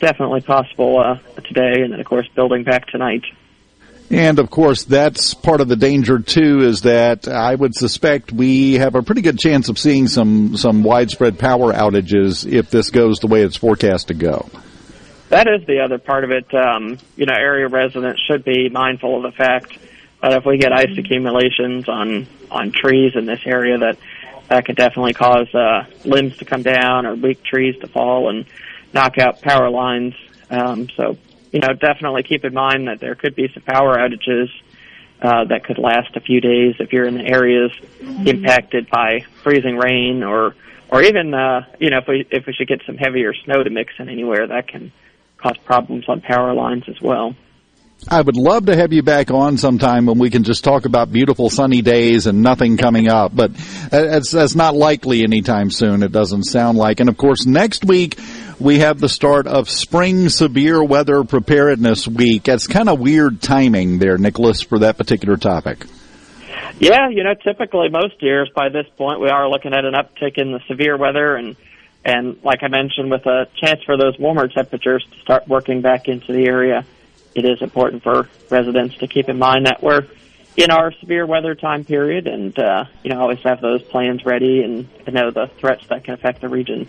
definitely 0.00 0.40
possible 0.40 0.98
uh, 0.98 1.18
today, 1.42 1.82
and 1.82 1.92
then 1.92 2.00
of 2.00 2.06
course 2.06 2.28
building 2.34 2.64
back 2.64 2.88
tonight. 2.88 3.24
And 4.12 4.38
of 4.38 4.50
course, 4.50 4.84
that's 4.84 5.32
part 5.32 5.62
of 5.62 5.68
the 5.68 5.76
danger 5.76 6.18
too. 6.18 6.60
Is 6.60 6.82
that 6.82 7.26
I 7.26 7.54
would 7.54 7.74
suspect 7.74 8.30
we 8.30 8.74
have 8.74 8.94
a 8.94 9.02
pretty 9.02 9.22
good 9.22 9.38
chance 9.38 9.70
of 9.70 9.78
seeing 9.78 10.06
some 10.06 10.56
some 10.58 10.82
widespread 10.82 11.38
power 11.38 11.72
outages 11.72 12.46
if 12.46 12.70
this 12.70 12.90
goes 12.90 13.20
the 13.20 13.26
way 13.26 13.40
it's 13.40 13.56
forecast 13.56 14.08
to 14.08 14.14
go. 14.14 14.50
That 15.30 15.48
is 15.48 15.66
the 15.66 15.80
other 15.80 15.96
part 15.96 16.24
of 16.24 16.30
it. 16.30 16.54
Um, 16.54 16.98
you 17.16 17.24
know, 17.24 17.32
area 17.34 17.66
residents 17.68 18.20
should 18.30 18.44
be 18.44 18.68
mindful 18.68 19.16
of 19.16 19.22
the 19.22 19.34
fact 19.34 19.78
that 20.20 20.32
if 20.34 20.44
we 20.44 20.58
get 20.58 20.72
ice 20.72 20.96
accumulations 20.98 21.88
on 21.88 22.26
on 22.50 22.70
trees 22.70 23.12
in 23.16 23.24
this 23.24 23.40
area, 23.46 23.78
that 23.78 23.96
that 24.48 24.66
could 24.66 24.76
definitely 24.76 25.14
cause 25.14 25.52
uh, 25.54 25.84
limbs 26.04 26.36
to 26.36 26.44
come 26.44 26.62
down 26.62 27.06
or 27.06 27.14
weak 27.14 27.42
trees 27.42 27.80
to 27.80 27.86
fall 27.86 28.28
and 28.28 28.44
knock 28.92 29.16
out 29.16 29.40
power 29.40 29.70
lines. 29.70 30.14
Um, 30.50 30.90
so, 30.90 31.16
you 31.52 31.60
know, 31.60 31.74
definitely 31.74 32.22
keep 32.22 32.44
in 32.44 32.54
mind 32.54 32.88
that 32.88 32.98
there 32.98 33.14
could 33.14 33.36
be 33.36 33.48
some 33.52 33.62
power 33.62 33.96
outages 33.96 34.48
uh, 35.20 35.44
that 35.44 35.64
could 35.64 35.78
last 35.78 36.16
a 36.16 36.20
few 36.20 36.40
days 36.40 36.74
if 36.80 36.92
you're 36.92 37.06
in 37.06 37.14
the 37.14 37.26
areas 37.26 37.70
impacted 38.26 38.90
by 38.90 39.20
freezing 39.42 39.76
rain 39.76 40.22
or 40.24 40.56
or 40.90 41.02
even 41.02 41.32
uh, 41.32 41.64
you 41.78 41.90
know 41.90 41.98
if 41.98 42.08
we 42.08 42.26
if 42.30 42.46
we 42.46 42.52
should 42.52 42.66
get 42.66 42.82
some 42.84 42.96
heavier 42.96 43.32
snow 43.44 43.62
to 43.62 43.70
mix 43.70 43.92
in 43.98 44.08
anywhere 44.08 44.48
that 44.48 44.66
can 44.66 44.90
cause 45.36 45.56
problems 45.58 46.08
on 46.08 46.20
power 46.20 46.54
lines 46.54 46.84
as 46.88 47.00
well. 47.00 47.36
I 48.08 48.20
would 48.20 48.36
love 48.36 48.66
to 48.66 48.74
have 48.74 48.92
you 48.92 49.04
back 49.04 49.30
on 49.30 49.58
sometime 49.58 50.06
when 50.06 50.18
we 50.18 50.28
can 50.28 50.42
just 50.42 50.64
talk 50.64 50.86
about 50.86 51.12
beautiful 51.12 51.50
sunny 51.50 51.82
days 51.82 52.26
and 52.26 52.42
nothing 52.42 52.76
coming 52.76 53.08
up, 53.08 53.30
but 53.34 53.54
that's, 53.90 54.32
that's 54.32 54.56
not 54.56 54.74
likely 54.74 55.22
anytime 55.22 55.70
soon. 55.70 56.02
It 56.02 56.10
doesn't 56.10 56.44
sound 56.44 56.78
like. 56.78 56.98
And 56.98 57.08
of 57.08 57.16
course, 57.16 57.46
next 57.46 57.84
week 57.84 58.18
we 58.58 58.78
have 58.78 59.00
the 59.00 59.08
start 59.08 59.46
of 59.46 59.68
spring 59.68 60.28
severe 60.28 60.82
weather 60.82 61.24
preparedness 61.24 62.06
week. 62.06 62.44
That's 62.44 62.66
kind 62.66 62.88
of 62.88 63.00
weird 63.00 63.42
timing 63.42 63.98
there, 63.98 64.18
Nicholas, 64.18 64.62
for 64.62 64.80
that 64.80 64.98
particular 64.98 65.36
topic. 65.36 65.86
Yeah, 66.78 67.08
you 67.10 67.22
know, 67.22 67.34
typically 67.34 67.88
most 67.90 68.22
years 68.22 68.50
by 68.54 68.68
this 68.68 68.86
point 68.96 69.20
we 69.20 69.28
are 69.28 69.48
looking 69.48 69.72
at 69.72 69.84
an 69.84 69.94
uptick 69.94 70.36
in 70.36 70.52
the 70.52 70.60
severe 70.66 70.96
weather 70.96 71.36
and 71.36 71.56
and 72.04 72.42
like 72.42 72.62
I 72.62 72.68
mentioned, 72.68 73.10
with 73.10 73.26
a 73.26 73.46
chance 73.56 73.82
for 73.84 73.96
those 73.96 74.18
warmer 74.18 74.48
temperatures 74.48 75.06
to 75.12 75.20
start 75.20 75.46
working 75.46 75.82
back 75.82 76.08
into 76.08 76.32
the 76.32 76.46
area, 76.46 76.84
it 77.34 77.44
is 77.44 77.62
important 77.62 78.02
for 78.02 78.28
residents 78.50 78.96
to 78.98 79.06
keep 79.06 79.28
in 79.28 79.38
mind 79.38 79.66
that 79.66 79.82
we're 79.82 80.06
in 80.56 80.70
our 80.70 80.92
severe 81.00 81.24
weather 81.24 81.54
time 81.54 81.84
period 81.84 82.26
and, 82.26 82.58
uh, 82.58 82.84
you 83.02 83.10
know, 83.10 83.20
always 83.20 83.38
have 83.40 83.60
those 83.60 83.82
plans 83.82 84.24
ready 84.24 84.62
and 84.62 84.88
to 85.04 85.10
know 85.12 85.30
the 85.30 85.46
threats 85.58 85.86
that 85.88 86.04
can 86.04 86.14
affect 86.14 86.40
the 86.40 86.48
region. 86.48 86.86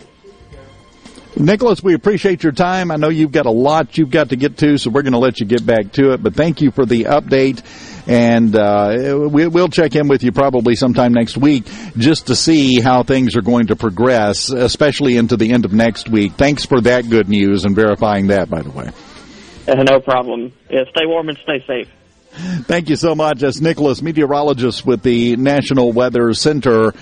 Nicholas, 1.36 1.82
we 1.82 1.94
appreciate 1.94 2.42
your 2.44 2.52
time. 2.52 2.90
I 2.90 2.96
know 2.96 3.08
you've 3.08 3.32
got 3.32 3.46
a 3.46 3.50
lot 3.50 3.98
you've 3.98 4.10
got 4.10 4.28
to 4.28 4.36
get 4.36 4.56
to, 4.58 4.78
so 4.78 4.90
we're 4.90 5.02
going 5.02 5.14
to 5.14 5.18
let 5.18 5.40
you 5.40 5.46
get 5.46 5.66
back 5.66 5.92
to 5.92 6.12
it. 6.12 6.22
But 6.22 6.34
thank 6.34 6.60
you 6.60 6.70
for 6.70 6.86
the 6.86 7.04
update, 7.04 7.62
and 8.06 8.54
uh, 8.54 9.28
we, 9.28 9.48
will 9.48 9.68
check 9.68 9.96
in 9.96 10.06
with 10.06 10.22
you 10.22 10.30
probably 10.30 10.76
sometime 10.76 11.12
next 11.12 11.36
week 11.36 11.64
just 11.96 12.28
to 12.28 12.36
see 12.36 12.80
how 12.80 13.02
things 13.02 13.36
are 13.36 13.42
going 13.42 13.66
to 13.66 13.76
progress, 13.76 14.50
especially 14.50 15.16
into 15.16 15.36
the 15.36 15.52
end 15.52 15.64
of 15.64 15.72
next 15.72 16.08
week. 16.08 16.34
Thanks 16.34 16.64
for 16.64 16.80
that 16.82 17.10
good 17.10 17.28
news 17.28 17.64
and 17.64 17.74
verifying 17.74 18.28
that, 18.28 18.48
by 18.48 18.62
the 18.62 18.70
way. 18.70 18.90
Uh, 19.66 19.82
no 19.82 20.00
problem. 20.00 20.52
Yeah, 20.70 20.84
stay 20.90 21.06
warm 21.06 21.28
and 21.28 21.38
stay 21.38 21.64
safe. 21.66 21.88
Thank 22.66 22.88
you 22.90 22.96
so 22.96 23.14
much. 23.14 23.40
That's 23.40 23.60
Nicholas, 23.60 24.02
meteorologist 24.02 24.84
with 24.84 25.02
the 25.02 25.36
National 25.36 25.92
Weather 25.92 26.32
Center. 26.34 26.92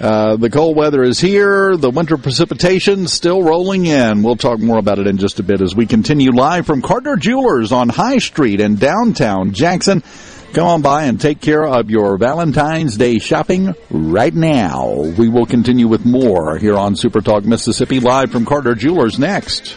Uh, 0.00 0.36
the 0.36 0.48
cold 0.48 0.76
weather 0.76 1.02
is 1.02 1.20
here. 1.20 1.76
The 1.76 1.90
winter 1.90 2.16
precipitation 2.16 3.06
still 3.06 3.42
rolling 3.42 3.84
in. 3.84 4.22
We'll 4.22 4.36
talk 4.36 4.58
more 4.58 4.78
about 4.78 4.98
it 4.98 5.06
in 5.06 5.18
just 5.18 5.40
a 5.40 5.42
bit 5.42 5.60
as 5.60 5.76
we 5.76 5.84
continue 5.84 6.32
live 6.32 6.64
from 6.64 6.80
Carter 6.80 7.16
Jewelers 7.16 7.70
on 7.70 7.90
High 7.90 8.16
Street 8.16 8.60
in 8.60 8.76
downtown 8.76 9.52
Jackson. 9.52 10.02
Come 10.54 10.66
on 10.66 10.82
by 10.82 11.04
and 11.04 11.20
take 11.20 11.42
care 11.42 11.64
of 11.64 11.90
your 11.90 12.16
Valentine's 12.16 12.96
Day 12.96 13.18
shopping 13.18 13.74
right 13.90 14.34
now. 14.34 14.94
We 15.18 15.28
will 15.28 15.46
continue 15.46 15.86
with 15.86 16.06
more 16.06 16.56
here 16.56 16.78
on 16.78 16.96
Super 16.96 17.20
Talk 17.20 17.44
Mississippi 17.44 18.00
live 18.00 18.32
from 18.32 18.46
Carter 18.46 18.74
Jewelers 18.74 19.18
next. 19.18 19.76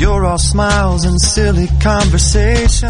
You're 0.00 0.24
all 0.24 0.38
smiles 0.38 1.04
and 1.04 1.20
silly 1.20 1.68
conversation. 1.78 2.88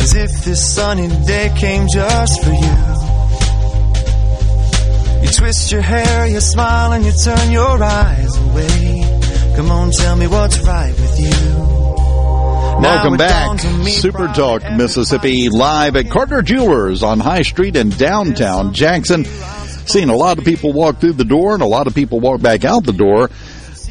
As 0.00 0.14
if 0.14 0.42
this 0.42 0.74
sunny 0.74 1.06
day 1.26 1.52
came 1.54 1.86
just 1.86 2.42
for 2.42 2.48
you. 2.48 2.76
You 5.22 5.28
twist 5.32 5.70
your 5.70 5.82
hair, 5.82 6.26
you 6.28 6.40
smile, 6.40 6.92
and 6.92 7.04
you 7.04 7.12
turn 7.12 7.50
your 7.50 7.82
eyes 7.82 8.34
away. 8.38 9.54
Come 9.56 9.70
on, 9.70 9.90
tell 9.90 10.16
me 10.16 10.26
what's 10.26 10.58
right 10.60 10.94
with 10.98 11.20
you. 11.20 11.56
Welcome 12.80 13.18
back. 13.18 13.60
Super 13.86 14.28
Talk 14.28 14.62
Mississippi 14.72 15.50
live 15.50 15.94
at 15.96 16.08
Carter 16.08 16.40
Jewelers 16.40 17.02
on 17.02 17.20
High 17.20 17.42
Street 17.42 17.76
in 17.76 17.90
downtown 17.90 18.72
Jackson. 18.72 19.26
Seeing 19.26 20.08
a 20.08 20.16
lot 20.16 20.38
of 20.38 20.46
people 20.46 20.72
walk 20.72 21.00
through 21.00 21.14
the 21.14 21.24
door 21.24 21.52
and 21.52 21.62
a 21.62 21.66
lot 21.66 21.86
of 21.86 21.94
people 21.94 22.20
walk 22.20 22.40
back 22.40 22.64
out 22.64 22.84
the 22.84 22.94
door 22.94 23.28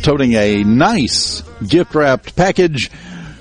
toting 0.01 0.33
a 0.33 0.63
nice 0.63 1.41
gift 1.65 1.95
wrapped 1.95 2.35
package 2.35 2.89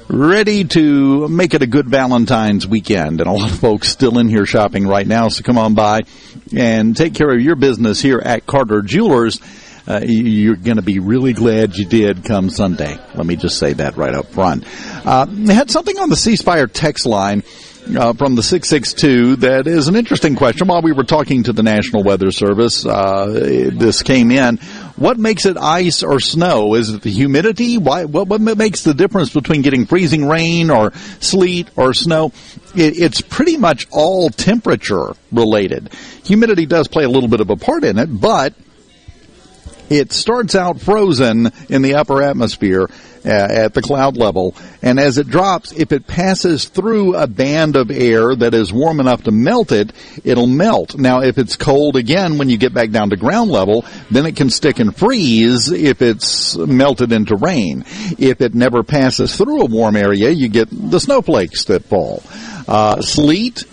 ready 0.08 0.64
to 0.64 1.28
make 1.28 1.54
it 1.54 1.62
a 1.62 1.66
good 1.66 1.88
Valentine's 1.88 2.66
weekend. 2.66 3.20
And 3.20 3.28
a 3.28 3.32
lot 3.32 3.50
of 3.50 3.58
folks 3.58 3.88
still 3.88 4.18
in 4.18 4.28
here 4.28 4.46
shopping 4.46 4.86
right 4.86 5.06
now. 5.06 5.28
So 5.28 5.42
come 5.42 5.58
on 5.58 5.74
by 5.74 6.00
and 6.56 6.96
take 6.96 7.14
care 7.14 7.30
of 7.30 7.40
your 7.40 7.56
business 7.56 8.00
here 8.00 8.18
at 8.18 8.46
Carter 8.46 8.82
Jewelers. 8.82 9.40
Uh, 9.86 10.00
you're 10.04 10.56
going 10.56 10.76
to 10.76 10.82
be 10.82 10.98
really 10.98 11.32
glad 11.32 11.76
you 11.76 11.86
did 11.86 12.24
come 12.24 12.50
Sunday. 12.50 12.98
Let 13.14 13.24
me 13.24 13.36
just 13.36 13.58
say 13.58 13.72
that 13.74 13.96
right 13.96 14.14
up 14.14 14.26
front. 14.26 14.64
Uh, 15.06 15.26
had 15.46 15.70
something 15.70 15.98
on 15.98 16.10
the 16.10 16.16
C 16.16 16.36
Spire 16.36 16.66
text 16.66 17.06
line. 17.06 17.42
Uh, 17.88 18.12
from 18.12 18.34
the 18.34 18.42
662 18.42 19.36
that 19.36 19.66
is 19.66 19.88
an 19.88 19.96
interesting 19.96 20.36
question. 20.36 20.68
While 20.68 20.82
we 20.82 20.92
were 20.92 21.04
talking 21.04 21.44
to 21.44 21.54
the 21.54 21.62
National 21.62 22.02
Weather 22.02 22.30
Service, 22.30 22.84
uh, 22.84 23.28
this 23.72 24.02
came 24.02 24.30
in. 24.30 24.58
What 24.98 25.16
makes 25.16 25.46
it 25.46 25.56
ice 25.56 26.02
or 26.02 26.18
snow? 26.18 26.74
Is 26.74 26.90
it 26.90 27.02
the 27.02 27.10
humidity? 27.10 27.78
Why, 27.78 28.04
what, 28.04 28.26
what 28.26 28.40
makes 28.40 28.82
the 28.82 28.94
difference 28.94 29.32
between 29.32 29.62
getting 29.62 29.86
freezing 29.86 30.26
rain 30.26 30.70
or 30.70 30.92
sleet 31.20 31.68
or 31.76 31.94
snow? 31.94 32.32
It, 32.74 32.98
it's 32.98 33.20
pretty 33.20 33.56
much 33.56 33.86
all 33.92 34.28
temperature 34.28 35.14
related. 35.30 35.92
Humidity 36.24 36.66
does 36.66 36.88
play 36.88 37.04
a 37.04 37.08
little 37.08 37.28
bit 37.28 37.40
of 37.40 37.48
a 37.48 37.54
part 37.56 37.84
in 37.84 37.96
it, 37.96 38.06
but 38.06 38.54
it 39.88 40.12
starts 40.12 40.56
out 40.56 40.80
frozen 40.80 41.52
in 41.68 41.82
the 41.82 41.94
upper 41.94 42.20
atmosphere 42.20 42.90
at 43.28 43.74
the 43.74 43.82
cloud 43.82 44.16
level, 44.16 44.54
and 44.82 44.98
as 44.98 45.18
it 45.18 45.28
drops, 45.28 45.72
if 45.72 45.92
it 45.92 46.06
passes 46.06 46.66
through 46.66 47.14
a 47.14 47.26
band 47.26 47.76
of 47.76 47.90
air 47.90 48.34
that 48.34 48.54
is 48.54 48.72
warm 48.72 49.00
enough 49.00 49.24
to 49.24 49.30
melt 49.30 49.72
it, 49.72 49.92
it'll 50.24 50.46
melt. 50.46 50.96
Now, 50.96 51.20
if 51.20 51.38
it's 51.38 51.56
cold 51.56 51.96
again 51.96 52.38
when 52.38 52.48
you 52.48 52.56
get 52.56 52.74
back 52.74 52.90
down 52.90 53.10
to 53.10 53.16
ground 53.16 53.50
level, 53.50 53.84
then 54.10 54.26
it 54.26 54.36
can 54.36 54.50
stick 54.50 54.78
and 54.78 54.96
freeze 54.96 55.70
if 55.70 56.02
it's 56.02 56.56
melted 56.56 57.12
into 57.12 57.36
rain. 57.36 57.84
If 58.18 58.40
it 58.40 58.54
never 58.54 58.82
passes 58.82 59.36
through 59.36 59.62
a 59.62 59.66
warm 59.66 59.96
area, 59.96 60.30
you 60.30 60.48
get 60.48 60.68
the 60.70 60.98
snowflakes 60.98 61.64
that 61.64 61.84
fall. 61.84 62.22
Uh, 62.66 63.00
sleet, 63.00 63.64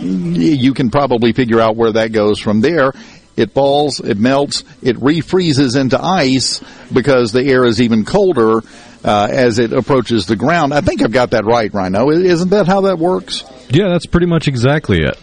you 0.00 0.74
can 0.74 0.90
probably 0.90 1.32
figure 1.32 1.60
out 1.60 1.76
where 1.76 1.92
that 1.92 2.12
goes 2.12 2.40
from 2.40 2.60
there 2.60 2.92
it 3.36 3.52
falls, 3.52 4.00
it 4.00 4.16
melts, 4.16 4.62
it 4.82 4.96
refreezes 4.96 5.78
into 5.78 6.00
ice 6.00 6.60
because 6.92 7.32
the 7.32 7.44
air 7.44 7.64
is 7.64 7.80
even 7.80 8.04
colder 8.04 8.60
uh, 9.04 9.28
as 9.30 9.58
it 9.58 9.72
approaches 9.72 10.26
the 10.26 10.36
ground. 10.36 10.72
I 10.72 10.80
think 10.80 11.02
I've 11.02 11.12
got 11.12 11.30
that 11.30 11.44
right, 11.44 11.72
Rhino. 11.72 12.10
Isn't 12.10 12.50
that 12.50 12.66
how 12.66 12.82
that 12.82 12.98
works? 12.98 13.44
Yeah, 13.68 13.88
that's 13.88 14.06
pretty 14.06 14.26
much 14.26 14.48
exactly 14.48 15.02
it. 15.02 15.16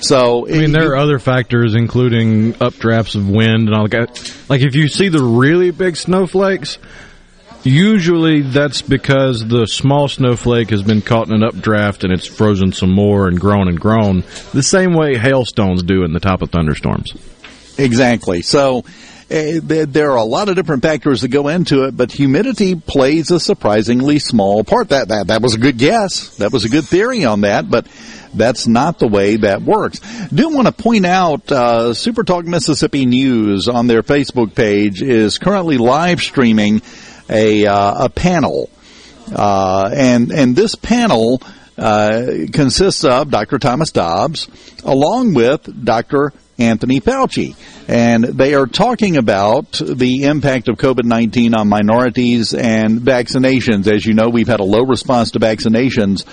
So, 0.00 0.46
I 0.46 0.52
mean, 0.52 0.72
there 0.72 0.90
are 0.92 0.96
other 0.96 1.18
factors, 1.18 1.74
including 1.74 2.52
updrafts 2.54 3.16
of 3.16 3.28
wind 3.28 3.68
and 3.68 3.74
all 3.74 3.88
that. 3.88 4.44
Like, 4.48 4.60
if 4.60 4.76
you 4.76 4.88
see 4.88 5.08
the 5.08 5.22
really 5.22 5.70
big 5.70 5.96
snowflakes, 5.96 6.78
usually 7.64 8.42
that's 8.42 8.82
because 8.82 9.44
the 9.46 9.66
small 9.66 10.06
snowflake 10.06 10.70
has 10.70 10.82
been 10.82 11.00
caught 11.00 11.28
in 11.28 11.34
an 11.34 11.42
updraft 11.42 12.04
and 12.04 12.12
it's 12.12 12.26
frozen 12.26 12.72
some 12.72 12.92
more 12.92 13.26
and 13.26 13.40
grown 13.40 13.68
and 13.68 13.80
grown, 13.80 14.22
the 14.52 14.62
same 14.62 14.92
way 14.94 15.16
hailstones 15.16 15.82
do 15.82 16.04
in 16.04 16.12
the 16.12 16.20
top 16.20 16.42
of 16.42 16.50
thunderstorms. 16.50 17.14
Exactly. 17.78 18.42
So, 18.42 18.84
there 19.28 20.12
are 20.12 20.16
a 20.16 20.24
lot 20.24 20.48
of 20.48 20.54
different 20.54 20.82
factors 20.82 21.22
that 21.22 21.28
go 21.28 21.48
into 21.48 21.84
it, 21.84 21.96
but 21.96 22.12
humidity 22.12 22.74
plays 22.74 23.30
a 23.30 23.40
surprisingly 23.40 24.18
small 24.18 24.62
part. 24.62 24.90
That, 24.90 25.08
that, 25.08 25.26
that 25.28 25.42
was 25.42 25.54
a 25.54 25.58
good 25.58 25.78
guess. 25.78 26.36
That 26.36 26.52
was 26.52 26.64
a 26.64 26.68
good 26.68 26.84
theory 26.84 27.24
on 27.24 27.40
that, 27.40 27.68
but 27.68 27.86
that's 28.34 28.66
not 28.66 28.98
the 28.98 29.08
way 29.08 29.36
that 29.36 29.62
works. 29.62 30.00
Do 30.28 30.50
want 30.50 30.68
to 30.68 30.72
point 30.72 31.06
out, 31.06 31.50
uh, 31.50 31.94
Super 31.94 32.22
Talk 32.22 32.44
Mississippi 32.44 33.06
News 33.06 33.68
on 33.68 33.86
their 33.86 34.02
Facebook 34.02 34.54
page 34.54 35.02
is 35.02 35.38
currently 35.38 35.78
live 35.78 36.20
streaming 36.20 36.82
a, 37.28 37.66
uh, 37.66 38.04
a 38.04 38.08
panel. 38.08 38.70
Uh, 39.34 39.90
and, 39.92 40.30
and 40.30 40.54
this 40.54 40.76
panel, 40.76 41.42
uh, 41.76 42.46
consists 42.52 43.04
of 43.04 43.30
Dr. 43.30 43.58
Thomas 43.58 43.90
Dobbs 43.90 44.48
along 44.84 45.34
with 45.34 45.84
Dr. 45.84 46.32
Anthony 46.58 47.00
Fauci. 47.00 47.56
And 47.88 48.24
they 48.24 48.54
are 48.54 48.66
talking 48.66 49.16
about 49.16 49.72
the 49.72 50.24
impact 50.24 50.68
of 50.68 50.76
COVID-19 50.76 51.56
on 51.56 51.68
minorities 51.68 52.54
and 52.54 53.00
vaccinations. 53.00 53.86
As 53.86 54.04
you 54.04 54.14
know, 54.14 54.28
we've 54.28 54.48
had 54.48 54.60
a 54.60 54.64
low 54.64 54.82
response 54.82 55.32
to 55.32 55.40
vaccinations 55.40 56.24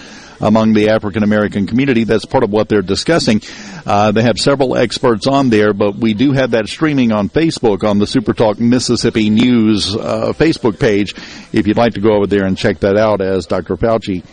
among 0.41 0.73
the 0.73 0.89
African 0.89 1.23
American 1.23 1.67
community. 1.67 2.03
That's 2.03 2.25
part 2.25 2.43
of 2.43 2.51
what 2.51 2.69
they're 2.69 2.81
discussing. 2.81 3.41
Uh, 3.85 4.11
they 4.11 4.23
have 4.23 4.37
several 4.37 4.75
experts 4.75 5.27
on 5.27 5.49
there, 5.49 5.73
but 5.73 5.95
we 5.95 6.13
do 6.13 6.31
have 6.31 6.51
that 6.51 6.67
streaming 6.67 7.11
on 7.11 7.29
Facebook 7.29 7.83
on 7.83 7.99
the 7.99 8.07
Super 8.07 8.33
Talk 8.33 8.59
Mississippi 8.59 9.29
News 9.29 9.95
uh, 9.95 10.33
Facebook 10.33 10.79
page. 10.79 11.13
If 11.51 11.67
you'd 11.67 11.77
like 11.77 11.93
to 11.93 12.01
go 12.01 12.13
over 12.15 12.27
there 12.27 12.45
and 12.45 12.57
check 12.57 12.79
that 12.79 12.97
out 12.97 13.21
as 13.21 13.45
Dr. 13.45 13.77
Fauci 13.77 14.23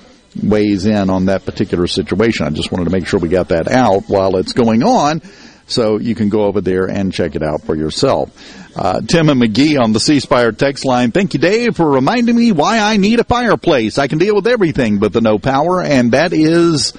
weighs 0.43 0.87
in 0.87 1.11
on 1.11 1.27
that 1.27 1.45
particular 1.45 1.87
situation. 1.87 2.47
I 2.47 2.51
just 2.51 2.71
wanted 2.71 2.85
to 2.85 2.91
make 2.91 3.07
sure 3.07 3.19
we 3.19 3.29
got 3.29 3.49
that 3.49 3.69
out 3.69 4.05
while 4.07 4.37
it's 4.37 4.53
going 4.53 4.83
on 4.83 5.23
so 5.71 5.99
you 5.99 6.15
can 6.15 6.29
go 6.29 6.45
over 6.45 6.61
there 6.61 6.87
and 6.87 7.13
check 7.13 7.35
it 7.35 7.43
out 7.43 7.63
for 7.63 7.75
yourself. 7.75 8.31
Uh, 8.77 9.01
Tim 9.01 9.29
and 9.29 9.41
Magee 9.41 9.77
on 9.77 9.93
the 9.93 10.01
C 10.01 10.21
Spire 10.21 10.53
text 10.53 10.85
line. 10.85 11.11
Thank 11.11 11.35
you, 11.35 11.41
Dave, 11.41 11.77
for 11.77 11.91
reminding 11.91 12.37
me 12.37 12.53
why 12.53 12.79
I 12.79 12.97
need 12.97 13.21
a 13.21 13.25
fireplace. 13.25 13.99
I 13.99 14.07
can 14.07 14.19
deal 14.19 14.35
with 14.35 14.47
everything 14.47 14.99
but 14.99 15.13
the 15.13 15.21
no 15.21 15.39
power, 15.39 15.83
and 15.83 16.13
that 16.13 16.33
is 16.33 16.93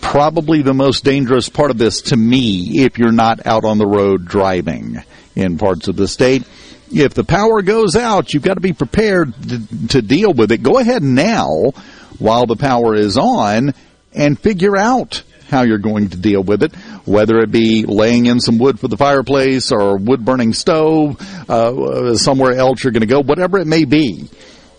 probably 0.00 0.62
the 0.62 0.74
most 0.74 1.04
dangerous 1.04 1.48
part 1.48 1.70
of 1.70 1.78
this 1.78 2.02
to 2.02 2.16
me 2.16 2.82
if 2.84 2.98
you're 2.98 3.12
not 3.12 3.46
out 3.46 3.64
on 3.64 3.78
the 3.78 3.86
road 3.86 4.24
driving 4.24 5.02
in 5.36 5.58
parts 5.58 5.88
of 5.88 5.96
the 5.96 6.08
state. 6.08 6.44
If 6.92 7.14
the 7.14 7.24
power 7.24 7.62
goes 7.62 7.94
out, 7.94 8.34
you've 8.34 8.42
got 8.42 8.54
to 8.54 8.60
be 8.60 8.72
prepared 8.72 9.32
to, 9.48 9.88
to 9.88 10.02
deal 10.02 10.32
with 10.32 10.50
it. 10.50 10.62
Go 10.62 10.78
ahead 10.78 11.02
now 11.02 11.72
while 12.18 12.46
the 12.46 12.56
power 12.56 12.94
is 12.94 13.16
on 13.16 13.74
and 14.12 14.38
figure 14.38 14.76
out 14.76 15.22
how 15.50 15.62
you're 15.62 15.78
going 15.78 16.10
to 16.10 16.16
deal 16.16 16.42
with 16.42 16.62
it, 16.62 16.74
whether 17.04 17.38
it 17.38 17.50
be 17.50 17.84
laying 17.84 18.26
in 18.26 18.40
some 18.40 18.58
wood 18.58 18.80
for 18.80 18.88
the 18.88 18.96
fireplace 18.96 19.72
or 19.72 19.98
wood 19.98 20.24
burning 20.24 20.52
stove, 20.52 21.20
uh, 21.50 22.16
somewhere 22.16 22.54
else 22.54 22.82
you're 22.82 22.92
going 22.92 23.00
to 23.00 23.06
go, 23.06 23.20
whatever 23.20 23.58
it 23.58 23.66
may 23.66 23.84
be. 23.84 24.28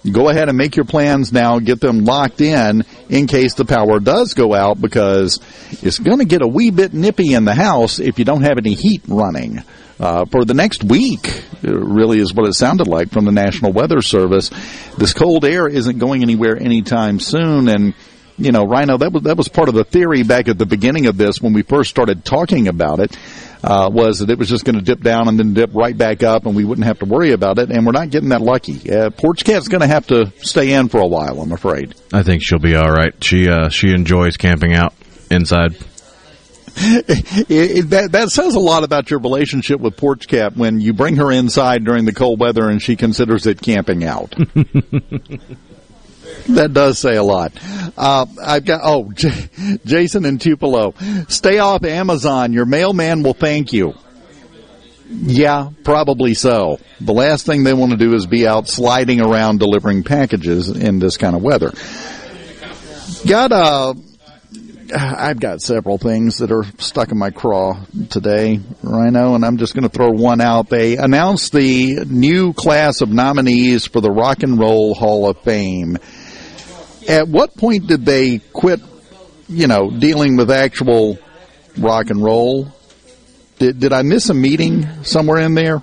Go 0.10 0.30
ahead 0.30 0.50
and 0.50 0.58
make 0.58 0.76
your 0.76 0.86
plans 0.86 1.32
now, 1.32 1.60
get 1.60 1.80
them 1.80 2.06
locked 2.06 2.42
in 2.42 2.86
in 3.10 3.28
case 3.28 3.54
the 3.54 3.66
power 3.66 4.00
does 4.00 4.34
go 4.34 4.54
out 4.54 4.82
because 4.82 5.40
it's 5.84 6.00
going 6.00 6.18
to 6.18 6.26
get 6.26 6.42
a 6.42 6.48
wee 6.48 6.72
bit 6.72 6.92
nippy 6.92 7.36
in 7.36 7.46
the 7.46 7.54
house 7.54 8.00
if 8.00 8.18
you 8.18 8.26
don't 8.26 8.42
have 8.42 8.58
any 8.58 8.74
heat 8.74 9.04
running 9.08 9.62
uh, 10.00 10.26
for 10.26 10.44
the 10.44 10.56
next 10.56 10.84
week. 10.84 11.44
Really 11.62 12.20
is 12.20 12.34
what 12.34 12.50
it 12.50 12.54
sounded 12.54 12.88
like 12.88 13.12
from 13.12 13.26
the 13.26 13.32
National 13.32 13.72
Weather 13.72 14.02
Service. 14.02 14.50
This 14.98 15.14
cold 15.14 15.46
air 15.46 15.68
isn't 15.68 16.00
going 16.00 16.24
anywhere 16.24 16.58
anytime 16.58 17.20
soon, 17.20 17.70
and 17.70 17.94
you 18.44 18.52
know, 18.52 18.64
Rhino, 18.64 18.98
that 18.98 19.12
was 19.12 19.24
that 19.24 19.38
was 19.38 19.48
part 19.48 19.70
of 19.70 19.76
the 19.76 19.84
theory 19.84 20.24
back 20.24 20.48
at 20.48 20.58
the 20.58 20.66
beginning 20.66 21.08
of 21.08 21.18
this 21.18 21.42
when 21.42 21.54
we 21.54 21.62
first 21.62 21.90
started 21.90 22.26
talking 22.26 22.68
about 22.68 23.00
it. 23.00 23.18
Uh, 23.64 23.92
was 23.94 24.20
that 24.20 24.32
it 24.32 24.40
was 24.40 24.50
just 24.50 24.66
going 24.66 24.76
to 24.76 24.82
dip 24.82 25.02
down 25.02 25.28
and 25.28 25.38
then 25.38 25.54
dip 25.54 25.72
right 25.76 25.96
back 25.96 26.24
up, 26.24 26.48
and 26.48 26.56
we 26.56 26.66
wouldn't 26.66 26.88
have 26.88 26.98
to 26.98 27.06
worry 27.06 27.32
about 27.32 27.60
it. 27.60 27.70
And 27.70 27.86
we're 27.86 27.92
not 27.92 28.10
getting 28.10 28.30
that 28.30 28.42
lucky. 28.42 28.92
Uh, 28.92 29.12
Porch 29.12 29.46
Cat's 29.46 29.68
going 29.68 29.82
to 29.82 29.88
have 29.88 30.08
to 30.08 30.34
stay 30.38 30.74
in 30.74 30.90
for 30.90 31.00
a 31.00 31.06
while, 31.06 31.40
I'm 31.40 31.52
afraid. 31.52 31.94
I 32.12 32.24
think 32.24 32.42
she'll 32.44 32.58
be 32.58 32.76
all 32.76 32.92
right. 32.92 33.14
She 33.24 33.48
uh, 33.48 33.70
she 33.70 33.94
enjoys 33.94 34.36
camping 34.38 34.74
out 34.74 34.96
inside. 35.30 35.76
it, 36.76 37.50
it, 37.50 37.90
that, 37.90 38.14
that 38.14 38.30
says 38.30 38.56
a 38.56 38.60
lot 38.60 38.84
about 38.84 39.12
your 39.12 39.20
relationship 39.20 39.80
with 39.80 39.98
Porch 39.98 40.28
Cat 40.28 40.56
when 40.56 40.80
you 40.80 40.94
bring 40.94 41.18
her 41.18 41.32
inside 41.32 41.84
during 41.84 42.06
the 42.06 42.14
cold 42.14 42.40
weather 42.40 42.70
and 42.70 42.82
she 42.82 42.96
considers 42.96 43.46
it 43.46 43.62
camping 43.62 44.06
out. 44.06 44.34
that 46.50 46.74
does 46.74 47.00
say 47.00 47.16
a 47.16 47.24
lot. 47.24 47.54
Uh, 47.98 48.26
I've 48.44 48.66
got 48.66 48.82
oh, 48.84 49.12
J- 49.12 49.50
Jason 49.86 50.26
and 50.26 50.40
Tupelo, 50.40 50.94
stay 51.28 51.60
off 51.60 51.84
Amazon. 51.84 52.54
Your 52.54 52.66
mailman 52.66 53.24
will 53.24 53.34
thank 53.34 53.74
you. 53.74 53.94
Yeah, 55.10 55.72
probably 55.84 56.34
so. 56.34 56.80
The 57.02 57.14
last 57.14 57.46
thing 57.46 57.64
they 57.64 57.74
want 57.74 57.92
to 57.92 57.98
do 57.98 58.14
is 58.14 58.26
be 58.26 58.48
out 58.48 58.70
sliding 58.70 59.20
around 59.20 59.60
delivering 59.60 60.04
packages 60.04 60.70
in 60.70 61.00
this 61.00 61.18
kind 61.18 61.36
of 61.36 61.42
weather. 61.42 61.74
Got 63.28 63.52
a 63.52 63.96
I've 64.94 65.40
got 65.40 65.62
several 65.62 65.98
things 65.98 66.40
that 66.40 66.52
are 66.52 66.66
stuck 66.78 67.12
in 67.12 67.18
my 67.18 67.32
craw 67.32 67.80
today, 68.10 68.60
Rhino, 68.84 69.36
and 69.36 69.46
I'm 69.46 69.58
just 69.58 69.74
going 69.74 69.84
to 69.84 69.90
throw 69.90 70.12
one 70.12 70.42
out. 70.42 70.70
They 70.70 70.98
announced 70.98 71.54
the 71.54 72.04
new 72.06 72.54
class 72.54 73.02
of 73.02 73.10
nominees 73.10 73.86
for 73.86 74.02
the 74.02 74.12
Rock 74.12 74.44
and 74.44 74.60
Roll 74.60 74.94
Hall 74.94 75.30
of 75.30 75.40
Fame. 75.40 75.98
At 77.08 77.28
what 77.28 77.56
point 77.56 77.88
did 77.88 78.06
they 78.06 78.40
quit, 78.40 78.80
you 79.48 79.68
know, 79.68 79.90
dealing 79.90 80.38
with 80.38 80.52
actual 80.52 81.18
rock 81.78 82.10
and 82.10 82.24
roll? 82.24 82.68
Did, 83.60 83.80
did 83.80 83.94
I 83.94 84.02
miss 84.02 84.30
a 84.30 84.34
meeting 84.34 85.04
somewhere 85.04 85.40
in 85.40 85.54
there? 85.54 85.82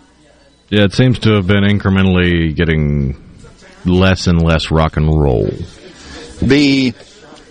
Yeah, 0.69 0.85
it 0.85 0.93
seems 0.93 1.19
to 1.21 1.35
have 1.35 1.47
been 1.47 1.65
incrementally 1.65 2.55
getting 2.55 3.17
less 3.85 4.27
and 4.27 4.43
less 4.43 4.71
rock 4.71 4.97
and 4.97 5.07
roll. 5.07 5.51
The 6.43 6.93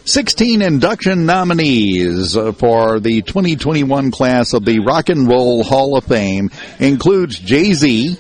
16 0.06 0.62
induction 0.62 1.26
nominees 1.26 2.34
for 2.34 3.00
the 3.00 3.22
2021 3.24 4.12
class 4.12 4.54
of 4.54 4.64
the 4.64 4.80
Rock 4.80 5.10
and 5.10 5.28
Roll 5.28 5.64
Hall 5.64 5.98
of 5.98 6.06
Fame 6.06 6.50
includes 6.80 7.40
Jay-Z, 7.40 8.18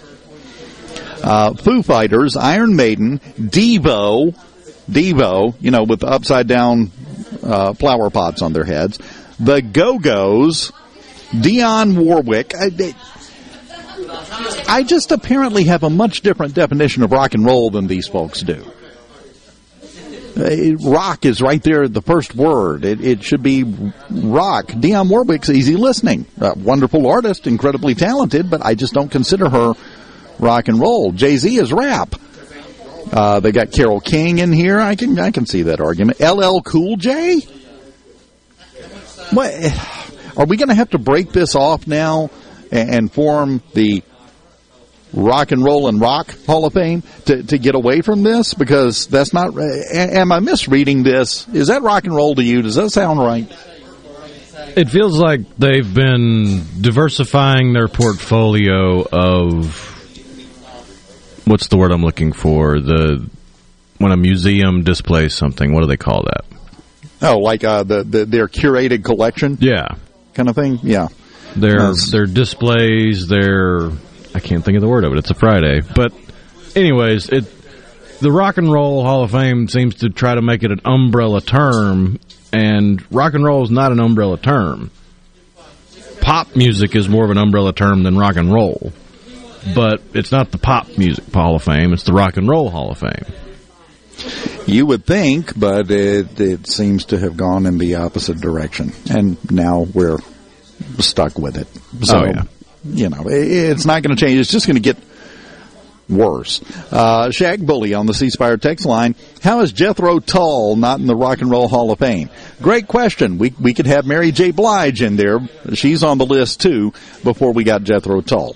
uh, 1.24 1.53
Foo 1.53 1.84
Fighters, 1.84 2.36
Iron 2.36 2.76
Maiden, 2.76 3.19
Devo, 3.40 4.36
Devo, 4.89 5.55
you 5.59 5.72
know, 5.72 5.84
with 5.84 6.03
upside 6.03 6.47
down 6.47 6.91
uh, 7.43 7.73
flower 7.73 8.09
pots 8.09 8.41
on 8.41 8.53
their 8.53 8.64
heads, 8.64 8.99
the 9.39 9.61
Go-Go's, 9.61 10.72
Dionne 11.31 11.97
Warwick. 11.97 12.55
I, 12.55 12.69
they, 12.69 12.93
I 14.68 14.84
just 14.84 15.11
apparently 15.11 15.65
have 15.65 15.84
a 15.84 15.89
much 15.89 16.22
different 16.22 16.53
definition 16.53 17.03
of 17.03 17.11
rock 17.11 17.34
and 17.34 17.45
roll 17.45 17.69
than 17.69 17.88
these 17.88 18.07
folks 18.07 18.41
do. 18.41 18.65
Rock 20.80 21.26
is 21.26 21.41
right 21.41 21.61
there, 21.64 21.88
the 21.88 22.01
first 22.01 22.35
word. 22.35 22.85
It, 22.85 23.03
it 23.03 23.23
should 23.23 23.41
be 23.41 23.64
rock. 24.09 24.68
Dionne 24.68 25.09
Warwick's 25.09 25.49
easy 25.49 25.76
listening. 25.76 26.27
Uh, 26.39 26.53
wonderful 26.55 27.07
artist, 27.07 27.47
incredibly 27.47 27.95
talented, 27.95 28.49
but 28.49 28.64
I 28.64 28.76
just 28.76 28.93
don't 28.93 29.09
consider 29.09 29.49
her 29.49 29.73
rock 30.38 30.68
and 30.68 30.80
roll. 30.80 31.11
Jay 31.11 31.38
Z 31.38 31.57
is 31.57 31.73
rap. 31.73 32.15
Uh, 33.12 33.40
they 33.40 33.52
got 33.52 33.72
Carole 33.72 34.02
King 34.02 34.40
in 34.40 34.52
here. 34.52 34.80
I 34.80 34.96
can 34.96 35.18
I 35.20 35.32
can 35.32 35.46
see 35.46 35.64
that 35.64 35.80
argument. 35.80 36.20
LL 36.20 36.60
Cool 36.62 36.98
J. 36.98 37.40
What? 39.32 39.52
Eh, 39.54 39.72
are 40.38 40.46
we 40.46 40.58
going 40.58 40.70
to 40.70 40.76
have 40.76 40.92
to 40.92 41.00
break 41.00 41.32
this 41.32 41.56
off 41.56 41.88
now 41.88 42.30
and, 42.72 42.90
and 42.94 43.12
form 43.12 43.62
the 43.74 44.04
rock 45.14 45.52
and 45.52 45.64
roll 45.64 45.88
and 45.88 46.00
rock 46.00 46.34
hall 46.46 46.66
of 46.66 46.74
fame 46.74 47.02
to, 47.26 47.44
to 47.44 47.58
get 47.58 47.76
away 47.76 48.02
from 48.02 48.24
this 48.24 48.54
because 48.54 49.08
that's 49.08 49.34
not 49.34 49.58
eh, 49.58 49.82
eh, 49.94 50.20
am 50.20 50.34
i 50.34 50.40
misreading 50.40 51.02
this 51.02 51.48
is 51.50 51.70
that 51.70 51.82
rock 51.82 52.04
and 52.04 52.14
roll 52.14 52.36
to 52.36 52.44
you 52.44 52.62
does 52.62 52.76
that 52.76 52.90
sound 52.90 53.18
right 53.18 53.50
it 54.76 54.90
feels 54.90 55.18
like 55.18 55.42
they've 55.58 55.94
been 55.94 56.62
diversifying 56.82 57.74
their 57.74 57.88
portfolio 57.88 59.02
of 59.02 59.97
what's 61.48 61.68
the 61.68 61.78
word 61.78 61.91
i'm 61.91 62.03
looking 62.03 62.34
for? 62.34 62.80
The 62.80 63.28
when 63.98 64.11
a 64.11 64.18
museum 64.18 64.84
displays 64.84 65.34
something 65.36 65.74
what 65.74 65.82
do 65.82 65.88
they 65.88 65.98
call 65.98 66.24
that? 66.24 66.45
Oh 67.22 67.40
like 67.40 67.64
uh, 67.64 67.84
the, 67.84 68.03
the 68.03 68.26
their 68.26 68.48
curated 68.48 69.03
collection? 69.03 69.57
Yeah. 69.60 69.88
Kind 70.34 70.49
of 70.49 70.56
thing? 70.56 70.80
Yeah. 70.84 71.07
Their 71.56 71.94
their 72.11 72.26
displays 72.26 73.28
their 73.28 73.90
I 74.36 74.40
can't 74.40 74.64
think 74.64 74.76
of 74.76 74.82
the 74.82 74.88
word 74.88 75.03
of 75.03 75.14
it. 75.14 75.18
It's 75.18 75.32
a 75.32 75.34
Friday, 75.34 75.82
but 75.95 76.14
anyways, 76.76 77.30
it 77.30 77.45
the 78.19 78.32
Rock 78.32 78.57
and 78.57 78.72
Roll 78.72 79.03
Hall 79.03 79.24
of 79.24 79.32
Fame 79.32 79.68
seems 79.68 79.95
to 79.95 80.10
try 80.10 80.36
to 80.36 80.41
make 80.41 80.64
it 80.64 80.72
an 80.72 80.82
umbrella 80.86 81.41
term, 81.41 82.19
and 82.52 83.03
rock 83.11 83.34
and 83.34 83.44
roll 83.44 83.64
is 83.64 83.72
not 83.72 83.91
an 83.91 83.99
umbrella 83.99 84.38
term. 84.38 84.91
Pop 86.22 86.56
music 86.56 86.95
is 86.95 87.07
more 87.07 87.26
of 87.26 87.32
an 87.32 87.38
umbrella 87.38 87.74
term 87.74 88.03
than 88.03 88.18
rock 88.18 88.36
and 88.36 88.52
roll, 88.52 88.91
but 89.76 90.02
it's 90.14 90.31
not 90.31 90.52
the 90.52 90.57
pop 90.57 90.98
music 90.98 91.31
Hall 91.34 91.56
of 91.56 91.64
Fame; 91.64 91.94
it's 91.94 92.03
the 92.03 92.14
Rock 92.14 92.38
and 92.38 92.48
Roll 92.48 92.69
Hall 92.69 92.91
of 92.91 92.99
Fame. 92.99 93.26
You 94.65 94.85
would 94.88 95.06
think, 95.06 95.57
but 95.57 95.89
it 95.91 96.39
it 96.39 96.68
seems 96.68 97.06
to 97.06 97.19
have 97.19 97.38
gone 97.38 97.65
in 97.65 97.77
the 97.77 97.95
opposite 97.95 98.39
direction, 98.41 98.91
and 99.10 99.38
now 99.52 99.81
we're 99.94 100.18
stuck 100.99 101.38
with 101.38 101.57
it. 101.57 101.68
So, 102.06 102.19
oh 102.19 102.26
yeah 102.26 102.44
you 102.84 103.10
know, 103.10 103.23
it's 103.27 103.85
not 103.85 104.03
going 104.03 104.15
to 104.15 104.26
change. 104.26 104.39
It's 104.39 104.52
just 104.52 104.68
going 104.68 104.76
to 104.76 104.81
get 104.81 104.98
worse. 106.10 106.61
Uh, 106.91 107.27
Shaq 107.30 107.65
Bully 107.65 107.94
on 107.94 108.06
the 108.06 108.14
C 108.14 108.30
Spire 108.30 108.57
text 108.57 108.85
line. 108.85 109.15
How 109.41 109.61
is 109.61 109.72
Jethro 109.72 110.19
Tull 110.19 110.76
not 110.76 110.99
in 110.99 111.07
the 111.07 111.15
Rock 111.15 111.41
and 111.41 111.52
Roll 111.52 111.68
Hall 111.68 111.91
of 111.91 111.99
Fame? 111.99 112.30
Great 112.61 112.88
question. 112.88 113.38
We 113.38 113.53
we 113.60 113.73
could 113.73 113.88
have 113.88 114.06
Mary 114.06 114.31
J. 114.31 114.52
Blige 114.52 115.02
in 115.02 115.15
there. 115.15 115.39
She's 115.73 116.03
on 116.03 116.18
the 116.18 116.26
list 116.26 116.61
too. 116.61 116.94
Before 117.23 117.52
we 117.52 117.64
got 117.64 117.84
Jethro 117.84 118.22
Tull, 118.22 118.56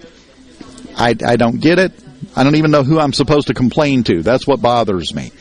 I 0.96 1.16
I 1.26 1.36
don't 1.36 1.60
get 1.60 1.80
it. 1.80 1.94
I 2.36 2.44
don't 2.44 2.56
even 2.56 2.72
know 2.72 2.84
who 2.84 3.00
I'm 3.00 3.14
supposed 3.14 3.48
to 3.48 3.54
complain 3.54 4.04
to. 4.06 4.22
That's 4.24 4.48
what 4.48 4.62
bothers 4.62 5.14
me. 5.14 5.32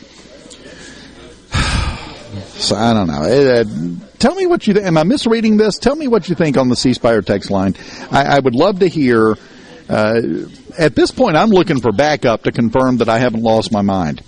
So 2.60 2.76
I 2.76 2.92
don't 2.92 3.06
know. 3.06 3.22
Uh, 3.22 3.64
tell 4.18 4.34
me 4.34 4.46
what 4.46 4.66
you 4.66 4.74
th- 4.74 4.84
am 4.84 4.98
I 4.98 5.02
misreading 5.02 5.56
this? 5.56 5.78
Tell 5.78 5.96
me 5.96 6.08
what 6.08 6.28
you 6.28 6.34
think 6.34 6.58
on 6.58 6.68
the 6.68 6.76
C 6.76 6.92
Spire 6.92 7.22
text 7.22 7.50
line. 7.50 7.74
I, 8.10 8.36
I 8.36 8.38
would 8.38 8.54
love 8.54 8.80
to 8.80 8.86
hear. 8.86 9.36
Uh, 9.88 10.20
at 10.78 10.94
this 10.94 11.10
point, 11.10 11.36
I'm 11.36 11.48
looking 11.48 11.80
for 11.80 11.90
backup 11.90 12.42
to 12.42 12.52
confirm 12.52 12.98
that 12.98 13.08
I 13.08 13.18
haven't 13.18 13.42
lost 13.42 13.72
my 13.72 13.80
mind. 13.80 14.22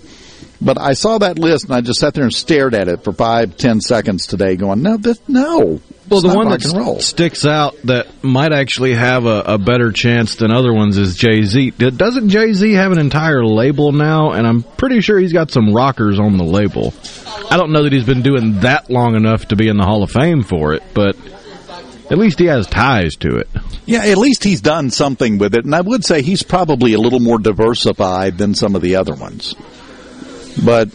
But 0.64 0.80
I 0.80 0.92
saw 0.92 1.18
that 1.18 1.38
list 1.38 1.64
and 1.64 1.74
I 1.74 1.80
just 1.80 1.98
sat 1.98 2.14
there 2.14 2.22
and 2.22 2.32
stared 2.32 2.74
at 2.74 2.86
it 2.88 3.02
for 3.02 3.12
five, 3.12 3.56
ten 3.56 3.80
seconds 3.80 4.26
today, 4.26 4.56
going, 4.56 4.82
"No, 4.82 4.96
this, 4.96 5.20
no." 5.26 5.80
Well, 6.08 6.20
the 6.20 6.28
one 6.28 6.50
that 6.50 7.00
sticks 7.00 7.46
out 7.46 7.74
that 7.84 8.22
might 8.22 8.52
actually 8.52 8.92
have 8.94 9.24
a, 9.24 9.42
a 9.46 9.58
better 9.58 9.92
chance 9.92 10.36
than 10.36 10.50
other 10.50 10.72
ones 10.72 10.98
is 10.98 11.16
Jay 11.16 11.42
Z. 11.42 11.70
Doesn't 11.70 12.28
Jay 12.28 12.52
Z 12.52 12.72
have 12.74 12.92
an 12.92 12.98
entire 12.98 13.44
label 13.44 13.92
now? 13.92 14.32
And 14.32 14.46
I'm 14.46 14.62
pretty 14.62 15.00
sure 15.00 15.18
he's 15.18 15.32
got 15.32 15.50
some 15.50 15.72
rockers 15.72 16.18
on 16.20 16.36
the 16.36 16.44
label. 16.44 16.92
I 17.50 17.56
don't 17.56 17.72
know 17.72 17.84
that 17.84 17.92
he's 17.92 18.04
been 18.04 18.22
doing 18.22 18.60
that 18.60 18.90
long 18.90 19.16
enough 19.16 19.48
to 19.48 19.56
be 19.56 19.68
in 19.68 19.78
the 19.78 19.84
Hall 19.84 20.02
of 20.02 20.10
Fame 20.10 20.42
for 20.42 20.74
it, 20.74 20.82
but 20.92 21.16
at 22.10 22.18
least 22.18 22.38
he 22.38 22.46
has 22.46 22.66
ties 22.66 23.16
to 23.16 23.36
it. 23.36 23.48
Yeah, 23.86 24.04
at 24.04 24.18
least 24.18 24.44
he's 24.44 24.60
done 24.60 24.90
something 24.90 25.38
with 25.38 25.54
it, 25.54 25.64
and 25.64 25.74
I 25.74 25.80
would 25.80 26.04
say 26.04 26.22
he's 26.22 26.42
probably 26.42 26.92
a 26.92 26.98
little 26.98 27.20
more 27.20 27.38
diversified 27.38 28.38
than 28.38 28.54
some 28.54 28.76
of 28.76 28.82
the 28.82 28.96
other 28.96 29.14
ones. 29.14 29.54
But 30.64 30.90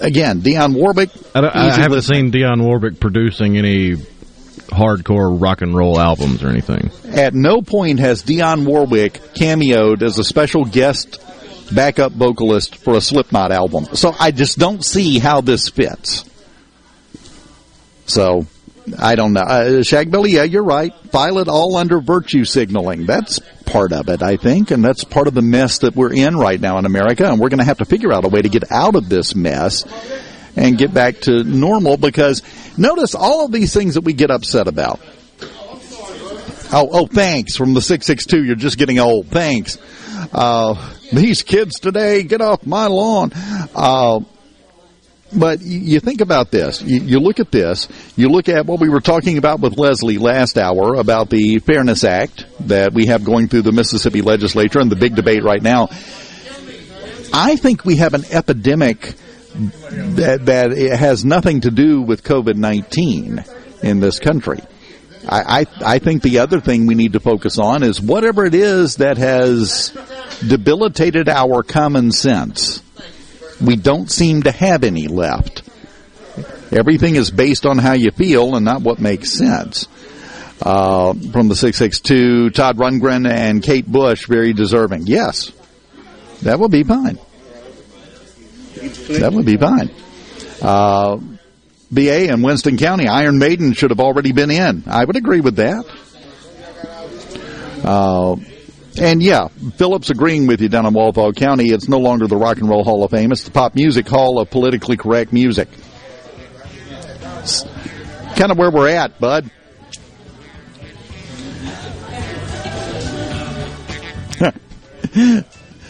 again, 0.00 0.40
Dionne 0.40 0.74
Warwick. 0.74 1.10
I, 1.34 1.70
I 1.70 1.80
haven't 1.80 2.02
seen 2.02 2.32
Dionne 2.32 2.62
Warwick 2.62 3.00
producing 3.00 3.56
any 3.56 3.96
hardcore 4.72 5.40
rock 5.40 5.62
and 5.62 5.74
roll 5.76 6.00
albums 6.00 6.42
or 6.42 6.48
anything. 6.48 6.90
At 7.14 7.34
no 7.34 7.62
point 7.62 8.00
has 8.00 8.22
Dionne 8.22 8.64
Warwick 8.64 9.14
cameoed 9.34 10.02
as 10.02 10.18
a 10.18 10.24
special 10.24 10.64
guest 10.64 11.20
backup 11.74 12.12
vocalist 12.12 12.76
for 12.76 12.94
a 12.96 13.00
Slipknot 13.00 13.52
album. 13.52 13.86
So 13.94 14.14
I 14.18 14.30
just 14.30 14.58
don't 14.58 14.84
see 14.84 15.18
how 15.18 15.40
this 15.40 15.68
fits. 15.68 16.24
So 18.06 18.46
I 18.98 19.14
don't 19.14 19.32
know. 19.32 19.42
Uh, 19.42 19.64
Shagbilly, 19.82 20.30
yeah, 20.30 20.42
you're 20.42 20.64
right. 20.64 20.94
File 21.10 21.38
it 21.38 21.48
all 21.48 21.76
under 21.76 22.00
virtue 22.00 22.44
signaling. 22.44 23.06
That's 23.06 23.38
part 23.64 23.92
of 23.92 24.08
it, 24.08 24.22
I 24.22 24.36
think, 24.36 24.70
and 24.70 24.84
that's 24.84 25.04
part 25.04 25.28
of 25.28 25.34
the 25.34 25.42
mess 25.42 25.78
that 25.78 25.94
we're 25.94 26.12
in 26.12 26.36
right 26.36 26.60
now 26.60 26.78
in 26.78 26.86
America. 26.86 27.28
And 27.30 27.40
we're 27.40 27.48
going 27.48 27.60
to 27.60 27.64
have 27.64 27.78
to 27.78 27.84
figure 27.84 28.12
out 28.12 28.24
a 28.24 28.28
way 28.28 28.42
to 28.42 28.48
get 28.48 28.70
out 28.72 28.96
of 28.96 29.08
this 29.08 29.34
mess 29.34 29.84
and 30.56 30.76
get 30.76 30.92
back 30.92 31.20
to 31.22 31.44
normal 31.44 31.96
because 31.96 32.42
notice 32.76 33.14
all 33.14 33.44
of 33.44 33.52
these 33.52 33.72
things 33.72 33.94
that 33.94 34.02
we 34.02 34.12
get 34.12 34.30
upset 34.30 34.68
about. 34.68 35.00
Oh, 36.74 36.88
oh, 36.90 37.06
thanks 37.06 37.56
from 37.56 37.74
the 37.74 37.82
662. 37.82 38.44
You're 38.44 38.56
just 38.56 38.78
getting 38.78 38.98
old. 38.98 39.26
Thanks. 39.28 39.78
Uh, 40.32 40.94
these 41.12 41.42
kids 41.42 41.78
today, 41.78 42.22
get 42.22 42.40
off 42.40 42.66
my 42.66 42.86
lawn. 42.86 43.30
Uh, 43.74 44.20
but 45.34 45.60
you 45.62 46.00
think 46.00 46.20
about 46.20 46.50
this. 46.50 46.82
You, 46.82 47.00
you, 47.00 47.20
look 47.20 47.40
at 47.40 47.50
this. 47.50 47.88
You 48.16 48.28
look 48.28 48.48
at 48.48 48.66
what 48.66 48.80
we 48.80 48.88
were 48.88 49.00
talking 49.00 49.38
about 49.38 49.60
with 49.60 49.78
Leslie 49.78 50.18
last 50.18 50.58
hour 50.58 50.94
about 50.94 51.30
the 51.30 51.58
Fairness 51.60 52.04
Act 52.04 52.46
that 52.68 52.92
we 52.92 53.06
have 53.06 53.24
going 53.24 53.48
through 53.48 53.62
the 53.62 53.72
Mississippi 53.72 54.22
legislature 54.22 54.80
and 54.80 54.90
the 54.90 54.96
big 54.96 55.14
debate 55.14 55.42
right 55.42 55.62
now. 55.62 55.88
I 57.32 57.56
think 57.56 57.84
we 57.84 57.96
have 57.96 58.14
an 58.14 58.24
epidemic 58.30 59.14
that, 59.54 60.46
that 60.46 60.72
has 60.72 61.24
nothing 61.24 61.62
to 61.62 61.70
do 61.70 62.02
with 62.02 62.22
COVID-19 62.24 63.82
in 63.82 64.00
this 64.00 64.18
country. 64.18 64.60
I, 65.28 65.60
I, 65.60 65.94
I 65.94 65.98
think 65.98 66.22
the 66.22 66.40
other 66.40 66.60
thing 66.60 66.86
we 66.86 66.94
need 66.94 67.12
to 67.12 67.20
focus 67.20 67.58
on 67.58 67.82
is 67.82 68.00
whatever 68.00 68.44
it 68.44 68.54
is 68.54 68.96
that 68.96 69.18
has 69.18 69.96
debilitated 70.46 71.28
our 71.28 71.62
common 71.62 72.10
sense. 72.10 72.82
We 73.62 73.76
don't 73.76 74.10
seem 74.10 74.42
to 74.42 74.50
have 74.52 74.84
any 74.84 75.06
left. 75.06 75.62
Everything 76.72 77.16
is 77.16 77.30
based 77.30 77.66
on 77.66 77.78
how 77.78 77.92
you 77.92 78.10
feel 78.10 78.56
and 78.56 78.64
not 78.64 78.82
what 78.82 78.98
makes 78.98 79.30
sense. 79.30 79.86
Uh, 80.60 81.12
from 81.32 81.48
the 81.48 81.56
662, 81.56 82.50
Todd 82.50 82.76
Rundgren 82.76 83.28
and 83.28 83.62
Kate 83.62 83.86
Bush, 83.86 84.26
very 84.26 84.52
deserving. 84.52 85.06
Yes, 85.06 85.52
that 86.42 86.58
would 86.58 86.70
be 86.70 86.84
fine. 86.84 87.18
That 89.08 89.32
would 89.32 89.44
be 89.44 89.56
fine. 89.56 89.90
Uh, 90.60 91.18
BA 91.90 92.32
in 92.32 92.42
Winston 92.42 92.78
County, 92.78 93.06
Iron 93.06 93.38
Maiden 93.38 93.74
should 93.74 93.90
have 93.90 94.00
already 94.00 94.32
been 94.32 94.50
in. 94.50 94.84
I 94.86 95.04
would 95.04 95.16
agree 95.16 95.40
with 95.40 95.56
that. 95.56 95.84
Uh, 97.84 98.36
and 98.98 99.22
yeah, 99.22 99.48
Phillips 99.76 100.10
agreeing 100.10 100.46
with 100.46 100.60
you 100.60 100.68
down 100.68 100.86
in 100.86 100.92
Walthall 100.92 101.32
County. 101.32 101.70
It's 101.70 101.88
no 101.88 101.98
longer 101.98 102.26
the 102.26 102.36
Rock 102.36 102.58
and 102.58 102.68
Roll 102.68 102.84
Hall 102.84 103.02
of 103.04 103.10
Fame. 103.10 103.32
It's 103.32 103.44
the 103.44 103.50
Pop 103.50 103.74
Music 103.74 104.06
Hall 104.06 104.38
of 104.38 104.50
Politically 104.50 104.96
Correct 104.96 105.32
Music. 105.32 105.68
It's 107.40 107.64
kind 108.36 108.52
of 108.52 108.58
where 108.58 108.70
we're 108.70 108.88
at, 108.88 109.18
bud. 109.18 109.50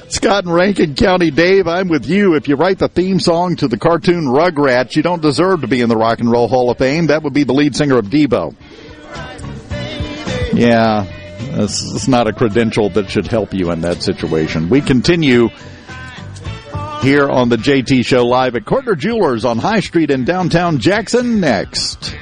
Scott 0.09 0.45
and 0.45 0.53
Rankin 0.53 0.95
County, 0.95 1.31
Dave, 1.31 1.67
I'm 1.67 1.89
with 1.89 2.07
you. 2.07 2.35
If 2.35 2.47
you 2.47 2.57
write 2.57 2.79
the 2.79 2.89
theme 2.89 3.19
song 3.19 3.57
to 3.57 3.69
the 3.69 3.79
cartoon 3.79 4.27
Rugrats, 4.27 4.95
you 4.95 5.03
don't 5.03 5.23
deserve 5.23 5.63
to 5.63 5.67
be 5.67 5.81
in 5.81 5.89
the 5.89 5.97
Rock 5.97 6.21
and 6.21 6.31
Roll 6.31 6.49
Hall 6.49 6.71
of 6.71 6.79
Fame. 6.79 7.07
That 7.07 7.23
would 7.23 7.33
be 7.33 7.45
the 7.45 7.55
lead 7.55 7.75
singer 7.75 7.99
of 7.99 8.07
Devo. 8.07 8.55
Yeah, 10.53 11.07
it's 11.55 12.09
not 12.09 12.29
a 12.29 12.33
credential 12.33 12.89
that 12.91 13.11
should 13.11 13.27
help 13.27 13.55
you 13.55 13.71
in 13.71 13.81
that 13.83 14.03
situation. 14.03 14.69
We 14.69 14.81
continue 14.81 15.49
here 17.03 17.29
on 17.29 17.49
the 17.49 17.57
JT 17.57 18.05
Show 18.05 18.25
live 18.25 18.55
at 18.55 18.65
Carter 18.65 18.95
Jewelers 18.95 19.45
on 19.45 19.59
High 19.59 19.81
Street 19.81 20.11
in 20.11 20.25
downtown 20.25 20.79
Jackson 20.79 21.41
next. 21.41 22.15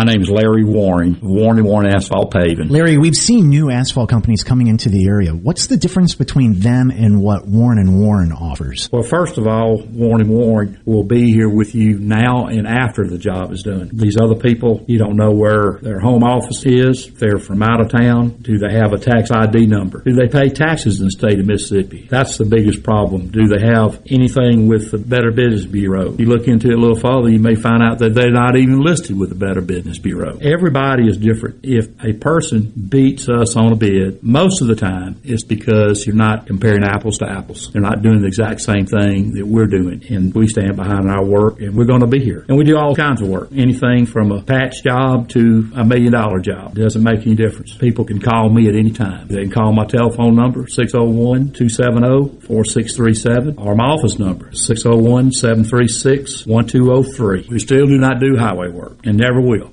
My 0.00 0.06
name 0.06 0.22
is 0.22 0.30
Larry 0.30 0.64
Warren, 0.64 1.18
Warren 1.20 1.58
and 1.58 1.66
Warren 1.66 1.94
Asphalt 1.94 2.32
Paving. 2.32 2.68
Larry, 2.68 2.96
we've 2.96 3.14
seen 3.14 3.50
new 3.50 3.70
asphalt 3.70 4.08
companies 4.08 4.42
coming 4.42 4.68
into 4.68 4.88
the 4.88 5.04
area. 5.04 5.32
What's 5.32 5.66
the 5.66 5.76
difference 5.76 6.14
between 6.14 6.60
them 6.60 6.90
and 6.90 7.20
what 7.20 7.46
Warren 7.46 7.78
and 7.78 8.00
Warren 8.00 8.32
offers? 8.32 8.88
Well, 8.90 9.02
first 9.02 9.36
of 9.36 9.46
all, 9.46 9.82
Warren 9.82 10.22
and 10.22 10.30
Warren 10.30 10.80
will 10.86 11.02
be 11.02 11.30
here 11.34 11.50
with 11.50 11.74
you 11.74 11.98
now 11.98 12.46
and 12.46 12.66
after 12.66 13.06
the 13.06 13.18
job 13.18 13.52
is 13.52 13.62
done. 13.62 13.90
These 13.92 14.16
other 14.16 14.36
people, 14.36 14.86
you 14.88 14.96
don't 14.96 15.16
know 15.16 15.32
where 15.32 15.78
their 15.82 16.00
home 16.00 16.24
office 16.24 16.64
is. 16.64 17.08
If 17.08 17.18
they're 17.18 17.38
from 17.38 17.62
out 17.62 17.82
of 17.82 17.90
town. 17.90 18.38
Do 18.40 18.56
they 18.56 18.72
have 18.72 18.94
a 18.94 18.98
tax 18.98 19.30
ID 19.30 19.66
number? 19.66 20.00
Do 20.00 20.14
they 20.14 20.28
pay 20.28 20.48
taxes 20.48 21.00
in 21.00 21.08
the 21.08 21.10
state 21.10 21.38
of 21.38 21.44
Mississippi? 21.44 22.06
That's 22.08 22.38
the 22.38 22.46
biggest 22.46 22.82
problem. 22.82 23.28
Do 23.28 23.48
they 23.48 23.66
have 23.66 24.00
anything 24.06 24.66
with 24.66 24.92
the 24.92 24.98
Better 24.98 25.30
Business 25.30 25.66
Bureau? 25.66 26.12
You 26.12 26.24
look 26.24 26.48
into 26.48 26.68
it 26.68 26.78
a 26.78 26.80
little 26.80 26.96
further, 26.96 27.28
you 27.28 27.38
may 27.38 27.54
find 27.54 27.82
out 27.82 27.98
that 27.98 28.14
they're 28.14 28.32
not 28.32 28.56
even 28.56 28.80
listed 28.80 29.18
with 29.18 29.28
the 29.28 29.34
Better 29.34 29.60
Business 29.60 29.89
Business 29.90 30.02
Bureau. 30.02 30.38
Everybody 30.40 31.08
is 31.08 31.16
different. 31.16 31.60
If 31.64 31.88
a 32.04 32.12
person 32.12 32.72
beats 32.88 33.28
us 33.28 33.56
on 33.56 33.72
a 33.72 33.76
bid, 33.76 34.22
most 34.22 34.62
of 34.62 34.68
the 34.68 34.76
time 34.76 35.20
it's 35.24 35.42
because 35.42 36.06
you're 36.06 36.14
not 36.14 36.46
comparing 36.46 36.84
apples 36.84 37.18
to 37.18 37.28
apples. 37.28 37.72
They're 37.72 37.82
not 37.82 38.02
doing 38.02 38.20
the 38.20 38.28
exact 38.28 38.60
same 38.60 38.86
thing 38.86 39.32
that 39.34 39.44
we're 39.46 39.66
doing. 39.66 40.04
And 40.08 40.32
we 40.34 40.46
stand 40.46 40.76
behind 40.76 41.10
our 41.10 41.24
work 41.24 41.60
and 41.60 41.74
we're 41.74 41.86
going 41.86 42.02
to 42.02 42.06
be 42.06 42.20
here. 42.20 42.44
And 42.48 42.56
we 42.56 42.62
do 42.64 42.78
all 42.78 42.94
kinds 42.94 43.20
of 43.20 43.26
work. 43.28 43.48
Anything 43.52 44.06
from 44.06 44.30
a 44.30 44.40
patch 44.42 44.84
job 44.84 45.28
to 45.30 45.68
a 45.74 45.84
million 45.84 46.12
dollar 46.12 46.38
job. 46.38 46.76
Doesn't 46.76 47.02
make 47.02 47.26
any 47.26 47.34
difference. 47.34 47.74
People 47.74 48.04
can 48.04 48.20
call 48.20 48.48
me 48.48 48.68
at 48.68 48.76
any 48.76 48.92
time. 48.92 49.26
They 49.28 49.42
can 49.42 49.50
call 49.50 49.72
my 49.72 49.86
telephone 49.86 50.36
number, 50.36 50.66
601-270-4637, 50.66 53.58
or 53.58 53.74
my 53.74 53.86
office 53.86 54.20
number, 54.20 54.50
601-736-1203. 54.50 57.48
We 57.48 57.58
still 57.58 57.86
do 57.86 57.98
not 57.98 58.20
do 58.20 58.36
highway 58.36 58.68
work 58.68 58.98
and 59.04 59.16
never 59.16 59.40
will. 59.40 59.72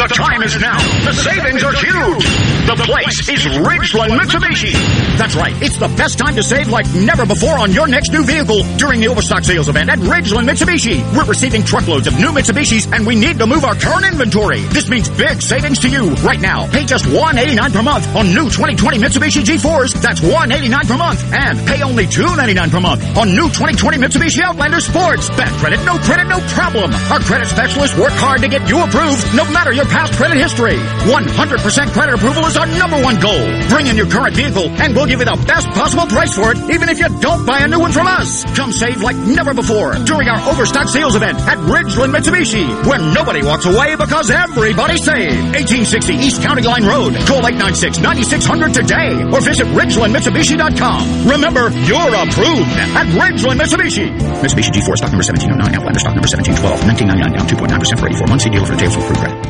The 0.00 0.08
time 0.08 0.42
is 0.42 0.58
now. 0.58 0.78
The 1.04 1.12
savings 1.12 1.62
are 1.62 1.74
huge. 1.74 2.24
The 2.64 2.76
place 2.88 3.28
is 3.28 3.44
Ridgeland 3.44 4.16
Mitsubishi. 4.16 4.72
That's 5.18 5.36
right. 5.36 5.52
It's 5.60 5.76
the 5.76 5.88
best 5.88 6.16
time 6.16 6.36
to 6.36 6.42
save 6.42 6.68
like 6.68 6.88
never 6.94 7.26
before 7.26 7.58
on 7.58 7.72
your 7.72 7.86
next 7.86 8.10
new 8.10 8.24
vehicle 8.24 8.62
during 8.78 9.00
the 9.00 9.08
Overstock 9.08 9.44
sales 9.44 9.68
event 9.68 9.90
at 9.90 9.98
Ridgeland 9.98 10.48
Mitsubishi. 10.48 11.04
We're 11.14 11.28
receiving 11.28 11.64
truckloads 11.64 12.06
of 12.06 12.18
new 12.18 12.32
Mitsubishis 12.32 12.90
and 12.90 13.06
we 13.06 13.14
need 13.14 13.36
to 13.40 13.46
move 13.46 13.62
our 13.62 13.74
current 13.74 14.06
inventory. 14.06 14.60
This 14.72 14.88
means 14.88 15.10
big 15.10 15.42
savings 15.42 15.80
to 15.80 15.88
you 15.90 16.08
right 16.24 16.40
now. 16.40 16.66
Pay 16.70 16.86
just 16.86 17.04
189 17.04 17.72
per 17.72 17.82
month 17.82 18.08
on 18.16 18.32
new 18.32 18.48
2020 18.48 18.96
Mitsubishi 18.96 19.44
G4s. 19.44 20.00
That's 20.00 20.22
189 20.22 20.86
per 20.86 20.96
month. 20.96 21.20
And 21.30 21.60
pay 21.68 21.82
only 21.82 22.06
$299 22.06 22.70
per 22.70 22.80
month 22.80 23.04
on 23.18 23.36
new 23.36 23.52
2020 23.52 23.98
Mitsubishi 23.98 24.40
Outlander 24.40 24.80
Sports. 24.80 25.28
Bad 25.36 25.52
credit, 25.60 25.84
no 25.84 25.98
credit, 25.98 26.24
no 26.24 26.40
problem. 26.56 26.88
Our 27.12 27.20
credit 27.20 27.48
specialists 27.48 27.98
work 27.98 28.16
hard 28.16 28.40
to 28.40 28.48
get 28.48 28.66
you 28.66 28.80
approved 28.80 29.36
no 29.36 29.44
matter 29.52 29.72
your 29.72 29.89
past 29.90 30.14
credit 30.14 30.38
history. 30.38 30.78
100% 31.10 31.92
credit 31.92 32.14
approval 32.14 32.46
is 32.46 32.56
our 32.56 32.66
number 32.78 33.02
one 33.02 33.18
goal. 33.18 33.42
Bring 33.68 33.86
in 33.86 33.96
your 33.96 34.06
current 34.06 34.34
vehicle 34.34 34.70
and 34.70 34.94
we'll 34.94 35.06
give 35.06 35.18
you 35.18 35.26
the 35.26 35.38
best 35.46 35.68
possible 35.70 36.06
price 36.06 36.34
for 36.34 36.52
it, 36.52 36.58
even 36.70 36.88
if 36.88 36.98
you 36.98 37.08
don't 37.20 37.44
buy 37.44 37.60
a 37.60 37.68
new 37.68 37.80
one 37.80 37.92
from 37.92 38.06
us. 38.06 38.44
Come 38.56 38.72
save 38.72 39.02
like 39.02 39.16
never 39.16 39.52
before 39.52 39.94
during 40.06 40.28
our 40.28 40.38
overstock 40.48 40.88
sales 40.88 41.16
event 41.16 41.38
at 41.40 41.58
Ridgeland 41.58 42.14
Mitsubishi, 42.14 42.64
where 42.86 42.98
nobody 42.98 43.42
walks 43.42 43.66
away 43.66 43.96
because 43.96 44.30
everybody 44.30 44.96
saved. 44.96 45.58
1860 45.58 46.14
East 46.14 46.42
County 46.42 46.62
Line 46.62 46.86
Road. 46.86 47.14
Call 47.26 47.42
896-9600 47.42 48.72
today 48.72 49.22
or 49.34 49.40
visit 49.42 49.66
RidgelandMitsubishi.com. 49.74 51.28
Remember, 51.28 51.68
you're 51.84 52.14
approved 52.14 52.70
at 52.94 53.06
Ridgeland 53.18 53.58
Mitsubishi. 53.58 54.08
Mitsubishi 54.38 54.70
G4 54.70 54.96
stock 54.96 55.10
number 55.10 55.26
1709, 55.26 55.74
Outlander 55.74 55.98
stock 55.98 56.14
number 56.14 56.30
1712, 56.30 56.86
1999 56.86 57.32
down 57.34 57.46
2.9% 57.46 57.98
for 57.98 58.06
84 58.06 58.26
months. 58.28 58.44
See 58.44 58.50
dealer 58.50 58.66
for 58.66 58.72
details 58.74 58.94
for 58.94 59.02
approved 59.02 59.20
credit. 59.20 59.49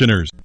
commissioners. 0.00 0.39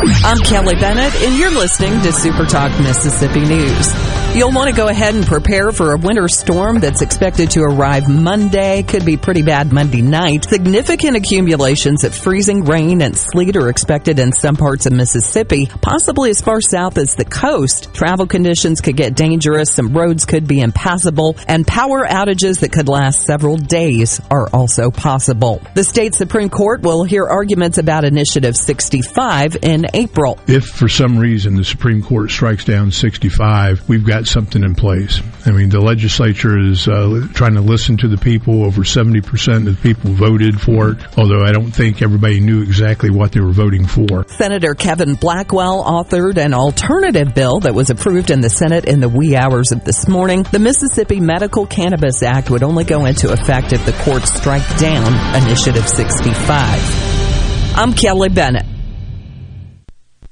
I'm 0.00 0.38
Kelly 0.38 0.76
Bennett, 0.76 1.12
and 1.22 1.36
you're 1.36 1.50
listening 1.50 2.00
to 2.02 2.12
Super 2.12 2.46
Talk 2.46 2.70
Mississippi 2.80 3.40
News. 3.40 3.92
You'll 4.36 4.52
want 4.52 4.70
to 4.70 4.76
go 4.76 4.86
ahead 4.86 5.14
and 5.14 5.26
prepare 5.26 5.72
for 5.72 5.92
a 5.92 5.96
winter 5.96 6.28
storm 6.28 6.78
that's 6.78 7.02
expected 7.02 7.50
to 7.52 7.62
arrive 7.62 8.08
Monday. 8.08 8.84
Could 8.84 9.04
be 9.04 9.16
pretty 9.16 9.42
bad 9.42 9.72
Monday 9.72 10.02
night. 10.02 10.44
Significant 10.44 11.16
accumulations 11.16 12.04
of 12.04 12.14
freezing 12.14 12.64
rain 12.64 13.00
and 13.02 13.16
sleet 13.16 13.56
are 13.56 13.68
expected 13.68 14.20
in 14.20 14.32
some 14.32 14.54
parts 14.54 14.86
of 14.86 14.92
Mississippi, 14.92 15.66
possibly 15.66 16.30
as 16.30 16.42
far 16.42 16.60
south 16.60 16.98
as 16.98 17.16
the 17.16 17.24
coast. 17.24 17.92
Travel 17.94 18.26
conditions 18.26 18.80
could 18.80 18.96
get 18.96 19.16
dangerous. 19.16 19.72
Some 19.72 19.96
roads 19.96 20.26
could 20.26 20.46
be 20.46 20.60
impassable 20.60 21.36
and 21.48 21.66
power 21.66 22.06
outages 22.06 22.60
that 22.60 22.70
could 22.70 22.88
last 22.88 23.22
several 23.22 23.56
days 23.56 24.20
are 24.30 24.48
also 24.50 24.92
possible. 24.92 25.60
The 25.74 25.82
state 25.82 26.14
Supreme 26.14 26.50
Court 26.50 26.82
will 26.82 27.02
hear 27.02 27.24
arguments 27.24 27.78
about 27.78 28.04
Initiative 28.04 28.56
65 28.56 29.56
in 29.62 29.87
April. 29.94 30.38
If 30.46 30.66
for 30.66 30.88
some 30.88 31.18
reason 31.18 31.56
the 31.56 31.64
Supreme 31.64 32.02
Court 32.02 32.30
strikes 32.30 32.64
down 32.64 32.90
65, 32.90 33.88
we've 33.88 34.04
got 34.04 34.26
something 34.26 34.62
in 34.62 34.74
place. 34.74 35.20
I 35.46 35.52
mean, 35.52 35.68
the 35.68 35.80
legislature 35.80 36.58
is 36.58 36.88
uh, 36.88 37.26
trying 37.34 37.54
to 37.54 37.60
listen 37.60 37.96
to 37.98 38.08
the 38.08 38.16
people. 38.16 38.64
Over 38.64 38.82
70% 38.82 39.66
of 39.66 39.80
the 39.80 39.82
people 39.82 40.10
voted 40.12 40.60
for 40.60 40.90
it, 40.90 40.98
although 41.18 41.44
I 41.44 41.52
don't 41.52 41.70
think 41.70 42.02
everybody 42.02 42.40
knew 42.40 42.62
exactly 42.62 43.10
what 43.10 43.32
they 43.32 43.40
were 43.40 43.52
voting 43.52 43.86
for. 43.86 44.26
Senator 44.28 44.74
Kevin 44.74 45.14
Blackwell 45.14 45.84
authored 45.84 46.36
an 46.36 46.54
alternative 46.54 47.34
bill 47.34 47.60
that 47.60 47.74
was 47.74 47.90
approved 47.90 48.30
in 48.30 48.40
the 48.40 48.50
Senate 48.50 48.84
in 48.84 49.00
the 49.00 49.08
wee 49.08 49.36
hours 49.36 49.72
of 49.72 49.84
this 49.84 50.08
morning. 50.08 50.44
The 50.44 50.58
Mississippi 50.58 51.20
Medical 51.20 51.66
Cannabis 51.66 52.22
Act 52.22 52.50
would 52.50 52.62
only 52.62 52.84
go 52.84 53.04
into 53.04 53.32
effect 53.32 53.72
if 53.72 53.84
the 53.86 53.92
courts 54.04 54.32
strike 54.32 54.76
down 54.78 55.12
Initiative 55.42 55.88
65. 55.88 57.76
I'm 57.76 57.92
Kelly 57.92 58.28
Bennett. 58.28 58.77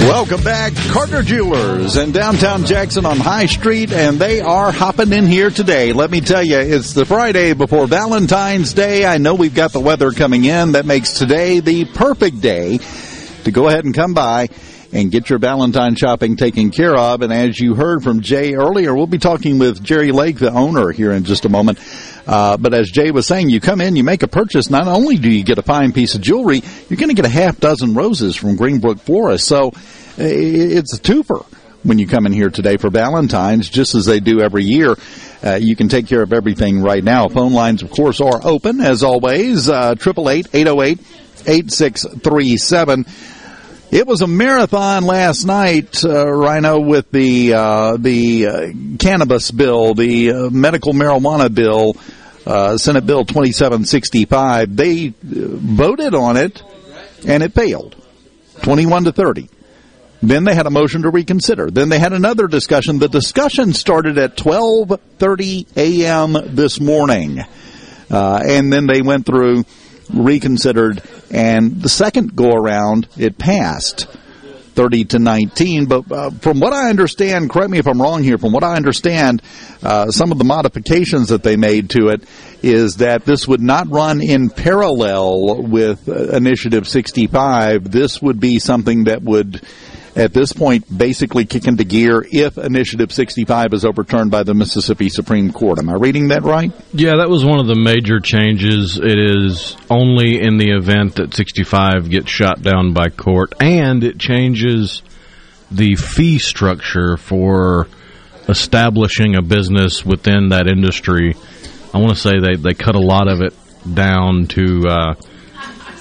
Welcome 0.00 0.42
back, 0.42 0.72
Carter 0.88 1.22
Jewelers 1.22 1.96
in 1.96 2.10
downtown 2.10 2.64
Jackson 2.64 3.04
on 3.04 3.18
High 3.18 3.44
Street, 3.46 3.92
and 3.92 4.18
they 4.18 4.40
are 4.40 4.72
hopping 4.72 5.12
in 5.12 5.26
here 5.26 5.50
today. 5.50 5.92
Let 5.92 6.10
me 6.10 6.22
tell 6.22 6.42
you, 6.42 6.58
it's 6.58 6.94
the 6.94 7.04
Friday 7.04 7.52
before 7.52 7.86
Valentine's 7.86 8.72
Day. 8.72 9.04
I 9.04 9.18
know 9.18 9.34
we've 9.34 9.54
got 9.54 9.72
the 9.72 9.80
weather 9.80 10.10
coming 10.10 10.46
in. 10.46 10.72
That 10.72 10.86
makes 10.86 11.18
today 11.18 11.60
the 11.60 11.84
perfect 11.84 12.40
day 12.40 12.78
to 13.44 13.50
go 13.50 13.68
ahead 13.68 13.84
and 13.84 13.94
come 13.94 14.14
by 14.14 14.48
and 14.92 15.10
get 15.10 15.28
your 15.28 15.38
Valentine 15.38 15.94
shopping 15.96 16.36
taken 16.36 16.70
care 16.70 16.96
of. 16.96 17.20
And 17.22 17.32
as 17.32 17.60
you 17.60 17.74
heard 17.74 18.02
from 18.02 18.22
Jay 18.22 18.54
earlier, 18.54 18.94
we'll 18.94 19.06
be 19.06 19.18
talking 19.18 19.58
with 19.58 19.84
Jerry 19.84 20.12
Lake, 20.12 20.38
the 20.38 20.50
owner, 20.50 20.92
here 20.92 21.12
in 21.12 21.24
just 21.24 21.44
a 21.44 21.48
moment. 21.48 21.78
Uh, 22.30 22.56
but 22.56 22.72
as 22.72 22.88
Jay 22.88 23.10
was 23.10 23.26
saying, 23.26 23.50
you 23.50 23.60
come 23.60 23.80
in, 23.80 23.96
you 23.96 24.04
make 24.04 24.22
a 24.22 24.28
purchase. 24.28 24.70
Not 24.70 24.86
only 24.86 25.16
do 25.16 25.28
you 25.28 25.42
get 25.42 25.58
a 25.58 25.62
fine 25.62 25.90
piece 25.92 26.14
of 26.14 26.20
jewelry, 26.20 26.62
you're 26.88 26.96
going 26.96 27.08
to 27.08 27.14
get 27.16 27.24
a 27.24 27.28
half 27.28 27.58
dozen 27.58 27.94
roses 27.94 28.36
from 28.36 28.56
Greenbrook 28.56 29.00
Florist. 29.00 29.48
So 29.48 29.72
it's 30.16 30.94
a 30.94 31.00
twofer 31.00 31.44
when 31.82 31.98
you 31.98 32.06
come 32.06 32.26
in 32.26 32.32
here 32.32 32.50
today 32.50 32.76
for 32.76 32.88
Valentine's, 32.88 33.68
just 33.68 33.96
as 33.96 34.04
they 34.04 34.20
do 34.20 34.40
every 34.40 34.62
year. 34.62 34.94
Uh, 35.42 35.58
you 35.60 35.74
can 35.74 35.88
take 35.88 36.06
care 36.06 36.22
of 36.22 36.32
everything 36.32 36.82
right 36.82 37.02
now. 37.02 37.26
Phone 37.26 37.52
lines, 37.52 37.82
of 37.82 37.90
course, 37.90 38.20
are 38.20 38.40
open 38.44 38.80
as 38.80 39.02
always. 39.02 39.68
Uh, 39.68 39.96
triple 39.96 40.30
eight 40.30 40.46
eight 40.52 40.68
zero 40.68 40.82
eight 40.82 41.00
eight 41.48 41.72
six 41.72 42.06
three 42.22 42.56
seven. 42.58 43.06
It 43.90 44.06
was 44.06 44.22
a 44.22 44.28
marathon 44.28 45.02
last 45.02 45.46
night, 45.46 46.04
uh, 46.04 46.30
Rhino, 46.30 46.78
with 46.78 47.10
the 47.10 47.54
uh, 47.54 47.96
the 47.96 48.46
uh, 48.46 48.68
cannabis 49.00 49.50
bill, 49.50 49.94
the 49.94 50.30
uh, 50.30 50.50
medical 50.50 50.92
marijuana 50.92 51.52
bill, 51.52 51.96
uh, 52.46 52.76
Senate 52.76 53.06
Bill 53.06 53.24
2765. 53.24 54.76
They 54.76 55.08
uh, 55.08 55.12
voted 55.22 56.14
on 56.14 56.36
it, 56.36 56.62
and 57.26 57.42
it 57.42 57.54
failed, 57.54 57.96
21 58.62 59.04
to 59.04 59.12
30. 59.12 59.48
Then 60.22 60.44
they 60.44 60.54
had 60.54 60.66
a 60.66 60.70
motion 60.70 61.02
to 61.02 61.10
reconsider. 61.10 61.70
Then 61.70 61.88
they 61.88 61.98
had 61.98 62.12
another 62.12 62.46
discussion. 62.46 62.98
The 62.98 63.08
discussion 63.08 63.72
started 63.72 64.18
at 64.18 64.36
12:30 64.36 65.76
a.m. 65.76 66.54
this 66.54 66.78
morning, 66.78 67.42
and 68.10 68.72
then 68.72 68.86
they 68.86 69.00
went 69.00 69.24
through 69.24 69.64
reconsidered, 70.12 71.02
and 71.30 71.80
the 71.80 71.88
second 71.88 72.36
go 72.36 72.50
around, 72.50 73.08
it 73.16 73.38
passed. 73.38 74.06
30 74.70 75.04
to 75.06 75.18
19. 75.18 75.86
But 75.86 76.10
uh, 76.10 76.30
from 76.30 76.60
what 76.60 76.72
I 76.72 76.90
understand, 76.90 77.50
correct 77.50 77.70
me 77.70 77.78
if 77.78 77.86
I'm 77.86 78.00
wrong 78.00 78.22
here, 78.22 78.38
from 78.38 78.52
what 78.52 78.64
I 78.64 78.76
understand, 78.76 79.42
uh, 79.82 80.10
some 80.10 80.32
of 80.32 80.38
the 80.38 80.44
modifications 80.44 81.28
that 81.28 81.42
they 81.42 81.56
made 81.56 81.90
to 81.90 82.08
it 82.08 82.22
is 82.62 82.96
that 82.96 83.24
this 83.24 83.48
would 83.48 83.60
not 83.60 83.88
run 83.88 84.20
in 84.20 84.50
parallel 84.50 85.62
with 85.62 86.08
uh, 86.08 86.36
Initiative 86.36 86.86
65. 86.86 87.90
This 87.90 88.20
would 88.20 88.40
be 88.40 88.58
something 88.58 89.04
that 89.04 89.22
would 89.22 89.62
at 90.16 90.32
this 90.32 90.52
point 90.52 90.86
basically 90.96 91.44
kick 91.44 91.66
into 91.66 91.84
gear 91.84 92.26
if 92.30 92.58
Initiative 92.58 93.12
65 93.12 93.72
is 93.72 93.84
overturned 93.84 94.30
by 94.30 94.42
the 94.42 94.54
Mississippi 94.54 95.08
Supreme 95.08 95.52
Court. 95.52 95.78
Am 95.78 95.88
I 95.88 95.94
reading 95.94 96.28
that 96.28 96.42
right? 96.42 96.72
Yeah, 96.92 97.16
that 97.18 97.30
was 97.30 97.44
one 97.44 97.60
of 97.60 97.66
the 97.66 97.76
major 97.76 98.20
changes. 98.20 98.98
It 98.98 99.18
is 99.18 99.76
only 99.88 100.40
in 100.40 100.58
the 100.58 100.70
event 100.72 101.16
that 101.16 101.34
65 101.34 102.10
gets 102.10 102.30
shot 102.30 102.62
down 102.62 102.92
by 102.92 103.08
court, 103.08 103.54
and 103.60 104.02
it 104.02 104.18
changes 104.18 105.02
the 105.70 105.94
fee 105.94 106.38
structure 106.38 107.16
for 107.16 107.86
establishing 108.48 109.36
a 109.36 109.42
business 109.42 110.04
within 110.04 110.48
that 110.48 110.66
industry. 110.66 111.36
I 111.94 111.98
want 111.98 112.10
to 112.10 112.20
say 112.20 112.40
they, 112.40 112.56
they 112.56 112.74
cut 112.74 112.96
a 112.96 113.00
lot 113.00 113.28
of 113.28 113.40
it 113.40 113.54
down 113.94 114.46
to 114.48 114.88
uh, 114.88 115.14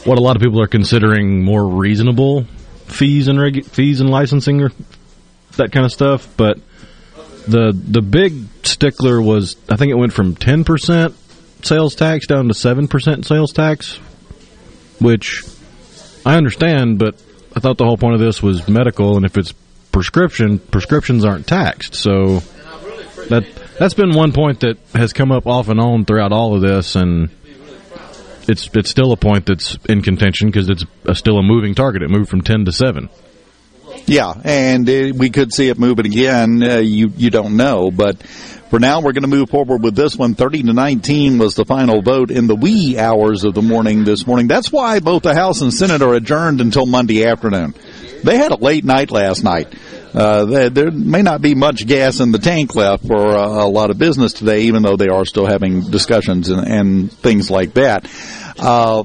what 0.05 0.17
a 0.17 0.21
lot 0.21 0.35
of 0.35 0.41
people 0.41 0.61
are 0.61 0.67
considering 0.67 1.43
more 1.43 1.65
reasonable 1.65 2.45
fees 2.89 3.27
and 3.27 3.39
regu- 3.39 3.65
fees 3.65 4.01
and 4.01 4.09
licensing 4.09 4.61
or 4.61 4.71
that 5.57 5.71
kind 5.71 5.85
of 5.85 5.91
stuff. 5.91 6.27
But 6.37 6.59
the 7.47 7.71
the 7.73 8.01
big 8.01 8.45
stickler 8.63 9.21
was 9.21 9.55
I 9.69 9.75
think 9.75 9.91
it 9.91 9.95
went 9.95 10.13
from 10.13 10.35
ten 10.35 10.63
percent 10.63 11.15
sales 11.63 11.95
tax 11.95 12.27
down 12.27 12.47
to 12.47 12.53
seven 12.53 12.87
percent 12.87 13.25
sales 13.25 13.51
tax, 13.53 13.97
which 14.99 15.43
I 16.25 16.35
understand, 16.35 16.99
but 16.99 17.15
I 17.55 17.59
thought 17.59 17.77
the 17.77 17.85
whole 17.85 17.97
point 17.97 18.15
of 18.15 18.19
this 18.19 18.41
was 18.43 18.67
medical, 18.67 19.15
and 19.15 19.25
if 19.25 19.37
it's 19.37 19.53
prescription, 19.91 20.59
prescriptions 20.59 21.25
aren't 21.25 21.47
taxed. 21.47 21.95
So 21.95 22.39
that 23.29 23.45
that's 23.77 23.93
been 23.93 24.13
one 24.13 24.33
point 24.33 24.61
that 24.61 24.77
has 24.93 25.13
come 25.13 25.31
up 25.31 25.47
off 25.47 25.69
and 25.69 25.79
on 25.79 26.05
throughout 26.05 26.31
all 26.31 26.55
of 26.55 26.61
this, 26.61 26.95
and 26.95 27.29
it's 28.49 28.69
it's 28.73 28.89
still 28.89 29.11
a 29.11 29.17
point 29.17 29.45
that's 29.45 29.77
in 29.87 30.01
contention 30.01 30.49
because 30.49 30.69
it's 30.69 30.83
a, 31.05 31.15
still 31.15 31.37
a 31.37 31.43
moving 31.43 31.75
target. 31.75 32.01
It 32.01 32.09
moved 32.09 32.29
from 32.29 32.41
ten 32.41 32.65
to 32.65 32.71
seven. 32.71 33.09
Yeah, 34.05 34.33
and 34.43 34.87
it, 34.87 35.15
we 35.15 35.29
could 35.29 35.53
see 35.53 35.69
it 35.69 35.77
moving 35.77 36.05
again. 36.05 36.63
Uh, 36.63 36.77
you 36.77 37.11
you 37.15 37.29
don't 37.29 37.57
know, 37.57 37.91
but 37.91 38.21
for 38.23 38.79
now 38.79 39.01
we're 39.01 39.13
going 39.13 39.23
to 39.23 39.27
move 39.29 39.49
forward 39.49 39.83
with 39.83 39.95
this 39.95 40.15
one. 40.15 40.35
Thirty 40.35 40.63
to 40.63 40.73
nineteen 40.73 41.37
was 41.37 41.55
the 41.55 41.65
final 41.65 42.01
vote 42.01 42.31
in 42.31 42.47
the 42.47 42.55
wee 42.55 42.97
hours 42.97 43.43
of 43.43 43.53
the 43.53 43.61
morning 43.61 44.03
this 44.03 44.25
morning. 44.25 44.47
That's 44.47 44.71
why 44.71 44.99
both 44.99 45.23
the 45.23 45.35
House 45.35 45.61
and 45.61 45.73
Senate 45.73 46.01
are 46.01 46.13
adjourned 46.13 46.61
until 46.61 46.85
Monday 46.85 47.25
afternoon. 47.25 47.75
They 48.23 48.37
had 48.37 48.51
a 48.51 48.57
late 48.57 48.83
night 48.83 49.11
last 49.11 49.43
night. 49.43 49.73
Uh, 50.13 50.45
there, 50.45 50.69
there, 50.69 50.91
may 50.91 51.21
not 51.21 51.41
be 51.41 51.53
much 51.53 51.85
gas 51.85 52.19
in 52.19 52.31
the 52.31 52.39
tank 52.39 52.73
left 52.73 53.05
for 53.05 53.35
a, 53.35 53.65
a, 53.65 53.69
lot 53.69 53.91
of 53.91 53.99
business 53.99 54.33
today, 54.33 54.61
even 54.61 54.81
though 54.81 54.97
they 54.97 55.07
are 55.07 55.23
still 55.23 55.45
having 55.45 55.81
discussions 55.91 56.49
and, 56.49 56.67
and 56.67 57.11
things 57.11 57.51
like 57.51 57.75
that. 57.75 58.09
Uh, 58.57 59.03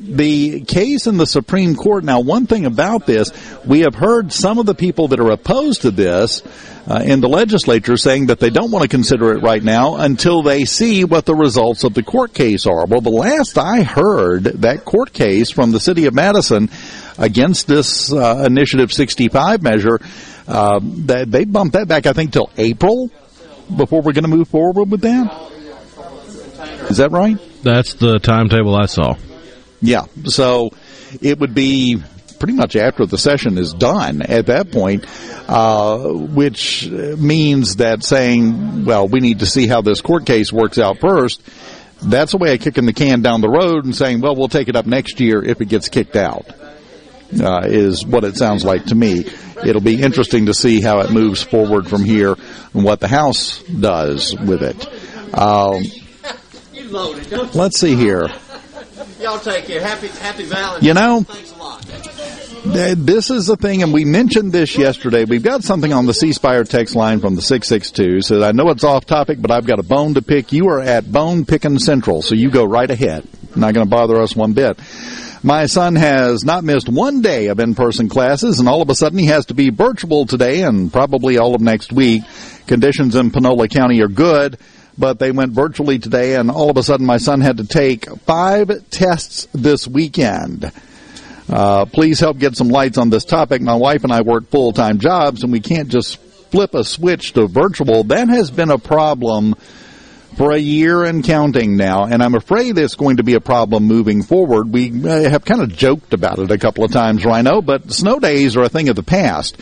the 0.00 0.60
case 0.62 1.06
in 1.06 1.16
the 1.16 1.26
Supreme 1.26 1.74
Court. 1.74 2.04
Now, 2.04 2.20
one 2.20 2.46
thing 2.46 2.66
about 2.66 3.06
this, 3.06 3.32
we 3.64 3.80
have 3.80 3.94
heard 3.94 4.32
some 4.32 4.58
of 4.58 4.66
the 4.66 4.74
people 4.74 5.08
that 5.08 5.20
are 5.20 5.30
opposed 5.30 5.82
to 5.82 5.90
this 5.90 6.42
uh, 6.86 7.02
in 7.04 7.20
the 7.20 7.28
legislature 7.28 7.96
saying 7.96 8.26
that 8.26 8.40
they 8.40 8.50
don't 8.50 8.70
want 8.70 8.82
to 8.82 8.88
consider 8.88 9.32
it 9.32 9.42
right 9.42 9.62
now 9.62 9.96
until 9.96 10.42
they 10.42 10.66
see 10.66 11.04
what 11.04 11.24
the 11.24 11.34
results 11.34 11.84
of 11.84 11.94
the 11.94 12.02
court 12.02 12.34
case 12.34 12.66
are. 12.66 12.84
Well, 12.84 13.00
the 13.00 13.10
last 13.10 13.56
I 13.56 13.82
heard, 13.82 14.44
that 14.44 14.84
court 14.84 15.12
case 15.12 15.50
from 15.50 15.72
the 15.72 15.80
city 15.80 16.04
of 16.04 16.14
Madison 16.14 16.68
against 17.18 17.66
this 17.66 18.12
uh, 18.12 18.44
Initiative 18.46 18.92
65 18.92 19.62
measure, 19.62 20.00
uh, 20.46 20.80
that 20.82 21.30
they 21.30 21.44
bumped 21.44 21.74
that 21.74 21.88
back, 21.88 22.06
I 22.06 22.12
think, 22.12 22.32
till 22.32 22.50
April 22.56 23.10
before 23.74 24.02
we're 24.02 24.12
going 24.12 24.24
to 24.24 24.30
move 24.30 24.48
forward 24.48 24.90
with 24.90 25.00
that. 25.02 25.50
Is 26.90 26.98
that 26.98 27.10
right? 27.12 27.38
That's 27.62 27.94
the 27.94 28.18
timetable 28.18 28.76
I 28.76 28.86
saw. 28.86 29.16
Yeah. 29.80 30.04
So 30.24 30.70
it 31.22 31.38
would 31.38 31.54
be 31.54 32.02
pretty 32.38 32.54
much 32.54 32.76
after 32.76 33.06
the 33.06 33.16
session 33.16 33.56
is 33.56 33.72
done 33.72 34.20
at 34.20 34.46
that 34.46 34.70
point, 34.70 35.06
uh, 35.48 36.12
which 36.12 36.86
means 36.90 37.76
that 37.76 38.04
saying, 38.04 38.84
well, 38.84 39.08
we 39.08 39.20
need 39.20 39.38
to 39.38 39.46
see 39.46 39.66
how 39.66 39.80
this 39.80 40.02
court 40.02 40.26
case 40.26 40.52
works 40.52 40.78
out 40.78 40.98
first. 41.00 41.42
That's 42.02 42.34
a 42.34 42.36
way 42.36 42.54
of 42.54 42.60
kicking 42.60 42.84
the 42.84 42.92
can 42.92 43.22
down 43.22 43.40
the 43.40 43.48
road 43.48 43.86
and 43.86 43.96
saying, 43.96 44.20
well, 44.20 44.36
we'll 44.36 44.48
take 44.48 44.68
it 44.68 44.76
up 44.76 44.84
next 44.84 45.20
year 45.20 45.42
if 45.42 45.62
it 45.62 45.66
gets 45.66 45.88
kicked 45.88 46.16
out. 46.16 46.46
Uh, 47.40 47.62
is 47.64 48.06
what 48.06 48.24
it 48.24 48.36
sounds 48.36 48.64
like 48.64 48.86
to 48.86 48.94
me. 48.94 49.26
It'll 49.64 49.80
be 49.80 50.00
interesting 50.00 50.46
to 50.46 50.54
see 50.54 50.80
how 50.80 51.00
it 51.00 51.10
moves 51.10 51.42
forward 51.42 51.88
from 51.88 52.04
here 52.04 52.36
and 52.74 52.84
what 52.84 53.00
the 53.00 53.08
House 53.08 53.62
does 53.62 54.36
with 54.38 54.62
it. 54.62 54.86
Uh, 55.32 55.80
let's 57.54 57.78
see 57.78 57.96
here. 57.96 58.28
Y'all 59.20 59.38
take 59.38 59.66
care. 59.66 59.80
Happy 59.80 60.08
Happy 60.08 60.44
Valentine's. 60.44 60.84
You 60.84 60.94
know, 60.94 61.24
this 62.64 63.30
is 63.30 63.46
the 63.46 63.56
thing, 63.56 63.82
and 63.82 63.92
we 63.92 64.04
mentioned 64.04 64.52
this 64.52 64.76
yesterday. 64.76 65.24
We've 65.24 65.42
got 65.42 65.64
something 65.64 65.92
on 65.92 66.06
the 66.06 66.14
C 66.14 66.32
Spire 66.32 66.64
text 66.64 66.94
line 66.94 67.20
from 67.20 67.34
the 67.34 67.42
662. 67.42 68.22
So 68.22 68.42
I 68.42 68.52
know 68.52 68.70
it's 68.70 68.84
off 68.84 69.06
topic, 69.06 69.40
but 69.40 69.50
I've 69.50 69.66
got 69.66 69.78
a 69.78 69.82
bone 69.82 70.14
to 70.14 70.22
pick. 70.22 70.52
You 70.52 70.68
are 70.68 70.80
at 70.80 71.10
Bone 71.10 71.44
Picking 71.44 71.78
Central, 71.78 72.22
so 72.22 72.34
you 72.34 72.50
go 72.50 72.64
right 72.64 72.90
ahead. 72.90 73.26
Not 73.56 73.74
going 73.74 73.86
to 73.86 73.90
bother 73.90 74.20
us 74.20 74.34
one 74.34 74.52
bit. 74.52 74.78
My 75.44 75.66
son 75.66 75.94
has 75.94 76.42
not 76.42 76.64
missed 76.64 76.88
one 76.88 77.20
day 77.20 77.48
of 77.48 77.60
in-person 77.60 78.08
classes, 78.08 78.58
and 78.58 78.68
all 78.68 78.80
of 78.80 78.88
a 78.88 78.94
sudden 78.94 79.18
he 79.18 79.26
has 79.26 79.46
to 79.46 79.54
be 79.54 79.68
virtual 79.68 80.24
today 80.24 80.62
and 80.62 80.90
probably 80.90 81.36
all 81.36 81.54
of 81.54 81.60
next 81.60 81.92
week. 81.92 82.22
Conditions 82.66 83.14
in 83.14 83.30
Panola 83.30 83.68
County 83.68 84.00
are 84.00 84.08
good 84.08 84.58
but 84.96 85.18
they 85.18 85.32
went 85.32 85.52
virtually 85.52 85.98
today, 85.98 86.36
and 86.36 86.50
all 86.50 86.70
of 86.70 86.76
a 86.76 86.82
sudden 86.82 87.06
my 87.06 87.18
son 87.18 87.40
had 87.40 87.58
to 87.58 87.66
take 87.66 88.08
five 88.20 88.70
tests 88.90 89.48
this 89.52 89.86
weekend. 89.86 90.70
Uh, 91.48 91.84
please 91.84 92.20
help 92.20 92.38
get 92.38 92.56
some 92.56 92.68
lights 92.68 92.96
on 92.96 93.10
this 93.10 93.24
topic. 93.24 93.60
My 93.60 93.74
wife 93.74 94.04
and 94.04 94.12
I 94.12 94.22
work 94.22 94.48
full 94.50 94.72
time 94.72 94.98
jobs, 94.98 95.42
and 95.42 95.52
we 95.52 95.60
can't 95.60 95.88
just 95.88 96.18
flip 96.50 96.74
a 96.74 96.84
switch 96.84 97.32
to 97.34 97.46
virtual. 97.46 98.04
That 98.04 98.28
has 98.28 98.50
been 98.50 98.70
a 98.70 98.78
problem 98.78 99.56
for 100.36 100.52
a 100.52 100.58
year 100.58 101.04
and 101.04 101.22
counting 101.22 101.76
now, 101.76 102.04
and 102.04 102.22
I'm 102.22 102.34
afraid 102.34 102.76
it's 102.78 102.96
going 102.96 103.18
to 103.18 103.22
be 103.22 103.34
a 103.34 103.40
problem 103.40 103.84
moving 103.84 104.22
forward. 104.22 104.72
We 104.72 104.90
uh, 104.90 105.28
have 105.28 105.44
kind 105.44 105.62
of 105.62 105.72
joked 105.72 106.12
about 106.12 106.38
it 106.38 106.50
a 106.50 106.58
couple 106.58 106.84
of 106.84 106.92
times, 106.92 107.24
Rhino, 107.24 107.60
but 107.60 107.92
snow 107.92 108.18
days 108.18 108.56
are 108.56 108.62
a 108.62 108.68
thing 108.68 108.88
of 108.88 108.96
the 108.96 109.02
past. 109.02 109.56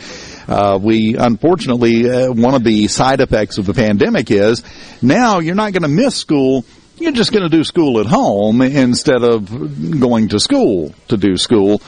Uh, 0.47 0.79
we 0.81 1.15
unfortunately 1.15 2.09
uh, 2.09 2.31
one 2.31 2.53
of 2.53 2.63
the 2.63 2.87
side 2.87 3.21
effects 3.21 3.57
of 3.57 3.65
the 3.65 3.73
pandemic 3.73 4.29
is 4.29 4.63
now 5.01 5.39
you're 5.39 5.55
not 5.55 5.71
going 5.71 5.83
to 5.83 5.87
miss 5.87 6.15
school. 6.15 6.65
You're 6.97 7.11
just 7.11 7.31
going 7.31 7.49
to 7.49 7.55
do 7.55 7.63
school 7.63 7.99
at 7.99 8.05
home 8.05 8.61
instead 8.61 9.23
of 9.23 9.99
going 9.99 10.29
to 10.29 10.39
school 10.39 10.93
to 11.07 11.17
do 11.17 11.37
school. 11.37 11.81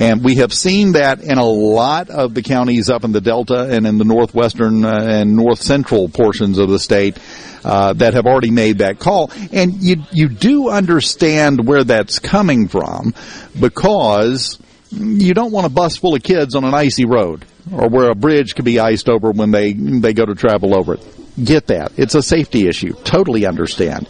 And 0.00 0.24
we 0.24 0.36
have 0.36 0.50
seen 0.50 0.92
that 0.92 1.20
in 1.20 1.36
a 1.36 1.44
lot 1.44 2.08
of 2.08 2.32
the 2.32 2.42
counties 2.42 2.88
up 2.88 3.04
in 3.04 3.12
the 3.12 3.20
Delta 3.20 3.68
and 3.70 3.86
in 3.86 3.98
the 3.98 4.04
northwestern 4.04 4.82
uh, 4.82 4.98
and 4.98 5.36
north 5.36 5.60
central 5.60 6.08
portions 6.08 6.56
of 6.56 6.70
the 6.70 6.78
state 6.78 7.18
uh, 7.62 7.92
that 7.92 8.14
have 8.14 8.24
already 8.24 8.50
made 8.50 8.78
that 8.78 8.98
call. 8.98 9.30
And 9.52 9.74
you 9.74 9.96
you 10.10 10.30
do 10.30 10.70
understand 10.70 11.66
where 11.66 11.84
that's 11.84 12.18
coming 12.18 12.66
from 12.66 13.12
because 13.60 14.58
you 14.90 15.34
don't 15.34 15.52
want 15.52 15.66
a 15.66 15.70
bus 15.70 15.98
full 15.98 16.14
of 16.14 16.22
kids 16.22 16.54
on 16.54 16.64
an 16.64 16.72
icy 16.72 17.04
road 17.04 17.44
or 17.70 17.90
where 17.90 18.10
a 18.10 18.14
bridge 18.14 18.54
could 18.54 18.64
be 18.64 18.80
iced 18.80 19.06
over 19.06 19.30
when 19.30 19.50
they 19.50 19.74
they 19.74 20.14
go 20.14 20.24
to 20.24 20.34
travel 20.34 20.74
over 20.74 20.94
it. 20.94 21.06
Get 21.44 21.66
that. 21.66 21.92
It's 21.98 22.14
a 22.14 22.22
safety 22.22 22.66
issue. 22.68 22.94
Totally 23.04 23.44
understand. 23.44 24.08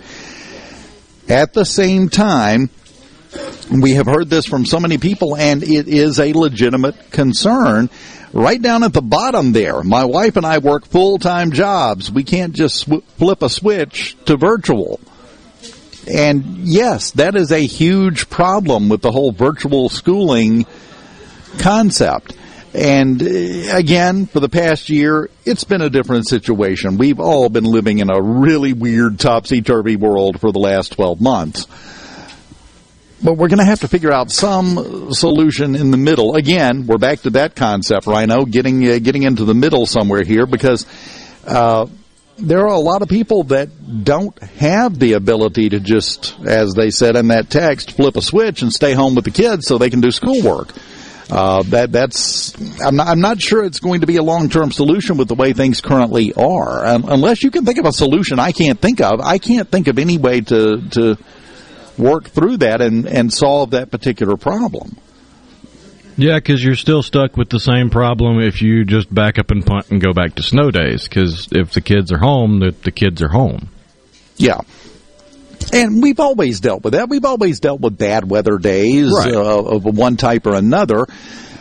At 1.29 1.53
the 1.53 1.65
same 1.65 2.09
time, 2.09 2.71
we 3.71 3.93
have 3.93 4.07
heard 4.07 4.29
this 4.29 4.47
from 4.47 4.67
so 4.67 4.81
many 4.81 4.99
people 4.99 5.37
and 5.37 5.63
it 5.63 5.89
is 5.89 6.19
a 6.19 6.33
legitimate 6.33 7.11
concern. 7.11 7.89
Right 8.33 8.61
down 8.61 8.85
at 8.85 8.93
the 8.93 9.03
bottom 9.03 9.53
there, 9.53 9.83
my 9.83 10.05
wife 10.05 10.37
and 10.37 10.47
I 10.47 10.59
work 10.59 10.87
full-time 10.87 11.51
jobs. 11.51 12.13
We 12.13 12.23
can't 12.23 12.55
just 12.55 12.77
sw- 12.77 13.05
flip 13.19 13.43
a 13.43 13.49
switch 13.49 14.17
to 14.27 14.37
virtual. 14.37 15.01
And 16.09 16.59
yes, 16.59 17.11
that 17.13 17.35
is 17.35 17.51
a 17.51 17.61
huge 17.61 18.31
problem 18.31 18.89
with 18.89 19.03
the 19.03 19.11
whole 19.11 19.33
virtual 19.33 19.89
schooling 19.89 20.65
concept. 21.59 22.37
And 22.73 23.21
uh, 23.21 23.77
again, 23.77 24.27
for 24.27 24.39
the 24.39 24.49
past 24.49 24.89
year, 24.91 25.29
it's 25.45 25.65
been 25.65 25.83
a 25.83 25.91
different 25.91 26.29
situation. 26.29 26.99
We've 26.99 27.19
all 27.19 27.49
been 27.49 27.65
living 27.65 27.99
in 27.99 28.11
a 28.11 28.23
really 28.23 28.73
weird 28.73 29.19
topsy-turvy 29.19 29.97
world 29.97 30.41
for 30.41 30.53
the 30.53 30.61
last 30.61 30.93
12 30.93 31.21
months. 31.21 31.67
But 33.23 33.35
we're 33.35 33.49
going 33.49 33.59
to 33.59 33.67
have 33.67 33.81
to 33.81 33.89
figure 33.89 34.13
out 34.13 34.31
some 34.31 35.13
solution 35.13 35.75
in 35.75 35.91
the 35.91 35.99
middle. 35.99 36.37
Again, 36.37 36.87
we're 36.87 36.97
back 36.97 37.21
to 37.21 37.31
that 37.31 37.55
concept, 37.55 38.07
Rhino, 38.07 38.47
getting 38.47 38.89
uh, 38.89 38.99
getting 38.99 39.25
into 39.25 39.45
the 39.45 39.55
middle 39.55 39.85
somewhere 39.85 40.25
here 40.25 40.47
because 40.47 40.87
uh, 41.47 41.87
there 42.39 42.61
are 42.61 42.75
a 42.75 42.79
lot 42.79 43.03
of 43.03 43.09
people 43.09 43.45
that 43.45 44.05
don't 44.05 44.39
have 44.43 44.99
the 44.99 45.13
ability 45.13 45.69
to 45.71 45.81
just, 45.81 46.35
as 46.47 46.73
they 46.73 46.91
said 46.91 47.17
in 47.17 47.29
that 47.29 47.51
text, 47.51 47.93
flip 47.93 48.17
a 48.17 48.23
switch 48.23 48.63
and 48.63 48.73
stay 48.73 48.95
home 48.95 49.15
with 49.15 49.27
the 49.27 49.31
kids 49.31 49.67
so 49.67 49.77
they 49.77 49.91
can 49.91 50.01
do 50.01 50.11
schoolwork. 50.11 50.73
Uh, 51.29 51.63
that 51.65 51.93
that's 51.93 52.55
I'm 52.81 52.97
not, 52.97 53.07
I'm 53.07 53.21
not 53.21 53.41
sure 53.41 53.65
it's 53.65 53.79
going 53.79 54.01
to 54.01 54.07
be 54.07 54.17
a 54.17 54.23
long 54.23 54.49
term 54.49 54.73
solution 54.73 55.17
with 55.17 55.29
the 55.29 55.37
way 55.37 55.53
things 55.53 55.81
currently 55.81 56.33
are. 56.33 56.87
Um, 56.87 57.05
unless 57.07 57.43
you 57.45 57.53
can 57.53 57.65
think 57.65 57.79
of 57.79 57.85
a 57.85 57.93
solution 57.93 58.41
I 58.41 58.51
can't 58.51 58.81
think 58.81 59.01
of, 59.01 59.21
I 59.21 59.39
can't 59.39 59.71
think 59.71 59.87
of 59.87 59.99
any 59.99 60.19
way 60.19 60.41
to 60.41 60.81
to 60.91 61.19
work 62.01 62.29
through 62.31 62.57
that 62.59 62.81
and 62.81 63.07
and 63.07 63.33
solve 63.33 63.71
that 63.71 63.91
particular 63.91 64.37
problem. 64.37 64.97
Yeah, 66.17 66.37
because 66.37 66.63
you're 66.63 66.75
still 66.77 67.03
stuck 67.03 67.37
with 67.37 67.49
the 67.49 67.61
same 67.61 67.89
problem 67.89 68.41
if 68.41 68.61
you 68.61 68.85
just 68.85 69.13
back 69.15 69.39
up 69.39 69.51
and 69.51 69.65
punt 69.65 69.91
and 69.91 70.01
go 70.03 70.13
back 70.13 70.35
to 70.35 70.43
snow 70.43 70.71
days. 70.71 71.05
Because 71.05 71.49
if 71.53 71.73
the 71.73 71.81
kids 71.81 72.13
are 72.13 72.19
home, 72.19 72.61
the, 72.61 72.73
the 72.83 72.91
kids 72.91 73.23
are 73.23 73.29
home. 73.29 73.69
Yeah. 74.37 74.59
And 75.73 76.03
we've 76.03 76.21
always 76.21 76.61
dealt 76.61 76.83
with 76.83 76.93
that. 76.95 77.09
We've 77.09 77.25
always 77.25 77.61
dealt 77.61 77.81
with 77.81 77.97
bad 77.97 78.29
weather 78.29 78.59
days 78.59 79.11
Right. 79.15 79.33
uh, 79.33 79.63
of 79.63 79.85
one 79.85 80.17
type 80.17 80.47
or 80.47 80.57
another. 80.57 81.07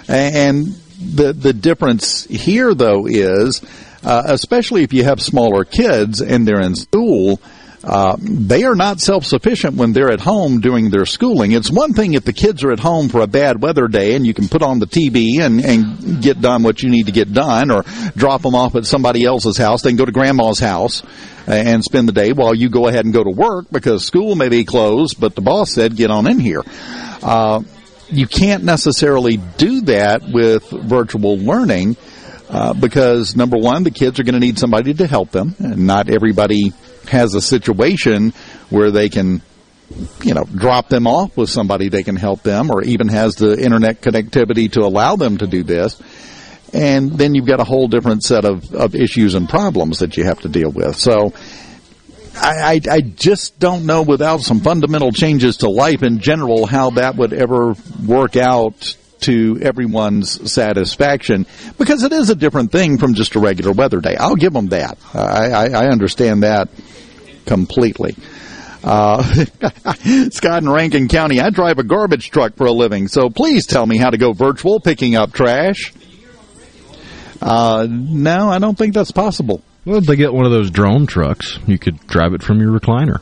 And 0.09 0.75
the 0.99 1.31
the 1.31 1.53
difference 1.53 2.25
here, 2.25 2.73
though, 2.73 3.05
is 3.07 3.61
uh, 4.03 4.23
especially 4.25 4.83
if 4.83 4.91
you 4.93 5.03
have 5.03 5.21
smaller 5.21 5.63
kids 5.63 6.21
and 6.21 6.47
they're 6.47 6.61
in 6.61 6.75
school. 6.75 7.39
Uh, 7.83 8.17
they 8.19 8.63
are 8.63 8.75
not 8.75 8.99
self-sufficient 8.99 9.77
when 9.77 9.93
they're 9.93 10.11
at 10.11 10.19
home 10.19 10.59
doing 10.59 10.89
their 10.89 11.05
schooling. 11.05 11.53
It's 11.53 11.71
one 11.71 11.93
thing 11.93 12.13
if 12.13 12.25
the 12.25 12.33
kids 12.33 12.63
are 12.63 12.71
at 12.71 12.79
home 12.79 13.07
for 13.07 13.21
a 13.21 13.27
bad 13.27 13.61
weather 13.61 13.87
day 13.87 14.15
and 14.15 14.27
you 14.27 14.33
can 14.33 14.49
put 14.49 14.61
on 14.61 14.79
the 14.79 14.85
TV 14.85 15.39
and, 15.39 15.63
and 15.63 16.21
get 16.21 16.41
done 16.41 16.63
what 16.63 16.83
you 16.83 16.89
need 16.89 17.05
to 17.05 17.13
get 17.13 17.31
done 17.31 17.71
or 17.71 17.83
drop 18.17 18.41
them 18.41 18.53
off 18.53 18.75
at 18.75 18.85
somebody 18.85 19.23
else's 19.23 19.57
house. 19.57 19.81
Then 19.81 19.95
go 19.95 20.05
to 20.05 20.11
grandma's 20.11 20.59
house 20.59 21.03
and 21.47 21.83
spend 21.83 22.07
the 22.07 22.13
day 22.13 22.33
while 22.33 22.53
you 22.53 22.69
go 22.69 22.87
ahead 22.87 23.05
and 23.05 23.13
go 23.13 23.23
to 23.23 23.31
work 23.31 23.67
because 23.71 24.05
school 24.05 24.35
may 24.35 24.49
be 24.49 24.65
closed, 24.65 25.19
but 25.19 25.35
the 25.35 25.41
boss 25.41 25.71
said 25.71 25.95
get 25.95 26.11
on 26.11 26.27
in 26.27 26.39
here. 26.39 26.63
Uh, 27.23 27.63
you 28.09 28.27
can't 28.27 28.63
necessarily 28.63 29.37
do 29.57 29.81
that 29.81 30.23
with 30.27 30.69
virtual 30.69 31.37
learning 31.37 31.95
uh, 32.49 32.73
because 32.73 33.35
number 33.35 33.57
one, 33.57 33.83
the 33.83 33.91
kids 33.91 34.19
are 34.19 34.23
going 34.23 34.33
to 34.33 34.39
need 34.39 34.57
somebody 34.57 34.93
to 34.95 35.05
help 35.07 35.31
them, 35.31 35.55
and 35.59 35.85
not 35.85 36.09
everybody 36.09 36.73
has 37.07 37.33
a 37.35 37.41
situation 37.41 38.33
where 38.69 38.91
they 38.91 39.09
can, 39.09 39.41
you 40.21 40.33
know, 40.33 40.43
drop 40.43 40.89
them 40.89 41.07
off 41.07 41.35
with 41.37 41.49
somebody 41.49 41.89
they 41.89 42.03
can 42.03 42.15
help 42.15 42.43
them, 42.43 42.71
or 42.71 42.83
even 42.83 43.07
has 43.07 43.35
the 43.35 43.59
internet 43.59 44.01
connectivity 44.01 44.71
to 44.71 44.81
allow 44.81 45.15
them 45.15 45.37
to 45.37 45.47
do 45.47 45.63
this. 45.63 46.01
And 46.73 47.11
then 47.11 47.33
you've 47.33 47.47
got 47.47 47.59
a 47.59 47.63
whole 47.63 47.87
different 47.87 48.23
set 48.23 48.45
of, 48.45 48.73
of 48.75 48.93
issues 48.93 49.33
and 49.33 49.49
problems 49.49 49.99
that 49.99 50.17
you 50.17 50.23
have 50.25 50.39
to 50.41 50.49
deal 50.49 50.69
with. 50.69 50.95
So, 50.95 51.33
I, 52.35 52.73
I, 52.73 52.81
I 52.91 53.01
just 53.01 53.59
don't 53.59 53.85
know 53.85 54.01
without 54.01 54.41
some 54.41 54.59
fundamental 54.59 55.11
changes 55.11 55.57
to 55.57 55.69
life 55.69 56.03
in 56.03 56.19
general 56.19 56.65
how 56.65 56.91
that 56.91 57.15
would 57.15 57.33
ever 57.33 57.73
work 58.05 58.37
out 58.37 58.95
to 59.21 59.59
everyone's 59.61 60.51
satisfaction 60.51 61.45
because 61.77 62.03
it 62.03 62.11
is 62.11 62.29
a 62.29 62.35
different 62.35 62.71
thing 62.71 62.97
from 62.97 63.13
just 63.13 63.35
a 63.35 63.39
regular 63.39 63.71
weather 63.71 64.01
day. 64.01 64.15
I'll 64.15 64.35
give 64.35 64.53
them 64.53 64.67
that. 64.67 64.97
I, 65.13 65.51
I, 65.51 65.65
I 65.69 65.87
understand 65.87 66.43
that 66.43 66.69
completely. 67.45 68.15
Uh, 68.83 69.21
Scott 70.31 70.63
in 70.63 70.69
Rankin 70.69 71.07
County, 71.07 71.41
I 71.41 71.49
drive 71.49 71.79
a 71.79 71.83
garbage 71.83 72.31
truck 72.31 72.55
for 72.55 72.65
a 72.65 72.71
living, 72.71 73.07
so 73.07 73.29
please 73.29 73.65
tell 73.65 73.85
me 73.85 73.97
how 73.97 74.09
to 74.09 74.17
go 74.17 74.33
virtual 74.33 74.79
picking 74.79 75.15
up 75.15 75.33
trash. 75.33 75.93
Uh, 77.41 77.87
no, 77.89 78.49
I 78.49 78.59
don't 78.59 78.77
think 78.77 78.93
that's 78.93 79.11
possible. 79.11 79.61
Well, 79.85 79.97
if 79.97 80.05
they 80.05 80.15
get 80.15 80.33
one 80.33 80.45
of 80.45 80.51
those 80.51 80.71
drone 80.71 81.07
trucks, 81.07 81.57
you 81.65 81.77
could 81.77 82.05
drive 82.07 82.33
it 82.33 82.43
from 82.43 82.59
your 82.59 82.77
recliner. 82.77 83.21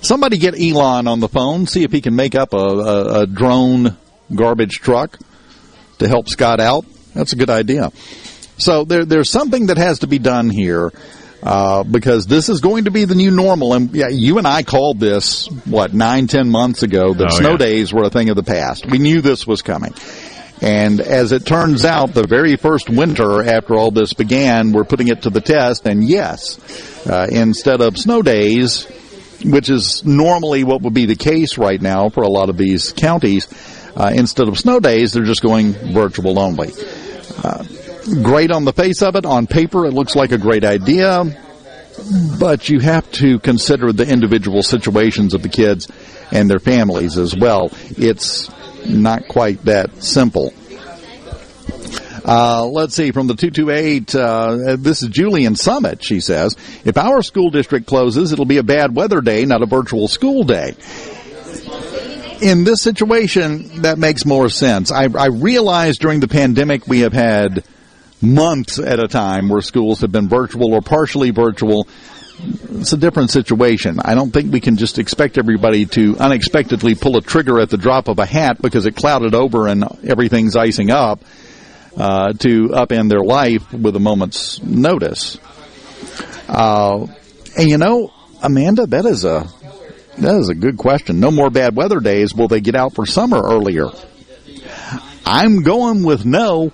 Somebody 0.00 0.38
get 0.38 0.54
Elon 0.58 1.06
on 1.06 1.20
the 1.20 1.28
phone, 1.28 1.66
see 1.66 1.82
if 1.82 1.92
he 1.92 2.00
can 2.00 2.14
make 2.14 2.34
up 2.34 2.52
a, 2.52 2.56
a, 2.56 3.20
a 3.22 3.26
drone 3.26 3.96
garbage 4.34 4.80
truck 4.80 5.18
to 5.98 6.08
help 6.08 6.28
Scott 6.28 6.60
out. 6.60 6.84
That's 7.14 7.32
a 7.32 7.36
good 7.36 7.50
idea. 7.50 7.90
So 8.58 8.84
there, 8.84 9.04
there's 9.04 9.30
something 9.30 9.66
that 9.66 9.76
has 9.78 10.00
to 10.00 10.06
be 10.06 10.18
done 10.18 10.50
here 10.50 10.92
uh, 11.42 11.84
because 11.84 12.26
this 12.26 12.48
is 12.48 12.60
going 12.60 12.84
to 12.84 12.90
be 12.90 13.04
the 13.04 13.14
new 13.14 13.30
normal. 13.30 13.74
And 13.74 13.94
yeah, 13.94 14.08
you 14.08 14.38
and 14.38 14.46
I 14.46 14.62
called 14.62 14.98
this 14.98 15.46
what 15.64 15.94
nine, 15.94 16.26
ten 16.26 16.50
months 16.50 16.82
ago 16.82 17.14
that 17.14 17.28
Oh, 17.32 17.36
snow 17.38 17.50
yeah. 17.52 17.56
days 17.58 17.92
were 17.92 18.04
a 18.04 18.10
thing 18.10 18.30
of 18.30 18.36
the 18.36 18.42
past. 18.42 18.86
We 18.90 18.98
knew 18.98 19.20
this 19.20 19.46
was 19.46 19.62
coming. 19.62 19.94
And 20.60 21.00
as 21.00 21.30
it 21.30 21.46
turns 21.46 21.84
out, 21.84 22.14
the 22.14 22.26
very 22.26 22.56
first 22.56 22.90
winter 22.90 23.42
after 23.44 23.76
all 23.76 23.92
this 23.92 24.12
began, 24.12 24.72
we're 24.72 24.82
putting 24.84 25.06
it 25.06 25.22
to 25.22 25.30
the 25.30 25.40
test. 25.40 25.86
And 25.86 26.02
yes, 26.02 26.58
uh, 27.06 27.28
instead 27.30 27.80
of 27.80 27.96
snow 27.96 28.22
days, 28.22 28.84
which 29.44 29.70
is 29.70 30.04
normally 30.04 30.64
what 30.64 30.82
would 30.82 30.94
be 30.94 31.06
the 31.06 31.14
case 31.14 31.58
right 31.58 31.80
now 31.80 32.08
for 32.08 32.24
a 32.24 32.28
lot 32.28 32.48
of 32.48 32.56
these 32.56 32.92
counties, 32.92 33.46
uh, 33.98 34.12
instead 34.14 34.46
of 34.46 34.56
snow 34.56 34.78
days, 34.78 35.12
they're 35.12 35.24
just 35.24 35.42
going 35.42 35.72
virtual 35.72 36.38
only. 36.38 36.70
Uh, 37.42 37.64
great 38.22 38.52
on 38.52 38.64
the 38.64 38.72
face 38.72 39.02
of 39.02 39.16
it. 39.16 39.26
On 39.26 39.46
paper, 39.48 39.86
it 39.86 39.92
looks 39.92 40.14
like 40.14 40.30
a 40.30 40.38
great 40.38 40.64
idea, 40.64 41.24
but 42.38 42.68
you 42.68 42.78
have 42.78 43.10
to 43.12 43.40
consider 43.40 43.92
the 43.92 44.08
individual 44.08 44.62
situations 44.62 45.34
of 45.34 45.42
the 45.42 45.48
kids 45.48 45.88
and 46.30 46.48
their 46.48 46.60
families 46.60 47.18
as 47.18 47.36
well. 47.36 47.70
It's 47.96 48.48
not 48.86 49.26
quite 49.26 49.64
that 49.64 50.02
simple. 50.02 50.54
Uh, 52.24 52.66
let's 52.66 52.94
see, 52.94 53.10
from 53.10 53.26
the 53.26 53.34
228, 53.34 54.14
uh, 54.14 54.76
this 54.78 55.02
is 55.02 55.08
Julian 55.08 55.56
Summit, 55.56 56.04
she 56.04 56.20
says. 56.20 56.56
If 56.84 56.98
our 56.98 57.22
school 57.22 57.50
district 57.50 57.86
closes, 57.86 58.32
it'll 58.32 58.44
be 58.44 58.58
a 58.58 58.62
bad 58.62 58.94
weather 58.94 59.20
day, 59.20 59.44
not 59.44 59.62
a 59.62 59.66
virtual 59.66 60.08
school 60.08 60.44
day. 60.44 60.76
In 62.40 62.62
this 62.62 62.82
situation, 62.82 63.82
that 63.82 63.98
makes 63.98 64.24
more 64.24 64.48
sense. 64.48 64.92
I, 64.92 65.04
I 65.04 65.26
realize 65.26 65.98
during 65.98 66.20
the 66.20 66.28
pandemic 66.28 66.86
we 66.86 67.00
have 67.00 67.12
had 67.12 67.64
months 68.22 68.78
at 68.78 69.00
a 69.00 69.08
time 69.08 69.48
where 69.48 69.60
schools 69.60 70.00
have 70.00 70.12
been 70.12 70.28
virtual 70.28 70.72
or 70.72 70.80
partially 70.80 71.30
virtual. 71.30 71.88
It's 72.70 72.92
a 72.92 72.96
different 72.96 73.30
situation. 73.30 73.98
I 74.04 74.14
don't 74.14 74.30
think 74.30 74.52
we 74.52 74.60
can 74.60 74.76
just 74.76 74.98
expect 75.00 75.38
everybody 75.38 75.86
to 75.86 76.16
unexpectedly 76.18 76.94
pull 76.94 77.16
a 77.16 77.20
trigger 77.20 77.58
at 77.60 77.70
the 77.70 77.76
drop 77.76 78.06
of 78.06 78.20
a 78.20 78.26
hat 78.26 78.62
because 78.62 78.86
it 78.86 78.94
clouded 78.94 79.34
over 79.34 79.66
and 79.66 79.84
everything's 80.04 80.54
icing 80.54 80.90
up 80.90 81.20
uh, 81.96 82.32
to 82.34 82.68
upend 82.68 83.08
their 83.10 83.24
life 83.24 83.72
with 83.72 83.96
a 83.96 84.00
moment's 84.00 84.62
notice. 84.62 85.38
Uh, 86.48 87.06
and 87.56 87.68
you 87.68 87.78
know, 87.78 88.12
Amanda, 88.42 88.86
that 88.86 89.04
is 89.04 89.24
a 89.24 89.50
that 90.20 90.36
is 90.40 90.48
a 90.48 90.54
good 90.54 90.76
question. 90.76 91.20
No 91.20 91.30
more 91.30 91.50
bad 91.50 91.76
weather 91.76 92.00
days. 92.00 92.34
Will 92.34 92.48
they 92.48 92.60
get 92.60 92.74
out 92.74 92.94
for 92.94 93.06
summer 93.06 93.40
earlier? 93.40 93.86
I'm 95.24 95.62
going 95.62 96.04
with 96.04 96.24
no. 96.24 96.72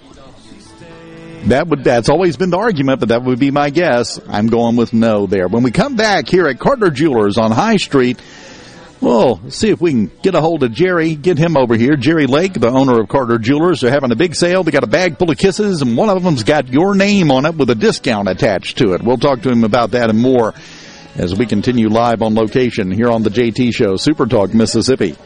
That 1.46 1.68
would 1.68 1.84
that's 1.84 2.08
always 2.08 2.38
been 2.38 2.50
the 2.50 2.58
argument, 2.58 3.00
but 3.00 3.10
that 3.10 3.22
would 3.22 3.38
be 3.38 3.50
my 3.50 3.68
guess. 3.68 4.18
I'm 4.28 4.46
going 4.46 4.76
with 4.76 4.94
no 4.94 5.26
there. 5.26 5.46
When 5.46 5.62
we 5.62 5.72
come 5.72 5.94
back 5.94 6.26
here 6.26 6.46
at 6.46 6.58
Carter 6.58 6.90
Jewelers 6.90 7.36
on 7.36 7.50
High 7.50 7.76
Street, 7.76 8.18
we'll 9.02 9.50
see 9.50 9.68
if 9.68 9.78
we 9.78 9.90
can 9.90 10.10
get 10.22 10.34
a 10.34 10.40
hold 10.40 10.62
of 10.62 10.72
Jerry, 10.72 11.14
get 11.14 11.36
him 11.36 11.58
over 11.58 11.76
here. 11.76 11.96
Jerry 11.96 12.26
Lake, 12.26 12.54
the 12.54 12.70
owner 12.70 12.98
of 12.98 13.08
Carter 13.08 13.38
Jewelers, 13.38 13.82
they're 13.82 13.90
having 13.90 14.10
a 14.10 14.16
big 14.16 14.34
sale. 14.34 14.62
They 14.62 14.70
got 14.70 14.84
a 14.84 14.86
bag 14.86 15.18
full 15.18 15.30
of 15.30 15.36
kisses, 15.36 15.82
and 15.82 15.98
one 15.98 16.08
of 16.08 16.22
them's 16.22 16.44
got 16.44 16.68
your 16.68 16.94
name 16.94 17.30
on 17.30 17.44
it 17.44 17.56
with 17.56 17.68
a 17.68 17.74
discount 17.74 18.28
attached 18.28 18.78
to 18.78 18.94
it. 18.94 19.02
We'll 19.02 19.18
talk 19.18 19.42
to 19.42 19.50
him 19.50 19.64
about 19.64 19.90
that 19.90 20.08
and 20.08 20.18
more 20.18 20.54
as 21.16 21.34
we 21.34 21.46
continue 21.46 21.88
live 21.88 22.20
on 22.22 22.34
location 22.34 22.90
here 22.90 23.10
on 23.10 23.22
the 23.22 23.30
JT 23.30 23.72
Show, 23.74 23.96
Super 23.96 24.26
Talk, 24.26 24.52
Mississippi. 24.52 25.16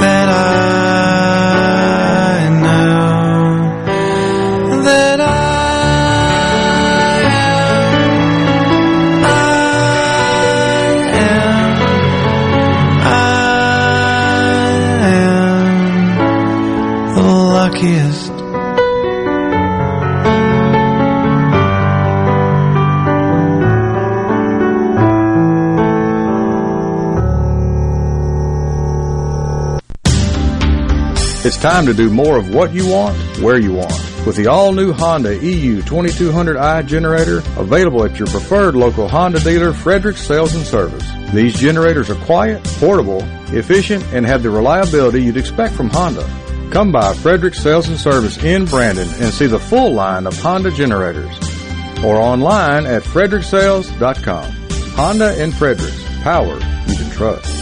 that 0.00 0.28
I 0.28 2.48
know 2.62 3.72
that 4.82 5.20
I 5.20 5.22
am, 11.20 11.76
I 13.04 13.06
am 17.04 17.14
the 17.14 17.22
luckiest. 17.22 18.31
It's 31.52 31.60
time 31.60 31.84
to 31.84 31.92
do 31.92 32.08
more 32.08 32.38
of 32.38 32.54
what 32.54 32.72
you 32.72 32.88
want, 32.88 33.14
where 33.40 33.58
you 33.58 33.74
want. 33.74 33.92
With 34.26 34.36
the 34.36 34.46
all-new 34.46 34.94
Honda 34.94 35.36
EU 35.36 35.82
2200i 35.82 36.86
generator 36.86 37.42
available 37.58 38.06
at 38.06 38.18
your 38.18 38.26
preferred 38.28 38.74
local 38.74 39.06
Honda 39.06 39.38
dealer, 39.38 39.74
Frederick 39.74 40.16
Sales 40.16 40.54
and 40.54 40.64
Service. 40.64 41.06
These 41.34 41.60
generators 41.60 42.08
are 42.08 42.14
quiet, 42.24 42.64
portable, 42.80 43.22
efficient, 43.54 44.02
and 44.14 44.24
have 44.24 44.42
the 44.42 44.48
reliability 44.48 45.24
you'd 45.24 45.36
expect 45.36 45.74
from 45.74 45.90
Honda. 45.90 46.26
Come 46.70 46.90
by 46.90 47.12
Frederick 47.12 47.54
Sales 47.54 47.86
and 47.86 47.98
Service 47.98 48.42
in 48.42 48.64
Brandon 48.64 49.08
and 49.20 49.30
see 49.30 49.46
the 49.46 49.60
full 49.60 49.92
line 49.92 50.26
of 50.26 50.40
Honda 50.40 50.70
generators. 50.70 51.36
Or 52.02 52.16
online 52.16 52.86
at 52.86 53.02
fredericksales.com. 53.02 54.52
Honda 54.96 55.34
and 55.38 55.54
Fredericks. 55.54 56.02
Power 56.22 56.54
you 56.86 56.96
can 56.96 57.10
trust. 57.10 57.61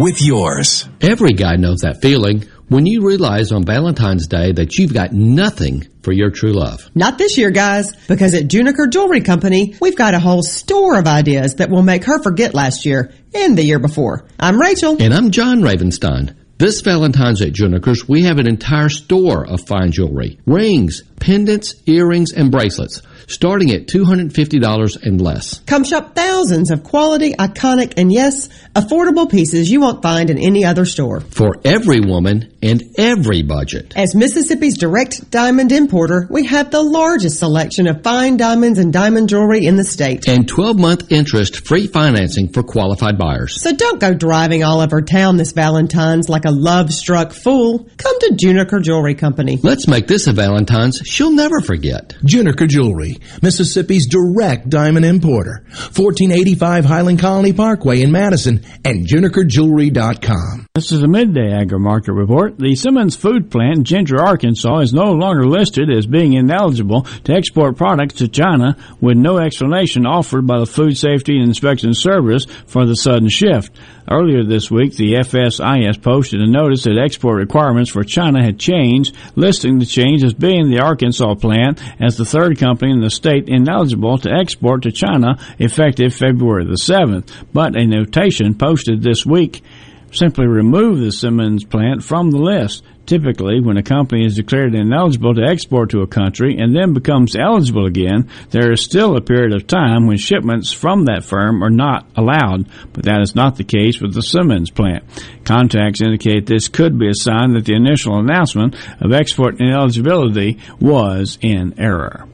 with 0.00 0.22
yours. 0.22 0.88
Every 1.00 1.32
guy 1.32 1.56
knows 1.56 1.80
that 1.80 2.00
feeling 2.00 2.44
when 2.68 2.86
you 2.86 3.06
realize 3.06 3.50
on 3.50 3.64
Valentine's 3.64 4.26
Day 4.26 4.52
that 4.52 4.78
you've 4.78 4.92
got 4.92 5.12
nothing 5.12 5.86
for 6.02 6.12
your 6.12 6.30
true 6.30 6.52
love. 6.52 6.90
Not 6.94 7.18
this 7.18 7.38
year, 7.38 7.50
guys, 7.50 7.94
because 8.06 8.34
at 8.34 8.44
Juniker 8.44 8.90
Jewelry 8.90 9.22
Company, 9.22 9.76
we've 9.80 9.96
got 9.96 10.14
a 10.14 10.18
whole 10.18 10.42
store 10.42 10.98
of 10.98 11.06
ideas 11.06 11.56
that 11.56 11.70
will 11.70 11.82
make 11.82 12.04
her 12.04 12.22
forget 12.22 12.54
last 12.54 12.84
year 12.84 13.12
and 13.34 13.56
the 13.56 13.64
year 13.64 13.78
before. 13.78 14.26
I'm 14.38 14.60
Rachel. 14.60 14.96
And 15.00 15.14
I'm 15.14 15.30
John 15.30 15.60
Ravenstein. 15.60 16.34
This 16.58 16.80
Valentine's 16.80 17.40
at 17.40 17.52
Juniker's, 17.52 18.08
we 18.08 18.24
have 18.24 18.38
an 18.38 18.48
entire 18.48 18.88
store 18.88 19.46
of 19.46 19.66
fine 19.66 19.92
jewelry. 19.92 20.40
Rings, 20.44 21.02
pendants, 21.20 21.74
earrings, 21.86 22.32
and 22.32 22.50
bracelets 22.50 23.02
starting 23.28 23.70
at 23.70 23.86
$250 23.86 25.02
and 25.02 25.20
less. 25.20 25.60
Come 25.60 25.84
shop 25.84 26.14
thousands 26.14 26.70
of 26.70 26.82
quality, 26.82 27.34
iconic, 27.34 27.94
and 27.96 28.10
yes, 28.10 28.48
affordable 28.74 29.30
pieces 29.30 29.70
you 29.70 29.80
won't 29.80 30.02
find 30.02 30.30
in 30.30 30.38
any 30.38 30.64
other 30.64 30.84
store. 30.84 31.20
For 31.20 31.56
every 31.64 32.00
woman 32.00 32.54
and 32.62 32.82
every 32.96 33.42
budget. 33.42 33.92
As 33.96 34.14
Mississippi's 34.14 34.78
direct 34.78 35.30
diamond 35.30 35.72
importer, 35.72 36.26
we 36.30 36.46
have 36.46 36.70
the 36.70 36.82
largest 36.82 37.38
selection 37.38 37.86
of 37.86 38.02
fine 38.02 38.36
diamonds 38.36 38.78
and 38.78 38.92
diamond 38.92 39.28
jewelry 39.28 39.64
in 39.64 39.76
the 39.76 39.84
state. 39.84 40.26
And 40.26 40.48
12 40.48 40.78
month 40.78 41.12
interest 41.12 41.66
free 41.66 41.86
financing 41.86 42.48
for 42.48 42.62
qualified 42.62 43.18
buyers. 43.18 43.60
So 43.60 43.72
don't 43.74 44.00
go 44.00 44.14
driving 44.14 44.64
all 44.64 44.80
over 44.80 45.02
town 45.02 45.36
this 45.36 45.52
Valentine's 45.52 46.28
like 46.28 46.46
a 46.46 46.50
love 46.50 46.92
struck 46.92 47.32
fool. 47.32 47.86
Come 47.96 48.18
to 48.20 48.34
Juniker 48.34 48.82
Jewelry 48.82 49.14
Company. 49.14 49.58
Let's 49.62 49.86
make 49.86 50.06
this 50.06 50.26
a 50.26 50.32
Valentine's 50.32 51.00
she'll 51.08 51.32
never 51.32 51.60
forget. 51.60 52.14
Juniker 52.24 52.68
Jewelry 52.68 53.18
Mississippi's 53.42 54.06
direct 54.06 54.68
diamond 54.68 55.04
importer. 55.04 55.64
1485 55.68 56.84
Highland 56.84 57.18
Colony 57.18 57.52
Parkway 57.52 58.02
in 58.02 58.12
Madison 58.12 58.64
and 58.84 59.06
JunikerJewelry.com. 59.06 60.66
This 60.74 60.92
is 60.92 61.02
a 61.02 61.08
midday 61.08 61.52
agri 61.52 61.78
market 61.78 62.12
report. 62.12 62.58
The 62.58 62.74
Simmons 62.74 63.16
food 63.16 63.50
plant 63.50 63.78
in 63.78 63.84
Gentry, 63.84 64.18
Arkansas 64.18 64.78
is 64.80 64.92
no 64.92 65.10
longer 65.12 65.46
listed 65.46 65.90
as 65.90 66.06
being 66.06 66.34
ineligible 66.34 67.02
to 67.24 67.32
export 67.32 67.76
products 67.76 68.14
to 68.16 68.28
China 68.28 68.76
with 69.00 69.16
no 69.16 69.38
explanation 69.38 70.06
offered 70.06 70.46
by 70.46 70.58
the 70.58 70.66
Food 70.66 70.96
Safety 70.96 71.38
and 71.38 71.48
Inspection 71.48 71.94
Service 71.94 72.44
for 72.66 72.86
the 72.86 72.94
sudden 72.94 73.28
shift. 73.28 73.72
Earlier 74.10 74.42
this 74.42 74.70
week, 74.70 74.96
the 74.96 75.14
FSIS 75.14 76.02
posted 76.02 76.40
a 76.40 76.50
notice 76.50 76.84
that 76.84 76.98
export 76.98 77.36
requirements 77.36 77.90
for 77.90 78.04
China 78.04 78.42
had 78.42 78.58
changed, 78.58 79.14
listing 79.36 79.78
the 79.78 79.84
change 79.84 80.24
as 80.24 80.32
being 80.32 80.70
the 80.70 80.80
Arkansas 80.80 81.34
plant 81.34 81.82
as 82.00 82.16
the 82.16 82.24
third 82.24 82.58
company 82.58 82.92
in 82.92 83.00
the 83.00 83.10
state 83.10 83.48
ineligible 83.48 84.16
to 84.18 84.32
export 84.32 84.82
to 84.84 84.92
China 84.92 85.36
effective 85.58 86.14
February 86.14 86.64
the 86.64 86.72
7th. 86.72 87.30
But 87.52 87.76
a 87.76 87.86
notation 87.86 88.54
posted 88.54 89.02
this 89.02 89.26
week 89.26 89.62
simply 90.10 90.46
remove 90.46 91.00
the 91.00 91.12
Simmons 91.12 91.64
plant 91.64 92.02
from 92.02 92.30
the 92.30 92.38
list. 92.38 92.82
Typically, 93.08 93.58
when 93.58 93.78
a 93.78 93.82
company 93.82 94.26
is 94.26 94.36
declared 94.36 94.74
ineligible 94.74 95.34
to 95.34 95.42
export 95.42 95.88
to 95.88 96.02
a 96.02 96.06
country 96.06 96.58
and 96.58 96.76
then 96.76 96.92
becomes 96.92 97.34
eligible 97.34 97.86
again, 97.86 98.28
there 98.50 98.70
is 98.70 98.82
still 98.82 99.16
a 99.16 99.22
period 99.22 99.54
of 99.54 99.66
time 99.66 100.06
when 100.06 100.18
shipments 100.18 100.72
from 100.72 101.06
that 101.06 101.24
firm 101.24 101.64
are 101.64 101.70
not 101.70 102.06
allowed, 102.16 102.68
but 102.92 103.04
that 103.04 103.22
is 103.22 103.34
not 103.34 103.56
the 103.56 103.64
case 103.64 103.98
with 103.98 104.12
the 104.12 104.20
Simmons 104.20 104.70
plant. 104.70 105.04
Contacts 105.44 106.02
indicate 106.02 106.44
this 106.44 106.68
could 106.68 106.98
be 106.98 107.08
a 107.08 107.14
sign 107.14 107.54
that 107.54 107.64
the 107.64 107.74
initial 107.74 108.18
announcement 108.18 108.76
of 109.00 109.10
export 109.10 109.58
ineligibility 109.58 110.58
was 110.78 111.38
in 111.40 111.80
error. 111.80 112.28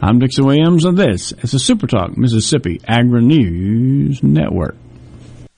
I'm 0.00 0.20
Dixon 0.20 0.46
Williams, 0.46 0.84
and 0.84 0.96
this 0.96 1.32
is 1.42 1.50
the 1.50 1.58
Super 1.58 1.88
Talk 1.88 2.16
Mississippi 2.16 2.80
Agri 2.86 3.24
News 3.24 4.22
Network. 4.22 4.76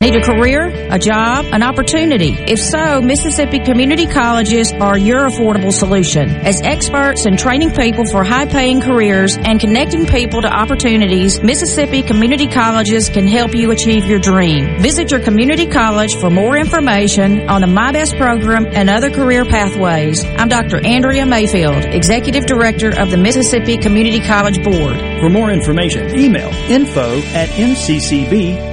Need 0.02 0.16
a 0.16 0.20
career, 0.20 0.66
a 0.90 0.98
job, 0.98 1.44
an 1.52 1.62
opportunity? 1.62 2.34
If 2.36 2.58
so, 2.58 3.00
Mississippi 3.00 3.60
Community 3.60 4.04
Colleges 4.04 4.72
are 4.72 4.98
your 4.98 5.28
affordable 5.28 5.72
solution. 5.72 6.28
As 6.28 6.60
experts 6.60 7.24
in 7.24 7.36
training 7.36 7.70
people 7.70 8.04
for 8.06 8.24
high 8.24 8.46
paying 8.46 8.80
careers 8.80 9.36
and 9.36 9.60
connecting 9.60 10.04
people 10.06 10.42
to 10.42 10.48
opportunities, 10.48 11.40
Mississippi 11.40 12.02
Community 12.02 12.48
Colleges 12.48 13.10
can 13.10 13.28
help 13.28 13.54
you 13.54 13.70
achieve 13.70 14.04
your 14.06 14.18
dream. 14.18 14.76
Visit 14.80 15.12
your 15.12 15.20
community 15.20 15.68
college 15.68 16.16
for 16.16 16.30
more 16.30 16.56
information 16.56 17.48
on 17.48 17.60
the 17.60 17.68
My 17.68 17.92
Best 17.92 18.16
program 18.16 18.66
and 18.72 18.90
other 18.90 19.08
career 19.08 19.44
pathways. 19.44 20.24
I'm 20.24 20.48
Dr. 20.48 20.84
Andrea 20.84 21.26
Mayfield, 21.26 21.76
Executive 21.76 22.46
Director 22.46 22.88
of 22.88 23.12
the 23.12 23.18
Mississippi 23.18 23.76
Community 23.78 24.18
College 24.18 24.64
Board. 24.64 24.96
For 25.20 25.30
more 25.30 25.52
information, 25.52 26.18
email 26.18 26.48
info 26.68 27.18
at 27.34 27.50
mccb.edu. 27.50 28.72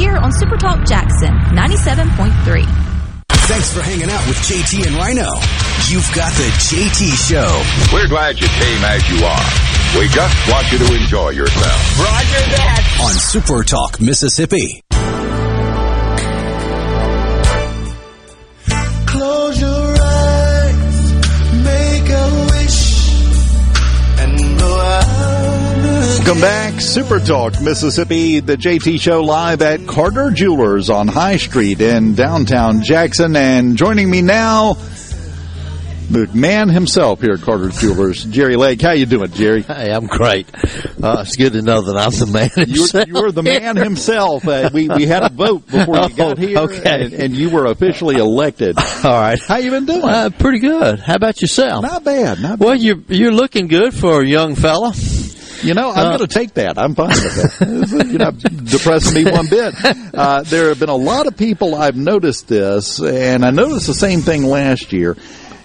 Here 0.00 0.16
on 0.16 0.32
Super 0.32 0.56
Talk 0.56 0.86
Jackson 0.86 1.28
97.3. 1.52 2.64
Thanks 3.52 3.74
for 3.74 3.82
hanging 3.82 4.08
out 4.08 4.26
with 4.26 4.38
JT 4.38 4.86
and 4.86 4.96
Rhino. 4.96 5.28
You've 5.88 6.08
got 6.14 6.32
the 6.32 6.48
JT 6.56 7.28
Show. 7.28 7.92
We're 7.92 8.08
glad 8.08 8.40
you 8.40 8.48
came 8.48 8.82
as 8.82 9.06
you 9.10 9.22
are. 9.22 10.00
We 10.00 10.08
just 10.08 10.50
want 10.50 10.72
you 10.72 10.78
to 10.78 10.94
enjoy 10.94 11.30
yourself. 11.30 11.98
Roger 11.98 12.44
that. 12.56 12.98
On 13.02 13.12
Super 13.12 13.62
Talk, 13.62 14.00
Mississippi. 14.00 14.82
Welcome 26.20 26.42
back, 26.42 26.80
Super 26.82 27.18
Talk 27.18 27.60
Mississippi, 27.62 28.40
the 28.40 28.56
JT 28.56 29.00
Show 29.00 29.22
live 29.22 29.62
at 29.62 29.86
Carter 29.88 30.30
Jewelers 30.30 30.90
on 30.90 31.08
High 31.08 31.38
Street 31.38 31.80
in 31.80 32.14
downtown 32.14 32.82
Jackson. 32.82 33.34
And 33.34 33.76
joining 33.78 34.08
me 34.10 34.20
now, 34.20 34.74
the 36.10 36.28
man 36.34 36.68
himself 36.68 37.22
here 37.22 37.32
at 37.32 37.40
Carter 37.40 37.70
Jewelers, 37.70 38.22
Jerry 38.24 38.56
Lake. 38.56 38.82
How 38.82 38.92
you 38.92 39.06
doing, 39.06 39.30
Jerry? 39.32 39.62
Hey, 39.62 39.90
I'm 39.90 40.06
great. 40.06 40.46
Uh, 41.02 41.22
it's 41.26 41.36
good 41.36 41.54
to 41.54 41.62
know 41.62 41.80
that 41.82 41.96
I'm 41.96 42.10
the 42.12 42.26
man. 42.26 42.50
You're, 42.68 43.04
you 43.06 43.14
were 43.24 43.32
the 43.32 43.42
man 43.42 43.76
himself. 43.76 44.46
Uh, 44.46 44.68
we 44.74 44.88
we 44.88 45.06
had 45.06 45.22
a 45.24 45.30
vote 45.30 45.66
before 45.66 45.96
you 46.00 46.10
got 46.14 46.36
here, 46.38 46.58
Oh, 46.58 46.64
okay. 46.64 47.04
and, 47.06 47.14
and 47.14 47.34
you 47.34 47.48
were 47.50 47.64
officially 47.64 48.16
elected. 48.16 48.76
All 48.78 49.10
right. 49.10 49.40
How 49.40 49.56
you 49.56 49.70
been 49.70 49.86
doing? 49.86 50.04
Uh, 50.04 50.28
pretty 50.38 50.58
good. 50.58 51.00
How 51.00 51.14
about 51.14 51.40
yourself? 51.40 51.82
Not 51.82 52.04
bad. 52.04 52.40
Not 52.40 52.58
bad. 52.58 52.64
Well, 52.66 52.76
you're 52.76 53.00
you're 53.08 53.32
looking 53.32 53.68
good 53.68 53.94
for 53.94 54.20
a 54.20 54.26
young 54.26 54.54
fella. 54.54 54.92
You 55.62 55.74
know, 55.74 55.90
I'm 55.90 56.06
Uh, 56.06 56.16
going 56.16 56.28
to 56.28 56.34
take 56.34 56.54
that. 56.54 56.78
I'm 56.78 56.94
fine 56.94 57.08
with 57.08 57.58
that. 57.58 58.06
You're 58.08 58.18
not 58.18 58.38
depressing 58.38 59.24
me 59.24 59.30
one 59.30 59.46
bit. 59.46 59.74
Uh, 60.14 60.42
there 60.42 60.68
have 60.70 60.80
been 60.80 60.88
a 60.88 60.96
lot 60.96 61.26
of 61.26 61.36
people 61.36 61.74
I've 61.74 61.96
noticed 61.96 62.48
this, 62.48 62.98
and 63.00 63.44
I 63.44 63.50
noticed 63.50 63.86
the 63.86 63.94
same 63.94 64.20
thing 64.22 64.44
last 64.44 64.92
year. 64.92 65.16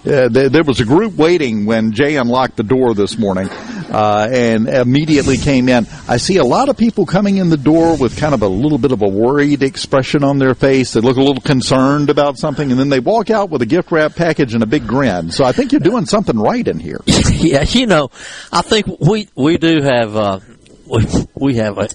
There, 0.06 0.48
there 0.48 0.64
was 0.64 0.80
a 0.80 0.84
group 0.84 1.14
waiting 1.14 1.66
when 1.66 1.92
Jay 1.92 2.16
unlocked 2.16 2.56
the 2.56 2.62
door 2.62 2.94
this 2.94 3.18
morning. 3.18 3.48
uh, 3.90 4.28
and 4.30 4.68
immediately 4.68 5.36
came 5.36 5.68
in. 5.68 5.86
I 6.08 6.16
see 6.16 6.36
a 6.36 6.44
lot 6.44 6.68
of 6.68 6.76
people 6.76 7.06
coming 7.06 7.36
in 7.36 7.48
the 7.48 7.56
door 7.56 7.96
with 7.96 8.16
kind 8.16 8.34
of 8.34 8.42
a 8.42 8.48
little 8.48 8.78
bit 8.78 8.92
of 8.92 9.02
a 9.02 9.08
worried 9.08 9.62
expression 9.62 10.24
on 10.24 10.38
their 10.38 10.54
face. 10.54 10.92
They 10.92 11.00
look 11.00 11.16
a 11.16 11.22
little 11.22 11.40
concerned 11.42 12.10
about 12.10 12.36
something, 12.38 12.70
and 12.70 12.78
then 12.78 12.88
they 12.88 13.00
walk 13.00 13.30
out 13.30 13.50
with 13.50 13.62
a 13.62 13.66
gift 13.66 13.92
wrap 13.92 14.14
package 14.14 14.54
and 14.54 14.62
a 14.62 14.66
big 14.66 14.86
grin. 14.86 15.30
So 15.30 15.44
I 15.44 15.52
think 15.52 15.72
you're 15.72 15.80
doing 15.80 16.06
something 16.06 16.38
right 16.38 16.66
in 16.66 16.78
here. 16.78 17.00
yeah, 17.06 17.64
you 17.66 17.86
know, 17.86 18.10
I 18.52 18.62
think 18.62 18.86
we 19.00 19.28
we 19.34 19.56
do 19.56 19.82
have 19.82 20.16
uh, 20.16 20.40
we, 20.86 21.06
we 21.34 21.54
have 21.56 21.78
a, 21.78 21.88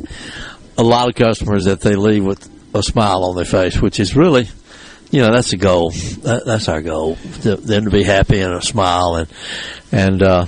a 0.77 0.83
lot 0.83 1.09
of 1.09 1.15
customers 1.15 1.65
that 1.65 1.81
they 1.81 1.95
leave 1.95 2.25
with 2.25 2.49
a 2.73 2.81
smile 2.81 3.23
on 3.25 3.35
their 3.35 3.45
face, 3.45 3.81
which 3.81 3.99
is 3.99 4.15
really, 4.15 4.47
you 5.11 5.21
know, 5.21 5.31
that's 5.31 5.51
the 5.51 5.57
goal. 5.57 5.91
That, 5.91 6.43
that's 6.45 6.67
our 6.67 6.81
goal. 6.81 7.17
To, 7.41 7.55
them 7.57 7.85
to 7.85 7.91
be 7.91 8.03
happy 8.03 8.39
and 8.39 8.53
a 8.53 8.61
smile 8.61 9.15
and 9.15 9.29
and 9.91 10.23
uh, 10.23 10.45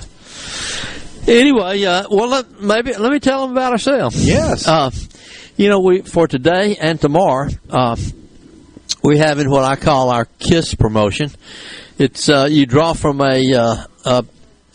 anyway, 1.28 1.84
uh, 1.84 2.06
well, 2.10 2.28
let, 2.28 2.60
maybe 2.60 2.94
let 2.94 3.12
me 3.12 3.20
tell 3.20 3.42
them 3.42 3.52
about 3.52 3.72
ourselves. 3.72 4.26
Yes. 4.26 4.66
Uh, 4.66 4.90
you 5.56 5.68
know, 5.68 5.80
we 5.80 6.00
for 6.00 6.26
today 6.26 6.76
and 6.76 7.00
tomorrow, 7.00 7.50
uh, 7.70 7.96
we 9.02 9.18
have 9.18 9.38
in 9.38 9.50
what 9.50 9.64
I 9.64 9.76
call 9.76 10.10
our 10.10 10.24
Kiss 10.38 10.74
promotion. 10.74 11.30
It's 11.98 12.28
uh, 12.28 12.48
you 12.50 12.66
draw 12.66 12.94
from 12.94 13.20
a, 13.20 13.54
uh, 13.54 13.76
a 14.04 14.24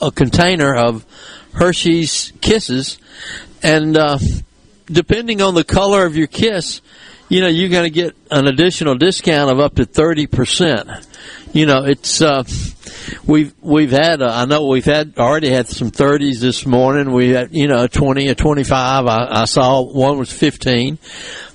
a 0.02 0.12
container 0.12 0.76
of 0.76 1.06
Hershey's 1.54 2.32
Kisses, 2.42 3.00
and 3.62 3.98
uh, 3.98 4.20
depending 4.86 5.42
on 5.42 5.56
the 5.56 5.64
color 5.64 6.06
of 6.06 6.16
your 6.16 6.28
kiss, 6.28 6.82
you 7.30 7.42
know 7.42 7.48
you're 7.48 7.70
going 7.70 7.86
to 7.86 7.90
get 7.90 8.16
an 8.32 8.48
additional 8.48 8.96
discount 8.96 9.52
of 9.52 9.60
up 9.60 9.76
to 9.76 9.86
thirty 9.86 10.28
percent. 10.28 10.90
You 11.54 11.66
know, 11.66 11.84
it's 11.84 12.22
uh, 12.22 12.44
we've 13.26 13.54
we've 13.62 13.92
had 13.92 14.22
uh, 14.22 14.32
I 14.32 14.46
know 14.46 14.68
we've 14.68 14.86
had 14.86 15.14
already 15.18 15.50
had 15.50 15.68
some 15.68 15.92
thirties 15.92 16.42
this 16.42 16.66
morning. 16.66 17.12
We 17.12 17.30
had 17.30 17.54
you 17.54 17.68
know 17.68 17.84
a 17.84 17.88
twenty, 17.88 18.28
a 18.28 18.36
twenty 18.36 18.64
five. 18.64 19.08
I, 19.08 19.42
I 19.42 19.46
saw 19.46 19.82
one 19.82 20.18
was 20.18 20.32
fifteen, 20.32 20.98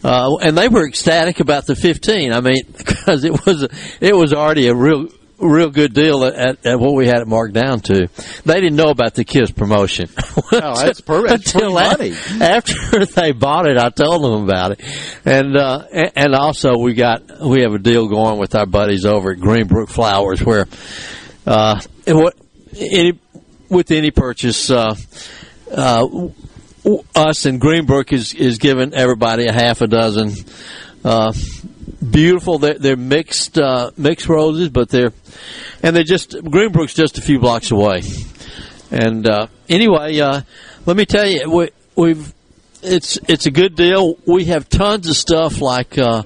uh, 0.03 0.37
and 0.37 0.57
they 0.57 0.69
were 0.69 0.87
ecstatic 0.87 1.41
about 1.41 1.67
the 1.67 1.77
fifteen. 1.77 2.33
I 2.33 2.41
mean, 2.41 2.65
because 2.77 3.25
it 3.25 3.45
was 3.45 3.69
it 4.01 4.17
was 4.17 4.33
already 4.33 4.69
a 4.69 4.75
real 4.75 5.09
real 5.49 5.71
good 5.71 5.93
deal 5.93 6.25
at, 6.25 6.65
at, 6.65 6.81
what 6.81 6.95
we 6.95 7.07
had 7.07 7.19
it 7.19 7.29
marked 7.29 7.55
down 7.55 7.81
to. 7.81 8.09
They 8.45 8.55
didn't 8.55 8.77
know 8.77 8.91
about 8.91 9.15
the 9.15 9.25
Kiss 9.25 9.51
promotion. 9.51 10.09
Oh, 10.57 10.77
that's, 10.77 11.01
per- 11.01 11.27
that's 11.27 11.53
pretty 11.53 11.73
money. 11.73 12.13
After 12.41 13.05
they 13.17 13.33
bought 13.33 13.67
it, 13.67 13.77
I 13.77 13.89
told 13.89 14.23
them 14.23 14.45
about 14.45 14.73
it, 14.73 14.81
and 15.25 15.57
uh, 15.57 15.85
and 16.15 16.35
also 16.35 16.79
we 16.79 16.95
got 16.95 17.41
we 17.41 17.63
have 17.63 17.73
a 17.73 17.79
deal 17.79 18.09
going 18.09 18.39
with 18.39 18.55
our 18.55 18.67
buddies 18.67 19.05
over 19.05 19.33
at 19.33 19.39
Greenbrook 19.39 19.89
Flowers 19.89 20.43
where 20.45 20.67
uh, 21.47 21.81
what 22.07 22.37
any 22.79 23.19
with 23.69 23.91
any 23.91 24.13
purchase. 24.13 24.71
Uh, 24.71 24.95
uh, 25.73 26.29
us 27.17 27.47
and 27.47 27.61
Greenbrook 27.61 28.13
is 28.13 28.35
is 28.35 28.59
giving 28.59 28.95
everybody 28.95 29.47
a 29.47 29.53
half 29.53 29.81
a 29.81 29.87
dozen 29.87 30.35
uh, 31.05 31.33
beautiful. 32.11 32.59
They're, 32.59 32.79
they're 32.79 32.97
mixed 32.97 33.59
uh, 33.59 33.91
mixed 33.97 34.29
roses, 34.29 34.69
but 34.69 34.89
they're 34.89 35.13
and 35.83 35.95
they're 35.95 36.05
just 36.05 36.31
Greenbrook's 36.31 36.95
just 36.95 37.19
a 37.19 37.23
few 37.23 37.39
blocks 37.39 37.71
away. 37.71 38.03
And 38.91 39.29
uh, 39.29 39.49
anyway, 39.69 40.19
uh, 40.21 40.43
let 40.87 40.97
me 40.97 41.07
tell 41.07 41.27
you, 41.27 41.51
we, 41.51 41.71
we've 41.97 42.33
it's 42.83 43.19
it's 43.29 43.47
a 43.47 43.51
good 43.51 43.75
deal. 43.75 44.17
We 44.27 44.47
have 44.47 44.69
tons 44.69 45.09
of 45.09 45.17
stuff 45.17 45.61
like 45.61 45.99
uh, 45.99 46.23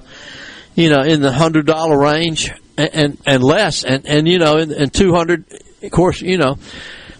you 0.75 0.89
know 0.89 1.01
in 1.01 1.21
the 1.21 1.31
hundred 1.31 1.65
dollar 1.65 1.97
range 1.97 2.51
and, 2.77 2.89
and, 2.93 3.17
and 3.25 3.43
less, 3.43 3.83
and 3.83 4.05
and 4.05 4.27
you 4.27 4.39
know 4.39 4.57
in, 4.57 4.89
two 4.89 5.13
hundred. 5.13 5.45
Of 5.81 5.91
course, 5.91 6.21
you 6.21 6.37
know 6.37 6.57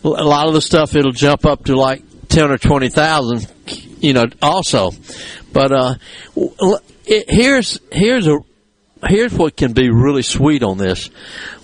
a 0.04 0.08
lot 0.08 0.48
of 0.48 0.54
the 0.54 0.62
stuff 0.62 0.96
it'll 0.96 1.12
jump 1.12 1.46
up 1.46 1.66
to 1.66 1.76
like 1.76 2.04
ten 2.28 2.52
or 2.52 2.58
twenty 2.58 2.90
thousand. 2.90 3.48
You 4.00 4.14
know, 4.14 4.26
also, 4.42 4.92
but 5.52 5.72
uh, 5.72 5.96
here's 7.06 7.80
here's 7.92 8.28
a 8.28 8.40
here's 9.08 9.34
what 9.34 9.56
can 9.56 9.74
be 9.74 9.90
really 9.90 10.24
sweet 10.24 10.64
on 10.64 10.78
this. 10.78 11.10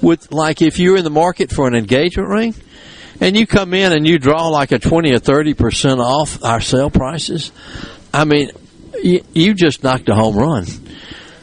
With 0.02 0.32
like 0.32 0.62
if 0.62 0.80
you're 0.80 0.98
in 0.98 1.04
the 1.04 1.10
market 1.10 1.52
for 1.52 1.68
an 1.68 1.76
engagement 1.76 2.30
ring, 2.30 2.56
and 3.22 3.36
you 3.36 3.48
come 3.48 3.74
in 3.74 3.94
and 3.94 4.08
you 4.08 4.20
draw 4.20 4.48
like 4.48 4.72
a 4.72 4.80
twenty 4.80 5.14
or 5.14 5.20
thirty 5.20 5.54
percent 5.54 6.00
off 6.00 6.44
our 6.44 6.62
sale 6.62 6.90
prices, 6.90 7.52
I 8.14 8.26
mean, 8.26 8.52
you, 9.02 9.24
you 9.34 9.54
just 9.54 9.84
knocked 9.84 10.10
a 10.10 10.16
home 10.16 10.36
run. 10.36 10.66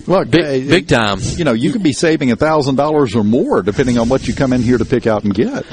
Look, 0.06 0.30
big, 0.30 0.68
big 0.68 0.88
time. 0.88 1.18
You 1.20 1.44
know, 1.44 1.52
you 1.52 1.70
could 1.70 1.82
be 1.82 1.92
saving 1.92 2.32
a 2.32 2.36
thousand 2.36 2.76
dollars 2.76 3.14
or 3.14 3.22
more 3.22 3.62
depending 3.62 3.98
on 3.98 4.08
what 4.08 4.26
you 4.26 4.34
come 4.34 4.52
in 4.52 4.62
here 4.62 4.78
to 4.78 4.84
pick 4.84 5.06
out 5.06 5.24
and 5.24 5.32
get. 5.32 5.64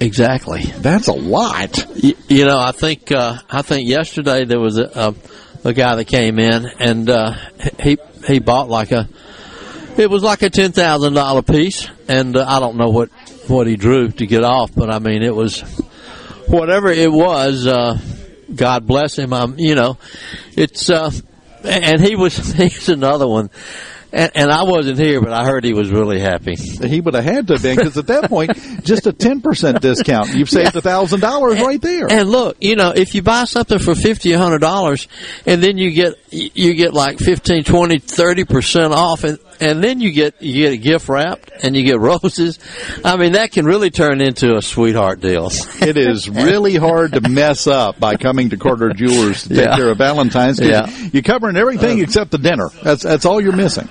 Exactly. 0.00 0.62
That's 0.62 1.08
a 1.08 1.12
lot. 1.12 1.86
You, 1.94 2.14
you 2.28 2.44
know, 2.46 2.58
I 2.58 2.72
think 2.72 3.12
uh, 3.12 3.38
I 3.50 3.62
think 3.62 3.88
yesterday 3.88 4.44
there 4.44 4.58
was 4.58 4.78
a, 4.78 5.14
a, 5.64 5.68
a 5.68 5.72
guy 5.72 5.96
that 5.96 6.06
came 6.06 6.38
in 6.38 6.66
and 6.78 7.08
uh, 7.08 7.34
he 7.80 7.98
he 8.26 8.38
bought 8.38 8.68
like 8.68 8.90
a 8.90 9.08
it 9.96 10.10
was 10.10 10.22
like 10.22 10.42
a 10.42 10.50
ten 10.50 10.72
thousand 10.72 11.14
dollar 11.14 11.42
piece, 11.42 11.88
and 12.08 12.36
uh, 12.36 12.44
I 12.48 12.60
don't 12.60 12.76
know 12.76 12.90
what 12.90 13.10
what 13.48 13.66
he 13.66 13.76
drew 13.76 14.08
to 14.08 14.26
get 14.26 14.44
off, 14.44 14.74
but 14.74 14.92
I 14.92 14.98
mean 14.98 15.22
it 15.22 15.34
was 15.34 15.60
whatever 16.48 16.88
it 16.88 17.10
was. 17.10 17.66
Uh, 17.66 17.98
God 18.54 18.86
bless 18.86 19.18
him. 19.18 19.32
I'm, 19.32 19.58
you 19.58 19.74
know, 19.74 19.98
it's 20.56 20.90
uh, 20.90 21.10
and 21.64 22.00
he 22.00 22.16
was 22.16 22.36
he's 22.52 22.88
another 22.88 23.26
one. 23.26 23.50
And, 24.12 24.30
and, 24.36 24.52
I 24.52 24.62
wasn't 24.62 24.96
here, 24.96 25.20
but 25.20 25.32
I 25.32 25.44
heard 25.44 25.64
he 25.64 25.72
was 25.72 25.90
really 25.90 26.20
happy. 26.20 26.54
He 26.54 27.00
would 27.00 27.14
have 27.14 27.24
had 27.24 27.48
to 27.48 27.54
have 27.54 27.62
been 27.62 27.74
because 27.74 27.98
at 27.98 28.06
that 28.06 28.30
point, 28.30 28.52
just 28.84 29.08
a 29.08 29.12
ten 29.12 29.40
percent 29.40 29.80
discount, 29.80 30.32
you've 30.34 30.48
saved 30.48 30.76
a 30.76 30.80
thousand 30.80 31.18
dollars 31.18 31.60
right 31.60 31.82
there. 31.82 32.06
And 32.08 32.30
look, 32.30 32.56
you 32.60 32.76
know, 32.76 32.92
if 32.94 33.16
you 33.16 33.22
buy 33.22 33.42
something 33.44 33.80
for 33.80 33.96
fifty, 33.96 34.30
a 34.30 34.38
hundred 34.38 34.60
dollars, 34.60 35.08
and 35.46 35.60
then 35.60 35.78
you 35.78 35.90
get 35.90 36.14
you 36.30 36.74
get 36.74 36.94
like 36.94 37.18
fifteen, 37.18 37.64
twenty, 37.64 37.98
thirty 37.98 38.44
percent 38.44 38.92
off, 38.92 39.24
and 39.24 39.40
and 39.60 39.82
then 39.82 40.00
you 40.00 40.12
get 40.12 40.40
you 40.42 40.64
get 40.64 40.72
a 40.72 40.76
gift 40.76 41.08
wrapped 41.08 41.50
and 41.62 41.76
you 41.76 41.84
get 41.84 41.98
roses. 42.00 42.58
I 43.04 43.16
mean, 43.16 43.32
that 43.32 43.52
can 43.52 43.64
really 43.66 43.90
turn 43.90 44.20
into 44.20 44.56
a 44.56 44.62
sweetheart 44.62 45.20
deal. 45.20 45.48
it 45.80 45.96
is 45.96 46.28
really 46.28 46.74
hard 46.76 47.12
to 47.12 47.20
mess 47.28 47.66
up 47.66 47.98
by 48.00 48.16
coming 48.16 48.50
to 48.50 48.56
Carter 48.56 48.92
Jewelers 48.92 49.42
to 49.44 49.48
take 49.50 49.58
Yeah. 49.58 49.76
care 49.76 49.90
of 49.90 49.98
Valentine's. 49.98 50.60
Yeah. 50.60 50.88
You're 51.12 51.22
covering 51.22 51.56
everything 51.56 52.00
except 52.00 52.30
the 52.30 52.38
dinner. 52.38 52.68
That's 52.82 53.02
that's 53.02 53.24
all 53.24 53.40
you're 53.40 53.52
missing. 53.56 53.88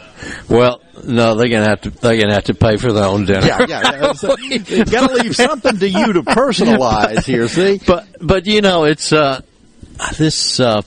Well, 0.50 0.82
no, 1.04 1.36
they're 1.36 1.50
gonna 1.50 1.68
have 1.68 1.82
to 1.82 1.90
they're 1.90 2.18
gonna 2.20 2.34
have 2.34 2.46
to 2.46 2.54
pay 2.54 2.78
for 2.78 2.92
their 2.94 3.06
own 3.06 3.26
dinner. 3.26 3.46
Yeah, 3.46 3.66
yeah. 3.68 4.14
you 4.40 4.86
got 4.86 5.10
to 5.10 5.16
leave 5.16 5.36
something 5.36 5.78
to 5.80 5.90
you 5.90 6.14
to 6.14 6.24
personalize 6.24 7.26
here. 7.26 7.48
See, 7.48 7.80
but 7.86 8.08
but 8.22 8.46
you 8.48 8.62
know 8.62 8.86
it's 8.86 9.12
uh 9.12 9.42
this 10.18 10.60
uh 10.60 10.82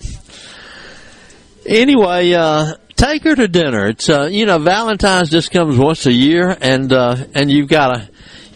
anyway 1.67 2.33
uh 2.33 2.75
take 2.97 3.25
her 3.25 3.35
to 3.35 3.49
dinner. 3.49 3.87
It's 3.87 4.09
uh 4.09 4.29
you 4.31 4.47
know 4.47 4.59
valentine's 4.59 5.31
just 5.31 5.51
comes 5.51 5.77
once 5.79 6.07
a 6.07 6.13
year 6.13 6.57
and 6.61 6.93
uh 6.93 7.17
and 7.35 7.51
you've 7.51 7.69
got 7.69 7.97
a 7.97 8.09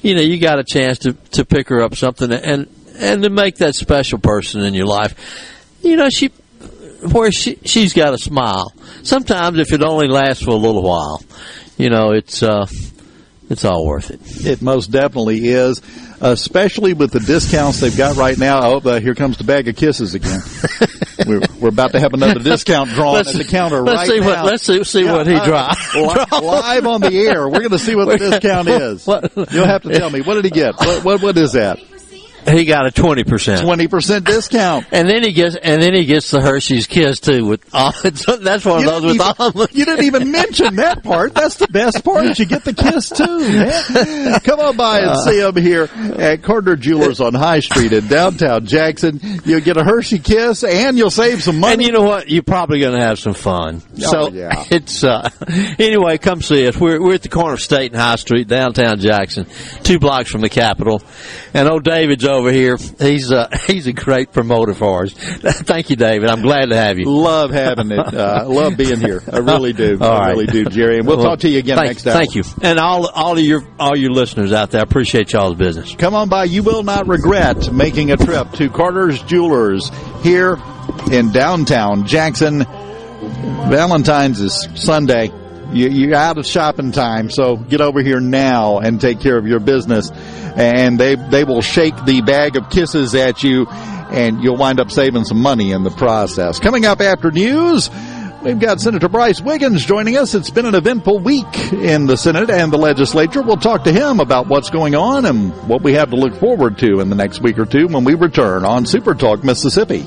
you 0.02 0.14
know 0.14 0.22
you 0.22 0.38
got 0.38 0.58
a 0.58 0.64
chance 0.64 0.98
to 1.00 1.12
to 1.32 1.44
pick 1.44 1.68
her 1.68 1.82
up 1.82 1.94
something 1.94 2.32
and 2.32 2.68
and 2.96 3.22
to 3.22 3.30
make 3.30 3.56
that 3.56 3.74
special 3.74 4.18
person 4.18 4.62
in 4.62 4.74
your 4.74 4.86
life. 4.86 5.14
You 5.82 5.96
know 5.96 6.10
she 6.10 6.28
where 7.12 7.30
she 7.32 7.58
she's 7.64 7.92
got 7.92 8.14
a 8.14 8.18
smile. 8.18 8.72
Sometimes 9.02 9.58
if 9.58 9.72
it 9.72 9.82
only 9.82 10.08
lasts 10.08 10.42
for 10.44 10.50
a 10.50 10.54
little 10.54 10.82
while 10.82 11.22
you 11.80 11.88
know 11.88 12.12
it's 12.12 12.42
uh 12.42 12.66
it's 13.50 13.64
all 13.64 13.84
worth 13.86 14.10
it 14.10 14.20
It 14.46 14.62
most 14.62 14.90
definitely 14.92 15.48
is, 15.48 15.82
especially 16.20 16.94
with 16.94 17.10
the 17.12 17.20
discounts 17.20 17.80
they've 17.80 17.96
got 17.96 18.16
right 18.16 18.38
now. 18.38 18.60
Oh, 18.62 18.76
uh, 18.88 19.00
here 19.00 19.14
comes 19.14 19.36
the 19.38 19.44
bag 19.44 19.68
of 19.68 19.76
kisses 19.76 20.14
again. 20.14 20.40
we're, 21.26 21.40
we're 21.60 21.68
about 21.68 21.92
to 21.92 22.00
have 22.00 22.14
another 22.14 22.40
discount 22.40 22.90
drawn 22.90 23.14
Let's- 23.14 23.34
at 23.34 23.38
the 23.38 23.44
counter 23.44 23.80
let's 23.82 23.96
right 23.98 24.08
see 24.08 24.20
now. 24.20 24.26
what- 24.26 24.44
let's 24.46 24.62
see- 24.62 24.84
see 24.84 25.04
what 25.04 25.26
he 25.26 25.34
uh, 25.34 25.44
draw- 25.44 25.74
li- 25.94 26.46
live 26.46 26.86
on 26.86 27.00
the 27.00 27.12
air. 27.14 27.46
We're 27.48 27.58
going 27.60 27.70
to 27.70 27.78
see 27.78 27.94
what 27.96 28.08
the 28.08 28.18
discount 28.30 28.68
is. 28.68 29.06
You'll 29.06 29.66
have 29.66 29.82
to 29.82 29.98
tell 29.98 30.10
me 30.10 30.20
what 30.22 30.34
did 30.34 30.44
he 30.44 30.50
get? 30.50 30.76
What 30.78 31.04
what, 31.04 31.22
what 31.22 31.36
is 31.38 31.52
that? 31.52 31.78
He 32.48 32.64
got 32.64 32.86
a 32.86 32.90
20% 32.90 33.62
Twenty 33.62 33.88
percent 33.88 34.24
discount. 34.24 34.86
And 34.92 35.08
then 35.08 35.22
he 35.22 35.32
gets, 35.32 35.56
and 35.56 35.82
then 35.82 35.94
he 35.94 36.04
gets 36.04 36.30
the 36.30 36.40
Hershey's 36.40 36.86
Kiss 36.86 37.20
too. 37.20 37.46
With 37.46 37.64
that's 37.70 38.64
one 38.64 38.86
of 38.86 39.02
those 39.02 39.02
with 39.02 39.14
even, 39.14 39.66
you 39.72 39.84
didn't 39.84 40.04
even 40.04 40.30
mention 40.30 40.76
that 40.76 41.02
part. 41.02 41.34
That's 41.34 41.56
the 41.56 41.68
best 41.68 42.04
part. 42.04 42.38
You 42.38 42.46
get 42.46 42.64
the 42.64 42.72
kiss 42.72 43.10
too. 43.10 43.40
Man. 43.40 44.40
Come 44.40 44.60
on 44.60 44.76
by 44.76 45.00
and 45.00 45.18
see 45.20 45.40
him 45.40 45.56
here 45.56 45.88
at 46.18 46.42
Carter 46.42 46.76
Jewelers 46.76 47.20
on 47.20 47.34
High 47.34 47.60
Street 47.60 47.92
in 47.92 48.06
downtown 48.08 48.66
Jackson. 48.66 49.20
You'll 49.44 49.60
get 49.60 49.76
a 49.76 49.84
Hershey 49.84 50.18
kiss 50.18 50.64
and 50.64 50.96
you'll 50.96 51.10
save 51.10 51.42
some 51.42 51.58
money. 51.58 51.74
And 51.74 51.82
you 51.82 51.92
know 51.92 52.02
what? 52.02 52.28
You're 52.28 52.42
probably 52.42 52.80
going 52.80 52.98
to 52.98 53.04
have 53.04 53.18
some 53.18 53.34
fun. 53.34 53.82
Oh, 54.04 54.10
so 54.10 54.30
yeah. 54.30 54.64
it's 54.70 55.04
uh, 55.04 55.28
anyway. 55.78 56.18
Come 56.18 56.42
see 56.42 56.66
us. 56.66 56.76
We're 56.76 57.00
we're 57.00 57.14
at 57.14 57.22
the 57.22 57.28
corner 57.28 57.54
of 57.54 57.60
State 57.60 57.92
and 57.92 58.00
High 58.00 58.16
Street, 58.16 58.48
downtown 58.48 58.98
Jackson, 59.00 59.46
two 59.82 59.98
blocks 59.98 60.30
from 60.30 60.40
the 60.40 60.48
Capitol. 60.48 61.02
And 61.54 61.68
old 61.68 61.84
David's 61.84 62.24
over 62.30 62.50
here. 62.52 62.76
He's 62.98 63.30
uh, 63.32 63.48
he's 63.66 63.86
a 63.86 63.92
great 63.92 64.32
promoter 64.32 64.74
for 64.74 65.04
us. 65.04 65.12
Thank 65.14 65.90
you, 65.90 65.96
David. 65.96 66.30
I'm 66.30 66.42
glad 66.42 66.66
to 66.70 66.76
have 66.76 66.98
you. 66.98 67.06
Love 67.06 67.50
having 67.50 67.90
it. 67.90 67.98
Uh, 68.14 68.44
love 68.48 68.76
being 68.76 68.98
here. 69.00 69.22
I 69.32 69.38
really 69.38 69.72
do. 69.72 69.98
All 70.00 70.10
I 70.10 70.18
right. 70.18 70.30
really 70.30 70.46
do, 70.46 70.64
Jerry. 70.66 70.98
And 70.98 71.06
we'll, 71.06 71.16
Well, 71.18 71.26
talk 71.26 71.40
to 71.40 71.48
you 71.48 71.58
again 71.58 71.76
thank, 71.76 71.88
next 71.88 72.02
time. 72.04 72.14
Thank 72.14 72.34
you, 72.34 72.42
and 72.62 72.78
all 72.78 73.08
all 73.08 73.36
of 73.38 73.44
your 73.44 73.62
all 73.78 73.96
your 73.96 74.10
listeners 74.12 74.52
out 74.52 74.70
there. 74.70 74.80
I 74.80 74.84
appreciate 74.84 75.32
y'all's 75.32 75.56
business. 75.56 75.94
Come 75.94 76.14
on 76.14 76.28
by. 76.28 76.44
You 76.44 76.62
will 76.62 76.82
not 76.82 77.06
regret 77.08 77.72
making 77.72 78.10
a 78.12 78.16
trip 78.16 78.50
to 78.52 78.68
Carter's 78.70 79.22
Jewelers 79.22 79.90
here 80.22 80.56
in 81.10 81.32
downtown 81.32 82.06
Jackson. 82.06 82.64
Valentine's 83.70 84.40
is 84.40 84.68
Sunday. 84.74 85.30
You, 85.72 85.88
you're 85.88 86.14
out 86.14 86.38
of 86.38 86.46
shopping 86.46 86.92
time, 86.92 87.30
so 87.30 87.56
get 87.56 87.80
over 87.80 88.02
here 88.02 88.20
now 88.20 88.78
and 88.78 89.00
take 89.00 89.20
care 89.20 89.36
of 89.36 89.46
your 89.46 89.60
business. 89.60 90.10
And 90.10 90.98
they 90.98 91.14
they 91.14 91.44
will 91.44 91.62
shake 91.62 91.94
the 92.04 92.22
bag 92.22 92.56
of 92.56 92.70
kisses 92.70 93.14
at 93.14 93.42
you, 93.42 93.66
and 93.68 94.42
you'll 94.42 94.56
wind 94.56 94.80
up 94.80 94.90
saving 94.90 95.24
some 95.24 95.40
money 95.40 95.72
in 95.72 95.84
the 95.84 95.90
process. 95.90 96.58
Coming 96.58 96.86
up 96.86 97.00
after 97.00 97.30
news. 97.30 97.90
We've 98.42 98.58
got 98.58 98.80
Senator 98.80 99.10
Brice 99.10 99.42
Wiggins 99.42 99.84
joining 99.84 100.16
us. 100.16 100.34
It's 100.34 100.48
been 100.48 100.64
an 100.64 100.74
eventful 100.74 101.18
week 101.18 101.72
in 101.74 102.06
the 102.06 102.16
Senate 102.16 102.48
and 102.48 102.72
the 102.72 102.78
legislature. 102.78 103.42
We'll 103.42 103.58
talk 103.58 103.84
to 103.84 103.92
him 103.92 104.18
about 104.18 104.46
what's 104.46 104.70
going 104.70 104.94
on 104.94 105.26
and 105.26 105.52
what 105.68 105.82
we 105.82 105.92
have 105.92 106.08
to 106.08 106.16
look 106.16 106.34
forward 106.36 106.78
to 106.78 107.00
in 107.00 107.10
the 107.10 107.16
next 107.16 107.42
week 107.42 107.58
or 107.58 107.66
two 107.66 107.86
when 107.88 108.04
we 108.04 108.14
return 108.14 108.64
on 108.64 108.86
Super 108.86 109.14
Talk 109.14 109.44
Mississippi. 109.44 110.06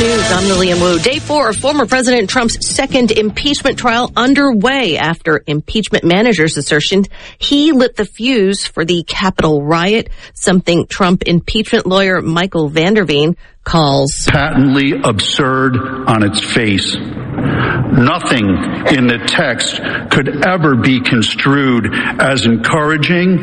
News, 0.00 0.32
I'm 0.32 0.48
Lilian 0.48 0.80
Woo. 0.80 0.98
Day 0.98 1.18
four 1.18 1.50
of 1.50 1.56
former 1.56 1.84
President 1.84 2.30
Trump's 2.30 2.66
second 2.66 3.10
impeachment 3.10 3.78
trial 3.78 4.10
underway 4.16 4.96
after 4.96 5.44
impeachment 5.46 6.04
managers' 6.04 6.56
assertion 6.56 7.04
he 7.38 7.72
lit 7.72 7.96
the 7.96 8.06
fuse 8.06 8.66
for 8.66 8.86
the 8.86 9.02
Capitol 9.02 9.62
riot, 9.62 10.08
something 10.32 10.86
Trump 10.86 11.24
impeachment 11.24 11.84
lawyer 11.84 12.22
Michael 12.22 12.70
van 12.70 12.94
der 12.94 13.04
Veen 13.04 13.36
calls 13.62 14.26
patently 14.26 14.92
absurd 15.04 15.76
on 15.76 16.22
its 16.22 16.42
face. 16.42 16.96
Nothing 16.96 18.48
in 18.96 19.06
the 19.06 19.22
text 19.26 19.82
could 20.10 20.46
ever 20.46 20.76
be 20.76 21.02
construed 21.02 21.88
as 22.18 22.46
encouraging, 22.46 23.36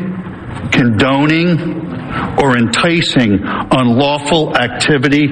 condoning, 0.72 1.86
or 2.42 2.58
enticing 2.58 3.38
unlawful 3.44 4.56
activity 4.56 5.28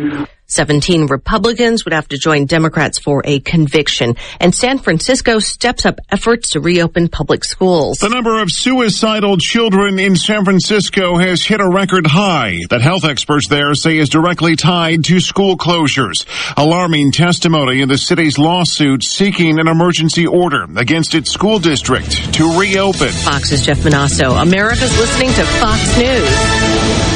17 0.46 1.06
Republicans 1.06 1.84
would 1.84 1.92
have 1.92 2.08
to 2.08 2.18
join 2.18 2.46
Democrats 2.46 2.98
for 2.98 3.22
a 3.24 3.40
conviction. 3.40 4.16
And 4.40 4.54
San 4.54 4.78
Francisco 4.78 5.38
steps 5.38 5.84
up 5.84 6.00
efforts 6.10 6.50
to 6.50 6.60
reopen 6.60 7.08
public 7.08 7.44
schools. 7.44 7.98
The 7.98 8.08
number 8.08 8.40
of 8.40 8.50
suicidal 8.50 9.38
children 9.38 9.98
in 9.98 10.16
San 10.16 10.44
Francisco 10.44 11.16
has 11.16 11.44
hit 11.44 11.60
a 11.60 11.68
record 11.68 12.06
high 12.06 12.60
that 12.70 12.80
health 12.80 13.04
experts 13.04 13.48
there 13.48 13.74
say 13.74 13.98
is 13.98 14.08
directly 14.08 14.56
tied 14.56 15.04
to 15.04 15.20
school 15.20 15.56
closures. 15.56 16.26
Alarming 16.56 17.12
testimony 17.12 17.80
in 17.80 17.88
the 17.88 17.98
city's 17.98 18.38
lawsuit 18.38 19.02
seeking 19.02 19.58
an 19.58 19.68
emergency 19.68 20.26
order 20.26 20.66
against 20.76 21.14
its 21.14 21.30
school 21.30 21.58
district 21.58 22.34
to 22.34 22.58
reopen. 22.58 23.08
Fox's 23.08 23.64
Jeff 23.64 23.78
Monosso. 23.78 24.40
America's 24.40 24.96
listening 24.98 25.30
to 25.30 25.44
Fox 25.44 25.98
News. 25.98 27.15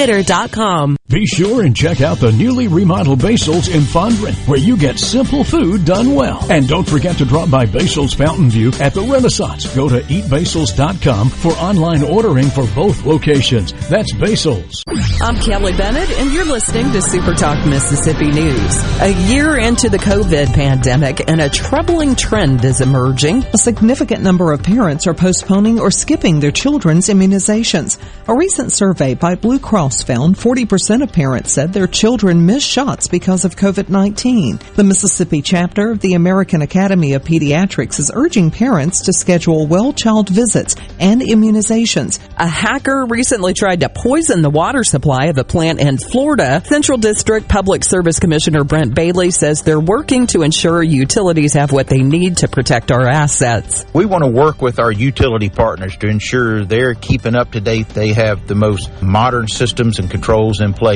Bathfitter.com. 0.00 0.99
Be 1.10 1.26
sure 1.26 1.64
and 1.64 1.74
check 1.74 2.02
out 2.02 2.18
the 2.18 2.30
newly 2.30 2.68
remodeled 2.68 3.20
Basil's 3.20 3.66
in 3.66 3.80
Fondren, 3.80 4.32
where 4.46 4.60
you 4.60 4.76
get 4.76 4.96
simple 4.96 5.42
food 5.42 5.84
done 5.84 6.14
well. 6.14 6.46
And 6.48 6.68
don't 6.68 6.88
forget 6.88 7.16
to 7.16 7.24
drop 7.24 7.50
by 7.50 7.66
Basil's 7.66 8.14
Fountain 8.14 8.48
View 8.48 8.70
at 8.78 8.94
the 8.94 9.02
Renaissance. 9.02 9.74
Go 9.74 9.88
to 9.88 10.02
eatbasils.com 10.02 11.30
for 11.30 11.50
online 11.54 12.04
ordering 12.04 12.48
for 12.48 12.64
both 12.76 13.04
locations. 13.04 13.72
That's 13.88 14.14
Basil's. 14.14 14.84
I'm 15.20 15.34
Kelly 15.34 15.72
Bennett, 15.72 16.08
and 16.12 16.32
you're 16.32 16.44
listening 16.44 16.92
to 16.92 17.02
Super 17.02 17.34
Talk 17.34 17.66
Mississippi 17.66 18.30
News. 18.30 19.00
A 19.00 19.12
year 19.32 19.58
into 19.58 19.88
the 19.88 19.98
COVID 19.98 20.54
pandemic, 20.54 21.28
and 21.28 21.40
a 21.40 21.48
troubling 21.50 22.14
trend 22.14 22.64
is 22.64 22.80
emerging. 22.80 23.44
A 23.52 23.58
significant 23.58 24.22
number 24.22 24.52
of 24.52 24.62
parents 24.62 25.08
are 25.08 25.14
postponing 25.14 25.80
or 25.80 25.90
skipping 25.90 26.38
their 26.38 26.52
children's 26.52 27.08
immunizations. 27.08 27.98
A 28.28 28.34
recent 28.36 28.70
survey 28.70 29.14
by 29.14 29.34
Blue 29.34 29.58
Cross 29.58 30.04
found 30.04 30.36
40% 30.36 30.99
of 31.02 31.12
parents 31.12 31.52
said 31.52 31.72
their 31.72 31.86
children 31.86 32.46
missed 32.46 32.66
shots 32.66 33.08
because 33.08 33.44
of 33.44 33.56
COVID-19. 33.56 34.74
The 34.74 34.84
Mississippi 34.84 35.42
chapter 35.42 35.90
of 35.90 36.00
the 36.00 36.14
American 36.14 36.62
Academy 36.62 37.14
of 37.14 37.24
Pediatrics 37.24 37.98
is 37.98 38.10
urging 38.14 38.50
parents 38.50 39.02
to 39.02 39.12
schedule 39.12 39.66
well 39.66 39.92
child 39.92 40.28
visits 40.28 40.76
and 40.98 41.20
immunizations. 41.20 42.18
A 42.36 42.46
hacker 42.46 43.06
recently 43.06 43.54
tried 43.54 43.80
to 43.80 43.88
poison 43.88 44.42
the 44.42 44.50
water 44.50 44.84
supply 44.84 45.26
of 45.26 45.38
a 45.38 45.44
plant 45.44 45.80
in 45.80 45.98
Florida. 45.98 46.62
Central 46.64 46.98
District 46.98 47.48
Public 47.48 47.84
Service 47.84 48.18
Commissioner 48.18 48.64
Brent 48.64 48.94
Bailey 48.94 49.30
says 49.30 49.62
they're 49.62 49.80
working 49.80 50.26
to 50.28 50.42
ensure 50.42 50.82
utilities 50.82 51.54
have 51.54 51.72
what 51.72 51.86
they 51.86 52.02
need 52.02 52.38
to 52.38 52.48
protect 52.48 52.90
our 52.90 53.06
assets. 53.06 53.86
We 53.92 54.06
want 54.06 54.24
to 54.24 54.30
work 54.30 54.62
with 54.62 54.78
our 54.78 54.92
utility 54.92 55.48
partners 55.48 55.96
to 55.98 56.08
ensure 56.08 56.64
they're 56.64 56.94
keeping 56.94 57.34
up 57.34 57.52
to 57.52 57.60
date. 57.60 57.88
They 57.88 58.12
have 58.12 58.46
the 58.46 58.54
most 58.54 58.90
modern 59.02 59.48
systems 59.48 59.98
and 59.98 60.10
controls 60.10 60.60
in 60.60 60.72
place, 60.72 60.89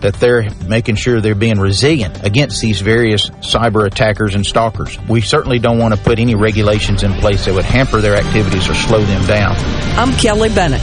that 0.00 0.14
they're 0.14 0.48
making 0.66 0.96
sure 0.96 1.20
they're 1.20 1.34
being 1.34 1.58
resilient 1.58 2.24
against 2.24 2.60
these 2.60 2.80
various 2.80 3.30
cyber 3.40 3.86
attackers 3.86 4.34
and 4.34 4.44
stalkers. 4.44 4.98
We 5.08 5.20
certainly 5.20 5.58
don't 5.58 5.78
want 5.78 5.94
to 5.94 6.00
put 6.00 6.18
any 6.18 6.34
regulations 6.34 7.02
in 7.02 7.12
place 7.14 7.44
that 7.46 7.54
would 7.54 7.64
hamper 7.64 8.00
their 8.00 8.16
activities 8.16 8.68
or 8.68 8.74
slow 8.74 9.00
them 9.00 9.26
down. 9.26 9.56
I'm 9.98 10.12
Kelly 10.12 10.48
Bennett. 10.48 10.82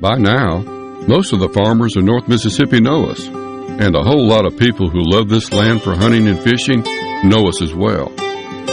By 0.00 0.18
now, 0.18 0.58
most 1.08 1.32
of 1.32 1.40
the 1.40 1.48
farmers 1.48 1.96
in 1.96 2.04
North 2.04 2.28
Mississippi 2.28 2.80
know 2.80 3.06
us, 3.06 3.26
and 3.26 3.94
a 3.96 4.02
whole 4.02 4.26
lot 4.26 4.44
of 4.44 4.58
people 4.58 4.90
who 4.90 5.00
love 5.00 5.30
this 5.30 5.52
land 5.52 5.82
for 5.82 5.94
hunting 5.96 6.28
and 6.28 6.38
fishing 6.38 6.82
know 7.24 7.48
us 7.48 7.62
as 7.62 7.74
well. 7.74 8.12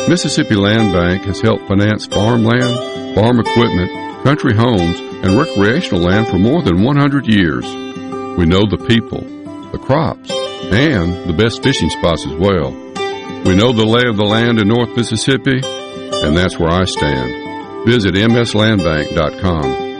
Mississippi 0.09 0.55
Land 0.55 0.91
Bank 0.91 1.23
has 1.23 1.39
helped 1.39 1.67
finance 1.67 2.07
farmland, 2.07 3.15
farm 3.15 3.39
equipment, 3.39 4.23
country 4.25 4.53
homes, 4.53 4.99
and 4.99 5.37
recreational 5.37 6.03
land 6.03 6.27
for 6.27 6.37
more 6.37 6.61
than 6.61 6.83
100 6.83 7.25
years. 7.25 7.65
We 8.37 8.45
know 8.45 8.65
the 8.65 8.83
people, 8.85 9.21
the 9.71 9.79
crops, 9.79 10.29
and 10.29 11.29
the 11.29 11.33
best 11.33 11.63
fishing 11.63 11.89
spots 11.89 12.25
as 12.25 12.35
well. 12.35 12.71
We 13.45 13.55
know 13.55 13.71
the 13.71 13.85
lay 13.85 14.09
of 14.09 14.17
the 14.17 14.25
land 14.25 14.59
in 14.59 14.67
North 14.67 14.95
Mississippi, 14.97 15.61
and 15.63 16.35
that's 16.35 16.59
where 16.59 16.69
I 16.69 16.83
stand. 16.83 17.85
Visit 17.85 18.15
mslandbank.com. 18.15 19.92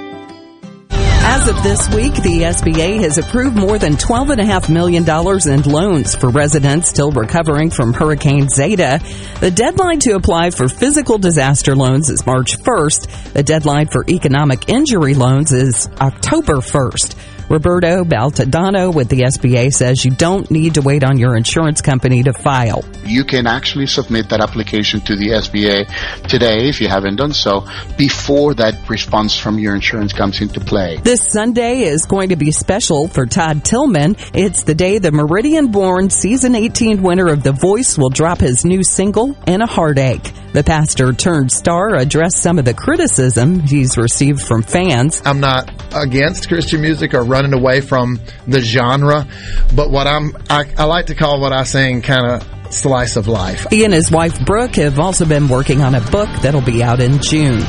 As 1.25 1.47
of 1.47 1.63
this 1.63 1.89
week, 1.95 2.13
the 2.15 2.41
SBA 2.41 2.99
has 2.99 3.17
approved 3.17 3.55
more 3.55 3.79
than 3.79 3.93
$12.5 3.93 4.69
million 4.69 5.03
in 5.07 5.71
loans 5.71 6.15
for 6.15 6.29
residents 6.29 6.89
still 6.89 7.11
recovering 7.11 7.69
from 7.69 7.93
Hurricane 7.93 8.49
Zeta. 8.49 8.99
The 9.39 9.49
deadline 9.49 9.99
to 10.01 10.15
apply 10.15 10.51
for 10.51 10.67
physical 10.67 11.17
disaster 11.17 11.75
loans 11.75 12.09
is 12.09 12.25
March 12.25 12.57
1st. 12.59 13.33
The 13.33 13.43
deadline 13.43 13.87
for 13.87 14.03
economic 14.09 14.67
injury 14.67 15.13
loans 15.13 15.53
is 15.53 15.87
October 16.01 16.55
1st. 16.55 17.15
Roberto 17.53 18.03
Baltodano 18.03 18.91
with 18.91 19.09
the 19.09 19.19
SBA 19.19 19.71
says 19.71 20.03
you 20.03 20.09
don't 20.09 20.49
need 20.49 20.73
to 20.73 20.81
wait 20.81 21.03
on 21.03 21.19
your 21.19 21.37
insurance 21.37 21.81
company 21.81 22.23
to 22.23 22.33
file. 22.33 22.83
You 23.05 23.23
can 23.23 23.45
actually 23.45 23.85
submit 23.85 24.29
that 24.29 24.41
application 24.41 25.01
to 25.01 25.15
the 25.15 25.27
SBA 25.27 26.27
today 26.27 26.67
if 26.67 26.81
you 26.81 26.87
haven't 26.87 27.17
done 27.17 27.31
so 27.31 27.67
before 27.95 28.55
that 28.55 28.89
response 28.89 29.37
from 29.37 29.59
your 29.59 29.75
insurance 29.75 30.13
comes 30.13 30.41
into 30.41 30.59
play. 30.61 30.97
This 30.97 31.31
Sunday 31.31 31.83
is 31.83 32.07
going 32.07 32.29
to 32.29 32.35
be 32.35 32.49
special 32.51 33.07
for 33.07 33.27
Todd 33.27 33.63
Tilghman. 33.63 34.17
It's 34.33 34.63
the 34.63 34.73
day 34.73 34.97
the 34.97 35.11
Meridian 35.11 35.67
born 35.71 36.09
season 36.09 36.55
18 36.55 37.03
winner 37.03 37.27
of 37.27 37.43
The 37.43 37.51
Voice 37.51 37.99
will 37.99 38.09
drop 38.09 38.39
his 38.39 38.65
new 38.65 38.81
single, 38.81 39.37
In 39.45 39.61
a 39.61 39.67
Heartache. 39.67 40.33
The 40.53 40.63
pastor 40.63 41.13
turned 41.13 41.51
star 41.51 41.95
addressed 41.95 42.37
some 42.37 42.59
of 42.59 42.65
the 42.65 42.75
criticism 42.75 43.59
he's 43.59 43.97
received 43.97 44.39
from 44.39 44.61
fans. 44.61 45.19
I'm 45.25 45.39
not 45.39 45.71
against 45.95 46.47
Christian 46.47 46.79
music 46.79 47.15
or 47.15 47.23
running 47.23 47.42
away 47.51 47.81
from 47.81 48.21
the 48.47 48.61
genre, 48.61 49.27
but 49.75 49.91
what 49.91 50.07
I'm, 50.07 50.37
I, 50.49 50.65
I 50.77 50.85
like 50.85 51.07
to 51.07 51.15
call 51.15 51.41
what 51.41 51.51
I 51.51 51.63
sing 51.63 52.01
kind 52.01 52.25
of 52.25 52.73
slice 52.73 53.17
of 53.17 53.27
life. 53.27 53.67
He 53.69 53.83
and 53.83 53.93
his 53.93 54.09
wife 54.11 54.45
Brooke 54.45 54.75
have 54.75 54.99
also 54.99 55.25
been 55.25 55.47
working 55.47 55.81
on 55.81 55.95
a 55.95 56.01
book 56.01 56.29
that'll 56.41 56.61
be 56.61 56.81
out 56.83 57.01
in 57.01 57.21
June. 57.21 57.61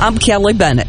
I'm 0.00 0.18
Kelly 0.18 0.52
Bennett. 0.52 0.88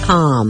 Inc.com. 0.00 0.49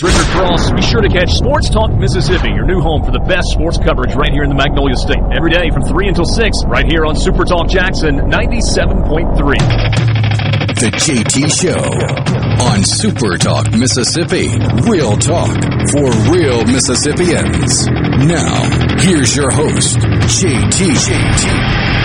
it's 0.01 0.17
Richard 0.17 0.31
Cross. 0.31 0.71
Be 0.71 0.81
sure 0.81 1.01
to 1.01 1.09
catch 1.09 1.31
Sports 1.31 1.69
Talk 1.69 1.91
Mississippi, 1.91 2.49
your 2.51 2.65
new 2.65 2.81
home 2.81 3.03
for 3.03 3.11
the 3.11 3.19
best 3.19 3.49
sports 3.51 3.77
coverage 3.77 4.15
right 4.15 4.31
here 4.31 4.43
in 4.43 4.49
the 4.49 4.55
Magnolia 4.55 4.95
State. 4.95 5.21
Every 5.35 5.51
day 5.51 5.69
from 5.69 5.83
3 5.83 6.07
until 6.07 6.25
6, 6.25 6.57
right 6.67 6.85
here 6.89 7.05
on 7.05 7.15
Super 7.15 7.45
Talk 7.45 7.69
Jackson 7.69 8.17
97.3. 8.17 9.37
The 10.81 10.89
JT 10.97 11.45
Show 11.53 11.77
on 12.65 12.83
Super 12.83 13.37
Talk 13.37 13.71
Mississippi. 13.71 14.49
Real 14.89 15.15
talk 15.17 15.53
for 15.93 16.09
real 16.33 16.65
Mississippians. 16.65 17.85
Now, 18.25 18.65
here's 18.97 19.35
your 19.35 19.51
host, 19.51 19.97
JT. 19.99 20.97
JT. 20.97 22.01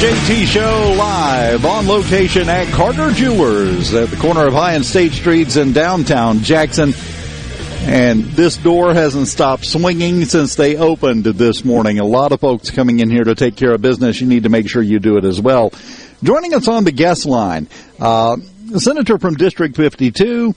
JT 0.00 0.46
Show 0.46 0.94
live 0.98 1.64
on 1.64 1.86
location 1.86 2.48
at 2.48 2.66
Carter 2.74 3.10
Jewelers 3.12 3.94
at 3.94 4.10
the 4.10 4.16
corner 4.16 4.46
of 4.46 4.52
High 4.52 4.74
and 4.74 4.84
State 4.84 5.12
Streets 5.12 5.56
in 5.56 5.72
downtown 5.72 6.40
Jackson. 6.40 6.92
And 7.86 8.24
this 8.24 8.56
door 8.56 8.92
hasn't 8.92 9.28
stopped 9.28 9.64
swinging 9.64 10.24
since 10.24 10.56
they 10.56 10.76
opened 10.76 11.24
this 11.24 11.64
morning. 11.64 12.00
A 12.00 12.04
lot 12.04 12.32
of 12.32 12.40
folks 12.40 12.70
coming 12.70 13.00
in 13.00 13.10
here 13.10 13.24
to 13.24 13.34
take 13.34 13.56
care 13.56 13.72
of 13.72 13.82
business. 13.82 14.20
You 14.20 14.26
need 14.26 14.42
to 14.42 14.48
make 14.48 14.68
sure 14.68 14.82
you 14.82 14.98
do 14.98 15.16
it 15.16 15.24
as 15.24 15.40
well. 15.40 15.72
Joining 16.22 16.54
us 16.54 16.66
on 16.66 16.84
the 16.84 16.92
guest 16.92 17.24
line, 17.24 17.68
uh, 18.00 18.36
Senator 18.76 19.18
from 19.18 19.34
District 19.34 19.76
52, 19.76 20.54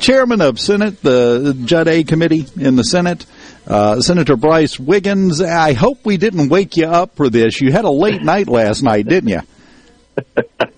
Chairman 0.00 0.40
of 0.40 0.60
Senate, 0.60 1.00
the 1.02 1.56
Judd 1.64 1.88
A 1.88 2.04
Committee 2.04 2.46
in 2.58 2.76
the 2.76 2.84
Senate, 2.84 3.24
uh, 3.66 4.00
Senator 4.00 4.36
Brice 4.36 4.78
Wiggins. 4.78 5.40
I 5.40 5.72
hope 5.72 6.04
we 6.04 6.16
didn't 6.16 6.48
wake 6.48 6.76
you 6.76 6.86
up 6.86 7.16
for 7.16 7.30
this. 7.30 7.60
You 7.60 7.72
had 7.72 7.84
a 7.84 7.90
late 7.90 8.22
night 8.32 8.48
last 8.48 8.82
night, 8.82 9.06
didn't 9.06 9.30
you? 9.30 9.40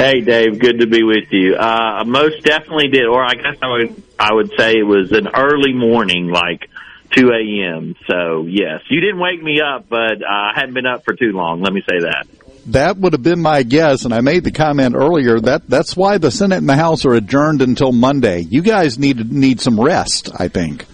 Hey, 0.00 0.22
Dave. 0.22 0.58
Good 0.58 0.80
to 0.80 0.86
be 0.86 1.02
with 1.02 1.30
you. 1.30 1.56
Uh, 1.56 2.04
most 2.06 2.42
definitely 2.42 2.88
did, 2.88 3.04
or 3.04 3.22
I 3.22 3.34
guess 3.34 3.56
I 3.60 3.68
would 3.68 4.02
I 4.18 4.32
would 4.32 4.50
say 4.56 4.78
it 4.78 4.86
was 4.86 5.12
an 5.12 5.28
early 5.36 5.74
morning, 5.74 6.28
like 6.28 6.70
2 7.10 7.28
a.m. 7.28 7.94
So 8.08 8.46
yes, 8.46 8.80
you 8.88 9.02
didn't 9.02 9.20
wake 9.20 9.42
me 9.42 9.60
up, 9.60 9.90
but 9.90 10.22
uh, 10.22 10.26
I 10.26 10.52
hadn't 10.54 10.72
been 10.72 10.86
up 10.86 11.04
for 11.04 11.12
too 11.12 11.32
long. 11.32 11.60
Let 11.60 11.74
me 11.74 11.82
say 11.82 11.98
that. 11.98 12.26
That 12.68 12.96
would 12.96 13.12
have 13.12 13.22
been 13.22 13.42
my 13.42 13.62
guess, 13.62 14.06
and 14.06 14.14
I 14.14 14.22
made 14.22 14.44
the 14.44 14.52
comment 14.52 14.94
earlier 14.94 15.38
that 15.40 15.68
that's 15.68 15.94
why 15.94 16.16
the 16.16 16.30
Senate 16.30 16.56
and 16.56 16.68
the 16.68 16.76
House 16.76 17.04
are 17.04 17.12
adjourned 17.12 17.60
until 17.60 17.92
Monday. 17.92 18.40
You 18.40 18.62
guys 18.62 18.98
need 18.98 19.30
need 19.30 19.60
some 19.60 19.78
rest, 19.78 20.30
I 20.34 20.48
think. 20.48 20.86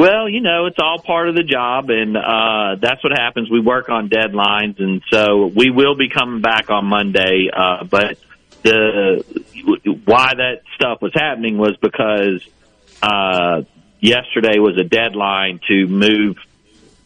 Well, 0.00 0.30
you 0.30 0.40
know, 0.40 0.64
it's 0.64 0.78
all 0.82 0.98
part 0.98 1.28
of 1.28 1.34
the 1.34 1.42
job, 1.42 1.90
and 1.90 2.16
uh, 2.16 2.76
that's 2.80 3.04
what 3.04 3.12
happens. 3.12 3.50
We 3.50 3.60
work 3.60 3.90
on 3.90 4.08
deadlines, 4.08 4.80
and 4.80 5.02
so 5.12 5.44
we 5.54 5.68
will 5.68 5.94
be 5.94 6.08
coming 6.08 6.40
back 6.40 6.70
on 6.70 6.86
Monday. 6.86 7.50
Uh, 7.54 7.84
but 7.84 8.16
the 8.62 9.22
why 10.06 10.32
that 10.34 10.62
stuff 10.74 11.02
was 11.02 11.12
happening 11.12 11.58
was 11.58 11.76
because 11.76 12.42
uh, 13.02 13.60
yesterday 14.00 14.58
was 14.58 14.78
a 14.78 14.84
deadline 14.84 15.60
to 15.68 15.86
move 15.86 16.38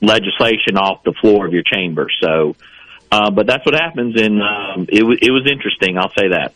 legislation 0.00 0.76
off 0.76 1.02
the 1.02 1.14
floor 1.14 1.46
of 1.46 1.52
your 1.52 1.64
chamber. 1.64 2.06
So, 2.22 2.54
uh, 3.10 3.32
but 3.32 3.48
that's 3.48 3.66
what 3.66 3.74
happens, 3.74 4.14
and 4.22 4.40
um, 4.40 4.86
it, 4.88 5.00
w- 5.00 5.18
it 5.20 5.32
was 5.32 5.50
interesting. 5.50 5.98
I'll 5.98 6.12
say 6.12 6.28
that. 6.28 6.54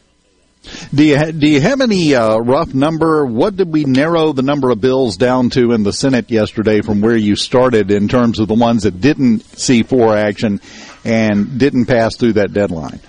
Do 0.94 1.04
you 1.04 1.16
ha- 1.16 1.30
do 1.30 1.48
you 1.48 1.60
have 1.60 1.80
any 1.80 2.14
uh, 2.14 2.38
rough 2.38 2.74
number? 2.74 3.24
What 3.24 3.56
did 3.56 3.72
we 3.72 3.84
narrow 3.84 4.32
the 4.32 4.42
number 4.42 4.70
of 4.70 4.80
bills 4.80 5.16
down 5.16 5.50
to 5.50 5.72
in 5.72 5.82
the 5.82 5.92
Senate 5.92 6.30
yesterday 6.30 6.80
from 6.80 7.00
where 7.00 7.16
you 7.16 7.36
started 7.36 7.90
in 7.90 8.08
terms 8.08 8.38
of 8.38 8.48
the 8.48 8.54
ones 8.54 8.82
that 8.82 9.00
didn't 9.00 9.40
see 9.58 9.82
for 9.82 10.16
action 10.16 10.60
and 11.04 11.58
didn't 11.58 11.86
pass 11.86 12.16
through 12.16 12.34
that 12.34 12.52
deadline? 12.52 13.00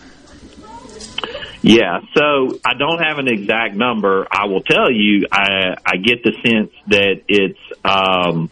Yeah, 1.62 2.00
so 2.16 2.58
I 2.64 2.74
don't 2.76 3.00
have 3.00 3.18
an 3.18 3.28
exact 3.28 3.76
number. 3.76 4.26
I 4.32 4.46
will 4.46 4.62
tell 4.62 4.90
you, 4.90 5.28
I, 5.30 5.76
I 5.86 5.98
get 5.98 6.24
the 6.24 6.32
sense 6.42 6.72
that 6.88 7.24
it's 7.28 7.60
um, 7.84 8.50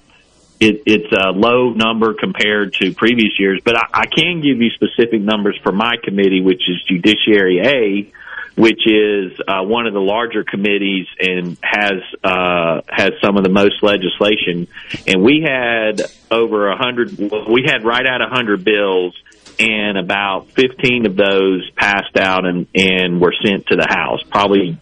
it, 0.59 0.83
it's 0.85 1.11
a 1.13 1.29
low 1.31 1.71
number 1.71 2.13
compared 2.13 2.73
to 2.73 2.93
previous 2.93 3.39
years, 3.39 3.61
but 3.63 3.77
I, 3.77 3.87
I 3.93 4.05
can 4.07 4.41
give 4.41 4.61
you 4.61 4.69
specific 4.71 5.21
numbers 5.21 5.57
for 5.63 5.71
my 5.71 5.95
committee, 6.03 6.41
which 6.41 6.63
is 6.67 6.83
Judiciary 6.87 7.59
A, 7.59 8.13
which 8.57 8.87
is 8.87 9.39
uh, 9.47 9.61
one 9.61 9.85
of 9.85 9.93
the 9.93 10.01
larger 10.01 10.43
committees 10.43 11.05
and 11.19 11.57
has 11.61 12.01
uh, 12.23 12.81
has 12.89 13.11
some 13.23 13.37
of 13.37 13.43
the 13.43 13.51
most 13.51 13.83
legislation. 13.83 14.67
And 15.05 15.23
we 15.23 15.45
had 15.47 16.01
over 16.31 16.69
a 16.69 16.75
hundred. 16.75 17.17
We 17.17 17.65
had 17.65 17.85
right 17.85 18.05
at 18.05 18.19
a 18.19 18.27
hundred 18.27 18.63
bills, 18.65 19.15
and 19.59 19.97
about 19.97 20.49
fifteen 20.51 21.05
of 21.05 21.15
those 21.15 21.69
passed 21.75 22.17
out 22.17 22.45
and 22.45 22.65
and 22.73 23.21
were 23.21 23.33
sent 23.45 23.67
to 23.67 23.75
the 23.75 23.87
House. 23.87 24.23
Probably 24.23 24.79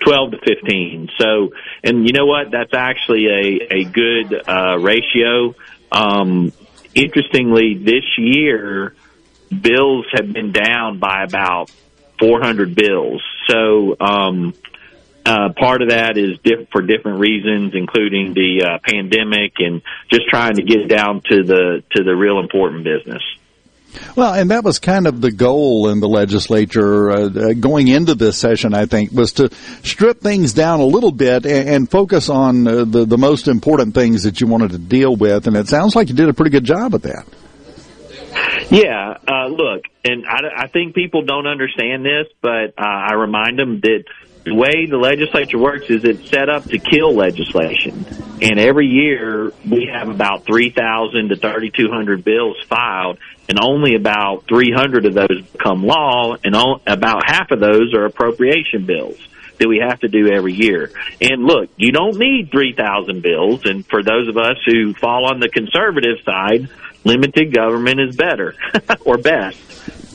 12 0.00 0.32
to 0.32 0.38
15. 0.38 1.10
So, 1.18 1.50
and 1.84 2.06
you 2.06 2.12
know 2.12 2.26
what? 2.26 2.50
That's 2.50 2.74
actually 2.74 3.26
a, 3.26 3.74
a 3.74 3.84
good, 3.84 4.48
uh, 4.48 4.76
ratio. 4.80 5.54
Um, 5.92 6.52
interestingly, 6.96 7.78
this 7.78 8.02
year, 8.18 8.96
bills 9.48 10.06
have 10.12 10.32
been 10.32 10.50
down 10.50 10.98
by 10.98 11.22
about 11.22 11.70
400 12.22 12.76
bills. 12.76 13.20
So, 13.48 13.96
um, 13.98 14.54
uh, 15.26 15.50
part 15.56 15.82
of 15.82 15.90
that 15.90 16.16
is 16.16 16.38
diff- 16.44 16.68
for 16.70 16.82
different 16.82 17.18
reasons, 17.18 17.72
including 17.74 18.32
the 18.34 18.64
uh, 18.64 18.78
pandemic 18.82 19.54
and 19.58 19.82
just 20.10 20.28
trying 20.28 20.54
to 20.54 20.62
get 20.62 20.88
down 20.88 21.20
to 21.28 21.42
the 21.42 21.82
to 21.92 22.04
the 22.04 22.14
real 22.14 22.38
important 22.38 22.84
business. 22.84 23.22
Well, 24.16 24.34
and 24.34 24.50
that 24.50 24.64
was 24.64 24.78
kind 24.78 25.06
of 25.06 25.20
the 25.20 25.30
goal 25.30 25.88
in 25.88 26.00
the 26.00 26.08
legislature 26.08 27.10
uh, 27.10 27.52
going 27.52 27.88
into 27.88 28.14
this 28.14 28.38
session, 28.38 28.72
I 28.72 28.86
think, 28.86 29.12
was 29.12 29.32
to 29.34 29.50
strip 29.82 30.20
things 30.20 30.54
down 30.54 30.80
a 30.80 30.84
little 30.86 31.12
bit 31.12 31.44
and, 31.44 31.68
and 31.68 31.90
focus 31.90 32.28
on 32.28 32.66
uh, 32.66 32.84
the, 32.84 33.04
the 33.04 33.18
most 33.18 33.48
important 33.48 33.94
things 33.94 34.22
that 34.22 34.40
you 34.40 34.46
wanted 34.46 34.70
to 34.70 34.78
deal 34.78 35.14
with. 35.14 35.46
And 35.46 35.56
it 35.56 35.68
sounds 35.68 35.94
like 35.94 36.08
you 36.08 36.14
did 36.14 36.28
a 36.28 36.34
pretty 36.34 36.50
good 36.50 36.64
job 36.64 36.94
of 36.94 37.02
that. 37.02 37.26
Yeah, 38.70 39.18
uh, 39.28 39.46
look, 39.48 39.84
and 40.04 40.24
I, 40.26 40.64
I 40.64 40.66
think 40.66 40.94
people 40.94 41.22
don't 41.22 41.46
understand 41.46 42.04
this, 42.04 42.26
but 42.40 42.74
uh, 42.78 42.84
I 42.84 43.14
remind 43.14 43.58
them 43.58 43.80
that 43.80 44.04
the 44.44 44.54
way 44.54 44.86
the 44.86 44.96
legislature 44.96 45.58
works 45.58 45.86
is 45.88 46.04
it's 46.04 46.28
set 46.28 46.48
up 46.48 46.64
to 46.64 46.78
kill 46.78 47.14
legislation. 47.14 48.04
And 48.40 48.58
every 48.58 48.88
year 48.88 49.52
we 49.68 49.88
have 49.92 50.08
about 50.08 50.44
3,000 50.44 51.28
to 51.28 51.36
3,200 51.36 52.24
bills 52.24 52.56
filed 52.68 53.18
and 53.48 53.58
only 53.60 53.94
about 53.94 54.44
300 54.48 55.06
of 55.06 55.14
those 55.14 55.42
become 55.52 55.84
law 55.84 56.36
and 56.42 56.56
all, 56.56 56.80
about 56.86 57.22
half 57.24 57.50
of 57.52 57.60
those 57.60 57.94
are 57.94 58.04
appropriation 58.04 58.84
bills 58.84 59.16
that 59.58 59.68
we 59.68 59.78
have 59.78 60.00
to 60.00 60.08
do 60.08 60.28
every 60.32 60.54
year. 60.54 60.90
And 61.20 61.44
look, 61.44 61.70
you 61.76 61.92
don't 61.92 62.18
need 62.18 62.50
3,000 62.50 63.22
bills. 63.22 63.64
And 63.64 63.86
for 63.86 64.02
those 64.02 64.28
of 64.28 64.36
us 64.36 64.56
who 64.66 64.92
fall 64.94 65.26
on 65.26 65.38
the 65.38 65.48
conservative 65.48 66.18
side, 66.24 66.68
limited 67.04 67.54
government 67.54 68.00
is 68.00 68.16
better 68.16 68.54
or 69.04 69.18
best. 69.18 69.58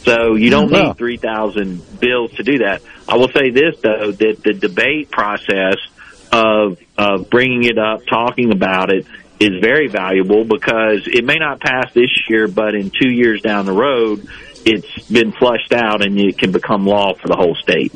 So 0.04 0.36
you 0.36 0.50
don't 0.50 0.72
need 0.72 0.98
3,000 0.98 2.00
bills 2.00 2.32
to 2.36 2.44
do 2.44 2.60
that. 2.60 2.82
I 3.10 3.18
will 3.18 3.30
say 3.30 3.50
this 3.50 3.80
though, 3.82 4.12
that 4.12 4.42
the 4.44 4.54
debate 4.54 5.12
process 5.12 5.76
of, 6.32 6.78
of 6.98 7.30
bringing 7.30 7.64
it 7.64 7.78
up, 7.78 8.06
talking 8.06 8.52
about 8.52 8.92
it 8.92 9.06
is 9.40 9.62
very 9.62 9.88
valuable 9.88 10.44
because 10.44 11.08
it 11.08 11.24
may 11.24 11.36
not 11.36 11.60
pass 11.60 11.94
this 11.94 12.10
year, 12.30 12.48
but 12.48 12.74
in 12.74 12.90
two 12.90 13.10
years 13.10 13.42
down 13.42 13.66
the 13.66 13.74
road, 13.74 14.28
it's 14.66 15.10
been 15.10 15.32
flushed 15.32 15.74
out 15.74 16.06
and 16.06 16.18
it 16.20 16.38
can 16.38 16.52
become 16.52 16.86
law 16.86 17.14
for 17.14 17.28
the 17.28 17.36
whole 17.36 17.56
state. 17.56 17.94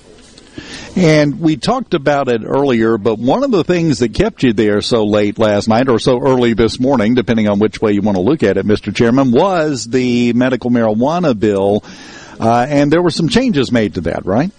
And 0.96 1.40
we 1.40 1.58
talked 1.58 1.94
about 1.94 2.28
it 2.28 2.42
earlier, 2.44 2.98
but 2.98 3.18
one 3.18 3.44
of 3.44 3.52
the 3.52 3.64
things 3.64 4.00
that 4.00 4.14
kept 4.14 4.44
you 4.44 4.54
there 4.54 4.82
so 4.82 5.06
late 5.06 5.40
last 5.40 5.68
night 5.68 5.88
or 5.88 6.00
so 6.00 6.20
early 6.20 6.54
this 6.54 6.80
morning, 6.80 7.16
depending 7.16 7.48
on 7.48 7.60
which 7.60 7.82
way 7.82 7.94
you 7.94 8.02
want 8.02 8.18
to 8.18 8.22
look 8.22 8.44
at 8.44 8.58
it, 8.58 8.66
Mr. 8.66 8.94
Chairman, 8.94 9.32
was 9.32 9.86
the 9.86 10.34
medical 10.34 10.70
marijuana 10.70 11.38
bill. 11.38 11.84
Uh, 12.40 12.66
and 12.68 12.92
there 12.92 13.02
were 13.02 13.12
some 13.12 13.30
changes 13.30 13.72
made 13.72 13.96
to 13.96 14.02
that, 14.02 14.26
right? 14.26 14.52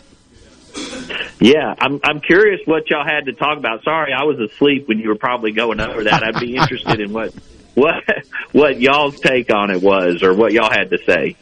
Yeah, 1.41 1.75
I'm 1.77 1.99
I'm 2.05 2.21
curious 2.21 2.61
what 2.67 2.89
y'all 2.89 3.05
had 3.05 3.27
to 3.27 3.33
talk 3.33 3.59
about. 3.59 3.83
Sorry, 3.83 4.13
I 4.13 4.23
was 4.23 4.39
asleep 4.39 4.87
when 4.87 5.01
you 5.01 5.09
were 5.09 5.17
probably 5.17 5.51
going 5.51 5.81
over 5.81 6.05
that. 6.05 6.23
I'd 6.23 6.39
be 6.39 6.55
interested 6.55 7.01
in 7.01 7.13
what 7.13 7.35
what 7.75 8.05
what 8.53 8.81
y'all's 8.81 9.19
take 9.19 9.53
on 9.53 9.71
it 9.71 9.83
was, 9.83 10.23
or 10.23 10.35
what 10.35 10.53
y'all 10.53 10.71
had 10.71 10.91
to 10.91 10.99
say. 10.99 11.37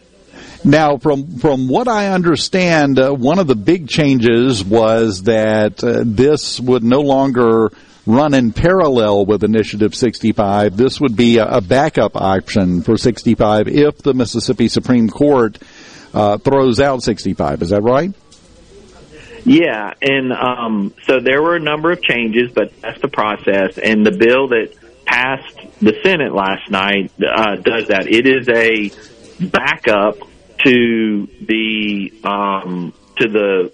Now, 0.63 0.99
from 0.99 1.39
from 1.39 1.69
what 1.69 1.89
I 1.89 2.09
understand, 2.09 2.99
uh, 2.99 3.13
one 3.13 3.39
of 3.39 3.47
the 3.47 3.55
big 3.55 3.89
changes 3.89 4.63
was 4.63 5.23
that 5.23 5.83
uh, 5.83 6.03
this 6.05 6.61
would 6.61 6.85
no 6.85 7.01
longer 7.01 7.71
run 8.07 8.35
in 8.35 8.53
parallel 8.53 9.25
with 9.25 9.43
Initiative 9.43 9.95
65. 9.95 10.77
This 10.77 11.01
would 11.01 11.17
be 11.17 11.39
a, 11.39 11.47
a 11.47 11.61
backup 11.61 12.15
option 12.15 12.83
for 12.83 12.99
65 12.99 13.69
if 13.69 13.99
the 13.99 14.13
Mississippi 14.13 14.69
Supreme 14.69 15.09
Court 15.09 15.59
uh, 16.13 16.37
throws 16.39 16.79
out 16.79 17.03
65. 17.03 17.63
Is 17.63 17.71
that 17.71 17.83
right? 17.83 18.13
Yeah, 19.45 19.95
and 20.03 20.33
um, 20.33 20.95
so 21.05 21.21
there 21.21 21.43
were 21.43 21.57
a 21.57 21.61
number 21.61 21.91
of 21.91 22.03
changes, 22.03 22.53
but 22.53 22.79
that's 22.83 23.01
the 23.01 23.09
process. 23.09 23.79
And 23.79 24.05
the 24.05 24.13
bill 24.13 24.49
that 24.49 24.75
passed 25.07 25.57
the 25.81 25.95
Senate 26.03 26.35
last 26.35 26.71
night 26.71 27.11
uh, 27.19 27.57
does 27.57 27.89
that. 27.89 28.07
It 28.07 28.27
is 28.27 28.49
a 28.51 28.91
backup 29.47 30.19
to 30.65 31.29
the 31.41 32.13
um, 32.25 32.93
to 33.19 33.29
the 33.29 33.73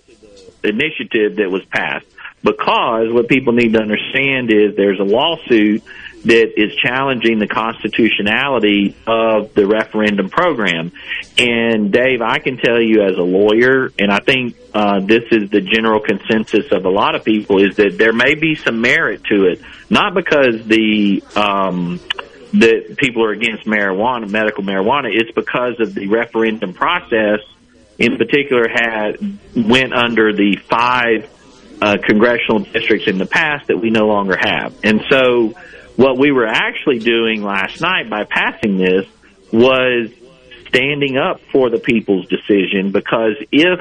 initiative 0.64 1.36
that 1.36 1.50
was 1.50 1.64
passed. 1.66 2.06
Because 2.42 3.12
what 3.12 3.28
people 3.28 3.54
need 3.54 3.72
to 3.72 3.80
understand 3.80 4.52
is 4.52 4.76
there's 4.76 5.00
a 5.00 5.04
lawsuit 5.04 5.82
that 6.26 6.60
is 6.60 6.74
challenging 6.76 7.38
the 7.38 7.46
constitutionality 7.46 8.96
of 9.06 9.54
the 9.54 9.66
referendum 9.66 10.28
program. 10.28 10.92
And 11.38 11.92
Dave, 11.92 12.20
I 12.20 12.38
can 12.38 12.56
tell 12.58 12.80
you 12.80 13.02
as 13.02 13.16
a 13.16 13.22
lawyer, 13.22 13.92
and 13.98 14.10
I 14.10 14.18
think 14.18 14.56
uh, 14.74 15.00
this 15.00 15.24
is 15.30 15.50
the 15.50 15.60
general 15.60 16.00
consensus 16.00 16.70
of 16.72 16.84
a 16.84 16.90
lot 16.90 17.14
of 17.14 17.24
people, 17.24 17.62
is 17.62 17.76
that 17.76 17.96
there 17.98 18.12
may 18.12 18.34
be 18.34 18.54
some 18.54 18.80
merit 18.80 19.24
to 19.24 19.46
it, 19.46 19.60
not 19.88 20.14
because 20.14 20.64
the 20.66 21.22
um, 21.36 22.00
that 22.52 22.96
people 22.98 23.24
are 23.24 23.32
against 23.32 23.64
marijuana, 23.64 24.28
medical 24.28 24.62
marijuana, 24.64 25.08
it's 25.12 25.30
because 25.32 25.80
of 25.80 25.94
the 25.94 26.08
referendum 26.08 26.72
process. 26.72 27.40
In 27.98 28.18
particular, 28.18 28.68
had 28.68 29.18
went 29.54 29.94
under 29.94 30.32
the 30.32 30.56
five 30.68 31.30
uh, 31.80 31.96
congressional 32.02 32.60
districts 32.60 33.08
in 33.08 33.18
the 33.18 33.26
past 33.26 33.68
that 33.68 33.78
we 33.78 33.90
no 33.90 34.06
longer 34.06 34.36
have, 34.38 34.74
and 34.84 35.02
so 35.10 35.54
what 35.96 36.18
we 36.18 36.30
were 36.30 36.46
actually 36.46 36.98
doing 36.98 37.42
last 37.42 37.80
night 37.80 38.08
by 38.10 38.24
passing 38.24 38.76
this 38.76 39.06
was 39.50 40.10
standing 40.68 41.16
up 41.16 41.40
for 41.50 41.70
the 41.70 41.78
people's 41.78 42.28
decision 42.28 42.92
because 42.92 43.36
if 43.50 43.80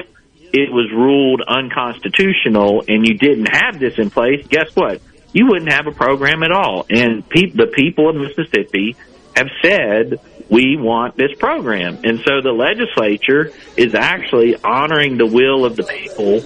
it 0.52 0.72
was 0.72 0.90
ruled 0.92 1.42
unconstitutional 1.46 2.84
and 2.88 3.06
you 3.06 3.14
didn't 3.14 3.54
have 3.54 3.78
this 3.78 3.98
in 3.98 4.08
place, 4.10 4.46
guess 4.48 4.74
what? 4.74 5.02
You 5.36 5.48
wouldn't 5.48 5.70
have 5.70 5.86
a 5.86 5.92
program 5.92 6.42
at 6.42 6.50
all. 6.50 6.86
And 6.88 7.28
pe- 7.28 7.50
the 7.50 7.66
people 7.66 8.08
of 8.08 8.16
Mississippi 8.16 8.96
have 9.36 9.48
said 9.60 10.18
we 10.48 10.78
want 10.78 11.14
this 11.14 11.34
program. 11.38 11.98
And 12.04 12.20
so 12.20 12.40
the 12.40 12.52
legislature 12.52 13.52
is 13.76 13.94
actually 13.94 14.56
honoring 14.56 15.18
the 15.18 15.26
will 15.26 15.66
of 15.66 15.76
the 15.76 15.82
people 15.82 16.40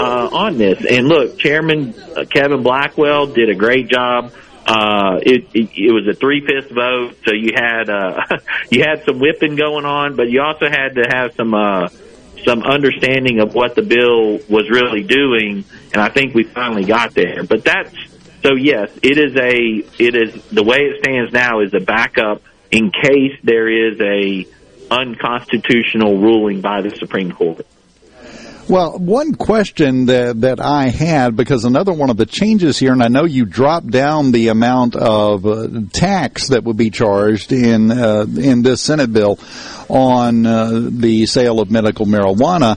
uh, 0.00 0.28
on 0.32 0.58
this. 0.58 0.78
And 0.88 1.08
look, 1.08 1.40
Chairman 1.40 1.92
uh, 2.16 2.24
Kevin 2.26 2.62
Blackwell 2.62 3.26
did 3.26 3.50
a 3.50 3.56
great 3.56 3.88
job 3.88 4.32
uh, 4.64 5.20
it, 5.22 5.46
it, 5.54 5.70
it 5.76 5.92
was 5.92 6.08
a 6.08 6.14
three 6.14 6.40
fifths 6.40 6.72
vote, 6.72 7.16
so 7.24 7.32
you 7.32 7.52
had 7.54 7.88
uh, 7.88 8.20
you 8.70 8.82
had 8.82 9.04
some 9.04 9.20
whipping 9.20 9.54
going 9.54 9.84
on, 9.84 10.16
but 10.16 10.28
you 10.28 10.42
also 10.42 10.68
had 10.68 10.96
to 10.96 11.04
have 11.08 11.34
some 11.34 11.54
uh, 11.54 11.88
some 12.44 12.62
understanding 12.62 13.40
of 13.40 13.54
what 13.54 13.76
the 13.76 13.82
bill 13.82 14.40
was 14.48 14.68
really 14.68 15.04
doing, 15.04 15.64
and 15.92 16.02
I 16.02 16.08
think 16.08 16.34
we 16.34 16.42
finally 16.42 16.84
got 16.84 17.14
there. 17.14 17.44
But 17.44 17.64
that's 17.64 17.94
so 18.42 18.54
yes, 18.54 18.90
it 19.02 19.18
is 19.18 19.36
a 19.36 20.02
it 20.02 20.14
is 20.14 20.44
the 20.46 20.62
way 20.62 20.78
it 20.78 21.02
stands 21.02 21.32
now 21.32 21.60
is 21.60 21.74
a 21.74 21.80
backup 21.80 22.42
in 22.70 22.90
case 22.90 23.38
there 23.42 23.68
is 23.68 24.00
a 24.00 24.46
unconstitutional 24.90 26.18
ruling 26.18 26.60
by 26.60 26.82
the 26.82 26.90
Supreme 26.90 27.32
Court. 27.32 27.66
Well, 28.68 28.98
one 28.98 29.36
question 29.36 30.06
that, 30.06 30.40
that 30.40 30.58
I 30.58 30.88
had, 30.88 31.36
because 31.36 31.64
another 31.64 31.92
one 31.92 32.10
of 32.10 32.16
the 32.16 32.26
changes 32.26 32.76
here, 32.76 32.92
and 32.92 33.00
I 33.00 33.06
know 33.06 33.24
you 33.24 33.44
dropped 33.44 33.88
down 33.88 34.32
the 34.32 34.48
amount 34.48 34.96
of 34.96 35.46
uh, 35.46 35.68
tax 35.92 36.48
that 36.48 36.64
would 36.64 36.76
be 36.76 36.90
charged 36.90 37.52
in 37.52 37.92
uh, 37.92 38.26
in 38.36 38.62
this 38.62 38.82
Senate 38.82 39.12
bill 39.12 39.38
on 39.88 40.46
uh, 40.46 40.88
the 40.90 41.26
sale 41.26 41.60
of 41.60 41.70
medical 41.70 42.06
marijuana. 42.06 42.76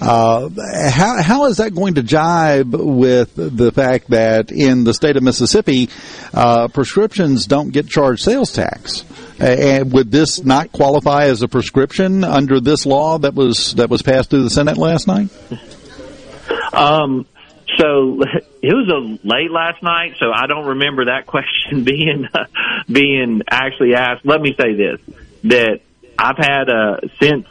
Uh, 0.00 0.48
how 0.90 1.20
how 1.20 1.46
is 1.46 1.56
that 1.56 1.74
going 1.74 1.94
to 1.94 2.02
jibe 2.02 2.72
with 2.72 3.34
the 3.34 3.72
fact 3.72 4.10
that 4.10 4.52
in 4.52 4.84
the 4.84 4.94
state 4.94 5.16
of 5.16 5.22
Mississippi, 5.22 5.88
uh, 6.32 6.68
prescriptions 6.68 7.46
don't 7.46 7.70
get 7.70 7.88
charged 7.88 8.22
sales 8.22 8.52
tax? 8.52 9.04
And 9.40 9.92
would 9.92 10.10
this 10.10 10.44
not 10.44 10.72
qualify 10.72 11.24
as 11.24 11.42
a 11.42 11.48
prescription 11.48 12.24
under 12.24 12.60
this 12.60 12.86
law 12.86 13.18
that 13.18 13.34
was 13.34 13.74
that 13.74 13.90
was 13.90 14.02
passed 14.02 14.30
through 14.30 14.42
the 14.42 14.50
Senate 14.50 14.76
last 14.76 15.06
night? 15.06 15.30
Um, 16.72 17.26
so 17.76 18.20
it 18.62 18.72
was 18.74 18.88
a 18.88 19.26
late 19.26 19.50
last 19.50 19.82
night, 19.82 20.14
so 20.18 20.32
I 20.32 20.46
don't 20.46 20.66
remember 20.66 21.06
that 21.06 21.26
question 21.26 21.84
being 21.84 22.26
uh, 22.32 22.44
being 22.90 23.42
actually 23.48 23.94
asked. 23.94 24.24
Let 24.24 24.40
me 24.40 24.54
say 24.60 24.74
this: 24.74 25.00
that 25.44 25.80
I've 26.18 26.38
had 26.38 26.68
a 26.68 27.00
since 27.20 27.46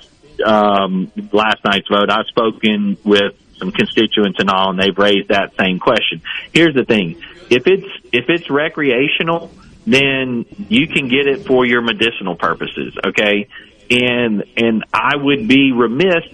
um, 0.46 1.12
last 1.32 1.64
night's 1.66 1.88
vote. 1.88 2.10
I've 2.10 2.28
spoken 2.28 2.98
with 3.04 3.34
some 3.58 3.72
constituents 3.72 4.40
and 4.40 4.50
all, 4.50 4.70
and 4.70 4.80
they've 4.80 4.98
raised 4.98 5.30
that 5.30 5.56
same 5.58 5.80
question. 5.80 6.22
Here's 6.54 6.76
the 6.76 6.86
thing: 6.86 7.22
if 7.50 7.68
it's 7.68 7.88
if 8.12 8.30
it's 8.30 8.50
recreational 8.50 9.52
then 9.88 10.46
you 10.68 10.86
can 10.88 11.08
get 11.08 11.28
it 11.28 11.48
for 11.48 11.66
your 11.66 11.82
medicinal 11.82 12.36
purposes. 12.36 12.94
Okay. 13.08 13.48
And, 13.90 14.44
and 14.58 14.84
I 14.94 15.16
would 15.16 15.48
be 15.48 15.72
remiss 15.72 16.26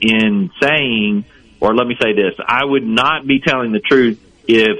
in 0.00 0.50
saying, 0.58 1.26
or 1.60 1.74
let 1.74 1.86
me 1.86 1.94
say 2.00 2.14
this, 2.14 2.34
I 2.44 2.64
would 2.64 2.86
not 2.86 3.26
be 3.26 3.40
telling 3.40 3.72
the 3.72 3.80
truth 3.80 4.18
if 4.48 4.78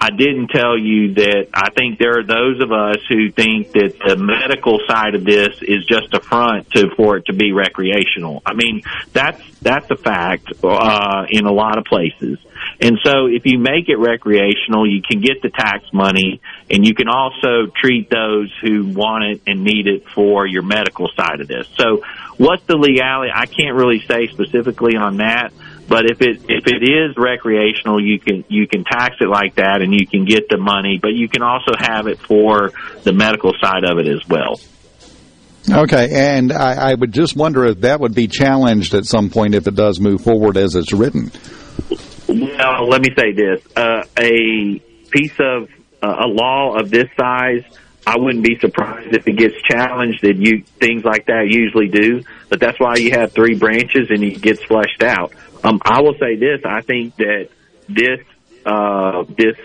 I 0.00 0.10
didn't 0.10 0.48
tell 0.48 0.78
you 0.78 1.14
that 1.14 1.48
I 1.52 1.70
think 1.70 1.98
there 1.98 2.18
are 2.20 2.24
those 2.24 2.62
of 2.62 2.70
us 2.70 2.98
who 3.08 3.32
think 3.32 3.72
that 3.72 3.98
the 3.98 4.16
medical 4.16 4.78
side 4.86 5.16
of 5.16 5.24
this 5.24 5.60
is 5.60 5.84
just 5.86 6.14
a 6.14 6.20
front 6.20 6.70
to 6.70 6.90
for 6.96 7.16
it 7.16 7.26
to 7.26 7.32
be 7.32 7.52
recreational. 7.52 8.40
I 8.46 8.54
mean, 8.54 8.82
that's 9.12 9.42
that's 9.60 9.90
a 9.90 9.96
fact 9.96 10.52
uh, 10.62 11.26
in 11.28 11.46
a 11.46 11.52
lot 11.52 11.78
of 11.78 11.84
places. 11.84 12.38
And 12.80 12.98
so 13.04 13.26
if 13.26 13.44
you 13.44 13.58
make 13.58 13.88
it 13.88 13.96
recreational, 13.96 14.88
you 14.88 15.02
can 15.02 15.20
get 15.20 15.42
the 15.42 15.50
tax 15.50 15.84
money 15.92 16.40
and 16.70 16.86
you 16.86 16.94
can 16.94 17.08
also 17.08 17.66
treat 17.74 18.08
those 18.08 18.52
who 18.62 18.86
want 18.86 19.24
it 19.24 19.42
and 19.46 19.64
need 19.64 19.88
it 19.88 20.08
for 20.08 20.46
your 20.46 20.62
medical 20.62 21.08
side 21.16 21.40
of 21.40 21.48
this. 21.48 21.66
So 21.76 22.04
what's 22.36 22.64
the 22.64 22.76
legality? 22.76 23.32
I 23.34 23.46
can't 23.46 23.74
really 23.74 24.00
say 24.00 24.28
specifically 24.28 24.96
on 24.96 25.16
that. 25.18 25.52
But 25.88 26.04
if 26.10 26.20
it 26.20 26.42
if 26.48 26.66
it 26.66 26.82
is 26.82 27.16
recreational, 27.16 27.98
you 27.98 28.20
can 28.20 28.44
you 28.48 28.68
can 28.68 28.84
tax 28.84 29.16
it 29.20 29.28
like 29.28 29.54
that, 29.54 29.80
and 29.80 29.92
you 29.92 30.06
can 30.06 30.26
get 30.26 30.48
the 30.50 30.58
money. 30.58 30.98
But 31.00 31.14
you 31.14 31.28
can 31.28 31.42
also 31.42 31.72
have 31.78 32.06
it 32.06 32.18
for 32.20 32.72
the 33.04 33.12
medical 33.12 33.52
side 33.60 33.84
of 33.84 33.98
it 33.98 34.06
as 34.06 34.20
well. 34.28 34.60
Okay, 35.70 36.08
and 36.12 36.52
I, 36.52 36.90
I 36.90 36.94
would 36.94 37.12
just 37.12 37.36
wonder 37.36 37.64
if 37.66 37.80
that 37.80 38.00
would 38.00 38.14
be 38.14 38.26
challenged 38.26 38.94
at 38.94 39.04
some 39.04 39.30
point 39.30 39.54
if 39.54 39.66
it 39.66 39.74
does 39.74 40.00
move 40.00 40.22
forward 40.22 40.56
as 40.56 40.74
it's 40.74 40.92
written. 40.92 41.30
Well, 42.28 42.88
let 42.88 43.00
me 43.00 43.08
say 43.18 43.32
this: 43.32 43.62
uh, 43.76 44.04
a 44.18 44.78
piece 45.10 45.38
of 45.40 45.68
uh, 46.02 46.24
a 46.24 46.28
law 46.28 46.76
of 46.78 46.90
this 46.90 47.08
size. 47.18 47.64
I 48.06 48.16
wouldn't 48.16 48.42
be 48.42 48.58
surprised 48.58 49.14
if 49.14 49.28
it 49.28 49.36
gets 49.36 49.54
challenged. 49.70 50.22
That 50.22 50.36
you 50.36 50.62
things 50.80 51.04
like 51.04 51.26
that 51.26 51.48
usually 51.48 51.88
do, 51.88 52.22
but 52.48 52.60
that's 52.60 52.78
why 52.80 52.96
you 52.96 53.10
have 53.12 53.32
three 53.32 53.54
branches 53.54 54.08
and 54.10 54.22
it 54.24 54.40
gets 54.40 54.64
flushed 54.64 55.02
out. 55.02 55.32
Um, 55.64 55.80
I 55.84 56.00
will 56.02 56.14
say 56.18 56.36
this: 56.36 56.60
I 56.64 56.80
think 56.82 57.16
that 57.16 57.48
this 57.88 58.20
uh, 58.64 59.24
this 59.28 59.56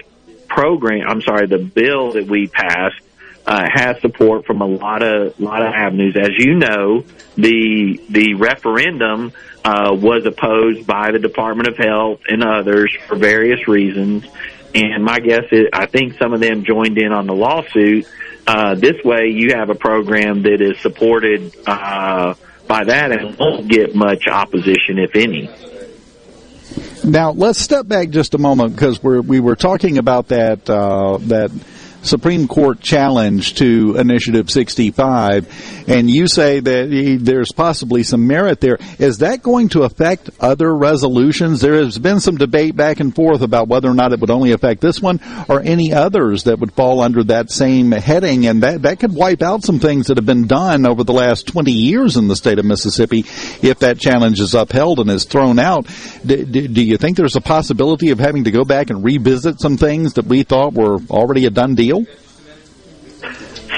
program, 0.47 1.07
I'm 1.07 1.21
sorry, 1.21 1.47
the 1.47 1.57
bill 1.57 2.13
that 2.13 2.25
we 2.27 2.47
passed 2.47 3.01
uh, 3.45 3.65
has 3.71 3.99
support 4.01 4.45
from 4.45 4.61
a 4.61 4.67
lot 4.67 5.03
of 5.03 5.39
lot 5.39 5.61
of 5.61 5.73
avenues. 5.73 6.15
As 6.15 6.31
you 6.37 6.55
know, 6.55 7.03
the 7.35 8.01
the 8.09 8.35
referendum 8.35 9.33
uh, 9.65 9.91
was 9.93 10.25
opposed 10.25 10.85
by 10.87 11.11
the 11.11 11.19
Department 11.19 11.67
of 11.67 11.77
Health 11.77 12.21
and 12.27 12.43
others 12.43 12.95
for 13.07 13.15
various 13.15 13.67
reasons. 13.67 14.25
And 14.75 15.03
my 15.03 15.19
guess 15.19 15.43
is, 15.51 15.67
I 15.71 15.85
think 15.85 16.17
some 16.17 16.33
of 16.33 16.39
them 16.39 16.63
joined 16.65 16.97
in 16.97 17.11
on 17.11 17.27
the 17.27 17.35
lawsuit. 17.35 18.07
Uh, 18.47 18.75
this 18.75 19.03
way, 19.03 19.27
you 19.27 19.53
have 19.53 19.69
a 19.69 19.75
program 19.75 20.41
that 20.43 20.61
is 20.61 20.79
supported 20.79 21.55
uh, 21.67 22.33
by 22.67 22.83
that 22.85 23.11
and 23.11 23.37
won't 23.37 23.67
get 23.67 23.93
much 23.93 24.27
opposition, 24.27 24.97
if 24.97 25.15
any. 25.15 25.47
Now 27.03 27.31
let's 27.31 27.59
step 27.59 27.87
back 27.87 28.09
just 28.09 28.33
a 28.33 28.37
moment 28.37 28.75
because 28.75 29.03
we 29.03 29.19
we 29.19 29.39
were 29.39 29.55
talking 29.55 29.97
about 29.97 30.29
that 30.29 30.69
uh, 30.69 31.17
that 31.23 31.51
Supreme 32.03 32.47
Court 32.49 32.81
challenge 32.81 33.55
to 33.55 33.95
Initiative 33.97 34.51
65, 34.51 35.85
and 35.87 36.09
you 36.09 36.27
say 36.27 36.59
that 36.59 37.17
there's 37.21 37.51
possibly 37.53 38.03
some 38.03 38.27
merit 38.27 38.59
there. 38.59 38.77
Is 38.99 39.19
that 39.19 39.41
going 39.41 39.69
to 39.69 39.83
affect 39.83 40.29
other 40.39 40.75
resolutions? 40.75 41.61
There 41.61 41.75
has 41.75 41.97
been 41.97 42.19
some 42.19 42.35
debate 42.35 42.75
back 42.75 42.99
and 42.99 43.15
forth 43.15 43.41
about 43.41 43.69
whether 43.69 43.89
or 43.89 43.93
not 43.93 44.11
it 44.11 44.19
would 44.19 44.29
only 44.29 44.51
affect 44.51 44.81
this 44.81 45.01
one 45.01 45.21
or 45.47 45.61
any 45.61 45.93
others 45.93 46.43
that 46.43 46.59
would 46.59 46.73
fall 46.73 46.99
under 46.99 47.23
that 47.25 47.49
same 47.49 47.91
heading, 47.91 48.47
and 48.47 48.63
that, 48.63 48.81
that 48.81 48.99
could 48.99 49.13
wipe 49.13 49.41
out 49.41 49.63
some 49.63 49.79
things 49.79 50.07
that 50.07 50.17
have 50.17 50.25
been 50.25 50.47
done 50.47 50.85
over 50.85 51.03
the 51.03 51.13
last 51.13 51.47
20 51.47 51.71
years 51.71 52.17
in 52.17 52.27
the 52.27 52.35
state 52.35 52.59
of 52.59 52.65
Mississippi 52.65 53.19
if 53.61 53.79
that 53.79 53.97
challenge 53.97 54.41
is 54.41 54.53
upheld 54.53 54.99
and 54.99 55.09
is 55.09 55.23
thrown 55.23 55.57
out. 55.57 55.87
Do, 56.25 56.43
do, 56.43 56.67
do 56.67 56.83
you 56.83 56.97
think 56.97 57.15
there's 57.15 57.37
a 57.37 57.41
possibility 57.41 58.09
of 58.09 58.19
having 58.19 58.43
to 58.43 58.51
go 58.51 58.65
back 58.65 58.89
and 58.89 59.03
revisit 59.03 59.61
some 59.61 59.77
things 59.77 60.13
that 60.13 60.25
we 60.25 60.43
thought 60.43 60.73
were 60.73 60.97
already 61.09 61.45
a 61.45 61.49
done 61.49 61.75
deal? 61.75 61.92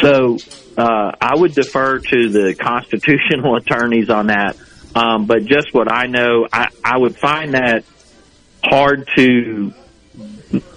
So 0.02 0.38
uh, 0.78 1.12
I 1.22 1.36
would 1.36 1.54
defer 1.54 2.00
to 2.00 2.30
the 2.30 2.56
constitutional 2.56 3.56
attorneys 3.58 4.10
on 4.10 4.28
that. 4.28 4.58
Um, 4.96 5.26
but 5.26 5.46
just 5.46 5.74
what 5.74 5.92
I 5.92 6.08
know, 6.08 6.48
I, 6.52 6.68
I 6.84 6.98
would 6.98 7.18
find 7.18 7.54
that 7.54 7.84
hard 8.64 9.10
to 9.16 9.74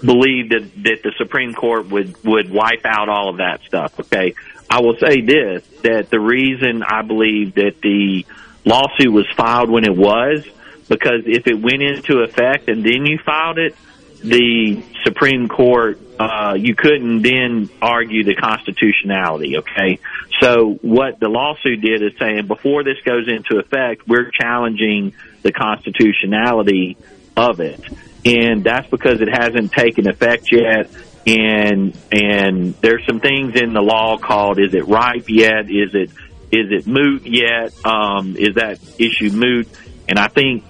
believe 0.03 0.49
that, 0.49 0.71
that 0.83 0.99
the 1.03 1.13
Supreme 1.17 1.53
Court 1.53 1.87
would, 1.89 2.21
would 2.23 2.51
wipe 2.51 2.85
out 2.85 3.07
all 3.09 3.29
of 3.29 3.37
that 3.37 3.61
stuff. 3.65 3.99
Okay. 3.99 4.35
I 4.69 4.81
will 4.81 4.97
say 4.97 5.21
this, 5.21 5.65
that 5.83 6.09
the 6.09 6.19
reason 6.19 6.83
I 6.83 7.01
believe 7.01 7.55
that 7.55 7.81
the 7.81 8.25
lawsuit 8.65 9.11
was 9.11 9.25
filed 9.35 9.69
when 9.69 9.83
it 9.83 9.95
was, 9.95 10.45
because 10.87 11.23
if 11.25 11.47
it 11.47 11.59
went 11.59 11.81
into 11.81 12.19
effect 12.19 12.67
and 12.67 12.83
then 12.83 13.05
you 13.05 13.17
filed 13.25 13.57
it, 13.57 13.75
the 14.21 14.83
Supreme 15.03 15.47
Court, 15.47 15.99
uh, 16.19 16.53
you 16.57 16.75
couldn't 16.75 17.21
then 17.21 17.69
argue 17.81 18.23
the 18.23 18.35
constitutionality, 18.35 19.57
okay? 19.57 19.99
So 20.41 20.77
what 20.81 21.19
the 21.19 21.29
lawsuit 21.29 21.81
did 21.81 22.01
is 22.01 22.13
saying 22.19 22.47
before 22.47 22.83
this 22.83 22.97
goes 23.05 23.27
into 23.27 23.59
effect, 23.59 24.07
we're 24.07 24.29
challenging 24.31 25.13
the 25.41 25.51
constitutionality 25.51 26.97
of 27.35 27.59
it. 27.59 27.81
And 28.25 28.63
that's 28.63 28.89
because 28.89 29.21
it 29.21 29.29
hasn't 29.29 29.71
taken 29.71 30.07
effect 30.09 30.51
yet. 30.51 30.89
And, 31.25 31.97
and 32.11 32.73
there's 32.75 33.05
some 33.05 33.19
things 33.19 33.55
in 33.55 33.73
the 33.73 33.81
law 33.81 34.17
called, 34.17 34.59
is 34.59 34.73
it 34.73 34.87
ripe 34.87 35.29
yet? 35.29 35.69
Is 35.69 35.93
it, 35.93 36.11
is 36.51 36.71
it 36.71 36.87
moot 36.87 37.25
yet? 37.25 37.73
Um, 37.85 38.35
is 38.35 38.55
that 38.55 38.79
issue 38.99 39.31
moot? 39.31 39.69
And 40.07 40.17
I 40.17 40.27
think 40.27 40.63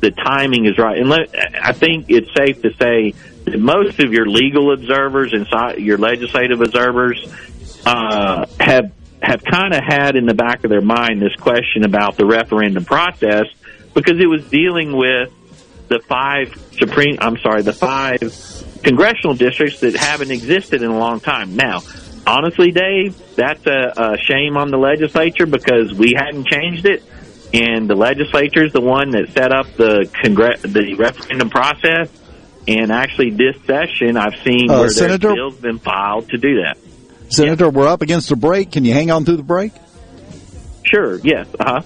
the 0.00 0.10
timing 0.10 0.66
is 0.66 0.78
right. 0.78 0.98
And 0.98 1.08
let, 1.08 1.34
I 1.62 1.72
think 1.72 2.06
it's 2.08 2.32
safe 2.34 2.62
to 2.62 2.70
say 2.80 3.14
that 3.44 3.58
most 3.58 4.00
of 4.00 4.12
your 4.12 4.26
legal 4.26 4.72
observers 4.72 5.32
and 5.32 5.46
your 5.78 5.98
legislative 5.98 6.60
observers 6.60 7.26
uh, 7.86 8.46
have 8.58 8.92
have 9.22 9.44
kind 9.44 9.74
of 9.74 9.82
had 9.86 10.16
in 10.16 10.24
the 10.24 10.34
back 10.34 10.64
of 10.64 10.70
their 10.70 10.80
mind 10.80 11.20
this 11.20 11.34
question 11.36 11.84
about 11.84 12.16
the 12.16 12.24
referendum 12.24 12.86
process 12.86 13.44
because 13.92 14.18
it 14.18 14.26
was 14.26 14.42
dealing 14.48 14.96
with 14.96 15.30
the 15.88 16.00
five 16.08 16.54
supreme 16.72 17.18
I'm 17.20 17.36
sorry 17.38 17.60
the 17.60 17.74
five 17.74 18.20
congressional 18.82 19.34
districts 19.34 19.80
that 19.80 19.94
haven't 19.94 20.30
existed 20.30 20.82
in 20.82 20.90
a 20.90 20.98
long 20.98 21.20
time. 21.20 21.54
Now, 21.54 21.82
honestly, 22.26 22.70
Dave, 22.70 23.14
that's 23.36 23.66
a, 23.66 23.92
a 23.94 24.18
shame 24.18 24.56
on 24.56 24.70
the 24.70 24.78
legislature 24.78 25.44
because 25.44 25.92
we 25.92 26.14
hadn't 26.16 26.46
changed 26.46 26.86
it 26.86 27.02
and 27.52 27.88
the 27.88 27.94
legislature 27.94 28.64
is 28.64 28.72
the 28.72 28.80
one 28.80 29.10
that 29.10 29.32
set 29.32 29.52
up 29.52 29.66
the 29.76 30.08
congre- 30.22 30.60
the 30.60 30.94
referendum 30.94 31.50
process. 31.50 32.08
And 32.68 32.92
actually, 32.92 33.30
this 33.30 33.56
session, 33.66 34.16
I've 34.16 34.36
seen 34.44 34.70
uh, 34.70 34.80
where 34.80 34.90
Senator, 34.90 35.34
bills 35.34 35.56
been 35.56 35.78
filed 35.78 36.28
to 36.30 36.38
do 36.38 36.62
that. 36.62 36.76
Senator, 37.28 37.64
yeah. 37.64 37.70
we're 37.70 37.88
up 37.88 38.02
against 38.02 38.28
the 38.28 38.36
break. 38.36 38.72
Can 38.72 38.84
you 38.84 38.92
hang 38.92 39.10
on 39.10 39.24
through 39.24 39.38
the 39.38 39.42
break? 39.42 39.72
Sure. 40.84 41.18
Yes. 41.18 41.48
Uh 41.58 41.80
huh. 41.80 41.82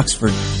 Oxford. 0.01 0.60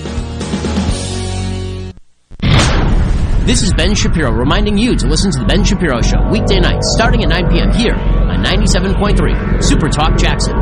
This 3.44 3.62
is 3.62 3.72
Ben 3.72 3.96
Shapiro 3.96 4.30
reminding 4.30 4.78
you 4.78 4.94
to 4.94 5.06
listen 5.08 5.32
to 5.32 5.40
The 5.40 5.44
Ben 5.44 5.64
Shapiro 5.64 6.00
Show 6.00 6.30
weekday 6.30 6.60
nights 6.60 6.92
starting 6.94 7.24
at 7.24 7.28
9 7.28 7.50
p.m. 7.50 7.72
here 7.72 7.94
on 7.94 8.44
97.3 8.44 9.60
Super 9.60 9.88
Talk 9.88 10.16
Jackson. 10.16 10.54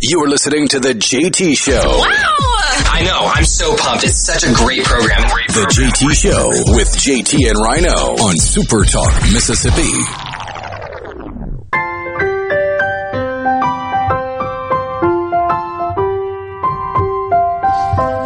You 0.00 0.24
are 0.24 0.28
listening 0.28 0.68
to 0.68 0.80
The 0.80 0.94
JT 0.94 1.54
Show. 1.58 1.82
Wow! 1.84 2.36
I 2.88 3.02
know. 3.04 3.30
I'm 3.30 3.44
so 3.44 3.76
pumped. 3.76 4.04
It's 4.04 4.24
such 4.24 4.42
a 4.42 4.54
great 4.54 4.84
program. 4.84 5.28
Great 5.28 5.48
the 5.48 5.68
JT 5.68 6.14
Show 6.16 6.48
with 6.74 6.88
JT 6.88 7.50
and 7.50 7.58
Rhino 7.58 8.16
on 8.16 8.38
Super 8.38 8.84
Talk, 8.84 9.12
Mississippi. 9.34 9.82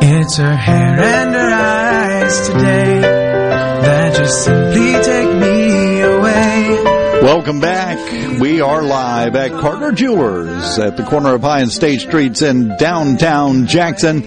It's 0.06 0.36
her 0.36 0.54
hair 0.54 1.00
and 1.00 1.34
her 1.34 1.54
eyes 1.54 1.93
today 2.24 3.00
that 3.02 4.16
just 4.16 4.44
simply 4.44 4.92
take 4.92 5.28
me 5.36 6.00
away. 6.00 6.82
Welcome 7.22 7.60
back. 7.60 8.40
We 8.40 8.62
are 8.62 8.82
live 8.82 9.36
at 9.36 9.50
Carter 9.50 9.92
Jewelers 9.92 10.78
at 10.78 10.96
the 10.96 11.04
corner 11.04 11.34
of 11.34 11.42
High 11.42 11.60
and 11.60 11.70
State 11.70 12.00
Streets 12.00 12.40
in 12.40 12.78
downtown 12.78 13.66
Jackson. 13.66 14.22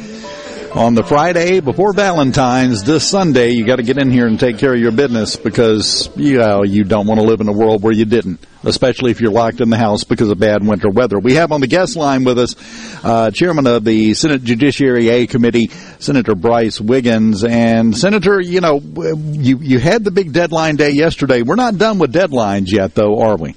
On 0.78 0.94
the 0.94 1.02
Friday 1.02 1.60
before 1.60 1.92
Valentine's 1.92 2.84
this 2.84 3.10
Sunday, 3.10 3.50
you 3.50 3.66
got 3.66 3.78
to 3.78 3.84
get 3.84 3.98
in 3.98 4.12
here 4.12 4.28
and 4.28 4.40
take 4.40 4.60
care 4.60 4.76
of 4.76 4.80
your 4.80 4.92
business 4.92 5.36
because 5.36 6.08
you 6.16 6.38
know, 6.38 6.62
you 6.64 6.84
don't 6.84 7.08
want 7.08 7.20
to 7.20 7.26
live 7.26 7.42
in 7.42 7.48
a 7.48 7.52
world 7.52 7.82
where 7.82 7.92
you 7.92 8.06
didn't, 8.06 8.46
especially 8.64 9.10
if 9.10 9.20
you're 9.20 9.32
locked 9.32 9.60
in 9.60 9.72
the 9.72 9.78
house 9.78 10.04
because 10.04 10.30
of 10.30 10.38
bad 10.38 10.64
winter 10.64 10.92
weather. 10.92 11.18
We 11.18 11.34
have 11.34 11.52
on 11.52 11.62
the 11.62 11.68
guest 11.68 11.96
line 11.96 12.26
with 12.26 12.38
us 12.38 12.56
uh, 13.04 13.32
Chairman 13.32 13.66
of 13.66 13.86
the 13.86 14.14
Senate 14.14 14.44
Judiciary 14.44 15.10
A 15.10 15.26
Committee, 15.26 15.70
Senator 15.98 16.36
Brice 16.36 16.80
Wiggins. 16.80 17.44
And 17.44 17.98
Senator, 17.98 18.40
you 18.40 18.62
know, 18.62 18.80
you 18.80 19.58
you 19.58 19.80
had 19.80 20.04
the 20.04 20.12
big 20.12 20.32
deadline 20.32 20.76
day 20.76 20.92
yesterday. 20.92 21.42
We're 21.42 21.56
not 21.56 21.80
done 21.80 21.98
with 21.98 22.14
deadlines 22.14 22.72
yet, 22.72 22.94
though, 22.94 23.20
are 23.20 23.36
we? 23.36 23.56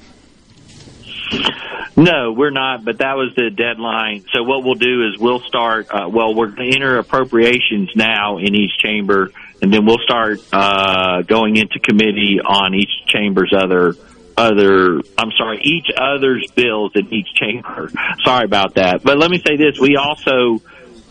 No, 2.01 2.32
we're 2.32 2.51
not, 2.51 2.82
but 2.82 2.98
that 2.98 3.18
was 3.18 3.35
the 3.35 3.51
deadline. 3.51 4.24
So 4.32 4.43
what 4.43 4.64
we'll 4.64 4.74
do 4.74 5.06
is 5.06 5.20
we'll 5.20 5.40
start, 5.40 5.89
uh, 5.90 6.09
well, 6.09 6.35
we're 6.35 6.47
going 6.47 6.70
to 6.70 6.77
enter 6.77 6.97
appropriations 6.97 7.90
now 7.94 8.39
in 8.39 8.55
each 8.55 8.70
chamber, 8.78 9.31
and 9.60 9.70
then 9.70 9.85
we'll 9.85 9.98
start, 9.98 10.40
uh, 10.51 11.20
going 11.20 11.56
into 11.56 11.78
committee 11.78 12.40
on 12.43 12.74
each 12.74 12.89
chamber's 13.06 13.52
other, 13.55 13.97
other, 14.35 15.02
I'm 15.18 15.31
sorry, 15.36 15.60
each 15.62 15.89
other's 15.94 16.51
bills 16.52 16.93
in 16.94 17.12
each 17.12 17.35
chamber. 17.35 17.90
sorry 18.24 18.47
about 18.47 18.77
that. 18.77 19.02
But 19.02 19.18
let 19.18 19.31
me 19.31 19.36
say 19.36 19.59
this, 19.59 19.78
we 19.78 19.97
also, 19.97 20.62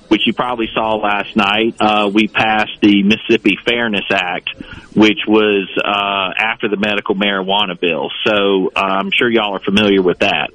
which 0.07 0.25
you 0.25 0.33
probably 0.33 0.69
saw 0.73 0.95
last 0.95 1.35
night, 1.35 1.75
uh, 1.79 2.09
we 2.11 2.27
passed 2.27 2.81
the 2.81 3.03
Mississippi 3.03 3.59
Fairness 3.63 4.09
Act, 4.09 4.49
which 4.95 5.19
was, 5.27 5.69
uh, 5.77 6.33
after 6.35 6.67
the 6.67 6.77
medical 6.77 7.13
marijuana 7.13 7.79
bill. 7.79 8.09
So, 8.25 8.71
uh, 8.75 8.79
I'm 8.79 9.11
sure 9.11 9.29
y'all 9.29 9.55
are 9.55 9.59
familiar 9.59 10.01
with 10.01 10.19
that. 10.19 10.49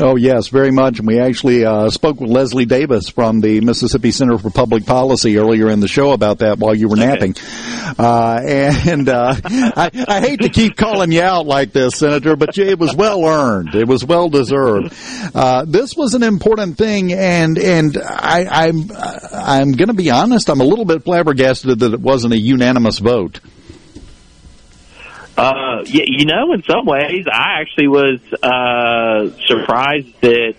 Oh, 0.00 0.14
yes, 0.14 0.46
very 0.48 0.70
much. 0.70 1.00
And 1.00 1.08
we 1.08 1.18
actually 1.18 1.64
uh, 1.64 1.90
spoke 1.90 2.20
with 2.20 2.30
Leslie 2.30 2.66
Davis 2.66 3.08
from 3.08 3.40
the 3.40 3.60
Mississippi 3.60 4.12
Center 4.12 4.38
for 4.38 4.48
Public 4.48 4.86
Policy 4.86 5.38
earlier 5.38 5.68
in 5.70 5.80
the 5.80 5.88
show 5.88 6.12
about 6.12 6.38
that 6.38 6.58
while 6.58 6.72
you 6.74 6.88
were 6.88 6.94
napping. 6.96 7.34
Uh, 7.98 8.40
and 8.44 9.08
uh, 9.08 9.34
I, 9.44 9.90
I 10.06 10.20
hate 10.20 10.42
to 10.42 10.50
keep 10.50 10.76
calling 10.76 11.10
you 11.10 11.22
out 11.22 11.46
like 11.46 11.72
this, 11.72 11.96
Senator, 11.96 12.36
but 12.36 12.56
it 12.56 12.78
was 12.78 12.94
well 12.94 13.24
earned. 13.24 13.74
It 13.74 13.88
was 13.88 14.04
well 14.04 14.28
deserved. 14.28 14.94
Uh, 15.34 15.64
this 15.66 15.96
was 15.96 16.14
an 16.14 16.22
important 16.22 16.78
thing, 16.78 17.12
and 17.12 17.58
and 17.58 17.98
I, 17.98 18.66
I'm 18.68 18.90
I'm 19.32 19.72
going 19.72 19.88
to 19.88 19.94
be 19.94 20.10
honest. 20.10 20.48
I'm 20.48 20.60
a 20.60 20.64
little 20.64 20.84
bit 20.84 21.02
flabbergasted 21.02 21.80
that 21.80 21.94
it 21.94 22.00
wasn't 22.00 22.34
a 22.34 22.38
unanimous 22.38 22.98
vote. 23.00 23.40
Uh, 25.38 25.84
yeah, 25.86 26.02
you 26.06 26.26
know, 26.26 26.52
in 26.52 26.64
some 26.64 26.84
ways, 26.84 27.26
I 27.32 27.60
actually 27.60 27.86
was 27.86 28.18
uh, 28.42 29.30
surprised 29.46 30.20
that 30.22 30.56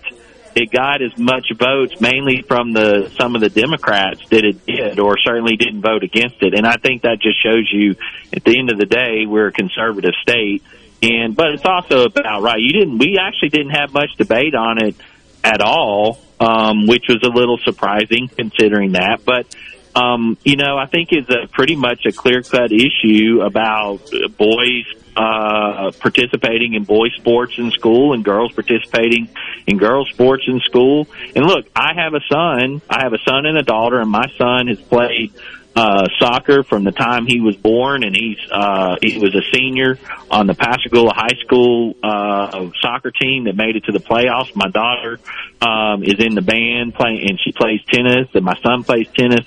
it 0.54 0.70
got 0.70 1.02
as 1.02 1.16
much 1.18 1.52
votes, 1.54 2.00
mainly 2.00 2.42
from 2.42 2.72
the 2.72 3.12
some 3.18 3.34
of 3.34 3.42
the 3.42 3.50
Democrats, 3.50 4.26
that 4.30 4.42
it 4.42 4.64
did, 4.64 4.98
or 4.98 5.18
certainly 5.18 5.56
didn't 5.56 5.82
vote 5.82 6.02
against 6.02 6.42
it. 6.42 6.54
And 6.54 6.66
I 6.66 6.76
think 6.76 7.02
that 7.02 7.18
just 7.20 7.42
shows 7.42 7.68
you, 7.70 7.94
at 8.32 8.42
the 8.42 8.58
end 8.58 8.72
of 8.72 8.78
the 8.78 8.86
day, 8.86 9.26
we're 9.26 9.48
a 9.48 9.52
conservative 9.52 10.14
state. 10.22 10.62
And 11.02 11.36
but 11.36 11.52
it's 11.52 11.64
also 11.66 12.04
about 12.04 12.40
right. 12.40 12.58
You 12.58 12.72
didn't. 12.72 12.98
We 12.98 13.18
actually 13.20 13.50
didn't 13.50 13.72
have 13.72 13.92
much 13.92 14.16
debate 14.16 14.54
on 14.54 14.82
it 14.82 14.96
at 15.44 15.60
all, 15.60 16.18
um, 16.40 16.86
which 16.86 17.04
was 17.06 17.22
a 17.22 17.28
little 17.28 17.58
surprising 17.58 18.28
considering 18.28 18.92
that. 18.92 19.26
But 19.26 19.46
um, 19.94 20.36
you 20.44 20.56
know, 20.56 20.76
I 20.76 20.86
think 20.86 21.12
is 21.12 21.28
a 21.28 21.48
pretty 21.48 21.76
much 21.76 22.06
a 22.06 22.12
clear 22.12 22.42
cut 22.42 22.72
issue 22.72 23.40
about 23.42 24.10
boys 24.36 24.84
uh, 25.16 25.90
participating 25.98 26.74
in 26.74 26.84
boys 26.84 27.12
sports 27.16 27.54
in 27.58 27.70
school 27.72 28.12
and 28.12 28.24
girls 28.24 28.52
participating 28.52 29.28
in 29.66 29.76
girls 29.76 30.08
sports 30.10 30.44
in 30.46 30.60
school. 30.60 31.08
And 31.34 31.44
look, 31.44 31.66
I 31.74 31.94
have 31.94 32.14
a 32.14 32.20
son. 32.30 32.80
I 32.88 33.02
have 33.02 33.12
a 33.12 33.18
son 33.26 33.46
and 33.46 33.58
a 33.58 33.62
daughter, 33.62 34.00
and 34.00 34.10
my 34.10 34.26
son 34.38 34.68
has 34.68 34.80
played 34.80 35.32
uh, 35.74 36.08
soccer 36.18 36.62
from 36.62 36.84
the 36.84 36.92
time 36.92 37.26
he 37.26 37.40
was 37.40 37.56
born, 37.56 38.02
and 38.02 38.14
he's 38.16 38.38
uh, 38.50 38.96
he 39.02 39.18
was 39.18 39.34
a 39.34 39.42
senior 39.54 39.98
on 40.30 40.46
the 40.46 40.54
Pascagoula 40.54 41.12
High 41.14 41.38
School 41.44 41.94
uh, 42.02 42.70
soccer 42.80 43.10
team 43.10 43.44
that 43.44 43.56
made 43.56 43.76
it 43.76 43.84
to 43.84 43.92
the 43.92 44.00
playoffs. 44.00 44.54
My 44.54 44.68
daughter 44.68 45.20
um, 45.60 46.02
is 46.02 46.18
in 46.18 46.34
the 46.34 46.42
band 46.42 46.94
playing, 46.94 47.28
and 47.28 47.38
she 47.44 47.52
plays 47.52 47.80
tennis, 47.88 48.28
and 48.34 48.44
my 48.44 48.58
son 48.62 48.84
plays 48.84 49.06
tennis. 49.16 49.46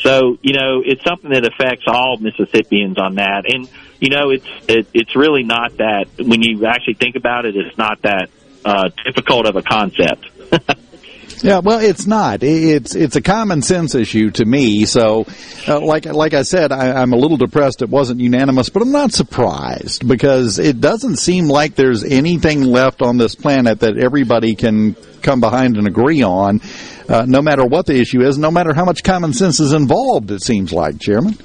So, 0.00 0.38
you 0.42 0.52
know, 0.52 0.82
it's 0.84 1.02
something 1.04 1.30
that 1.30 1.44
affects 1.46 1.84
all 1.86 2.18
Mississippians 2.18 2.98
on 2.98 3.16
that. 3.16 3.44
And, 3.52 3.68
you 4.00 4.10
know, 4.10 4.30
it's, 4.30 4.46
it, 4.68 4.86
it's 4.94 5.16
really 5.16 5.42
not 5.42 5.76
that, 5.78 6.06
when 6.18 6.42
you 6.42 6.66
actually 6.66 6.94
think 6.94 7.16
about 7.16 7.46
it, 7.46 7.56
it's 7.56 7.76
not 7.76 8.02
that, 8.02 8.30
uh, 8.64 8.90
difficult 9.04 9.46
of 9.46 9.56
a 9.56 9.62
concept. 9.62 10.28
Yeah, 11.42 11.58
well, 11.58 11.78
it's 11.80 12.06
not. 12.06 12.42
It's 12.42 12.94
it's 12.94 13.16
a 13.16 13.20
common 13.20 13.62
sense 13.62 13.94
issue 13.94 14.30
to 14.32 14.44
me. 14.44 14.86
So, 14.86 15.26
uh, 15.66 15.80
like 15.80 16.06
like 16.06 16.34
I 16.34 16.42
said, 16.42 16.72
I, 16.72 17.00
I'm 17.00 17.12
a 17.12 17.16
little 17.16 17.36
depressed 17.36 17.82
it 17.82 17.88
wasn't 17.88 18.20
unanimous, 18.20 18.68
but 18.70 18.82
I'm 18.82 18.90
not 18.90 19.12
surprised 19.12 20.06
because 20.06 20.58
it 20.58 20.80
doesn't 20.80 21.16
seem 21.16 21.46
like 21.48 21.74
there's 21.74 22.02
anything 22.02 22.62
left 22.62 23.02
on 23.02 23.18
this 23.18 23.34
planet 23.34 23.80
that 23.80 23.96
everybody 23.98 24.54
can 24.54 24.94
come 25.22 25.40
behind 25.40 25.76
and 25.76 25.86
agree 25.86 26.22
on, 26.22 26.60
uh, 27.08 27.24
no 27.26 27.42
matter 27.42 27.64
what 27.64 27.86
the 27.86 27.96
issue 27.96 28.22
is, 28.22 28.38
no 28.38 28.50
matter 28.50 28.74
how 28.74 28.84
much 28.84 29.02
common 29.02 29.32
sense 29.32 29.60
is 29.60 29.72
involved. 29.72 30.30
It 30.30 30.42
seems 30.42 30.72
like, 30.72 30.98
Chairman. 31.00 31.36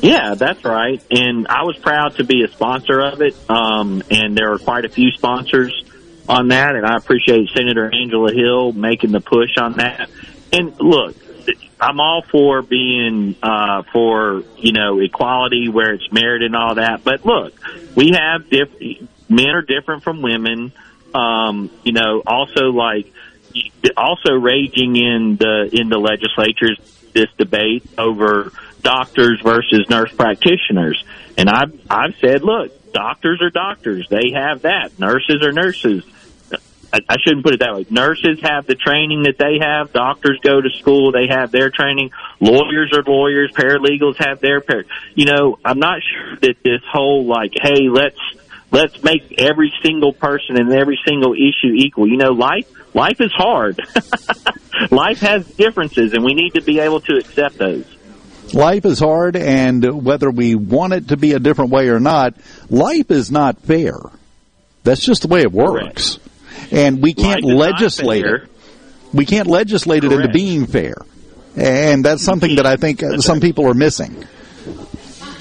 Yeah, 0.00 0.34
that's 0.36 0.64
right. 0.64 1.02
And 1.10 1.48
I 1.48 1.64
was 1.64 1.76
proud 1.78 2.16
to 2.16 2.24
be 2.24 2.44
a 2.44 2.48
sponsor 2.48 3.00
of 3.00 3.20
it. 3.20 3.36
Um, 3.48 4.02
and 4.10 4.36
there 4.36 4.52
are 4.52 4.58
quite 4.58 4.84
a 4.84 4.88
few 4.88 5.10
sponsors 5.10 5.84
on 6.28 6.48
that, 6.48 6.76
and 6.76 6.84
I 6.84 6.96
appreciate 6.96 7.48
Senator 7.56 7.90
Angela 7.92 8.32
Hill 8.32 8.72
making 8.72 9.12
the 9.12 9.20
push 9.20 9.56
on 9.58 9.74
that. 9.74 10.10
And 10.52 10.78
look, 10.78 11.16
I'm 11.80 12.00
all 12.00 12.22
for 12.30 12.62
being 12.62 13.36
uh, 13.42 13.82
for 13.92 14.42
you 14.56 14.72
know 14.72 15.00
equality 15.00 15.68
where 15.68 15.94
it's 15.94 16.12
merited 16.12 16.46
and 16.46 16.56
all 16.56 16.74
that. 16.74 17.04
But 17.04 17.24
look, 17.24 17.54
we 17.94 18.12
have 18.14 18.50
diff- 18.50 19.08
men 19.28 19.48
are 19.48 19.62
different 19.62 20.02
from 20.02 20.22
women. 20.22 20.72
Um, 21.14 21.70
you 21.84 21.92
know, 21.92 22.22
also 22.26 22.70
like 22.70 23.12
also 23.96 24.32
raging 24.34 24.96
in 24.96 25.36
the 25.36 25.70
in 25.72 25.88
the 25.88 25.98
legislatures 25.98 26.78
this 27.14 27.30
debate 27.38 27.84
over 27.96 28.52
doctors 28.82 29.40
versus 29.42 29.88
nurse 29.88 30.12
practitioners. 30.12 31.02
And 31.36 31.48
I've 31.48 31.80
I've 31.90 32.14
said, 32.20 32.42
look, 32.42 32.92
doctors 32.92 33.40
are 33.42 33.50
doctors. 33.50 34.08
They 34.08 34.32
have 34.34 34.62
that. 34.62 34.98
Nurses 34.98 35.42
are 35.42 35.52
nurses. 35.52 36.04
I, 36.92 37.00
I 37.08 37.16
shouldn't 37.22 37.44
put 37.44 37.54
it 37.54 37.60
that 37.60 37.74
way. 37.74 37.86
Nurses 37.90 38.40
have 38.42 38.66
the 38.66 38.74
training 38.74 39.24
that 39.24 39.36
they 39.38 39.58
have. 39.60 39.92
Doctors 39.92 40.38
go 40.42 40.60
to 40.60 40.70
school. 40.70 41.12
They 41.12 41.26
have 41.28 41.50
their 41.50 41.70
training. 41.70 42.10
Lawyers 42.40 42.92
are 42.94 43.02
lawyers. 43.02 43.52
Paralegals 43.52 44.16
have 44.24 44.40
their 44.40 44.60
par. 44.60 44.84
You 45.14 45.26
know, 45.26 45.58
I'm 45.64 45.78
not 45.78 46.00
sure 46.02 46.36
that 46.36 46.62
this 46.62 46.80
whole 46.90 47.26
like, 47.26 47.52
hey, 47.60 47.88
let's 47.90 48.18
let's 48.70 49.02
make 49.02 49.34
every 49.38 49.72
single 49.82 50.12
person 50.12 50.58
and 50.58 50.72
every 50.72 50.98
single 51.06 51.34
issue 51.34 51.74
equal. 51.74 52.08
You 52.08 52.16
know, 52.16 52.32
life 52.32 52.66
life 52.94 53.20
is 53.20 53.32
hard. 53.32 53.80
life 54.90 55.20
has 55.20 55.46
differences, 55.46 56.14
and 56.14 56.24
we 56.24 56.34
need 56.34 56.54
to 56.54 56.62
be 56.62 56.80
able 56.80 57.00
to 57.02 57.16
accept 57.16 57.58
those. 57.58 57.84
Life 58.54 58.86
is 58.86 58.98
hard, 58.98 59.36
and 59.36 60.04
whether 60.04 60.30
we 60.30 60.54
want 60.54 60.94
it 60.94 61.08
to 61.08 61.18
be 61.18 61.34
a 61.34 61.38
different 61.38 61.70
way 61.70 61.90
or 61.90 62.00
not, 62.00 62.34
life 62.70 63.10
is 63.10 63.30
not 63.30 63.60
fair. 63.60 63.92
That's 64.84 65.04
just 65.04 65.20
the 65.20 65.28
way 65.28 65.42
it 65.42 65.52
works. 65.52 66.14
Correct 66.14 66.28
and 66.70 67.02
we 67.02 67.14
can't 67.14 67.44
legislate 67.44 68.24
it. 68.24 68.48
We 69.12 69.24
can't 69.24 69.46
legislate 69.46 70.02
Correct. 70.02 70.14
it 70.14 70.20
into 70.20 70.32
being 70.32 70.66
fair, 70.66 70.96
and 71.56 72.04
that's 72.04 72.22
something 72.22 72.56
that 72.56 72.66
I 72.66 72.76
think 72.76 73.00
that's 73.00 73.24
some 73.24 73.36
right. 73.36 73.42
people 73.42 73.66
are 73.66 73.74
missing. 73.74 74.24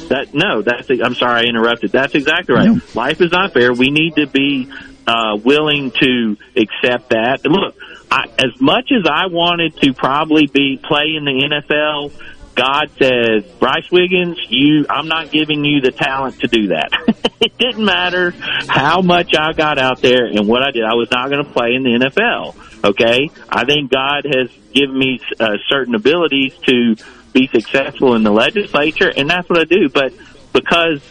That 0.10 0.34
no, 0.34 0.62
that's 0.62 0.90
I'm 0.90 1.16
sorry 1.16 1.42
I 1.42 1.44
interrupted. 1.50 1.92
That's 1.92 2.16
exactly 2.16 2.56
right. 2.56 2.68
No. 2.68 2.82
Life 2.96 3.20
is 3.22 3.32
not 3.32 3.54
fair. 3.54 3.74
We 3.74 3.90
need 3.90 4.16
to 4.16 4.26
be 4.26 4.72
uh, 5.06 5.38
willing 5.44 5.92
to 5.92 6.38
accept 6.56 7.10
that. 7.10 7.42
And 7.44 7.54
look, 7.54 7.76
I, 8.12 8.26
as 8.40 8.60
much 8.60 8.92
as 8.92 9.06
I 9.10 9.28
wanted 9.28 9.76
to 9.82 9.94
probably 9.94 10.48
be 10.48 10.78
play 10.78 11.16
in 11.18 11.26
the 11.26 11.62
NFL, 11.72 12.12
God 12.58 12.90
says, 12.98 13.44
Brice 13.60 13.92
Wiggins, 13.92 14.40
you, 14.50 14.88
I'm 14.90 15.08
not 15.08 15.32
giving 15.32 15.64
you 15.64 15.80
the 15.80 15.92
talent 15.92 16.40
to 16.40 16.48
do 16.48 16.69
that. 16.69 16.90
it 17.40 17.56
didn't 17.60 17.86
matter 17.86 18.34
how 18.68 19.02
much 19.02 19.36
I 19.38 19.53
got 19.53 19.77
out 19.77 20.02
there 20.02 20.26
and 20.26 20.48
what 20.48 20.64
I 20.64 20.72
did. 20.72 20.84
I 20.84 20.95
was 20.95 21.10
not 21.11 21.30
going 21.30 21.45
to 21.45 21.52
play 21.52 21.76
in 21.76 21.84
the 21.84 22.10
NFL. 22.10 22.84
Okay. 22.84 23.30
I 23.48 23.66
think 23.66 23.92
God 23.92 24.26
has 24.26 24.50
given 24.74 24.98
me 24.98 25.19
uh, 25.40 25.58
certain 25.69 25.94
abilities 25.94 26.58
to 26.66 26.95
be 27.32 27.48
successful 27.48 28.16
in 28.16 28.24
the 28.24 28.32
legislature 28.32 29.14
and 29.16 29.30
that's 29.30 29.48
what 29.48 29.60
I 29.60 29.66
do. 29.66 29.90
But 29.90 30.14
because 30.52 31.02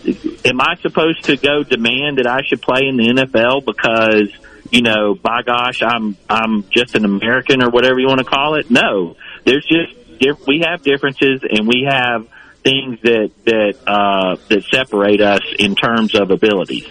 am 0.44 0.60
I 0.60 0.74
supposed 0.82 1.24
to 1.24 1.36
go 1.36 1.62
demand 1.62 2.18
that 2.18 2.26
I 2.26 2.40
should 2.44 2.60
play 2.60 2.88
in 2.88 2.96
the 2.96 3.04
NFL 3.04 3.64
because, 3.64 4.32
you 4.72 4.82
know, 4.82 5.14
by 5.14 5.42
gosh, 5.42 5.80
I'm, 5.80 6.16
I'm 6.28 6.64
just 6.70 6.96
an 6.96 7.04
American 7.04 7.62
or 7.62 7.70
whatever 7.70 8.00
you 8.00 8.08
want 8.08 8.18
to 8.18 8.24
call 8.24 8.56
it? 8.56 8.68
No, 8.68 9.14
there's 9.44 9.64
just 9.64 10.05
we 10.46 10.64
have 10.64 10.82
differences 10.82 11.42
and 11.48 11.66
we 11.66 11.86
have 11.88 12.26
things 12.62 13.00
that 13.02 13.30
that 13.44 13.74
uh, 13.86 14.36
that 14.48 14.64
separate 14.64 15.20
us 15.20 15.42
in 15.58 15.74
terms 15.74 16.14
of 16.14 16.30
abilities. 16.30 16.86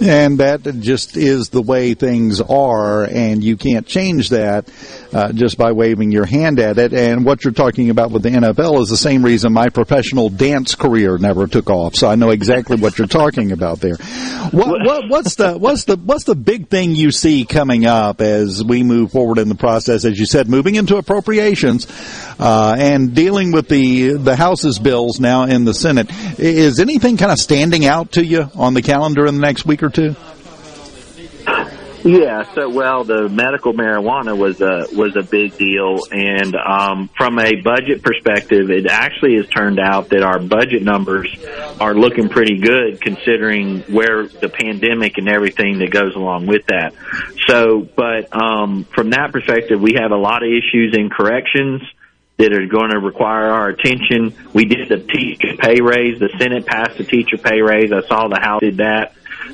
And 0.00 0.38
that 0.38 0.62
just 0.80 1.16
is 1.16 1.50
the 1.50 1.60
way 1.60 1.92
things 1.92 2.40
are, 2.40 3.04
and 3.04 3.44
you 3.44 3.56
can't 3.56 3.86
change 3.86 4.30
that 4.30 4.70
uh, 5.12 5.32
just 5.32 5.58
by 5.58 5.72
waving 5.72 6.10
your 6.10 6.24
hand 6.24 6.58
at 6.58 6.78
it. 6.78 6.94
And 6.94 7.24
what 7.24 7.44
you're 7.44 7.52
talking 7.52 7.90
about 7.90 8.10
with 8.10 8.22
the 8.22 8.30
NFL 8.30 8.80
is 8.80 8.88
the 8.88 8.96
same 8.96 9.22
reason 9.24 9.52
my 9.52 9.68
professional 9.68 10.30
dance 10.30 10.74
career 10.74 11.18
never 11.18 11.46
took 11.46 11.68
off. 11.68 11.96
So 11.96 12.08
I 12.08 12.14
know 12.14 12.30
exactly 12.30 12.76
what 12.76 12.96
you're 12.96 13.08
talking 13.08 13.52
about 13.52 13.80
there. 13.80 13.96
What, 14.52 14.80
what, 14.84 15.08
what's 15.08 15.34
the 15.34 15.58
what's 15.58 15.84
the 15.84 15.96
what's 15.96 16.24
the 16.24 16.34
big 16.34 16.68
thing 16.68 16.94
you 16.94 17.10
see 17.10 17.44
coming 17.44 17.84
up 17.84 18.20
as 18.20 18.64
we 18.64 18.82
move 18.82 19.12
forward 19.12 19.38
in 19.38 19.48
the 19.48 19.54
process? 19.54 20.04
As 20.04 20.18
you 20.18 20.26
said, 20.26 20.48
moving 20.48 20.76
into 20.76 20.96
appropriations 20.96 21.86
uh, 22.38 22.74
and 22.78 23.14
dealing 23.14 23.52
with 23.52 23.68
the 23.68 24.14
the 24.14 24.34
House's 24.34 24.78
bills 24.78 25.20
now 25.20 25.44
in 25.44 25.64
the 25.64 25.74
Senate. 25.74 26.10
Is 26.38 26.80
anything 26.80 27.16
kind 27.16 27.32
of 27.32 27.38
standing 27.38 27.84
out 27.84 28.12
to 28.12 28.24
you 28.24 28.50
on 28.54 28.74
the 28.74 28.82
calendar 28.82 29.26
in 29.26 29.34
the 29.34 29.40
next 29.40 29.66
week 29.66 29.82
or 29.82 29.89
two? 29.90 30.14
Yeah, 32.02 32.44
so 32.54 32.70
well, 32.70 33.04
the 33.04 33.28
medical 33.28 33.74
marijuana 33.74 34.36
was 34.36 34.62
a 34.62 34.86
was 34.92 35.16
a 35.16 35.22
big 35.22 35.58
deal, 35.58 35.98
and 36.10 36.56
um, 36.56 37.10
from 37.14 37.38
a 37.38 37.56
budget 37.56 38.02
perspective, 38.02 38.70
it 38.70 38.86
actually 38.86 39.36
has 39.36 39.46
turned 39.48 39.78
out 39.78 40.08
that 40.08 40.22
our 40.22 40.38
budget 40.38 40.82
numbers 40.82 41.28
are 41.78 41.94
looking 41.94 42.30
pretty 42.30 42.58
good 42.58 43.02
considering 43.02 43.80
where 43.82 44.26
the 44.26 44.48
pandemic 44.48 45.18
and 45.18 45.28
everything 45.28 45.80
that 45.80 45.90
goes 45.90 46.14
along 46.14 46.46
with 46.46 46.64
that. 46.68 46.94
So, 47.46 47.86
but 47.94 48.34
um, 48.34 48.84
from 48.84 49.10
that 49.10 49.30
perspective, 49.32 49.78
we 49.78 49.96
have 50.00 50.10
a 50.10 50.16
lot 50.16 50.42
of 50.42 50.48
issues 50.48 50.96
in 50.96 51.10
corrections 51.10 51.82
that 52.38 52.54
are 52.54 52.66
going 52.66 52.90
to 52.92 52.98
require 52.98 53.50
our 53.50 53.68
attention. 53.68 54.34
We 54.54 54.64
did 54.64 54.88
the 54.88 55.00
teacher 55.00 55.54
pay 55.58 55.82
raise. 55.82 56.18
The 56.18 56.30
Senate 56.38 56.64
passed 56.64 56.96
the 56.96 57.04
teacher 57.04 57.36
pay 57.36 57.60
raise. 57.60 57.92
I 57.92 58.00
saw 58.08 58.28
the 58.28 58.40
House 58.40 58.60
did 58.60 58.78
that. 58.78 59.12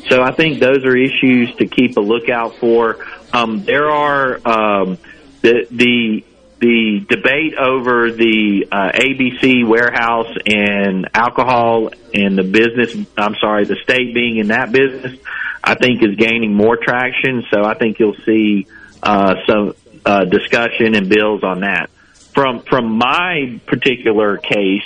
So 0.08 0.22
I 0.22 0.32
think 0.32 0.60
those 0.60 0.84
are 0.84 0.96
issues 0.96 1.54
to 1.56 1.66
keep 1.66 1.96
a 1.96 2.00
lookout 2.00 2.56
for. 2.56 3.04
Um, 3.32 3.64
there 3.64 3.90
are 3.90 4.36
um, 4.46 4.98
the 5.42 5.66
the 5.70 6.24
the 6.58 7.04
debate 7.08 7.54
over 7.54 8.10
the 8.10 8.66
uh, 8.72 8.92
ABC 8.92 9.66
warehouse 9.66 10.34
and 10.46 11.08
alcohol 11.12 11.90
and 12.14 12.38
the 12.38 12.44
business. 12.44 13.06
I'm 13.16 13.34
sorry, 13.36 13.64
the 13.64 13.76
state 13.82 14.14
being 14.14 14.38
in 14.38 14.48
that 14.48 14.72
business, 14.72 15.18
I 15.62 15.74
think 15.74 16.02
is 16.02 16.16
gaining 16.16 16.54
more 16.54 16.76
traction. 16.76 17.44
So 17.52 17.62
I 17.64 17.74
think 17.74 17.98
you'll 17.98 18.16
see 18.24 18.66
uh, 19.02 19.34
some 19.46 19.74
uh, 20.04 20.24
discussion 20.24 20.94
and 20.94 21.08
bills 21.08 21.42
on 21.42 21.60
that. 21.60 21.90
From 22.34 22.62
from 22.62 22.98
my 22.98 23.60
particular 23.66 24.38
case, 24.38 24.84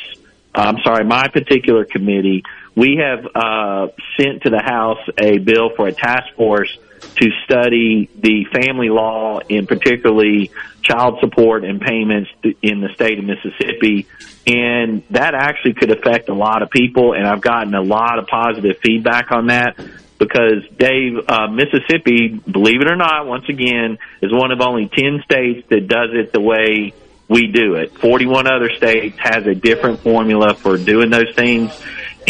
I'm 0.54 0.78
sorry, 0.82 1.04
my 1.04 1.28
particular 1.28 1.84
committee 1.84 2.44
we 2.74 2.96
have 2.96 3.26
uh, 3.34 3.88
sent 4.18 4.42
to 4.42 4.50
the 4.50 4.62
House 4.62 5.00
a 5.18 5.38
bill 5.38 5.70
for 5.74 5.88
a 5.88 5.92
task 5.92 6.34
force 6.36 6.76
to 7.00 7.30
study 7.44 8.08
the 8.18 8.44
family 8.52 8.88
law 8.88 9.40
and 9.48 9.66
particularly 9.66 10.50
child 10.82 11.18
support 11.20 11.64
and 11.64 11.80
payments 11.80 12.30
in 12.62 12.80
the 12.80 12.88
state 12.94 13.18
of 13.18 13.24
Mississippi. 13.24 14.06
And 14.46 15.02
that 15.10 15.34
actually 15.34 15.74
could 15.74 15.90
affect 15.90 16.28
a 16.28 16.34
lot 16.34 16.62
of 16.62 16.70
people. 16.70 17.14
And 17.14 17.26
I've 17.26 17.40
gotten 17.40 17.74
a 17.74 17.82
lot 17.82 18.18
of 18.18 18.26
positive 18.26 18.78
feedback 18.82 19.32
on 19.32 19.48
that 19.48 19.76
because 20.18 20.64
Dave, 20.78 21.18
uh, 21.28 21.48
Mississippi, 21.48 22.28
believe 22.28 22.80
it 22.82 22.90
or 22.90 22.96
not, 22.96 23.26
once 23.26 23.48
again, 23.48 23.98
is 24.20 24.32
one 24.32 24.52
of 24.52 24.60
only 24.60 24.88
10 24.88 25.22
states 25.24 25.66
that 25.70 25.88
does 25.88 26.10
it 26.12 26.32
the 26.32 26.40
way 26.40 26.92
we 27.28 27.46
do 27.46 27.74
it. 27.74 27.96
41 27.98 28.46
other 28.46 28.70
states 28.76 29.16
has 29.18 29.46
a 29.46 29.54
different 29.54 30.00
formula 30.00 30.54
for 30.54 30.76
doing 30.76 31.10
those 31.10 31.34
things 31.34 31.72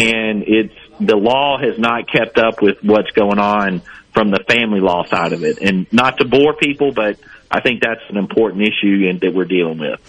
and 0.01 0.45
it's 0.47 0.75
the 0.99 1.17
law 1.17 1.59
has 1.59 1.79
not 1.79 2.11
kept 2.11 2.39
up 2.39 2.63
with 2.63 2.79
what's 2.83 3.11
going 3.11 3.39
on 3.39 3.83
from 4.13 4.31
the 4.31 4.43
family 4.49 4.81
law 4.81 5.05
side 5.05 5.33
of 5.33 5.45
it. 5.45 5.59
And 5.61 5.91
not 5.93 6.19
to 6.19 6.25
bore 6.25 6.55
people, 6.55 6.93
but 6.93 7.19
I 7.51 7.61
think 7.61 7.83
that's 7.83 8.03
an 8.09 8.17
important 8.17 8.63
issue 8.63 9.09
and 9.09 9.21
that 9.21 9.33
we're 9.35 9.45
dealing 9.45 9.79
with. 9.79 10.01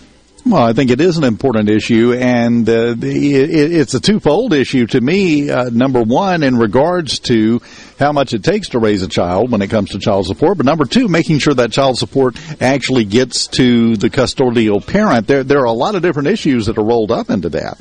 Well, 0.43 0.63
I 0.63 0.73
think 0.73 0.89
it 0.89 0.99
is 0.99 1.19
an 1.19 1.23
important 1.23 1.69
issue, 1.69 2.13
and 2.13 2.67
uh, 2.67 2.95
the, 2.95 3.35
it, 3.35 3.73
it's 3.73 3.93
a 3.93 3.99
twofold 3.99 4.53
issue 4.53 4.87
to 4.87 4.99
me. 4.99 5.51
Uh, 5.51 5.69
number 5.69 6.01
one, 6.01 6.41
in 6.41 6.57
regards 6.57 7.19
to 7.19 7.61
how 7.99 8.11
much 8.11 8.33
it 8.33 8.43
takes 8.43 8.69
to 8.69 8.79
raise 8.79 9.03
a 9.03 9.07
child 9.07 9.51
when 9.51 9.61
it 9.61 9.69
comes 9.69 9.91
to 9.91 9.99
child 9.99 10.25
support, 10.25 10.57
but 10.57 10.65
number 10.65 10.85
two, 10.85 11.07
making 11.07 11.37
sure 11.37 11.53
that 11.53 11.71
child 11.71 11.99
support 11.99 12.39
actually 12.59 13.05
gets 13.05 13.47
to 13.49 13.95
the 13.97 14.09
custodial 14.09 14.85
parent. 14.85 15.27
There, 15.27 15.43
there 15.43 15.59
are 15.59 15.65
a 15.65 15.71
lot 15.71 15.93
of 15.93 16.01
different 16.01 16.29
issues 16.29 16.65
that 16.65 16.79
are 16.79 16.83
rolled 16.83 17.11
up 17.11 17.29
into 17.29 17.49
that. 17.49 17.79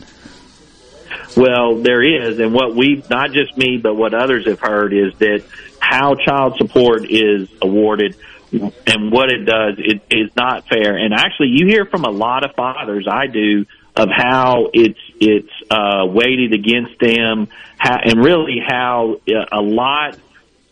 Well, 1.37 1.77
there 1.77 2.03
is, 2.03 2.39
and 2.41 2.53
what 2.53 2.75
we 2.75 3.03
not 3.09 3.33
just 3.33 3.57
me, 3.57 3.79
but 3.79 3.95
what 3.95 4.15
others 4.15 4.47
have 4.47 4.61
heard 4.61 4.93
is 4.93 5.15
that 5.19 5.45
how 5.79 6.15
child 6.15 6.57
support 6.59 7.11
is 7.11 7.49
awarded 7.63 8.17
and 8.53 9.13
what 9.13 9.31
it 9.31 9.45
does 9.45 9.75
it 9.79 10.03
is 10.11 10.35
not 10.37 10.69
fair. 10.69 10.97
And 10.97 11.15
actually, 11.15 11.49
you 11.49 11.67
hear 11.67 11.85
from 11.85 12.05
a 12.05 12.11
lot 12.11 12.45
of 12.45 12.55
fathers, 12.55 13.07
I 13.11 13.27
do, 13.27 13.67
of 13.97 14.09
how 14.11 14.71
it's 14.73 14.99
it's 15.21 15.53
uh, 15.71 16.05
weighted 16.07 16.53
against 16.53 16.99
them, 16.99 17.49
how, 17.79 17.99
and 18.03 18.25
really 18.25 18.59
how 18.67 19.21
uh, 19.29 19.45
a 19.53 19.61
lot 19.61 20.19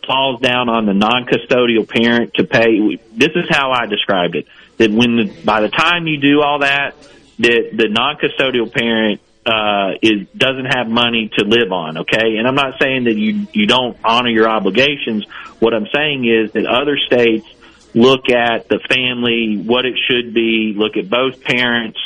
falls 0.05 0.41
down 0.41 0.69
on 0.69 0.85
the 0.85 0.93
non-custodial 0.93 1.87
parent 1.87 2.33
to 2.33 2.43
pay. 2.43 2.97
This 3.13 3.31
is 3.35 3.45
how 3.49 3.71
I 3.71 3.85
described 3.85 4.35
it: 4.35 4.47
that 4.77 4.91
when 4.91 5.15
the, 5.15 5.43
by 5.45 5.61
the 5.61 5.69
time 5.69 6.07
you 6.07 6.17
do 6.17 6.41
all 6.41 6.59
that, 6.59 6.95
that 7.39 7.69
the 7.75 7.87
non-custodial 7.87 8.73
parent 8.73 9.21
uh, 9.49 9.93
is 10.01 10.27
doesn't 10.37 10.67
have 10.67 10.87
money 10.87 11.31
to 11.37 11.43
live 11.43 11.71
on. 11.71 11.97
Okay, 11.99 12.37
and 12.37 12.47
I'm 12.47 12.55
not 12.55 12.75
saying 12.79 13.05
that 13.05 13.15
you 13.15 13.47
you 13.51 13.65
don't 13.65 13.97
honor 14.03 14.29
your 14.29 14.47
obligations. 14.47 15.25
What 15.59 15.73
I'm 15.73 15.87
saying 15.93 16.25
is 16.25 16.51
that 16.51 16.65
other 16.67 16.97
states 16.97 17.47
look 17.95 18.29
at 18.29 18.67
the 18.67 18.79
family, 18.87 19.57
what 19.57 19.85
it 19.85 19.95
should 20.07 20.33
be, 20.33 20.73
look 20.77 20.97
at 20.97 21.09
both 21.09 21.41
parents, 21.41 21.97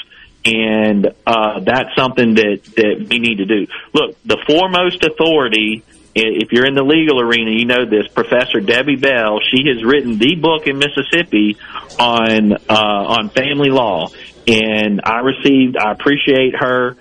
and 0.45 1.13
uh, 1.27 1.59
that's 1.59 1.93
something 1.97 2.35
that 2.35 2.61
that 2.77 3.07
we 3.09 3.19
need 3.19 3.39
to 3.39 3.45
do. 3.45 3.67
Look, 3.93 4.17
the 4.23 4.41
foremost 4.47 5.03
authority. 5.03 5.83
If 6.15 6.51
you're 6.51 6.67
in 6.67 6.75
the 6.75 6.83
legal 6.83 7.19
arena, 7.19 7.49
you 7.49 7.65
know 7.65 7.85
this. 7.85 8.07
Professor 8.07 8.59
Debbie 8.59 8.97
Bell, 8.97 9.39
she 9.49 9.67
has 9.69 9.83
written 9.83 10.19
the 10.19 10.35
book 10.35 10.67
in 10.67 10.77
Mississippi 10.77 11.57
on 11.97 12.53
uh, 12.53 13.17
on 13.17 13.29
family 13.29 13.71
law, 13.71 14.09
and 14.45 15.01
I 15.03 15.21
received. 15.21 15.75
I 15.75 15.91
appreciate 15.91 16.55
her. 16.55 16.97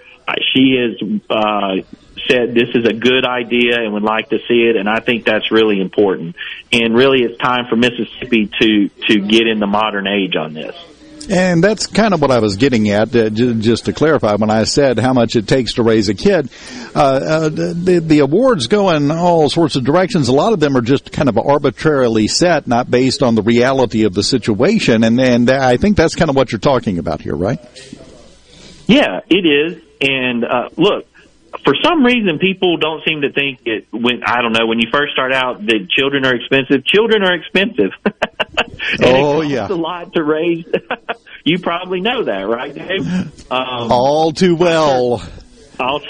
She 0.52 0.76
has 0.78 1.20
uh, 1.30 1.76
said 2.28 2.54
this 2.54 2.68
is 2.74 2.84
a 2.86 2.92
good 2.92 3.24
idea 3.26 3.80
and 3.80 3.92
would 3.92 4.02
like 4.02 4.30
to 4.30 4.38
see 4.48 4.62
it, 4.68 4.76
and 4.76 4.88
I 4.88 5.00
think 5.00 5.24
that's 5.24 5.50
really 5.50 5.80
important. 5.80 6.36
And 6.72 6.94
really, 6.94 7.22
it's 7.22 7.38
time 7.38 7.66
for 7.68 7.76
Mississippi 7.76 8.50
to 8.60 8.88
to 9.08 9.20
get 9.20 9.46
in 9.46 9.58
the 9.58 9.66
modern 9.66 10.06
age 10.06 10.36
on 10.36 10.54
this. 10.54 10.76
And 11.30 11.62
that's 11.62 11.86
kind 11.86 12.14
of 12.14 12.20
what 12.20 12.30
I 12.30 12.40
was 12.40 12.56
getting 12.56 12.88
at, 12.90 13.14
uh, 13.14 13.30
j- 13.30 13.54
just 13.54 13.84
to 13.84 13.92
clarify, 13.92 14.34
when 14.34 14.50
I 14.50 14.64
said 14.64 14.98
how 14.98 15.12
much 15.12 15.36
it 15.36 15.46
takes 15.46 15.74
to 15.74 15.82
raise 15.82 16.08
a 16.08 16.14
kid. 16.14 16.50
Uh, 16.94 16.98
uh, 16.98 17.48
the, 17.48 18.02
the 18.04 18.18
awards 18.20 18.66
go 18.66 18.90
in 18.90 19.10
all 19.10 19.48
sorts 19.48 19.76
of 19.76 19.84
directions. 19.84 20.28
A 20.28 20.32
lot 20.32 20.52
of 20.52 20.60
them 20.60 20.76
are 20.76 20.80
just 20.82 21.12
kind 21.12 21.28
of 21.28 21.38
arbitrarily 21.38 22.26
set, 22.26 22.66
not 22.66 22.90
based 22.90 23.22
on 23.22 23.34
the 23.34 23.42
reality 23.42 24.04
of 24.04 24.14
the 24.14 24.22
situation. 24.22 25.04
And, 25.04 25.20
and 25.20 25.48
I 25.48 25.76
think 25.76 25.96
that's 25.96 26.16
kind 26.16 26.28
of 26.28 26.36
what 26.36 26.50
you're 26.50 26.58
talking 26.58 26.98
about 26.98 27.20
here, 27.20 27.36
right? 27.36 27.60
Yeah, 28.86 29.20
it 29.28 29.46
is. 29.46 29.80
And 30.02 30.44
uh, 30.44 30.68
look, 30.76 31.06
for 31.64 31.74
some 31.82 32.04
reason, 32.04 32.38
people 32.38 32.76
don't 32.76 33.04
seem 33.06 33.22
to 33.22 33.32
think 33.32 33.60
it. 33.66 33.86
When 33.92 34.22
I 34.24 34.42
don't 34.42 34.52
know, 34.52 34.66
when 34.66 34.80
you 34.80 34.88
first 34.90 35.12
start 35.12 35.32
out, 35.32 35.64
that 35.66 35.88
children 35.90 36.24
are 36.26 36.34
expensive. 36.34 36.84
Children 36.84 37.22
are 37.22 37.34
expensive. 37.34 37.92
oh 39.02 39.42
it 39.42 39.48
yeah, 39.48 39.68
a 39.68 39.74
lot 39.74 40.12
to 40.14 40.24
raise. 40.24 40.64
you 41.44 41.58
probably 41.58 42.00
know 42.00 42.24
that, 42.24 42.48
right, 42.48 42.74
Dave? 42.74 43.06
Um, 43.52 43.92
All 43.92 44.32
too 44.32 44.56
well. 44.56 45.22
I'll 45.82 46.00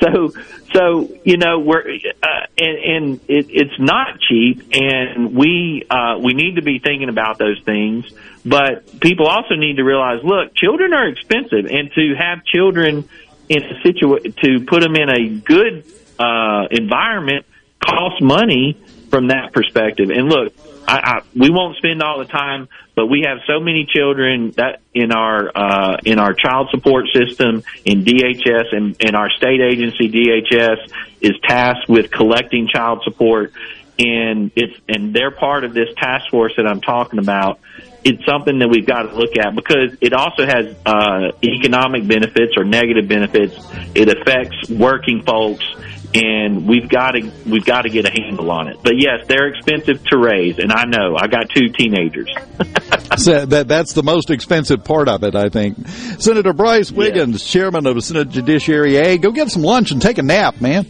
so 0.00 0.32
so 0.72 1.08
you 1.24 1.36
know 1.36 1.58
we're 1.58 1.98
uh, 2.22 2.46
and, 2.58 2.78
and 2.78 3.20
it, 3.28 3.46
it's 3.50 3.78
not 3.78 4.20
cheap, 4.20 4.62
and 4.72 5.34
we 5.34 5.84
uh, 5.88 6.18
we 6.22 6.34
need 6.34 6.56
to 6.56 6.62
be 6.62 6.78
thinking 6.78 7.08
about 7.08 7.38
those 7.38 7.60
things. 7.64 8.12
But 8.44 9.00
people 9.00 9.26
also 9.26 9.54
need 9.54 9.76
to 9.76 9.84
realize, 9.84 10.22
look, 10.24 10.54
children 10.54 10.92
are 10.94 11.08
expensive, 11.08 11.66
and 11.66 11.92
to 11.92 12.14
have 12.18 12.44
children 12.44 13.08
in 13.48 13.64
a 13.64 13.82
situation 13.82 14.34
to 14.44 14.64
put 14.64 14.82
them 14.82 14.96
in 14.96 15.10
a 15.10 15.28
good 15.28 15.84
uh, 16.18 16.66
environment 16.70 17.46
costs 17.82 18.20
money 18.20 18.78
from 19.10 19.28
that 19.28 19.52
perspective. 19.52 20.10
And 20.10 20.28
look, 20.28 20.54
I, 20.86 20.98
I, 20.98 21.22
we 21.34 21.50
won't 21.50 21.76
spend 21.76 22.02
all 22.02 22.18
the 22.18 22.24
time, 22.24 22.68
but 22.94 23.06
we 23.06 23.24
have 23.26 23.38
so 23.46 23.60
many 23.60 23.86
children 23.86 24.52
that 24.56 24.80
in 24.94 25.12
our 25.12 25.50
uh, 25.54 25.96
in 26.04 26.18
our 26.18 26.34
child 26.34 26.68
support 26.70 27.06
system 27.14 27.62
in 27.84 28.04
DHS 28.04 28.72
and, 28.74 28.96
and 29.00 29.16
our 29.16 29.30
state 29.30 29.60
agency 29.60 30.10
DHS 30.10 30.90
is 31.20 31.32
tasked 31.42 31.88
with 31.88 32.10
collecting 32.10 32.68
child 32.68 33.02
support, 33.04 33.52
and 33.98 34.50
it's 34.56 34.74
and 34.88 35.14
they're 35.14 35.30
part 35.30 35.64
of 35.64 35.74
this 35.74 35.88
task 35.96 36.30
force 36.30 36.52
that 36.56 36.66
I'm 36.66 36.80
talking 36.80 37.18
about. 37.18 37.60
It's 38.02 38.24
something 38.24 38.58
that 38.60 38.68
we've 38.68 38.86
got 38.86 39.02
to 39.02 39.14
look 39.14 39.36
at 39.36 39.54
because 39.54 39.96
it 40.00 40.14
also 40.14 40.46
has 40.46 40.74
uh, 40.86 41.32
economic 41.42 42.08
benefits 42.08 42.56
or 42.56 42.64
negative 42.64 43.06
benefits. 43.06 43.54
It 43.94 44.08
affects 44.08 44.70
working 44.70 45.22
folks 45.22 45.64
and 46.14 46.66
we've 46.66 46.88
got 46.88 47.12
to 47.12 47.30
we've 47.46 47.64
got 47.64 47.82
to 47.82 47.88
get 47.90 48.04
a 48.04 48.10
handle 48.10 48.50
on 48.50 48.68
it. 48.68 48.78
But 48.82 48.94
yes, 48.98 49.26
they're 49.28 49.48
expensive 49.48 50.02
to 50.06 50.18
raise, 50.18 50.58
and 50.58 50.72
I 50.72 50.84
know 50.84 51.16
I 51.16 51.28
got 51.28 51.48
two 51.50 51.68
teenagers. 51.68 52.30
so 53.16 53.46
that 53.46 53.68
that's 53.68 53.92
the 53.92 54.02
most 54.02 54.30
expensive 54.30 54.84
part 54.84 55.08
of 55.08 55.22
it, 55.22 55.34
I 55.34 55.48
think. 55.48 55.86
Senator 56.18 56.52
Brice 56.52 56.90
Wiggins, 56.90 57.42
yeah. 57.42 57.60
chairman 57.60 57.86
of 57.86 57.94
the 57.94 58.02
Senate 58.02 58.30
Judiciary, 58.30 58.96
A, 58.96 59.18
go 59.18 59.30
get 59.30 59.50
some 59.50 59.62
lunch 59.62 59.90
and 59.90 60.02
take 60.02 60.18
a 60.18 60.22
nap, 60.22 60.60
man. 60.60 60.86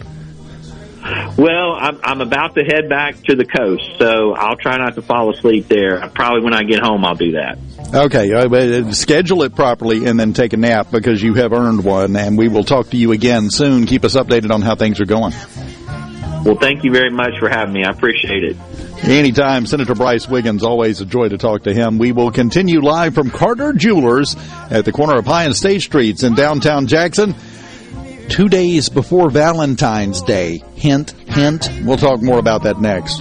Well, 1.36 1.72
I'm, 1.72 1.98
I'm 2.02 2.20
about 2.20 2.54
to 2.54 2.62
head 2.62 2.88
back 2.88 3.16
to 3.24 3.36
the 3.36 3.44
coast, 3.44 3.98
so 3.98 4.34
I'll 4.34 4.56
try 4.56 4.76
not 4.76 4.94
to 4.96 5.02
fall 5.02 5.30
asleep 5.34 5.68
there. 5.68 6.08
Probably 6.14 6.42
when 6.42 6.54
I 6.54 6.62
get 6.62 6.80
home, 6.80 7.04
I'll 7.04 7.14
do 7.14 7.32
that. 7.32 7.58
Okay, 7.94 8.32
uh, 8.32 8.92
schedule 8.92 9.42
it 9.42 9.54
properly 9.54 10.06
and 10.06 10.18
then 10.18 10.32
take 10.32 10.52
a 10.52 10.56
nap 10.56 10.90
because 10.90 11.22
you 11.22 11.34
have 11.34 11.52
earned 11.52 11.84
one, 11.84 12.14
and 12.16 12.36
we 12.36 12.48
will 12.48 12.64
talk 12.64 12.90
to 12.90 12.96
you 12.96 13.12
again 13.12 13.50
soon. 13.50 13.86
Keep 13.86 14.04
us 14.04 14.14
updated 14.16 14.52
on 14.52 14.62
how 14.62 14.74
things 14.74 15.00
are 15.00 15.06
going. 15.06 15.32
Well, 16.44 16.56
thank 16.56 16.84
you 16.84 16.92
very 16.92 17.10
much 17.10 17.38
for 17.38 17.48
having 17.48 17.74
me. 17.74 17.84
I 17.84 17.90
appreciate 17.90 18.44
it. 18.44 18.56
Anytime, 19.02 19.66
Senator 19.66 19.94
Brice 19.94 20.28
Wiggins. 20.28 20.62
Always 20.62 21.00
a 21.00 21.06
joy 21.06 21.28
to 21.28 21.38
talk 21.38 21.64
to 21.64 21.74
him. 21.74 21.98
We 21.98 22.12
will 22.12 22.30
continue 22.30 22.80
live 22.80 23.14
from 23.14 23.30
Carter 23.30 23.72
Jewelers 23.72 24.36
at 24.70 24.84
the 24.84 24.92
corner 24.92 25.18
of 25.18 25.26
High 25.26 25.44
and 25.44 25.56
State 25.56 25.82
Streets 25.82 26.22
in 26.22 26.34
downtown 26.34 26.86
Jackson 26.86 27.34
two 28.30 28.48
days 28.48 28.88
before 28.88 29.28
Valentine's 29.28 30.22
Day. 30.22 30.62
Hint, 30.76 31.10
hint. 31.26 31.68
We'll 31.84 31.96
talk 31.96 32.22
more 32.22 32.38
about 32.38 32.62
that 32.62 32.80
next. 32.80 33.20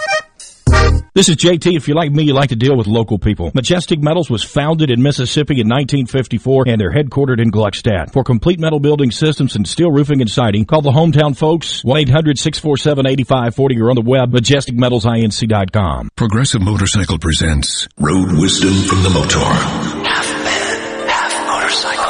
This 1.13 1.27
is 1.27 1.35
JT. 1.35 1.75
If 1.75 1.87
you're 1.89 1.97
like 1.97 2.11
me, 2.11 2.23
you 2.23 2.33
like 2.33 2.47
to 2.49 2.55
deal 2.55 2.77
with 2.77 2.87
local 2.87 3.19
people. 3.19 3.51
Majestic 3.53 4.01
Metals 4.01 4.29
was 4.29 4.43
founded 4.43 4.89
in 4.89 5.01
Mississippi 5.03 5.55
in 5.59 5.67
1954 5.67 6.63
and 6.67 6.79
they're 6.79 6.89
headquartered 6.91 7.41
in 7.41 7.51
Gluckstadt. 7.51 8.13
For 8.13 8.23
complete 8.23 8.59
metal 8.61 8.79
building 8.79 9.11
systems 9.11 9.55
and 9.57 9.67
steel 9.67 9.91
roofing 9.91 10.21
and 10.21 10.29
siding, 10.29 10.63
call 10.65 10.81
the 10.81 10.91
hometown 10.91 11.35
folks 11.35 11.83
1-800-647-8540 11.83 13.81
or 13.81 13.89
on 13.89 13.95
the 13.95 14.01
web 14.05 14.31
majesticmetalsinc.com. 14.31 16.09
Progressive 16.15 16.61
Motorcycle 16.61 17.19
presents 17.19 17.89
Road 17.99 18.31
Wisdom 18.39 18.71
from 18.87 19.03
the 19.03 19.09
Motor. 19.09 19.39
Half 19.39 20.31
man, 20.45 21.09
half 21.09 21.45
motorcycle. 21.45 22.05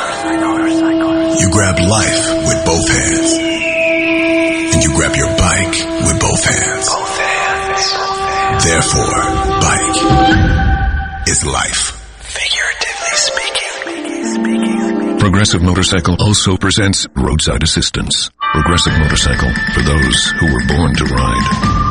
You 1.41 1.49
grab 1.51 1.79
life 1.79 2.29
with 2.45 2.65
both 2.65 2.87
hands. 2.87 3.33
And 4.73 4.83
you 4.83 4.93
grab 4.95 5.15
your 5.15 5.27
bike 5.37 5.73
with 6.05 6.19
both 6.21 6.43
hands. 6.45 6.87
Both 6.87 6.99
hands. 6.99 7.10
Therefore, 8.59 9.21
bike 9.61 9.95
is 11.27 11.45
life. 11.45 11.91
Figuratively 12.19 13.15
speaking. 13.15 15.17
Progressive 15.19 15.61
Motorcycle 15.61 16.15
also 16.19 16.57
presents 16.57 17.07
Roadside 17.15 17.63
Assistance. 17.63 18.29
Progressive 18.53 18.97
Motorcycle 18.99 19.51
for 19.73 19.81
those 19.81 20.31
who 20.39 20.51
were 20.53 20.65
born 20.67 20.93
to 20.95 21.05
ride. 21.05 21.90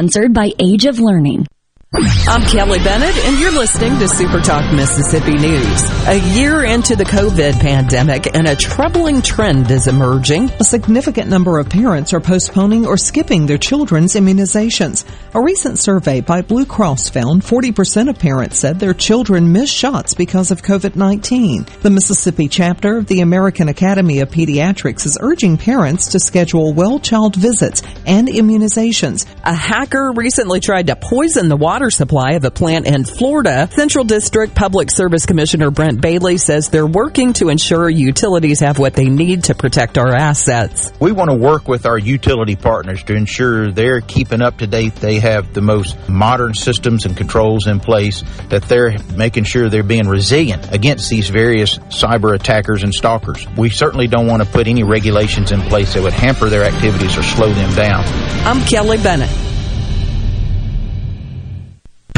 Sponsored 0.01 0.33
by 0.33 0.49
Age 0.57 0.85
of 0.85 0.97
Learning. 0.97 1.45
I'm 1.93 2.41
Kelly 2.43 2.79
Bennett, 2.79 3.17
and 3.25 3.37
you're 3.37 3.51
listening 3.51 3.99
to 3.99 4.07
Super 4.07 4.39
Talk 4.39 4.73
Mississippi 4.73 5.33
News. 5.33 6.07
A 6.07 6.21
year 6.35 6.63
into 6.63 6.95
the 6.95 7.03
COVID 7.03 7.59
pandemic, 7.59 8.33
and 8.33 8.47
a 8.47 8.55
troubling 8.55 9.21
trend 9.21 9.69
is 9.69 9.87
emerging. 9.87 10.51
A 10.51 10.63
significant 10.63 11.27
number 11.27 11.59
of 11.59 11.67
parents 11.67 12.13
are 12.13 12.21
postponing 12.21 12.85
or 12.85 12.95
skipping 12.95 13.45
their 13.45 13.57
children's 13.57 14.13
immunizations. 14.13 15.03
A 15.33 15.41
recent 15.41 15.79
survey 15.79 16.21
by 16.21 16.41
Blue 16.41 16.65
Cross 16.65 17.09
found 17.09 17.41
40% 17.41 18.09
of 18.09 18.17
parents 18.17 18.57
said 18.57 18.79
their 18.79 18.93
children 18.93 19.51
missed 19.51 19.75
shots 19.75 20.13
because 20.13 20.49
of 20.49 20.61
COVID-19. 20.61 21.81
The 21.81 21.89
Mississippi 21.89 22.47
chapter 22.47 22.99
of 22.99 23.07
the 23.07 23.19
American 23.19 23.67
Academy 23.67 24.21
of 24.21 24.29
Pediatrics 24.29 25.05
is 25.05 25.17
urging 25.19 25.57
parents 25.57 26.13
to 26.13 26.21
schedule 26.21 26.73
well 26.73 26.99
child 26.99 27.35
visits 27.35 27.83
and 28.05 28.29
immunizations. 28.29 29.25
A 29.43 29.53
hacker 29.53 30.13
recently 30.13 30.61
tried 30.61 30.87
to 30.87 30.95
poison 30.95 31.49
the 31.49 31.57
water 31.57 31.80
supply 31.89 32.33
of 32.33 32.43
a 32.43 32.51
plant 32.51 32.85
in 32.85 33.03
Florida. 33.05 33.69
Central 33.71 34.03
District 34.03 34.53
Public 34.53 34.91
Service 34.91 35.25
Commissioner 35.25 35.71
Brent 35.71 36.01
Bailey 36.01 36.37
says 36.37 36.69
they're 36.69 36.85
working 36.85 37.33
to 37.33 37.49
ensure 37.49 37.89
utilities 37.89 38.59
have 38.59 38.77
what 38.77 38.93
they 38.93 39.09
need 39.09 39.45
to 39.45 39.55
protect 39.55 39.97
our 39.97 40.13
assets. 40.13 40.91
We 40.99 41.11
want 41.11 41.31
to 41.31 41.35
work 41.35 41.67
with 41.67 41.85
our 41.85 41.97
utility 41.97 42.55
partners 42.55 43.03
to 43.05 43.15
ensure 43.15 43.71
they're 43.71 44.01
keeping 44.01 44.41
up 44.41 44.57
to 44.59 44.67
date. 44.67 44.95
They 44.95 45.19
have 45.19 45.53
the 45.53 45.61
most 45.61 45.97
modern 46.07 46.53
systems 46.53 47.05
and 47.05 47.17
controls 47.17 47.67
in 47.67 47.79
place, 47.79 48.23
that 48.49 48.63
they're 48.63 48.97
making 49.15 49.45
sure 49.45 49.69
they're 49.69 49.83
being 49.83 50.07
resilient 50.07 50.71
against 50.71 51.09
these 51.09 51.29
various 51.29 51.77
cyber 51.89 52.35
attackers 52.35 52.83
and 52.83 52.93
stalkers. 52.93 53.47
We 53.57 53.69
certainly 53.69 54.07
don't 54.07 54.27
want 54.27 54.43
to 54.43 54.49
put 54.49 54.67
any 54.67 54.83
regulations 54.83 55.51
in 55.51 55.61
place 55.61 55.93
that 55.93 56.03
would 56.03 56.13
hamper 56.13 56.49
their 56.49 56.63
activities 56.63 57.17
or 57.17 57.23
slow 57.23 57.51
them 57.53 57.73
down. 57.75 58.03
I'm 58.45 58.61
Kelly 58.65 58.97
Bennett. 58.97 59.50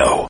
Radio. 0.00 0.29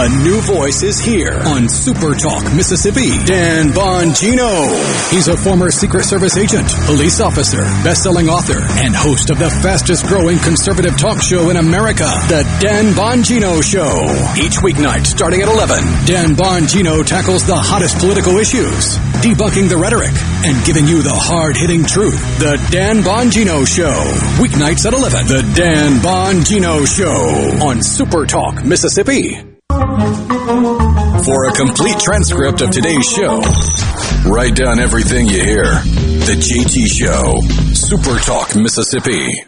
A 0.00 0.08
new 0.24 0.40
voice 0.40 0.82
is 0.82 0.98
here 0.98 1.42
on 1.44 1.68
Super 1.68 2.14
Talk 2.14 2.42
Mississippi. 2.54 3.10
Dan 3.26 3.68
Bongino. 3.68 5.10
He's 5.10 5.28
a 5.28 5.36
former 5.36 5.70
Secret 5.70 6.04
Service 6.04 6.38
agent, 6.38 6.70
police 6.86 7.20
officer, 7.20 7.60
best-selling 7.84 8.30
author, 8.30 8.62
and 8.80 8.96
host 8.96 9.28
of 9.28 9.38
the 9.38 9.50
fastest 9.50 10.06
growing 10.06 10.38
conservative 10.38 10.96
talk 10.96 11.20
show 11.20 11.50
in 11.50 11.58
America, 11.58 12.08
The 12.32 12.48
Dan 12.62 12.94
Bongino 12.94 13.62
Show. 13.62 13.92
Each 14.42 14.56
weeknight 14.64 15.04
starting 15.04 15.42
at 15.42 15.48
11, 15.48 15.76
Dan 16.06 16.34
Bongino 16.34 17.04
tackles 17.04 17.46
the 17.46 17.56
hottest 17.56 17.98
political 17.98 18.38
issues, 18.38 18.96
debunking 19.20 19.68
the 19.68 19.76
rhetoric, 19.76 20.16
and 20.46 20.64
giving 20.64 20.86
you 20.86 21.02
the 21.02 21.12
hard-hitting 21.12 21.84
truth. 21.84 22.38
The 22.38 22.56
Dan 22.70 23.02
Bongino 23.02 23.68
Show. 23.68 23.92
Weeknights 24.40 24.86
at 24.86 24.94
11, 24.94 25.26
The 25.26 25.42
Dan 25.54 26.00
Bongino 26.00 26.88
Show 26.88 27.66
on 27.66 27.82
Super 27.82 28.24
Talk 28.24 28.64
Mississippi. 28.64 29.49
For 31.24 31.48
a 31.48 31.52
complete 31.52 31.98
transcript 31.98 32.60
of 32.60 32.70
today's 32.70 33.04
show, 33.10 33.40
write 34.30 34.54
down 34.54 34.78
everything 34.78 35.26
you 35.26 35.42
hear. 35.42 35.64
The 35.64 36.36
JT 36.38 36.86
Show, 36.86 37.40
Super 37.74 38.18
Talk, 38.20 38.54
Mississippi. 38.54 39.44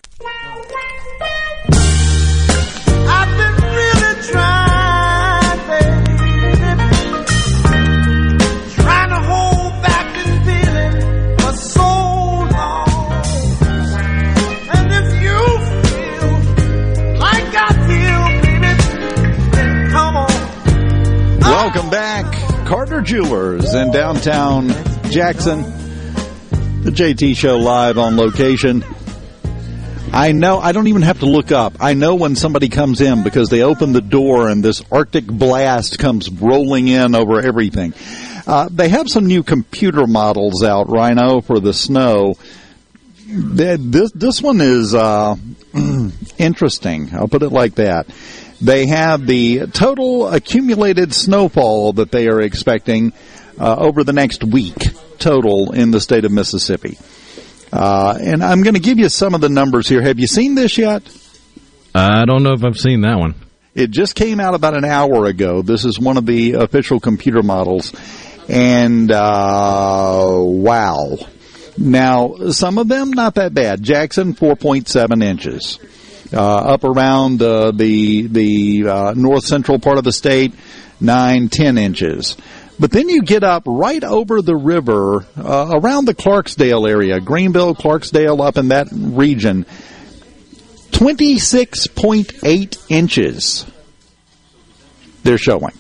Carter 22.73 23.03
Jewelers 23.03 23.75
in 23.75 23.91
downtown 23.91 24.69
Jackson. 25.11 25.61
The 26.85 26.91
JT 26.91 27.37
Show 27.37 27.59
live 27.59 27.99
on 27.99 28.17
location. 28.17 28.83
I 30.11 30.33
know, 30.33 30.59
I 30.59 30.73
don't 30.73 30.87
even 30.87 31.03
have 31.03 31.19
to 31.19 31.27
look 31.27 31.53
up. 31.53 31.75
I 31.81 31.93
know 31.93 32.15
when 32.15 32.35
somebody 32.35 32.71
comes 32.71 33.03
in 33.03 33.25
because 33.25 33.51
they 33.51 33.61
open 33.61 33.93
the 33.93 34.01
door 34.01 34.49
and 34.49 34.65
this 34.65 34.83
Arctic 34.91 35.27
blast 35.27 35.99
comes 35.99 36.31
rolling 36.31 36.89
in 36.89 37.15
over 37.15 37.43
everything. 37.43 37.93
Uh, 38.47 38.71
they 38.73 38.89
have 38.89 39.11
some 39.11 39.27
new 39.27 39.43
computer 39.43 40.07
models 40.07 40.65
out, 40.65 40.89
Rhino, 40.89 41.43
for 41.43 41.61
the 41.61 41.75
snow. 41.75 42.37
This, 43.27 44.13
this 44.13 44.41
one 44.41 44.63
is, 44.63 44.95
uh, 44.95 45.37
interesting. 46.39 47.11
I'll 47.13 47.29
put 47.29 47.43
it 47.43 47.51
like 47.51 47.75
that. 47.75 48.07
They 48.63 48.87
have 48.87 49.27
the 49.27 49.67
total 49.67 50.29
accumulated 50.29 51.13
snowfall 51.13 51.95
that 51.95 52.13
they 52.13 52.29
are 52.29 52.41
expecting 52.41 53.13
uh, 53.59 53.75
over 53.77 54.05
the 54.05 54.13
next 54.13 54.45
week 54.45 54.77
total 55.19 55.73
in 55.73 55.91
the 55.91 56.01
state 56.01 56.25
of 56.25 56.31
Mississippi. 56.31 56.97
Uh, 57.73 58.17
and 58.21 58.45
I'm 58.45 58.63
going 58.63 58.75
to 58.75 58.81
give 58.81 58.99
you 58.99 59.09
some 59.09 59.35
of 59.35 59.41
the 59.41 59.49
numbers 59.49 59.89
here. 59.89 60.01
Have 60.01 60.21
you 60.21 60.29
seen 60.29 60.55
this 60.55 60.79
yet? 60.79 61.03
I 61.93 62.25
don't 62.25 62.45
know 62.45 62.53
if 62.53 62.63
I've 62.63 62.79
seen 62.79 63.01
that 63.01 63.19
one. 63.19 63.35
It 63.75 63.91
just 63.91 64.15
came 64.15 64.39
out 64.39 64.55
about 64.55 64.75
an 64.75 64.85
hour 64.85 65.27
ago. 65.27 65.63
This 65.63 65.85
is 65.85 65.99
one 65.99 66.17
of 66.17 66.27
the 66.27 66.53
official 66.53 67.01
computer 67.01 67.43
models. 67.43 67.93
And, 68.49 69.11
uh, 69.11 70.37
wow. 70.39 71.17
Now, 71.77 72.51
some 72.51 72.79
of 72.79 72.87
them 72.87 73.11
not 73.11 73.35
that 73.35 73.55
bad. 73.55 73.83
Jackson, 73.83 74.35
4.7 74.35 75.25
inches. 75.25 75.81
Uh, 76.33 76.57
up 76.57 76.85
around 76.85 77.43
uh, 77.43 77.73
the 77.73 78.27
the 78.27 78.89
uh, 78.89 79.13
north 79.15 79.45
central 79.45 79.79
part 79.79 79.99
of 79.99 80.05
the 80.05 80.13
state, 80.13 80.55
nine 80.99 81.51
ten 81.51 81.77
inches. 81.77 82.39
But 82.81 82.91
then 82.91 83.11
you 83.11 83.23
get 83.23 83.45
up 83.45 83.65
right 83.67 84.03
over 84.03 84.41
the 84.41 84.57
river, 84.57 85.27
uh, 85.37 85.69
around 85.73 86.07
the 86.07 86.15
Clarksdale 86.15 86.89
area, 86.89 87.21
Greenville, 87.21 87.75
Clarksdale, 87.75 88.41
up 88.41 88.57
in 88.57 88.69
that 88.69 88.89
region, 88.91 89.67
twenty 90.91 91.39
six 91.39 91.87
point 91.87 92.33
eight 92.45 92.79
inches. 92.89 93.67
They're 95.25 95.39
showing. 95.39 95.75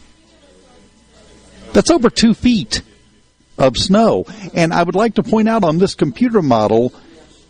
That's 1.72 1.90
over 1.90 2.10
two 2.10 2.34
feet 2.34 2.82
of 3.56 3.78
snow. 3.78 4.26
And 4.52 4.72
I 4.72 4.82
would 4.82 4.94
like 4.94 5.14
to 5.14 5.22
point 5.22 5.48
out 5.48 5.64
on 5.64 5.78
this 5.78 5.94
computer 5.94 6.42
model 6.42 6.92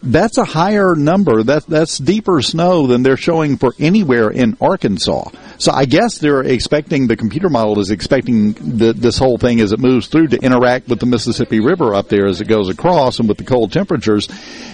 that's 0.02 0.39
a 0.39 0.44
higher 0.44 0.94
number. 0.94 1.42
That 1.42 1.66
that's 1.66 1.98
deeper 1.98 2.42
snow 2.42 2.86
than 2.86 3.02
they're 3.02 3.16
showing 3.16 3.56
for 3.56 3.74
anywhere 3.78 4.31
in 4.31 4.56
Arkansas. 4.60 5.31
So 5.58 5.72
I 5.72 5.84
guess 5.84 6.18
they're 6.18 6.42
expecting 6.42 7.06
the 7.06 7.16
computer 7.16 7.48
model 7.48 7.78
is 7.78 7.90
expecting 7.90 8.52
the, 8.55 8.92
this 8.92 9.16
whole 9.16 9.39
thing 9.39 9.60
as 9.60 9.72
it 9.72 9.78
moves 9.78 10.08
through 10.08 10.28
to 10.28 10.39
interact 10.39 10.89
with 10.89 10.98
the 10.98 11.06
Mississippi 11.06 11.60
River 11.60 11.94
up 11.94 12.08
there 12.08 12.26
as 12.26 12.40
it 12.40 12.48
goes 12.48 12.68
across, 12.68 13.20
and 13.20 13.28
with 13.28 13.39
the 13.39 13.44
cold 13.44 13.72
temperatures, 13.72 14.28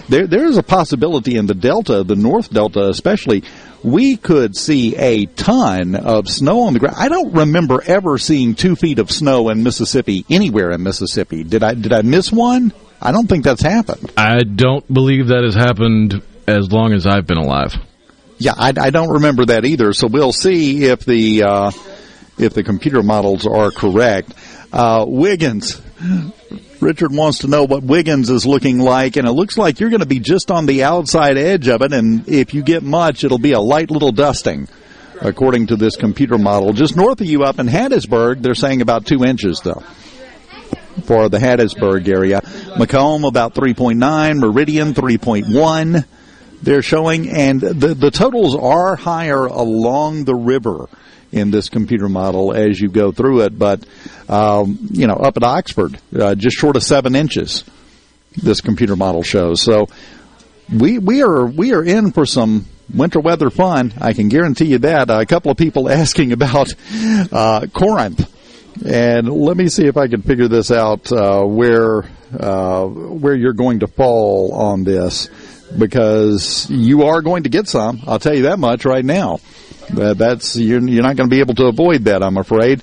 there 0.09 0.25
there 0.25 0.45
is 0.45 0.57
a 0.57 0.63
possibility 0.63 1.35
in 1.35 1.45
the 1.45 1.53
Delta, 1.53 2.03
the 2.03 2.15
North 2.15 2.51
Delta 2.51 2.89
especially. 2.89 3.43
We 3.81 4.17
could 4.17 4.57
see 4.57 4.97
a 4.97 5.25
ton 5.25 5.95
of 5.95 6.27
snow 6.27 6.61
on 6.61 6.73
the 6.73 6.79
ground. 6.79 6.97
I 6.97 7.07
don't 7.07 7.33
remember 7.33 7.81
ever 7.85 8.17
seeing 8.17 8.55
two 8.55 8.75
feet 8.75 8.99
of 8.99 9.09
snow 9.09 9.47
in 9.49 9.63
Mississippi 9.63 10.25
anywhere 10.29 10.71
in 10.71 10.83
Mississippi. 10.83 11.43
Did 11.43 11.63
I? 11.63 11.75
Did 11.75 11.93
I 11.93 12.01
miss 12.01 12.31
one? 12.31 12.73
I 13.01 13.11
don't 13.11 13.27
think 13.27 13.43
that's 13.43 13.61
happened. 13.61 14.11
I 14.17 14.43
don't 14.43 14.85
believe 14.91 15.27
that 15.27 15.43
has 15.43 15.55
happened 15.55 16.21
as 16.47 16.71
long 16.71 16.93
as 16.93 17.05
I've 17.07 17.25
been 17.25 17.37
alive. 17.37 17.75
Yeah, 18.37 18.53
I, 18.57 18.73
I 18.77 18.89
don't 18.89 19.09
remember 19.09 19.45
that 19.45 19.65
either. 19.65 19.93
So 19.93 20.07
we'll 20.07 20.33
see 20.33 20.85
if 20.85 21.05
the 21.05 21.43
uh, 21.43 21.71
if 22.37 22.53
the 22.53 22.63
computer 22.63 23.03
models 23.03 23.45
are 23.45 23.71
correct. 23.71 24.33
Uh, 24.71 25.05
Wiggins. 25.07 25.81
Richard 26.79 27.13
wants 27.13 27.39
to 27.39 27.47
know 27.47 27.65
what 27.65 27.83
Wiggins 27.83 28.29
is 28.29 28.45
looking 28.45 28.79
like, 28.79 29.17
and 29.17 29.27
it 29.27 29.33
looks 29.33 29.57
like 29.57 29.81
you're 29.81 29.89
going 29.89 29.99
to 29.99 30.05
be 30.05 30.21
just 30.21 30.49
on 30.49 30.65
the 30.65 30.83
outside 30.83 31.37
edge 31.37 31.67
of 31.67 31.81
it, 31.81 31.91
and 31.91 32.27
if 32.29 32.53
you 32.53 32.63
get 32.63 32.83
much, 32.83 33.25
it'll 33.25 33.37
be 33.37 33.51
a 33.51 33.59
light 33.59 33.91
little 33.91 34.13
dusting, 34.13 34.69
according 35.19 35.67
to 35.67 35.75
this 35.75 35.97
computer 35.97 36.37
model. 36.37 36.71
Just 36.71 36.95
north 36.95 37.19
of 37.19 37.27
you 37.27 37.43
up 37.43 37.59
in 37.59 37.67
Hattiesburg, 37.67 38.41
they're 38.41 38.55
saying 38.55 38.81
about 38.81 39.05
two 39.05 39.25
inches, 39.25 39.59
though 39.59 39.83
for 41.01 41.29
the 41.29 41.37
Hattiesburg 41.37 42.07
area. 42.07 42.41
McComb 42.41 43.27
about 43.27 43.53
3.9, 43.53 44.39
Meridian 44.39 44.93
3.1. 44.93 46.05
They're 46.61 46.81
showing, 46.81 47.29
and 47.29 47.61
the 47.61 47.93
the 47.93 48.11
totals 48.11 48.55
are 48.55 48.95
higher 48.97 49.45
along 49.45 50.25
the 50.25 50.35
river 50.35 50.89
in 51.31 51.51
this 51.51 51.69
computer 51.69 52.09
model 52.09 52.53
as 52.53 52.79
you 52.79 52.89
go 52.89 53.11
through 53.11 53.41
it. 53.41 53.57
But 53.57 53.85
um, 54.27 54.77
you 54.91 55.07
know, 55.07 55.15
up 55.15 55.37
at 55.37 55.43
Oxford, 55.43 55.99
uh, 56.17 56.35
just 56.35 56.57
short 56.57 56.75
of 56.75 56.83
seven 56.83 57.15
inches, 57.15 57.63
this 58.35 58.61
computer 58.61 58.95
model 58.95 59.23
shows. 59.23 59.61
So 59.61 59.87
we 60.71 60.99
we 60.99 61.23
are 61.23 61.45
we 61.45 61.73
are 61.73 61.83
in 61.83 62.11
for 62.11 62.25
some 62.25 62.65
winter 62.93 63.19
weather 63.19 63.49
fun. 63.49 63.93
I 63.99 64.13
can 64.13 64.29
guarantee 64.29 64.65
you 64.65 64.79
that. 64.79 65.09
Uh, 65.09 65.19
a 65.19 65.25
couple 65.25 65.51
of 65.51 65.57
people 65.57 65.89
asking 65.89 66.31
about 66.33 66.73
uh, 67.31 67.67
Corinth 67.73 68.29
and 68.85 69.27
let 69.29 69.57
me 69.57 69.67
see 69.67 69.85
if 69.85 69.97
I 69.97 70.07
can 70.07 70.21
figure 70.21 70.47
this 70.47 70.71
out 70.71 71.11
uh, 71.11 71.43
where 71.43 72.03
uh, 72.37 72.85
where 72.85 73.35
you're 73.35 73.53
going 73.53 73.79
to 73.79 73.87
fall 73.87 74.53
on 74.53 74.83
this 74.83 75.29
because 75.77 76.69
you 76.69 77.03
are 77.03 77.21
going 77.21 77.43
to 77.43 77.49
get 77.49 77.67
some. 77.67 78.01
I'll 78.07 78.19
tell 78.19 78.35
you 78.35 78.43
that 78.43 78.59
much 78.59 78.85
right 78.85 79.03
now. 79.03 79.39
Uh, 79.95 80.13
that's 80.13 80.55
you're, 80.55 80.81
you're 80.87 81.03
not 81.03 81.15
going 81.15 81.29
to 81.29 81.33
be 81.33 81.39
able 81.39 81.55
to 81.55 81.65
avoid 81.65 82.05
that, 82.05 82.23
I'm 82.23 82.37
afraid, 82.37 82.81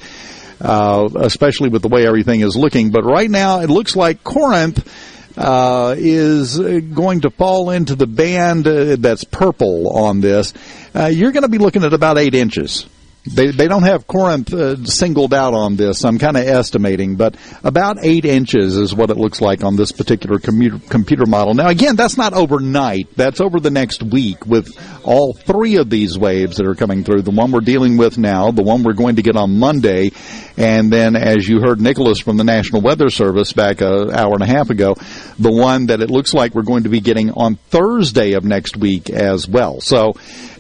uh, 0.61 1.09
especially 1.17 1.69
with 1.69 1.83
the 1.83 1.89
way 1.89 2.07
everything 2.07 2.41
is 2.41 2.57
looking. 2.57 2.91
But 2.91 3.05
right 3.05 3.31
now, 3.31 3.61
it 3.61 3.71
looks 3.71 3.97
like 3.97 4.23
Corinth. 4.23 5.03
Uh, 5.39 5.95
is 5.99 6.59
going 6.59 7.21
to 7.21 7.29
fall 7.29 7.69
into 7.69 7.95
the 7.95 8.07
band 8.07 8.67
uh, 8.67 8.97
that's 8.99 9.23
purple 9.23 9.91
on 9.91 10.23
this. 10.23 10.55
Uh, 10.95 11.11
you're 11.13 11.31
going 11.31 11.43
to 11.43 11.51
be 11.51 11.59
looking 11.59 11.85
at 11.85 11.93
about 11.93 12.17
eight 12.17 12.35
inches 12.35 12.87
they 13.27 13.51
they 13.51 13.69
don't 13.69 13.83
have 13.83 14.07
Corinth 14.07 14.53
uh, 14.53 14.85
singled 14.85 15.35
out 15.35 15.55
on 15.55 15.77
this. 15.77 16.05
I'm 16.05 16.19
kind 16.19 16.37
of 16.37 16.47
estimating, 16.47 17.17
but 17.17 17.37
about 17.65 17.99
eight 18.03 18.25
inches 18.25 18.77
is 18.77 18.95
what 18.95 19.11
it 19.11 19.17
looks 19.17 19.41
like 19.41 19.65
on 19.65 19.77
this 19.77 19.93
particular 19.93 20.39
commuter, 20.39 20.79
computer 20.89 21.27
model. 21.27 21.55
Now, 21.55 21.69
again, 21.69 21.97
that's 21.97 22.17
not 22.17 22.33
overnight. 22.33 23.09
That's 23.17 23.41
over 23.41 23.61
the 23.61 23.71
next 23.71 24.03
week 24.03 24.47
with 24.47 24.77
all 25.05 25.33
three 25.33 25.77
of 25.77 25.91
these 25.91 26.19
waves 26.19 26.57
that 26.57 26.67
are 26.67 26.75
coming 26.75 27.05
through. 27.05 27.23
The 27.23 27.31
one 27.31 27.51
we're 27.53 27.61
dealing 27.61 27.97
with 27.97 28.19
now, 28.19 28.51
the 28.51 28.63
one 28.63 28.83
we're 28.83 28.93
going 28.93 29.17
to 29.17 29.23
get 29.23 29.37
on 29.37 29.59
Monday, 29.59 30.11
and 30.57 30.91
then, 30.93 31.17
as 31.17 31.49
you 31.49 31.61
heard 31.61 31.81
Nicholas 31.81 32.19
from 32.19 32.37
the 32.37 32.45
National 32.45 32.81
Weather 32.81 33.11
Service 33.11 33.53
back 33.53 33.81
an 33.81 34.11
hour 34.13 34.33
and 34.33 34.43
a 34.43 34.47
half 34.47 34.71
ago, 34.71 34.95
the 35.39 35.53
one 35.53 35.87
that 35.87 36.01
it 36.01 36.11
looks 36.11 36.33
like 36.33 36.55
we're 36.55 36.63
going 36.63 36.85
to 36.85 36.89
be 36.89 37.01
getting 37.01 37.31
on 37.33 37.57
Thursday 37.57 38.33
of 38.33 38.45
next 38.45 38.77
week 38.77 39.11
as 39.11 39.47
well. 39.47 39.81
So 39.81 40.15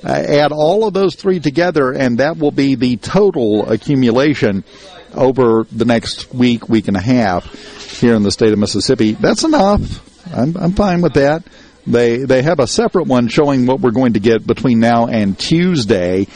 uh, 0.04 0.08
add 0.08 0.52
all 0.52 0.86
of 0.86 0.94
those 0.94 1.14
three 1.14 1.40
together, 1.40 1.92
and 1.92 2.18
that 2.18 2.38
will 2.38 2.50
be 2.50 2.74
the 2.74 2.96
total 2.96 3.70
accumulation 3.70 4.64
over 5.14 5.66
the 5.72 5.84
next 5.84 6.32
week, 6.34 6.68
week 6.68 6.88
and 6.88 6.96
a 6.96 7.00
half 7.00 7.52
here 8.00 8.14
in 8.14 8.22
the 8.22 8.30
state 8.30 8.52
of 8.52 8.58
Mississippi. 8.58 9.12
That's 9.12 9.44
enough. 9.44 10.34
I'm, 10.34 10.56
I'm 10.56 10.72
fine 10.72 11.00
with 11.00 11.14
that. 11.14 11.44
They 11.86 12.18
they 12.18 12.42
have 12.42 12.58
a 12.58 12.66
separate 12.66 13.06
one 13.06 13.28
showing 13.28 13.66
what 13.66 13.80
we're 13.80 13.92
going 13.92 14.14
to 14.14 14.20
get 14.20 14.46
between 14.46 14.80
now 14.80 15.06
and 15.06 15.38
Tuesday. 15.38 16.26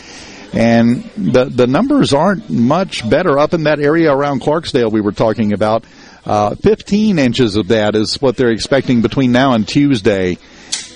And 0.52 1.04
the 1.16 1.46
the 1.46 1.66
numbers 1.66 2.12
aren't 2.12 2.48
much 2.48 3.08
better 3.08 3.38
up 3.38 3.52
in 3.52 3.64
that 3.64 3.80
area 3.80 4.12
around 4.12 4.42
Clarksdale 4.42 4.92
we 4.92 5.00
were 5.00 5.12
talking 5.12 5.52
about. 5.52 5.84
Uh, 6.24 6.54
15 6.54 7.18
inches 7.18 7.56
of 7.56 7.68
that 7.68 7.96
is 7.96 8.20
what 8.20 8.36
they're 8.36 8.50
expecting 8.50 9.00
between 9.00 9.32
now 9.32 9.54
and 9.54 9.66
Tuesday 9.66 10.38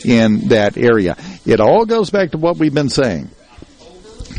in 0.04 0.48
that 0.48 0.76
area. 0.76 1.16
It 1.46 1.60
all 1.60 1.84
goes 1.86 2.10
back 2.10 2.32
to 2.32 2.38
what 2.38 2.56
we've 2.56 2.74
been 2.74 2.88
saying. 2.88 3.30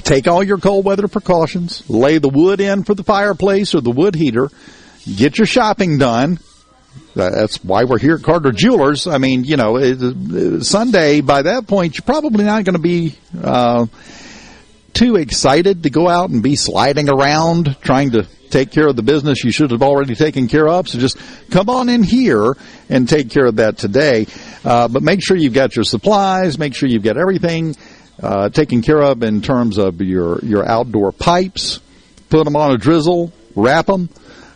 Take 0.04 0.28
all 0.28 0.44
your 0.44 0.58
cold 0.58 0.86
weather 0.86 1.08
precautions, 1.08 1.90
lay 1.90 2.20
the 2.20 2.30
wood 2.30 2.62
in 2.62 2.84
for 2.84 2.94
the 2.94 3.04
fireplace 3.04 3.74
or 3.74 3.82
the 3.82 3.92
wood 3.92 4.16
heater, 4.16 4.50
get 5.16 5.38
your 5.38 5.48
shopping 5.48 5.98
done. 5.98 6.40
That's 7.16 7.64
why 7.64 7.86
we're 7.86 7.98
here 7.98 8.16
at 8.16 8.24
Carter 8.24 8.52
Jewelers. 8.52 9.08
I 9.08 9.18
mean, 9.18 9.46
you 9.46 9.58
know, 9.58 10.60
Sunday, 10.60 11.22
by 11.22 11.44
that 11.44 11.66
point, 11.66 11.98
you're 11.98 12.04
probably 12.04 12.44
not 12.44 12.66
going 12.66 12.76
to 12.76 12.82
be 12.82 13.16
uh, 13.42 13.86
too 14.94 15.16
excited 15.16 15.84
to 15.84 15.90
go 15.90 16.08
out 16.08 16.30
and 16.30 16.44
be 16.44 16.56
sliding 16.56 17.10
around 17.10 17.78
trying 17.82 18.12
to 18.12 18.28
take 18.56 18.72
care 18.72 18.88
of 18.88 18.96
the 18.96 19.04
business 19.04 19.44
you 19.44 19.52
should 19.52 19.72
have 19.72 19.84
already 19.84 20.16
taken 20.16 20.48
care 20.48 20.68
of. 20.68 20.88
So 20.88 20.98
just 20.98 21.18
come 21.52 21.70
on 21.70 21.90
in 21.90 22.04
here 22.04 22.56
and 22.88 23.08
take 23.08 23.30
care 23.30 23.46
of 23.48 23.58
that 23.58 23.78
today. 23.78 24.28
Uh, 24.64 24.88
but 24.88 25.04
make 25.04 25.22
sure 25.22 25.36
you've 25.36 25.54
got 25.54 25.76
your 25.76 25.84
supplies. 25.84 26.58
Make 26.58 26.74
sure 26.74 26.88
you've 26.88 27.04
got 27.04 27.18
everything 27.18 27.76
uh, 28.24 28.48
taken 28.48 28.82
care 28.82 29.02
of 29.02 29.24
in 29.24 29.42
terms 29.42 29.78
of 29.78 30.02
your 30.02 30.40
your 30.40 30.66
outdoor 30.66 31.12
pipes. 31.12 31.82
Put 32.30 32.46
them 32.46 32.56
on 32.56 32.72
a 32.72 32.78
drizzle. 32.78 33.34
Wrap 33.56 33.88
them. 33.88 34.08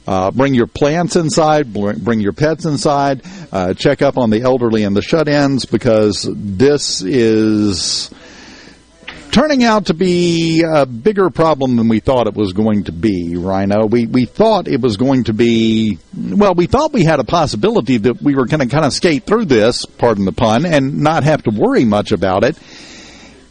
Uh, 0.07 0.31
bring 0.31 0.55
your 0.55 0.65
plants 0.65 1.15
inside, 1.15 1.71
bring 1.71 2.19
your 2.19 2.31
pets 2.31 2.65
inside, 2.65 3.21
uh, 3.51 3.75
check 3.75 4.01
up 4.01 4.17
on 4.17 4.31
the 4.31 4.41
elderly 4.41 4.83
and 4.83 4.95
the 4.95 5.03
shut-ins 5.03 5.65
because 5.65 6.27
this 6.33 7.03
is 7.03 8.09
turning 9.31 9.63
out 9.63 9.87
to 9.87 9.93
be 9.93 10.63
a 10.63 10.85
bigger 10.85 11.29
problem 11.29 11.75
than 11.75 11.87
we 11.87 11.99
thought 11.99 12.27
it 12.27 12.33
was 12.33 12.53
going 12.53 12.85
to 12.85 12.91
be, 12.91 13.37
Rhino. 13.37 13.85
We, 13.85 14.05
we 14.05 14.25
thought 14.25 14.67
it 14.67 14.81
was 14.81 14.97
going 14.97 15.25
to 15.25 15.33
be, 15.33 15.99
well, 16.15 16.55
we 16.55 16.67
thought 16.67 16.93
we 16.93 17.03
had 17.03 17.19
a 17.19 17.23
possibility 17.23 17.97
that 17.97 18.21
we 18.21 18.35
were 18.35 18.45
going 18.45 18.67
to 18.67 18.73
kind 18.73 18.85
of 18.85 18.93
skate 18.93 19.25
through 19.25 19.45
this, 19.45 19.85
pardon 19.85 20.25
the 20.25 20.31
pun, 20.31 20.65
and 20.65 21.01
not 21.01 21.23
have 21.23 21.43
to 21.43 21.51
worry 21.51 21.85
much 21.85 22.11
about 22.11 22.43
it. 22.43 22.57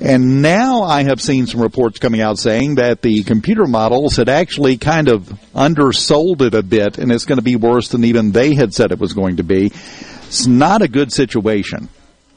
And 0.01 0.43
now 0.43 0.83
I 0.83 1.03
have 1.03 1.21
seen 1.21 1.47
some 1.47 1.61
reports 1.61 1.99
coming 1.99 2.21
out 2.21 2.39
saying 2.39 2.77
that 2.77 3.03
the 3.03 3.25
computer 3.25 3.67
models 3.67 4.17
had 4.17 4.29
actually 4.29 4.77
kind 4.77 5.09
of 5.09 5.29
undersold 5.55 6.43
it 6.43 6.55
a 6.55 6.63
bit 6.63 6.99
and 6.99 7.11
it's 7.11 7.25
going 7.25 7.39
to 7.39 7.43
be 7.43 7.57
worse 7.57 7.89
than 7.89 8.05
even 8.05 8.31
they 8.31 8.55
had 8.55 8.73
said 8.73 8.93
it 8.93 9.01
was 9.01 9.13
going 9.13 9.39
to 9.39 9.43
be. 9.43 9.67
It's 9.67 10.47
not 10.47 10.83
a 10.83 10.89
good 10.89 11.13
situation. 11.13 11.89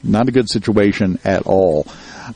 Not 0.02 0.28
a 0.28 0.32
good 0.32 0.50
situation 0.50 1.20
at 1.24 1.46
all. 1.46 1.86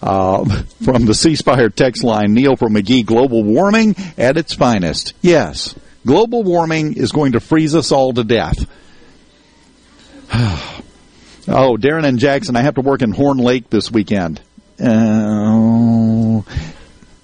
Uh, 0.02 0.44
from 0.84 1.06
the 1.06 1.14
C 1.14 1.34
Spire 1.34 1.68
text 1.68 2.04
line, 2.04 2.34
Neil 2.34 2.56
from 2.56 2.72
Magee, 2.72 3.02
global 3.02 3.42
warming 3.44 3.96
at 4.18 4.36
its 4.36 4.54
finest. 4.54 5.14
Yes, 5.22 5.74
global 6.04 6.42
warming 6.42 6.94
is 6.94 7.12
going 7.12 7.32
to 7.32 7.40
freeze 7.40 7.74
us 7.74 7.92
all 7.92 8.12
to 8.12 8.24
death. 8.24 8.68
oh, 10.32 11.76
Darren 11.78 12.06
and 12.06 12.18
Jackson, 12.18 12.56
I 12.56 12.62
have 12.62 12.74
to 12.74 12.80
work 12.80 13.02
in 13.02 13.12
Horn 13.12 13.38
Lake 13.38 13.70
this 13.70 13.90
weekend. 13.90 14.40
Uh, 14.82 16.42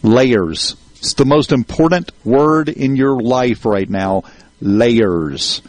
layers. 0.03 0.77
It's 0.97 1.15
the 1.15 1.25
most 1.25 1.53
important 1.53 2.13
word 2.25 2.69
in 2.69 2.95
your 2.97 3.21
life 3.21 3.67
right 3.67 3.91
now. 3.91 4.23
Layers. 4.61 5.61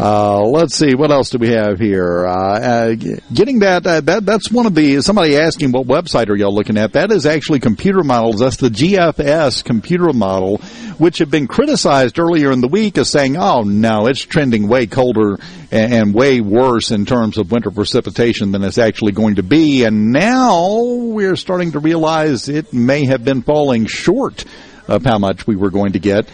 Uh, 0.00 0.44
let's 0.44 0.76
see 0.76 0.94
what 0.94 1.10
else 1.10 1.30
do 1.30 1.38
we 1.38 1.48
have 1.48 1.80
here. 1.80 2.24
Uh, 2.24 2.60
uh, 2.60 2.94
getting 3.34 3.58
that, 3.58 3.84
uh, 3.84 4.00
that 4.00 4.24
that's 4.24 4.48
one 4.48 4.64
of 4.64 4.72
the 4.72 5.00
somebody 5.00 5.36
asking 5.36 5.72
what 5.72 5.88
website 5.88 6.28
are 6.28 6.36
y'all 6.36 6.54
looking 6.54 6.78
at. 6.78 6.92
That 6.92 7.10
is 7.10 7.26
actually 7.26 7.58
computer 7.58 8.04
models. 8.04 8.38
That's 8.38 8.58
the 8.58 8.68
GFS 8.68 9.64
computer 9.64 10.12
model, 10.12 10.58
which 10.98 11.18
have 11.18 11.32
been 11.32 11.48
criticized 11.48 12.20
earlier 12.20 12.52
in 12.52 12.60
the 12.60 12.68
week 12.68 12.96
as 12.96 13.10
saying, 13.10 13.36
"Oh 13.38 13.62
no, 13.62 14.06
it's 14.06 14.20
trending 14.20 14.68
way 14.68 14.86
colder 14.86 15.40
and, 15.72 15.92
and 15.92 16.14
way 16.14 16.40
worse 16.40 16.92
in 16.92 17.04
terms 17.04 17.36
of 17.36 17.50
winter 17.50 17.72
precipitation 17.72 18.52
than 18.52 18.62
it's 18.62 18.78
actually 18.78 19.12
going 19.12 19.34
to 19.34 19.42
be." 19.42 19.82
And 19.82 20.12
now 20.12 20.80
we're 20.84 21.34
starting 21.34 21.72
to 21.72 21.80
realize 21.80 22.48
it 22.48 22.72
may 22.72 23.06
have 23.06 23.24
been 23.24 23.42
falling 23.42 23.86
short 23.86 24.44
of 24.86 25.04
how 25.04 25.18
much 25.18 25.48
we 25.48 25.56
were 25.56 25.70
going 25.70 25.94
to 25.94 25.98
get. 25.98 26.28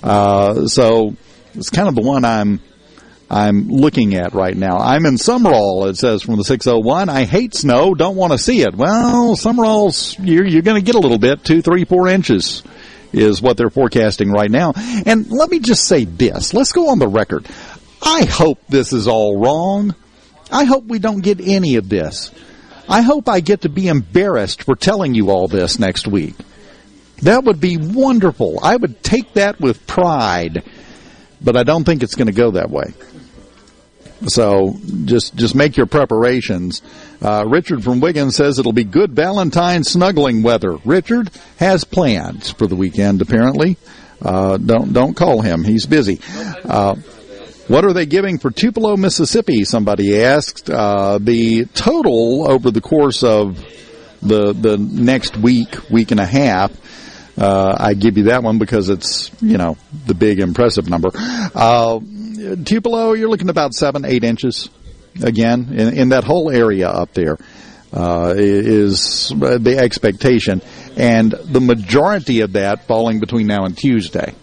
Uh, 0.00 0.66
so 0.66 1.16
it's 1.54 1.70
kind 1.70 1.88
of 1.88 1.96
the 1.96 2.02
one 2.02 2.24
I'm 2.24 2.60
I'm 3.30 3.68
looking 3.68 4.16
at 4.16 4.34
right 4.34 4.56
now. 4.56 4.78
I'm 4.78 5.06
in 5.06 5.14
Sumrall, 5.14 5.88
it 5.88 5.96
says 5.96 6.22
from 6.22 6.36
the 6.36 6.44
601. 6.44 7.08
I 7.08 7.24
hate 7.24 7.54
snow, 7.54 7.94
don't 7.94 8.16
want 8.16 8.32
to 8.32 8.38
see 8.38 8.62
it. 8.62 8.74
Well, 8.74 9.36
Sumrall's, 9.36 10.18
you're, 10.18 10.44
you're 10.44 10.62
going 10.62 10.82
to 10.82 10.84
get 10.84 10.96
a 10.96 11.00
little 11.00 11.18
bit, 11.18 11.44
two, 11.44 11.62
three, 11.62 11.84
four 11.84 12.08
inches 12.08 12.64
is 13.12 13.40
what 13.40 13.56
they're 13.56 13.70
forecasting 13.70 14.30
right 14.30 14.50
now. 14.50 14.72
And 15.06 15.30
let 15.30 15.50
me 15.50 15.60
just 15.60 15.84
say 15.84 16.04
this. 16.04 16.54
Let's 16.54 16.72
go 16.72 16.90
on 16.90 16.98
the 16.98 17.08
record. 17.08 17.46
I 18.02 18.24
hope 18.24 18.58
this 18.68 18.92
is 18.92 19.06
all 19.06 19.38
wrong. 19.38 19.94
I 20.50 20.64
hope 20.64 20.84
we 20.84 20.98
don't 20.98 21.20
get 21.20 21.40
any 21.40 21.76
of 21.76 21.88
this. 21.88 22.32
I 22.88 23.02
hope 23.02 23.28
I 23.28 23.40
get 23.40 23.60
to 23.62 23.68
be 23.68 23.86
embarrassed 23.86 24.64
for 24.64 24.74
telling 24.74 25.14
you 25.14 25.30
all 25.30 25.46
this 25.46 25.78
next 25.78 26.08
week. 26.08 26.34
That 27.22 27.44
would 27.44 27.60
be 27.60 27.76
wonderful. 27.76 28.58
I 28.62 28.74
would 28.74 29.02
take 29.02 29.34
that 29.34 29.60
with 29.60 29.86
pride, 29.86 30.64
but 31.40 31.56
I 31.56 31.62
don't 31.62 31.84
think 31.84 32.02
it's 32.02 32.14
going 32.14 32.26
to 32.26 32.32
go 32.32 32.52
that 32.52 32.70
way. 32.70 32.94
So 34.26 34.76
just 35.04 35.34
just 35.34 35.54
make 35.54 35.76
your 35.76 35.86
preparations. 35.86 36.82
Uh, 37.22 37.44
Richard 37.46 37.82
from 37.82 38.00
Wiggins 38.00 38.36
says 38.36 38.58
it'll 38.58 38.72
be 38.72 38.84
good 38.84 39.12
Valentine 39.12 39.82
snuggling 39.84 40.42
weather. 40.42 40.76
Richard 40.84 41.30
has 41.58 41.84
plans 41.84 42.50
for 42.50 42.66
the 42.66 42.76
weekend. 42.76 43.22
Apparently, 43.22 43.76
uh, 44.22 44.58
don't 44.58 44.92
don't 44.92 45.14
call 45.14 45.40
him. 45.40 45.64
He's 45.64 45.86
busy. 45.86 46.20
Uh, 46.64 46.96
what 47.68 47.84
are 47.84 47.92
they 47.92 48.04
giving 48.04 48.38
for 48.38 48.50
Tupelo, 48.50 48.96
Mississippi? 48.96 49.64
Somebody 49.64 50.20
asked. 50.22 50.68
Uh, 50.68 51.18
the 51.18 51.66
total 51.66 52.50
over 52.50 52.70
the 52.70 52.80
course 52.80 53.22
of 53.22 53.64
the 54.22 54.52
the 54.52 54.76
next 54.76 55.36
week, 55.36 55.90
week 55.90 56.10
and 56.10 56.20
a 56.20 56.26
half. 56.26 56.72
Uh, 57.38 57.74
I 57.78 57.94
give 57.94 58.18
you 58.18 58.24
that 58.24 58.42
one 58.42 58.58
because 58.58 58.90
it's 58.90 59.30
you 59.40 59.56
know 59.56 59.78
the 60.06 60.14
big 60.14 60.40
impressive 60.40 60.90
number. 60.90 61.10
Tupelo, 62.64 63.12
you're 63.12 63.28
looking 63.28 63.50
about 63.50 63.74
seven, 63.74 64.04
eight 64.04 64.24
inches 64.24 64.70
again 65.22 65.68
in, 65.72 65.96
in 65.96 66.08
that 66.10 66.24
whole 66.24 66.50
area 66.50 66.88
up 66.88 67.12
there 67.12 67.36
uh, 67.92 68.34
is 68.36 69.28
the 69.28 69.76
expectation, 69.78 70.62
and 70.96 71.32
the 71.32 71.60
majority 71.60 72.40
of 72.40 72.52
that 72.52 72.86
falling 72.86 73.20
between 73.20 73.46
now 73.46 73.64
and 73.64 73.76
Tuesday. 73.76 74.34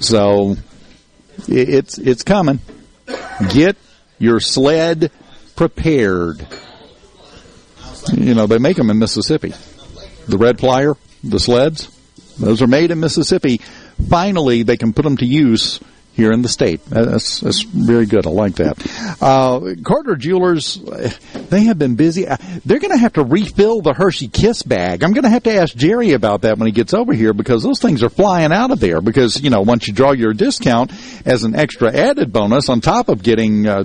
So 0.00 0.56
it's 1.48 1.98
it's 1.98 2.22
coming. 2.22 2.60
Get 3.50 3.76
your 4.18 4.40
sled 4.40 5.10
prepared. 5.56 6.46
You 8.12 8.34
know 8.34 8.46
they 8.46 8.58
make 8.58 8.76
them 8.76 8.90
in 8.90 8.98
Mississippi. 8.98 9.52
The 10.28 10.38
red 10.38 10.60
flyer, 10.60 10.94
the 11.22 11.40
sleds, 11.40 11.88
those 12.38 12.62
are 12.62 12.66
made 12.66 12.90
in 12.90 13.00
Mississippi. 13.00 13.60
Finally, 14.08 14.62
they 14.62 14.76
can 14.76 14.92
put 14.92 15.02
them 15.02 15.16
to 15.16 15.26
use 15.26 15.80
here 16.14 16.32
in 16.32 16.42
the 16.42 16.48
state. 16.48 16.84
That's, 16.86 17.40
that's 17.40 17.62
very 17.62 18.06
good. 18.06 18.26
I 18.26 18.30
like 18.30 18.54
that. 18.56 19.18
Uh, 19.20 19.74
Carter 19.82 20.16
Jewelers, 20.16 20.76
they 21.50 21.64
have 21.64 21.78
been 21.78 21.96
busy. 21.96 22.28
Uh, 22.28 22.36
they're 22.64 22.78
going 22.78 22.92
to 22.92 22.98
have 22.98 23.14
to 23.14 23.24
refill 23.24 23.82
the 23.82 23.92
Hershey 23.92 24.28
Kiss 24.28 24.62
bag. 24.62 25.02
I'm 25.02 25.12
going 25.12 25.24
to 25.24 25.30
have 25.30 25.42
to 25.44 25.54
ask 25.54 25.74
Jerry 25.74 26.12
about 26.12 26.42
that 26.42 26.58
when 26.58 26.66
he 26.66 26.72
gets 26.72 26.94
over 26.94 27.12
here 27.12 27.32
because 27.32 27.62
those 27.62 27.80
things 27.80 28.02
are 28.02 28.08
flying 28.08 28.52
out 28.52 28.70
of 28.70 28.80
there. 28.80 29.00
Because 29.00 29.42
you 29.42 29.50
know, 29.50 29.62
once 29.62 29.88
you 29.88 29.92
draw 29.92 30.12
your 30.12 30.32
discount 30.32 30.92
as 31.26 31.42
an 31.44 31.54
extra 31.54 31.94
added 31.94 32.32
bonus 32.32 32.68
on 32.68 32.80
top 32.80 33.08
of 33.08 33.22
getting. 33.22 33.66
Uh, 33.66 33.84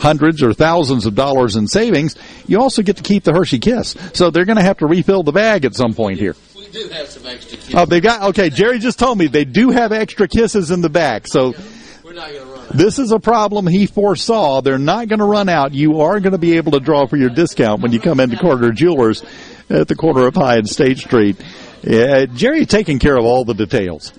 hundreds 0.00 0.42
or 0.42 0.54
thousands 0.54 1.04
of 1.04 1.14
dollars 1.14 1.56
in 1.56 1.66
savings, 1.66 2.16
you 2.46 2.58
also 2.58 2.80
get 2.80 2.96
to 2.96 3.02
keep 3.02 3.22
the 3.22 3.34
Hershey 3.34 3.58
Kiss. 3.58 3.94
So 4.14 4.30
they're 4.30 4.46
going 4.46 4.56
to 4.56 4.62
have 4.62 4.78
to 4.78 4.86
refill 4.86 5.22
the 5.22 5.32
bag 5.32 5.66
at 5.66 5.74
some 5.74 5.92
point 5.92 6.18
here 6.18 6.34
do 6.70 6.88
have 6.88 7.08
some 7.08 7.26
extra 7.26 7.58
kisses. 7.58 7.74
Oh, 7.74 7.84
they 7.84 8.00
got 8.00 8.22
okay. 8.30 8.50
Jerry 8.50 8.78
just 8.78 8.98
told 8.98 9.18
me 9.18 9.26
they 9.26 9.44
do 9.44 9.70
have 9.70 9.92
extra 9.92 10.28
kisses 10.28 10.70
in 10.70 10.80
the 10.80 10.88
back. 10.88 11.26
So 11.26 11.54
we're 12.02 12.12
not 12.12 12.30
going 12.30 12.46
to 12.46 12.52
run. 12.52 12.66
This 12.72 12.98
is 12.98 13.12
a 13.12 13.18
problem 13.18 13.66
he 13.66 13.86
foresaw. 13.86 14.60
They're 14.60 14.78
not 14.78 15.08
going 15.08 15.18
to 15.18 15.24
run 15.24 15.48
out. 15.48 15.72
You 15.72 16.00
are 16.02 16.20
going 16.20 16.32
to 16.32 16.38
be 16.38 16.56
able 16.56 16.72
to 16.72 16.80
draw 16.80 17.06
for 17.06 17.16
your 17.16 17.30
discount 17.30 17.82
when 17.82 17.92
you 17.92 18.00
come 18.00 18.20
into 18.20 18.36
Carter 18.36 18.72
Jewelers 18.72 19.24
at 19.68 19.88
the 19.88 19.96
corner 19.96 20.26
of 20.26 20.34
High 20.34 20.56
and 20.56 20.68
State 20.68 20.98
Street. 20.98 21.36
Yeah, 21.82 22.26
Jerry 22.26 22.66
taking 22.66 22.98
care 22.98 23.16
of 23.16 23.24
all 23.24 23.44
the 23.44 23.54
details. 23.54 24.12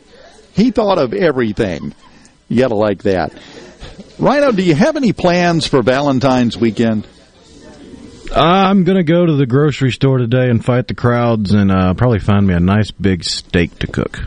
He 0.53 0.71
thought 0.71 0.97
of 0.97 1.13
everything. 1.13 1.93
You 2.49 2.59
got 2.59 2.69
to 2.69 2.75
like 2.75 3.03
that. 3.03 3.33
Rhino, 4.19 4.51
do 4.51 4.61
you 4.61 4.75
have 4.75 4.97
any 4.97 5.13
plans 5.13 5.65
for 5.65 5.81
Valentine's 5.81 6.57
weekend? 6.57 7.07
I'm 8.33 8.83
going 8.85 8.97
to 8.97 9.03
go 9.03 9.25
to 9.25 9.33
the 9.33 9.45
grocery 9.45 9.91
store 9.91 10.17
today 10.17 10.49
and 10.49 10.63
fight 10.63 10.87
the 10.87 10.95
crowds 10.95 11.53
and 11.53 11.71
uh, 11.71 11.93
probably 11.93 12.19
find 12.19 12.47
me 12.47 12.53
a 12.53 12.59
nice 12.59 12.91
big 12.91 13.23
steak 13.23 13.77
to 13.79 13.87
cook. 13.87 14.23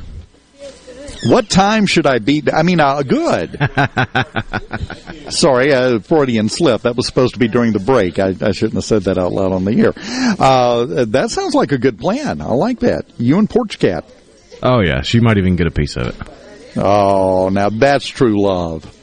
What 1.26 1.48
time 1.48 1.86
should 1.86 2.06
I 2.06 2.18
be? 2.18 2.42
I 2.52 2.62
mean, 2.64 2.80
uh, 2.80 3.02
good. 3.02 3.56
Sorry, 5.32 5.72
uh, 5.72 6.00
Freudian 6.00 6.50
slip. 6.50 6.82
That 6.82 6.96
was 6.96 7.06
supposed 7.06 7.32
to 7.32 7.40
be 7.40 7.48
during 7.48 7.72
the 7.72 7.78
break. 7.78 8.18
I, 8.18 8.34
I 8.42 8.52
shouldn't 8.52 8.74
have 8.74 8.84
said 8.84 9.04
that 9.04 9.16
out 9.16 9.32
loud 9.32 9.52
on 9.52 9.64
the 9.64 9.72
air. 9.80 9.94
Uh, 10.38 11.04
that 11.06 11.30
sounds 11.30 11.54
like 11.54 11.72
a 11.72 11.78
good 11.78 11.98
plan. 11.98 12.42
I 12.42 12.52
like 12.52 12.80
that. 12.80 13.06
You 13.18 13.38
and 13.38 13.48
Porch 13.48 13.78
Cat. 13.78 14.04
Oh, 14.62 14.80
yeah. 14.80 15.00
She 15.00 15.20
might 15.20 15.38
even 15.38 15.56
get 15.56 15.66
a 15.66 15.70
piece 15.70 15.96
of 15.96 16.08
it. 16.08 16.16
Oh, 16.76 17.48
now 17.48 17.70
that's 17.70 18.06
true 18.06 18.42
love. 18.42 18.93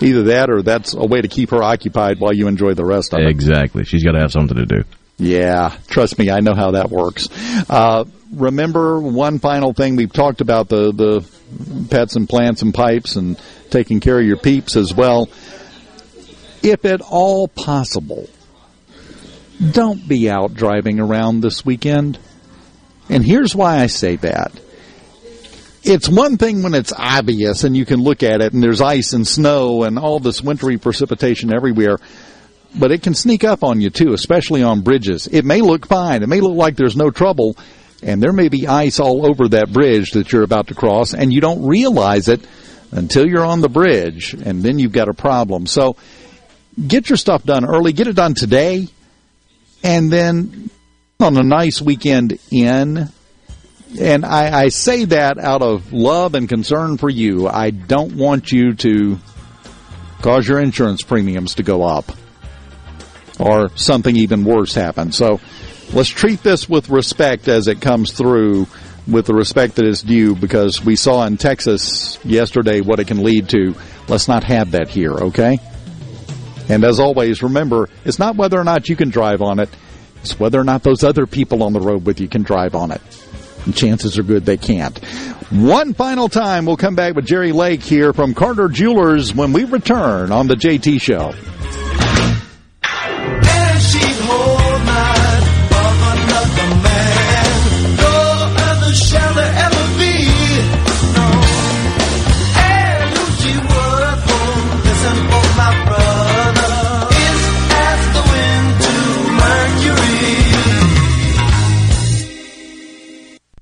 Either 0.00 0.22
that 0.24 0.50
or 0.50 0.62
that's 0.62 0.94
a 0.94 1.04
way 1.04 1.20
to 1.20 1.28
keep 1.28 1.50
her 1.50 1.62
occupied 1.62 2.20
while 2.20 2.32
you 2.32 2.46
enjoy 2.46 2.74
the 2.74 2.84
rest 2.84 3.12
of 3.12 3.20
it. 3.20 3.28
Exactly. 3.28 3.84
She's 3.84 4.04
got 4.04 4.12
to 4.12 4.20
have 4.20 4.32
something 4.32 4.56
to 4.56 4.66
do. 4.66 4.84
Yeah, 5.18 5.76
trust 5.88 6.18
me, 6.18 6.30
I 6.30 6.40
know 6.40 6.54
how 6.54 6.72
that 6.72 6.90
works. 6.90 7.28
Uh, 7.68 8.04
remember 8.32 9.00
one 9.00 9.40
final 9.40 9.72
thing 9.72 9.96
we've 9.96 10.12
talked 10.12 10.40
about 10.40 10.68
the 10.68 10.92
the 10.92 11.28
pets 11.90 12.14
and 12.14 12.28
plants 12.28 12.62
and 12.62 12.72
pipes 12.72 13.16
and 13.16 13.40
taking 13.70 13.98
care 14.00 14.20
of 14.20 14.26
your 14.26 14.36
peeps 14.36 14.76
as 14.76 14.94
well. 14.94 15.28
If 16.62 16.84
at 16.84 17.00
all 17.00 17.48
possible, 17.48 18.28
don't 19.72 20.06
be 20.06 20.30
out 20.30 20.54
driving 20.54 21.00
around 21.00 21.40
this 21.40 21.64
weekend. 21.64 22.18
And 23.08 23.24
here's 23.24 23.56
why 23.56 23.80
I 23.80 23.86
say 23.86 24.16
that 24.16 24.52
it's 25.82 26.08
one 26.08 26.36
thing 26.36 26.62
when 26.62 26.74
it's 26.74 26.92
obvious 26.92 27.64
and 27.64 27.76
you 27.76 27.84
can 27.84 28.00
look 28.00 28.22
at 28.22 28.40
it 28.40 28.52
and 28.52 28.62
there's 28.62 28.80
ice 28.80 29.12
and 29.12 29.26
snow 29.26 29.84
and 29.84 29.98
all 29.98 30.20
this 30.20 30.42
wintry 30.42 30.78
precipitation 30.78 31.52
everywhere. 31.52 31.98
But 32.74 32.92
it 32.92 33.02
can 33.02 33.14
sneak 33.14 33.44
up 33.44 33.64
on 33.64 33.80
you 33.80 33.90
too, 33.90 34.12
especially 34.12 34.62
on 34.62 34.82
bridges. 34.82 35.26
It 35.26 35.44
may 35.44 35.60
look 35.60 35.86
fine. 35.86 36.22
It 36.22 36.28
may 36.28 36.40
look 36.40 36.56
like 36.56 36.76
there's 36.76 36.96
no 36.96 37.10
trouble 37.10 37.56
and 38.02 38.22
there 38.22 38.32
may 38.32 38.48
be 38.48 38.68
ice 38.68 39.00
all 39.00 39.26
over 39.26 39.48
that 39.48 39.72
bridge 39.72 40.12
that 40.12 40.30
you're 40.32 40.42
about 40.42 40.68
to 40.68 40.74
cross 40.74 41.14
and 41.14 41.32
you 41.32 41.40
don't 41.40 41.66
realize 41.66 42.28
it 42.28 42.46
until 42.92 43.26
you're 43.26 43.44
on 43.44 43.60
the 43.60 43.68
bridge 43.68 44.34
and 44.34 44.62
then 44.62 44.78
you've 44.78 44.92
got 44.92 45.08
a 45.08 45.14
problem. 45.14 45.66
So 45.66 45.96
get 46.86 47.08
your 47.08 47.16
stuff 47.16 47.42
done 47.44 47.64
early. 47.64 47.92
Get 47.92 48.06
it 48.06 48.16
done 48.16 48.34
today 48.34 48.88
and 49.82 50.10
then 50.12 50.70
on 51.20 51.36
a 51.36 51.42
nice 51.42 51.80
weekend 51.80 52.38
in. 52.50 53.08
And 53.98 54.24
I, 54.24 54.64
I 54.64 54.68
say 54.68 55.06
that 55.06 55.38
out 55.38 55.62
of 55.62 55.92
love 55.92 56.34
and 56.34 56.48
concern 56.48 56.98
for 56.98 57.08
you. 57.08 57.48
I 57.48 57.70
don't 57.70 58.16
want 58.16 58.52
you 58.52 58.74
to 58.74 59.18
cause 60.20 60.46
your 60.46 60.60
insurance 60.60 61.02
premiums 61.02 61.54
to 61.54 61.62
go 61.62 61.82
up 61.82 62.12
or 63.38 63.70
something 63.76 64.16
even 64.16 64.44
worse 64.44 64.74
happen. 64.74 65.12
So 65.12 65.40
let's 65.92 66.08
treat 66.08 66.42
this 66.42 66.68
with 66.68 66.90
respect 66.90 67.48
as 67.48 67.68
it 67.68 67.80
comes 67.80 68.12
through 68.12 68.66
with 69.06 69.26
the 69.26 69.34
respect 69.34 69.76
that 69.76 69.86
is 69.86 70.02
due 70.02 70.34
because 70.34 70.84
we 70.84 70.96
saw 70.96 71.24
in 71.24 71.36
Texas 71.38 72.18
yesterday 72.24 72.80
what 72.80 73.00
it 73.00 73.06
can 73.06 73.22
lead 73.22 73.48
to. 73.50 73.74
Let's 74.06 74.28
not 74.28 74.44
have 74.44 74.72
that 74.72 74.88
here, 74.88 75.12
okay? 75.12 75.58
And 76.68 76.84
as 76.84 77.00
always, 77.00 77.42
remember, 77.42 77.88
it's 78.04 78.18
not 78.18 78.36
whether 78.36 78.58
or 78.58 78.64
not 78.64 78.88
you 78.88 78.96
can 78.96 79.08
drive 79.08 79.40
on 79.40 79.60
it, 79.60 79.70
it's 80.20 80.38
whether 80.38 80.60
or 80.60 80.64
not 80.64 80.82
those 80.82 81.04
other 81.04 81.26
people 81.26 81.62
on 81.62 81.72
the 81.72 81.80
road 81.80 82.04
with 82.04 82.20
you 82.20 82.28
can 82.28 82.42
drive 82.42 82.74
on 82.74 82.90
it. 82.90 83.00
Chances 83.74 84.18
are 84.18 84.22
good 84.22 84.44
they 84.44 84.56
can't. 84.56 84.98
One 85.50 85.94
final 85.94 86.28
time, 86.28 86.66
we'll 86.66 86.76
come 86.76 86.94
back 86.94 87.14
with 87.14 87.26
Jerry 87.26 87.52
Lake 87.52 87.82
here 87.82 88.12
from 88.12 88.34
Carter 88.34 88.68
Jewelers 88.68 89.34
when 89.34 89.52
we 89.52 89.64
return 89.64 90.30
on 90.30 90.46
the 90.46 90.54
JT 90.54 91.00
Show. 91.00 91.32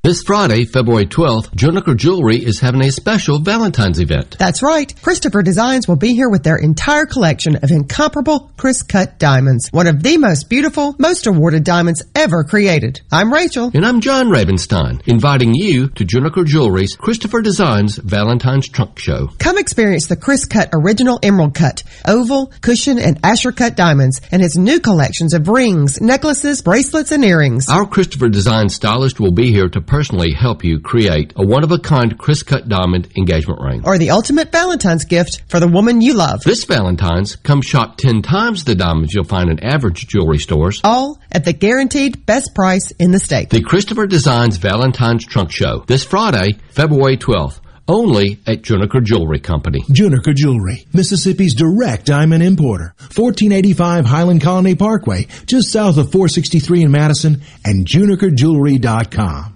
This 0.07 0.23
Friday, 0.23 0.67
February 0.67 1.07
12th, 1.07 1.51
Juniker 1.57 1.97
Jewelry 1.97 2.37
is 2.37 2.61
having 2.61 2.81
a 2.83 2.93
special 2.93 3.41
Valentine's 3.41 3.99
event. 3.99 4.37
That's 4.39 4.63
right. 4.63 4.95
Christopher 5.03 5.43
Designs 5.43 5.89
will 5.89 5.97
be 5.97 6.13
here 6.13 6.29
with 6.29 6.45
their 6.45 6.59
entire 6.59 7.07
collection 7.07 7.57
of 7.57 7.73
incomparable 7.73 8.53
Crisscut 8.57 9.19
diamonds. 9.19 9.69
One 9.73 9.89
of 9.89 10.05
the 10.05 10.17
most 10.17 10.49
beautiful, 10.49 10.95
most 11.01 11.27
awarded 11.27 11.65
diamonds 11.65 12.05
ever 12.15 12.45
created. 12.45 13.01
I'm 13.11 13.33
Rachel. 13.33 13.73
And 13.75 13.85
I'm 13.85 14.01
John 14.01 14.29
Ravenstein, 14.29 15.03
inviting 15.09 15.57
you 15.57 15.89
to 15.89 16.05
Juniker 16.05 16.47
Jewelry's 16.47 16.95
Christopher 16.95 17.43
Designs 17.43 17.97
Valentine's 17.97 18.69
Trunk 18.69 19.01
Show. 19.01 19.27
Come 19.41 19.59
experience 19.59 20.07
the 20.07 20.17
Crisscut 20.17 20.69
Original 20.73 21.19
Emerald 21.21 21.57
Cut, 21.57 21.83
Oval, 22.07 22.53
Cushion, 22.61 23.01
and 23.01 23.21
Asscher 23.23 23.57
Cut 23.57 23.75
diamonds 23.75 24.21
and 24.31 24.41
his 24.41 24.57
new 24.57 24.79
collections 24.79 25.35
of 25.35 25.49
rings, 25.49 26.01
necklaces, 26.01 26.63
bracelets, 26.63 27.11
and 27.11 27.25
earrings. 27.25 27.69
Our 27.69 27.89
Christopher 27.89 28.29
Design 28.29 28.69
stylist 28.69 29.19
will 29.19 29.33
be 29.33 29.51
here 29.51 29.69
to 29.69 29.81
personally 29.81 29.97
help 30.33 30.65
you 30.65 30.81
create 30.81 31.33
a 31.37 31.47
one-of-a-kind 31.47 32.19
Crisscut 32.19 32.69
diamond 32.69 33.09
engagement 33.17 33.61
ring. 33.61 33.83
Or 33.85 33.99
the 33.99 34.11
ultimate 34.11 34.53
Valentine's 34.53 35.05
gift 35.05 35.43
for 35.49 35.61
the 35.61 35.69
woman 35.69 36.01
you 36.01 36.15
love. 36.15 36.43
This 36.45 36.65
Valentine's, 36.65 37.37
come 37.37 37.63
shop 37.63 37.97
10 37.97 38.23
times 38.23 38.65
the 38.65 38.75
diamonds 38.75 39.15
you'll 39.15 39.25
find 39.25 39.51
in 39.51 39.63
average 39.63 40.07
jewelry 40.07 40.39
stores. 40.39 40.81
All 40.85 41.19
at 41.33 41.45
the 41.45 41.53
guaranteed 41.53 42.27
best 42.27 42.55
price 42.55 42.91
in 42.93 43.11
the 43.11 43.19
state. 43.19 43.51
The 43.51 43.63
Christopher 43.63 44.07
Designs 44.07 44.57
Valentine's 44.57 45.25
Trunk 45.25 45.51
Show, 45.51 45.85
this 45.87 46.05
Friday, 46.05 46.59
February 46.71 47.17
12th, 47.17 47.61
only 47.89 48.41
at 48.47 48.63
Juniker 48.63 49.03
Jewelry 49.03 49.41
Company. 49.41 49.81
Juniker 49.83 50.35
Jewelry, 50.35 50.87
Mississippi's 50.93 51.55
direct 51.55 52.07
diamond 52.07 52.43
importer. 52.43 52.95
1485 52.99 54.07
Highland 54.07 54.43
Colony 54.43 54.75
Parkway, 54.75 55.27
just 55.47 55.71
south 55.71 55.97
of 55.99 56.11
463 56.11 56.83
in 56.83 56.91
Madison, 56.91 57.43
and 57.65 57.87
junikerjewelry.com. 57.87 59.56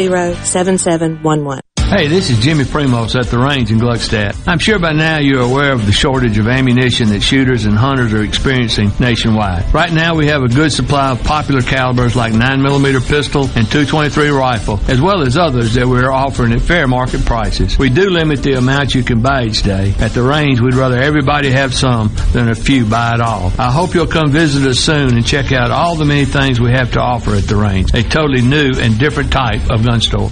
601-790-7711. 0.09 1.70
Hey, 1.91 2.07
this 2.07 2.29
is 2.29 2.39
Jimmy 2.39 2.63
Primos 2.63 3.19
at 3.19 3.25
the 3.25 3.37
range 3.37 3.69
in 3.69 3.77
Gluckstadt. 3.77 4.47
I'm 4.47 4.59
sure 4.59 4.79
by 4.79 4.93
now 4.93 5.17
you're 5.17 5.41
aware 5.41 5.73
of 5.73 5.85
the 5.85 5.91
shortage 5.91 6.37
of 6.37 6.47
ammunition 6.47 7.09
that 7.09 7.19
shooters 7.19 7.65
and 7.65 7.77
hunters 7.77 8.13
are 8.13 8.23
experiencing 8.23 8.93
nationwide. 8.97 9.73
Right 9.73 9.91
now 9.91 10.15
we 10.15 10.27
have 10.27 10.41
a 10.41 10.47
good 10.47 10.71
supply 10.71 11.11
of 11.11 11.21
popular 11.25 11.61
calibers 11.61 12.15
like 12.15 12.31
9mm 12.31 13.05
pistol 13.09 13.41
and 13.41 13.69
223 13.69 14.29
rifle, 14.29 14.79
as 14.87 15.01
well 15.01 15.21
as 15.21 15.35
others 15.35 15.73
that 15.73 15.85
we're 15.85 16.09
offering 16.09 16.53
at 16.53 16.61
fair 16.61 16.87
market 16.87 17.25
prices. 17.25 17.77
We 17.77 17.89
do 17.89 18.09
limit 18.09 18.41
the 18.41 18.53
amount 18.53 18.95
you 18.95 19.03
can 19.03 19.21
buy 19.21 19.43
each 19.43 19.61
day. 19.61 19.93
At 19.99 20.11
the 20.11 20.23
range, 20.23 20.61
we'd 20.61 20.75
rather 20.75 20.97
everybody 20.97 21.51
have 21.51 21.73
some 21.73 22.09
than 22.31 22.47
a 22.47 22.55
few 22.55 22.85
buy 22.85 23.15
it 23.15 23.19
all. 23.19 23.51
I 23.59 23.69
hope 23.69 23.95
you'll 23.95 24.07
come 24.07 24.31
visit 24.31 24.65
us 24.65 24.79
soon 24.79 25.17
and 25.17 25.25
check 25.25 25.51
out 25.51 25.71
all 25.71 25.97
the 25.97 26.05
many 26.05 26.23
things 26.23 26.61
we 26.61 26.71
have 26.71 26.93
to 26.93 27.01
offer 27.01 27.35
at 27.35 27.49
the 27.49 27.57
range. 27.57 27.93
A 27.93 28.01
totally 28.01 28.41
new 28.41 28.71
and 28.77 28.97
different 28.97 29.33
type 29.33 29.69
of 29.69 29.83
gun 29.83 29.99
store. 29.99 30.31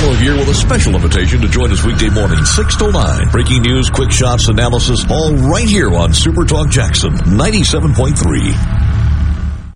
business. 0.00 0.20
Here 0.20 0.36
with 0.36 0.48
a 0.48 0.54
special 0.54 0.94
invitation 0.94 1.40
to 1.40 1.48
join 1.48 1.70
us 1.72 1.84
weekday 1.84 2.10
morning, 2.10 2.44
6 2.44 2.76
to 2.76 2.90
9. 2.90 3.28
Breaking 3.30 3.62
news, 3.62 3.90
quick 3.90 4.10
shots, 4.10 4.48
analysis, 4.48 5.04
all 5.10 5.34
right 5.34 5.68
here 5.68 5.90
on 5.90 6.12
Super 6.12 6.44
Talk 6.44 6.70
Jackson 6.70 7.12
97.3 7.12 8.89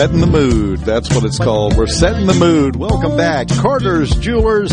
Setting 0.00 0.20
the 0.20 0.26
mood. 0.26 0.80
That's 0.80 1.14
what 1.14 1.24
it's 1.24 1.38
called. 1.38 1.76
We're 1.76 1.86
setting 1.86 2.26
the 2.26 2.32
mood. 2.32 2.74
Welcome 2.74 3.18
back. 3.18 3.48
Carter's 3.48 4.16
Jewelers. 4.16 4.72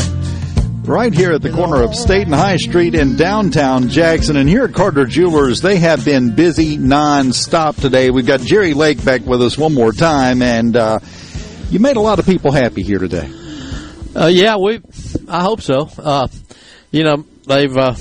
Right 0.86 1.14
here 1.14 1.34
at 1.34 1.42
the 1.42 1.52
corner 1.52 1.84
of 1.84 1.94
State 1.94 2.28
and 2.28 2.34
High 2.34 2.56
Street 2.56 2.96
in 2.96 3.18
downtown 3.18 3.90
Jackson. 3.90 4.38
And 4.38 4.48
here 4.48 4.64
at 4.64 4.74
Carter 4.74 5.04
Jewelers, 5.06 5.60
they 5.60 5.80
have 5.80 6.06
been 6.06 6.34
busy 6.34 6.78
non-stop 6.78 7.76
today. 7.76 8.10
We've 8.10 8.26
got 8.26 8.40
Jerry 8.40 8.74
Lake 8.74 9.04
back 9.04 9.26
with 9.26 9.42
us 9.42 9.58
one 9.58 9.74
more 9.74 9.92
time. 9.92 10.42
And, 10.42 10.78
uh, 10.78 11.00
you 11.72 11.80
made 11.80 11.98
a 11.98 12.02
lot 12.02 12.20
of 12.20 12.26
people 12.26 12.54
happy 12.54 12.82
here 12.82 13.00
today. 13.00 13.30
Uh, 14.16 14.28
yeah, 14.28 14.56
we. 14.56 14.80
I 15.28 15.42
hope 15.42 15.60
so. 15.60 15.90
Uh, 15.98 16.30
you 16.90 17.04
know, 17.04 17.26
they've. 17.46 17.76
Uh. 17.76 17.96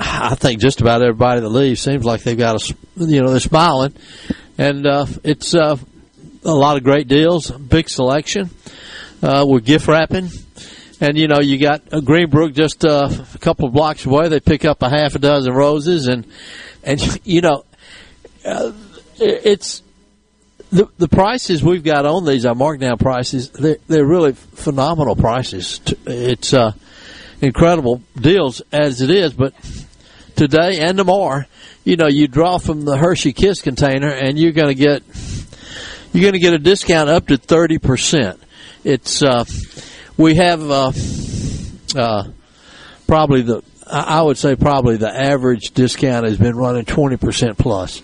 I 0.00 0.36
think 0.36 0.60
just 0.60 0.80
about 0.80 1.02
everybody 1.02 1.40
that 1.40 1.48
leaves 1.48 1.80
seems 1.80 2.04
like 2.04 2.22
they've 2.22 2.36
got 2.36 2.62
a. 2.62 2.74
You 2.96 3.22
know, 3.22 3.30
they're 3.30 3.40
smiling, 3.40 3.94
and 4.58 4.86
uh, 4.86 5.06
it's 5.22 5.54
uh, 5.54 5.76
a 6.44 6.54
lot 6.54 6.76
of 6.76 6.82
great 6.82 7.08
deals, 7.08 7.50
big 7.50 7.88
selection. 7.88 8.50
Uh, 9.22 9.44
we're 9.48 9.60
gift 9.60 9.86
wrapping, 9.86 10.28
and 11.00 11.16
you 11.16 11.28
know, 11.28 11.40
you 11.40 11.58
got 11.58 11.82
uh, 11.92 12.00
Greenbrook 12.00 12.54
just 12.54 12.84
uh, 12.84 13.08
a 13.34 13.38
couple 13.38 13.66
of 13.66 13.72
blocks 13.72 14.04
away. 14.04 14.28
They 14.28 14.40
pick 14.40 14.64
up 14.64 14.82
a 14.82 14.90
half 14.90 15.14
a 15.14 15.18
dozen 15.18 15.54
roses, 15.54 16.08
and 16.08 16.26
and 16.82 17.00
you 17.26 17.40
know, 17.40 17.64
uh, 18.44 18.72
it's 19.18 19.82
the 20.70 20.88
the 20.98 21.08
prices 21.08 21.62
we've 21.62 21.84
got 21.84 22.04
on 22.04 22.24
these 22.24 22.44
are 22.44 22.54
markdown 22.54 22.98
prices. 22.98 23.50
They're 23.50 23.78
they're 23.86 24.06
really 24.06 24.32
phenomenal 24.32 25.16
prices. 25.16 25.80
It's 26.04 26.52
uh, 26.52 26.72
incredible 27.40 28.02
deals 28.16 28.60
as 28.72 29.00
it 29.00 29.10
is, 29.10 29.32
but 29.32 29.54
today 30.36 30.80
and 30.80 30.98
tomorrow, 30.98 31.44
you 31.88 31.96
know, 31.96 32.06
you 32.06 32.28
draw 32.28 32.58
from 32.58 32.84
the 32.84 32.98
Hershey 32.98 33.32
Kiss 33.32 33.62
container, 33.62 34.10
and 34.10 34.38
you're 34.38 34.52
going 34.52 34.68
to 34.68 34.74
get 34.74 35.02
you're 36.12 36.20
going 36.20 36.34
to 36.34 36.38
get 36.38 36.52
a 36.52 36.58
discount 36.58 37.08
up 37.08 37.28
to 37.28 37.38
thirty 37.38 37.78
percent. 37.78 38.42
It's 38.84 39.22
uh, 39.22 39.46
we 40.18 40.34
have 40.34 40.70
uh, 40.70 40.92
uh, 41.96 42.28
probably 43.06 43.40
the 43.40 43.62
I 43.90 44.20
would 44.20 44.36
say 44.36 44.54
probably 44.54 44.98
the 44.98 45.10
average 45.10 45.70
discount 45.70 46.26
has 46.26 46.36
been 46.36 46.56
running 46.56 46.84
twenty 46.84 47.16
percent 47.16 47.56
plus 47.56 48.02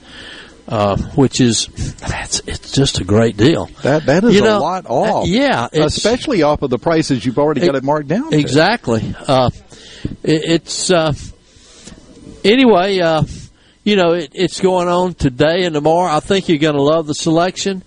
uh, 0.67 0.97
which 1.15 1.43
is 1.43 1.67
that's 1.97 2.41
it's 2.47 2.73
just 2.73 3.01
a 3.01 3.05
great 3.05 3.37
deal. 3.37 3.67
That 3.83 4.07
that 4.07 4.25
is 4.25 4.35
You 4.35 4.47
a 4.47 4.57
lot 4.61 4.87
off. 4.87 5.25
uh, 5.25 5.27
yeah, 5.27 5.69
especially 5.75 6.43
off 6.43 6.63
of 6.63 6.71
the 6.71 6.79
prices 6.79 7.27
you've 7.27 7.39
already 7.39 7.61
got 7.61 7.75
it 7.75 7.85
marked 7.85 8.09
down. 8.09 8.33
Exactly. 8.33 9.15
Uh, 9.29 9.51
it, 10.23 10.43
it's 10.45 10.91
uh, 10.91 11.13
anyway. 12.43 12.99
Uh, 13.85 13.91
you 13.91 13.97
know, 13.97 14.13
it, 14.13 14.31
it's 14.35 14.61
going 14.61 14.89
on 14.89 15.15
today 15.15 15.65
and 15.65 15.75
tomorrow. 15.75 16.11
I 16.11 16.21
think 16.21 16.49
you're 16.49 16.59
going 16.59 16.77
to 16.77 16.83
love 16.83 17.07
the 17.07 17.15
selection, 17.15 17.83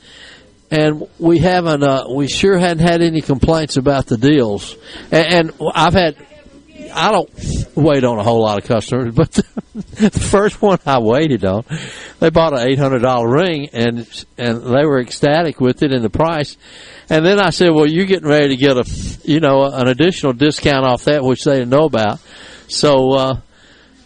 and 0.72 1.08
we 1.20 1.40
haven't. 1.40 1.84
Uh, 1.84 2.06
we 2.10 2.28
sure 2.28 2.58
hadn't 2.58 2.86
had 2.88 3.02
any 3.02 3.22
complaints 3.22 3.78
about 3.78 4.08
the 4.08 4.18
deals, 4.18 4.76
and, 5.12 5.34
and 5.34 5.54
I've 5.74 5.94
had. 5.94 6.16
I 6.94 7.12
don't 7.12 7.30
wait 7.76 8.06
on 8.06 8.18
a 8.18 8.24
whole 8.24 8.42
lot 8.42 8.60
of 8.60 8.64
customers, 8.64 9.14
but 9.16 9.32
the 9.34 10.10
first 10.10 10.62
one 10.62 10.80
I 10.86 11.00
waited 11.00 11.44
on, 11.44 11.66
they 12.20 12.30
bought 12.30 12.54
an 12.54 12.68
eight 12.68 12.80
hundred 12.80 13.00
dollar 13.02 13.30
ring, 13.30 13.70
and 13.74 14.08
and 14.38 14.62
they 14.62 14.86
were 14.86 15.02
ecstatic 15.02 15.60
with 15.60 15.84
it 15.84 15.92
and 15.92 16.04
the 16.04 16.10
price. 16.10 16.56
And 17.10 17.26
then 17.26 17.40
I 17.40 17.50
said, 17.50 17.72
"Well, 17.72 17.88
you're 17.88 18.06
getting 18.06 18.30
ready 18.30 18.50
to 18.50 18.56
get 18.56 18.78
a, 18.78 18.86
you 19.24 19.40
know, 19.40 19.64
an 19.66 19.88
additional 19.88 20.34
discount 20.34 20.86
off 20.86 21.06
that, 21.06 21.24
which 21.24 21.44
they 21.44 21.56
didn't 21.56 21.70
know 21.70 21.86
about." 21.86 22.20
So 22.68 23.12
uh, 23.14 23.40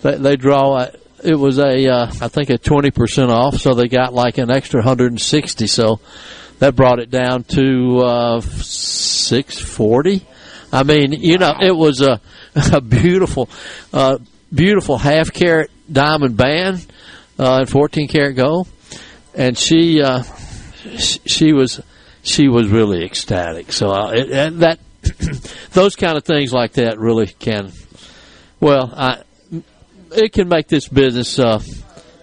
they, 0.02 0.16
they 0.16 0.36
draw. 0.38 0.88
It 1.24 1.36
was 1.36 1.60
a, 1.60 1.88
uh, 1.88 2.12
I 2.22 2.28
think, 2.28 2.50
a 2.50 2.58
twenty 2.58 2.92
percent 2.92 3.32
off, 3.32 3.58
so 3.58 3.74
they 3.74 3.88
got 3.88 4.14
like 4.14 4.38
an 4.38 4.52
extra 4.52 4.82
hundred 4.82 5.12
and 5.12 5.22
sixty. 5.22 5.68
So 5.68 6.00
that 6.60 6.76
brought 6.76 7.00
it 7.00 7.10
down 7.10 7.44
to 7.56 7.98
uh, 8.00 8.42
six 8.42 9.60
forty. 9.60 10.26
I 10.72 10.84
mean, 10.84 11.12
you 11.12 11.38
know, 11.38 11.54
it 11.60 11.76
was 11.76 12.02
a, 12.02 12.22
a 12.74 12.82
beautiful, 12.82 13.50
uh, 13.94 14.18
beautiful 14.54 14.98
half 14.98 15.34
carat 15.34 15.70
diamond 15.92 16.38
band, 16.38 16.86
uh, 17.38 17.60
and 17.60 17.70
14 17.70 18.08
karat 18.08 18.36
gold. 18.36 18.68
And 19.34 19.58
she, 19.58 20.02
uh, 20.02 20.24
she 20.98 21.54
was, 21.54 21.82
she 22.24 22.48
was 22.48 22.70
really 22.70 23.04
ecstatic. 23.04 23.72
So, 23.72 23.92
uh, 23.92 24.12
it, 24.12 24.32
and 24.32 24.60
that, 24.60 24.80
those 25.72 25.96
kind 25.96 26.18
of 26.18 26.24
things 26.24 26.54
like 26.54 26.74
that 26.74 27.00
really 27.00 27.28
can, 27.28 27.72
well, 28.60 28.94
I, 28.96 29.24
it 30.12 30.34
can 30.34 30.48
make 30.48 30.68
this 30.68 30.88
business, 30.88 31.40
uh, 31.40 31.62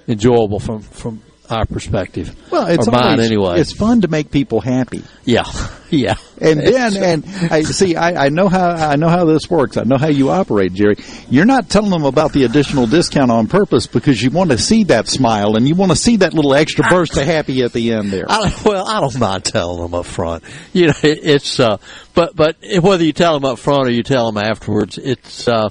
enjoyable 0.07 0.60
from, 0.60 0.81
from 0.81 1.23
our 1.50 1.67
perspective. 1.67 2.34
Well, 2.50 2.67
it's 2.67 2.89
or 2.89 2.92
mine 2.92 3.20
anyway. 3.20 3.60
It's 3.60 3.73
fun 3.73 4.02
to 4.02 4.08
make 4.08 4.31
people 4.31 4.60
happy. 4.60 5.02
Yeah, 5.25 5.44
yeah. 5.91 6.17
And 6.41 6.60
then, 6.60 6.97
and 6.97 7.25
I 7.50 7.62
see, 7.62 7.97
I, 7.97 8.26
I 8.26 8.28
know 8.28 8.49
how 8.49 8.68
I 8.68 8.97
know 8.97 9.08
how 9.08 9.25
this 9.25 9.50
works. 9.50 9.76
I 9.76 9.84
know 9.84 9.97
how 9.97 10.08
you 10.08 10.31
operate, 10.31 10.75
Jerry. 10.75 10.97
You're 11.31 11.47
not 11.47 11.68
telling 11.68 11.91
them 11.91 12.05
about 12.05 12.33
the 12.33 12.44
additional 12.44 12.86
discount 12.86 13.31
on 13.31 13.49
purpose 13.49 13.86
because 13.86 14.23
you 14.23 14.31
want 14.31 14.50
to 14.50 14.58
see 14.58 14.84
that 14.84 15.08
smile 15.08 15.57
and 15.57 15.67
you 15.67 15.75
want 15.75 15.92
to 15.92 15.97
see 15.97 16.17
that 16.18 16.34
little 16.34 16.55
extra 16.55 16.84
burst 16.89 17.17
of 17.17 17.25
happy 17.25 17.62
at 17.62 17.73
the 17.73 17.92
end 17.92 18.10
there. 18.10 18.26
I, 18.28 18.52
well, 18.65 18.86
I 18.86 19.00
don't 19.00 19.18
mind 19.18 19.44
telling 19.44 19.81
them 19.81 19.94
up 19.94 20.07
front. 20.07 20.44
You 20.73 20.89
know, 20.89 20.94
it, 21.02 21.20
it's 21.23 21.58
uh, 21.60 21.78
but 22.15 22.36
but 22.36 22.57
whether 22.81 23.05
you 23.05 23.12
tell 23.12 23.34
them 23.34 23.44
up 23.44 23.58
front 23.58 23.89
or 23.89 23.91
you 23.91 24.02
tell 24.02 24.31
them 24.31 24.42
afterwards, 24.42 24.99
it's 24.99 25.49
uh, 25.49 25.70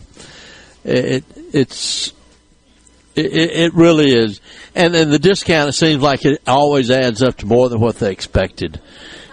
it 0.83 1.23
it's 1.53 2.13
it, 3.15 3.33
it 3.33 3.73
really 3.73 4.13
is. 4.13 4.41
And 4.75 4.93
then 4.93 5.09
the 5.09 5.19
discount, 5.19 5.69
it 5.69 5.73
seems 5.73 6.03
like 6.03 6.25
it 6.25 6.41
always 6.45 6.91
adds 6.91 7.23
up 7.23 7.37
to 7.37 7.45
more 7.45 7.69
than 7.69 7.79
what 7.79 7.97
they 7.99 8.11
expected. 8.11 8.79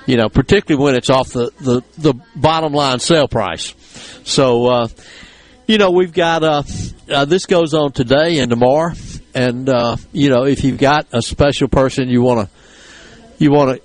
You 0.07 0.17
know, 0.17 0.29
particularly 0.29 0.83
when 0.83 0.95
it's 0.95 1.11
off 1.11 1.31
the 1.31 1.51
the, 1.61 1.83
the 1.99 2.15
bottom 2.35 2.73
line 2.73 3.01
sale 3.01 3.29
price. 3.29 3.75
So. 4.25 4.67
uh 4.67 4.89
you 5.67 5.79
know, 5.79 5.91
we've 5.91 6.13
got 6.13 6.43
uh, 6.43 6.63
uh, 7.11 7.25
this 7.25 7.47
goes 7.47 7.75
on 7.75 7.93
today 7.93 8.39
and 8.41 8.51
tomorrow, 8.51 8.93
and 9.35 9.69
uh, 9.69 9.97
you 10.13 10.29
know, 10.29 10.45
if 10.45 10.63
you've 10.65 10.79
got 10.79 11.07
a 11.13 11.23
special 11.23 11.69
person 11.69 12.09
you 12.09 12.23
want 12.23 12.49
to, 12.49 12.55
you 13.39 13.51
want 13.51 13.81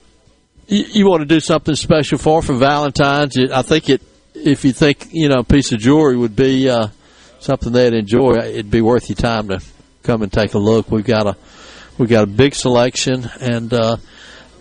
to, 0.68 0.76
you, 0.76 1.08
want 1.08 1.22
to 1.22 1.26
do 1.26 1.40
something 1.40 1.76
special 1.76 2.18
for 2.18 2.42
for 2.42 2.54
Valentine's. 2.54 3.38
I 3.38 3.62
think 3.62 3.90
it, 3.90 4.02
if 4.34 4.66
you 4.66 4.74
think 4.74 5.08
you 5.12 5.30
know, 5.30 5.40
a 5.40 5.44
piece 5.44 5.72
of 5.72 5.80
jewelry 5.80 6.18
would 6.18 6.36
be 6.36 6.70
uh, 6.70 6.88
something 7.40 7.72
they'd 7.72 7.94
enjoy, 7.94 8.36
it'd 8.38 8.72
be 8.72 8.82
worth 8.82 9.10
your 9.10 9.16
time 9.16 9.50
to 9.50 9.62
come 10.04 10.22
and 10.22 10.32
take 10.32 10.54
a 10.54 10.60
look. 10.60 10.92
We've 10.92 11.06
got 11.06 11.28
a, 11.28 11.38
we've 11.98 12.10
got 12.10 12.24
a 12.24 12.28
big 12.28 12.56
selection 12.56 13.30
and. 13.40 13.74
uh 13.74 13.98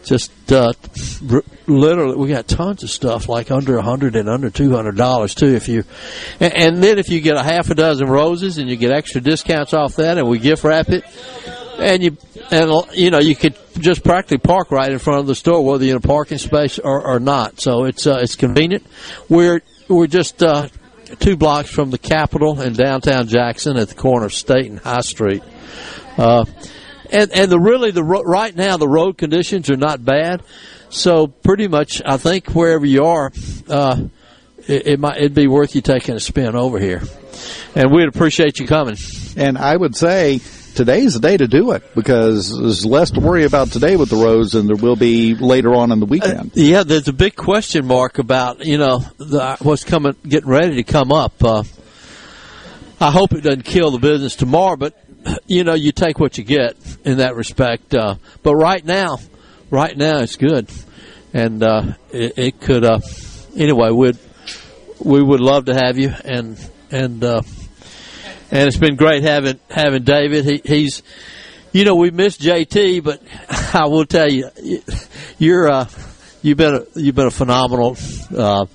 just 0.05 0.53
uh, 0.53 0.73
r- 1.31 1.45
literally, 1.67 2.17
we 2.17 2.29
got 2.29 2.49
tons 2.49 2.83
of 2.83 2.91
stuff 2.91 3.29
like 3.29 3.51
under 3.51 3.77
a 3.77 3.83
hundred 3.83 4.17
and 4.17 4.29
under 4.29 4.49
two 4.49 4.71
hundred 4.75 4.97
dollars 4.97 5.35
too. 5.35 5.55
If 5.55 5.69
you, 5.69 5.85
and, 6.41 6.55
and 6.55 6.83
then 6.83 6.99
if 6.99 7.11
you 7.11 7.21
get 7.21 7.37
a 7.37 7.43
half 7.43 7.69
a 7.71 7.75
dozen 7.75 8.09
roses 8.09 8.59
and 8.59 8.71
you 8.71 8.77
get 8.77 8.91
extra 8.91 9.21
discounts 9.21 9.75
off 9.75 9.97
that, 9.97 10.17
and 10.17 10.27
we 10.27 10.39
gift 10.39 10.65
wrap 10.65 10.89
it, 10.89 11.05
and 11.79 12.03
you 12.03 12.17
and 12.51 12.73
you 12.95 13.11
know 13.11 13.19
you 13.19 13.37
could 13.37 13.55
just 13.79 14.03
practically 14.03 14.39
park 14.39 14.71
right 14.71 14.91
in 14.91 14.99
front 14.99 15.21
of 15.21 15.27
the 15.27 15.35
store, 15.35 15.63
whether 15.65 15.85
you're 15.85 15.97
in 15.97 16.03
a 16.03 16.07
parking 16.07 16.39
space 16.39 16.79
or, 16.79 17.07
or 17.07 17.21
not. 17.21 17.61
So 17.61 17.85
it's 17.85 18.07
uh, 18.07 18.21
it's 18.23 18.37
convenient. 18.37 18.87
We're 19.29 19.61
we're 19.89 20.07
just 20.07 20.43
uh, 20.43 20.69
two 21.17 21.37
blocks 21.37 21.71
from 21.71 21.91
the 21.91 21.99
Capitol 21.99 22.61
in 22.61 22.73
downtown 22.73 23.29
Jackson 23.29 23.77
at 23.77 23.89
the 23.89 23.95
corner 23.95 24.27
of 24.27 24.33
State 24.35 24.71
and 24.71 24.79
High 24.79 25.01
Street. 25.01 25.43
Uh, 26.17 26.45
and 27.11 27.31
and 27.33 27.51
the 27.51 27.59
really 27.59 27.91
the 27.91 28.03
right 28.03 28.55
now 28.55 28.77
the 28.77 28.89
road 28.89 29.17
conditions 29.17 29.71
are 29.71 29.77
not 29.77 30.05
bad, 30.05 30.43
so 30.91 31.27
pretty 31.27 31.69
much 31.69 32.03
I 32.05 32.17
think 32.17 32.49
wherever 32.55 32.85
you 32.85 33.05
are, 33.05 33.33
uh, 33.69 34.03
it, 34.67 34.87
it 34.87 35.01
might 35.01 35.17
it'd 35.17 35.35
be 35.35 35.47
worth 35.47 35.75
you 35.75 35.81
taking 35.81 36.15
a 36.15 36.21
spin 36.21 36.55
over 36.55 36.79
here, 36.79 37.03
and 37.75 37.93
we'd 37.93 38.09
appreciate 38.09 38.59
you 38.59 38.67
coming. 38.67 38.97
And 39.37 39.57
I 39.57 39.77
would 39.77 39.97
say 39.97 40.41
today's 40.79 41.15
the 41.15 41.21
day 41.21 41.37
to 41.37 41.49
do 41.49 41.73
it 41.73 41.83
because 41.97 42.57
there's 42.57 42.87
less 42.87 43.11
to 43.11 43.19
worry 43.19 43.43
about 43.43 43.73
today 43.73 43.97
with 43.97 44.09
the 44.11 44.17
roads 44.17 44.53
than 44.53 44.69
there 44.69 44.77
will 44.77 44.95
be 44.95 45.35
later 45.35 45.75
on 45.75 45.91
in 45.91 45.99
the 45.99 46.07
weekend. 46.07 46.53
Yeah, 46.55 46.85
there's 46.85 47.09
a 47.09 47.13
big 47.13 47.35
question 47.35 47.85
mark 47.85 48.19
about 48.19 48.65
you 48.65 48.79
know 48.79 49.01
the, 49.17 49.57
what's 49.61 49.83
coming, 49.83 50.15
getting 50.27 50.49
ready 50.49 50.77
to 50.77 50.85
come 50.85 51.11
up. 51.11 51.43
Uh, 51.43 51.65
I 53.01 53.11
hope 53.11 53.33
it 53.33 53.41
doesn't 53.41 53.65
kill 53.65 53.91
the 53.91 53.99
business 53.99 54.37
tomorrow, 54.37 54.77
but 54.77 54.95
you 55.49 55.65
know 55.65 55.75
you 55.75 55.91
take 55.91 56.21
what 56.21 56.39
you 56.39 56.45
get 56.45 56.77
in 57.05 57.19
that 57.19 57.35
respect. 57.35 57.93
Uh, 57.93 58.15
but 58.45 58.55
right 58.55 58.85
now, 58.85 59.19
right 59.71 59.97
now 59.97 60.19
it's 60.19 60.37
good, 60.37 60.71
and 61.35 61.61
uh, 61.65 61.95
it, 62.13 62.39
it 62.39 62.61
could. 62.61 62.85
Uh, 62.85 63.01
anyway, 63.57 63.91
we'd 63.91 64.17
we 65.01 65.21
would 65.21 65.41
love 65.41 65.65
to 65.65 65.75
have 65.75 65.99
you, 65.99 66.15
and 66.25 66.57
and 66.93 67.25
uh, 67.25 67.43
and 68.51 68.67
it's 68.67 68.77
been 68.77 68.97
great 68.97 69.23
having 69.23 69.61
having 69.71 70.05
David. 70.05 70.45
He, 70.45 70.63
he's, 70.65 71.03
you 71.73 71.85
know, 71.85 71.95
we 71.95 72.11
miss 72.11 72.39
JT, 72.39 73.03
but 73.05 73.23
I 73.75 73.87
will 73.87 74.07
tell 74.07 74.31
you, 74.31 74.51
you're 75.39 75.71
uh, 75.71 75.89
you've 76.43 76.59
been 76.59 76.75
a, 76.75 76.85
you've 76.95 77.15
been 77.15 77.27
a 77.27 77.31
phenomenal. 77.31 77.97
Uh, 78.35 78.67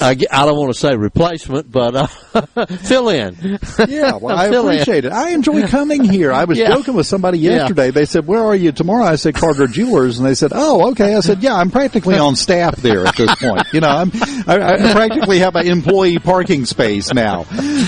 I, 0.00 0.16
I 0.30 0.46
don't 0.46 0.56
want 0.58 0.72
to 0.72 0.78
say 0.78 0.94
replacement, 0.96 1.70
but 1.70 1.94
uh, 1.94 2.06
fill 2.66 3.08
in. 3.10 3.58
Yeah, 3.88 4.16
well, 4.16 4.36
I 4.38 4.48
Fill 4.50 4.68
in. 4.68 4.74
appreciate 4.76 5.04
it. 5.04 5.12
I 5.12 5.30
enjoy 5.30 5.66
coming 5.68 6.04
here. 6.04 6.32
I 6.32 6.44
was 6.44 6.58
Yeah. 6.58 6.74
joking 6.74 6.94
with 6.94 7.06
somebody 7.06 7.38
Yeah. 7.38 7.52
yesterday. 7.52 7.90
They 7.90 8.04
said, 8.06 8.26
"Where 8.26 8.42
are 8.42 8.54
you 8.56 8.72
tomorrow?" 8.72 9.04
I 9.04 9.16
said, 9.16 9.34
"Carter 9.34 9.66
Jewelers," 9.66 10.18
and 10.18 10.26
they 10.26 10.34
said, 10.34 10.52
"Oh, 10.54 10.90
okay." 10.92 11.14
I 11.14 11.20
said, 11.20 11.42
"Yeah, 11.42 11.54
I'm 11.54 11.70
practically 11.70 12.16
on 12.18 12.36
staff 12.36 12.76
there 12.76 13.06
at 13.06 13.16
this 13.16 13.34
point. 13.36 13.66
You 13.72 13.80
know, 13.80 13.88
I'm 13.88 14.10
I, 14.46 14.74
I 14.74 14.92
practically 14.92 15.40
have 15.40 15.54
an 15.56 15.66
employee 15.66 16.18
parking 16.18 16.64
space 16.66 17.12
now." 17.12 17.44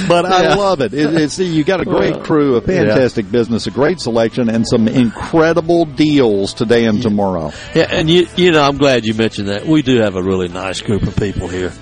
But 0.09 0.27
I 0.27 0.43
Yeah. 0.43 0.55
love 0.57 0.81
it. 0.81 0.93
it. 0.95 1.15
It's 1.15 1.39
you 1.39 1.65
got 1.65 1.81
a 1.81 1.85
great 1.85 2.23
crew, 2.25 2.57
a 2.57 2.61
fantastic 2.61 3.31
business, 3.31 3.67
a 3.67 3.71
great 3.71 4.01
selection, 4.01 4.49
and 4.51 4.67
some 4.67 4.89
incredible 4.89 5.85
deals 5.85 6.53
today 6.55 6.85
and 6.87 7.01
tomorrow. 7.03 7.53
Yeah, 7.75 7.89
and 7.91 8.09
you 8.11 8.27
you 8.37 8.51
know 8.53 8.63
I'm 8.63 8.77
glad 8.79 9.05
you 9.07 9.15
mentioned 9.15 9.49
that. 9.49 9.67
We 9.67 9.83
do 9.83 9.99
have 10.01 10.17
a 10.17 10.23
really 10.23 10.49
nice 10.49 10.81
group 10.81 11.03
of 11.05 11.17
people 11.17 11.49
here, 11.49 11.73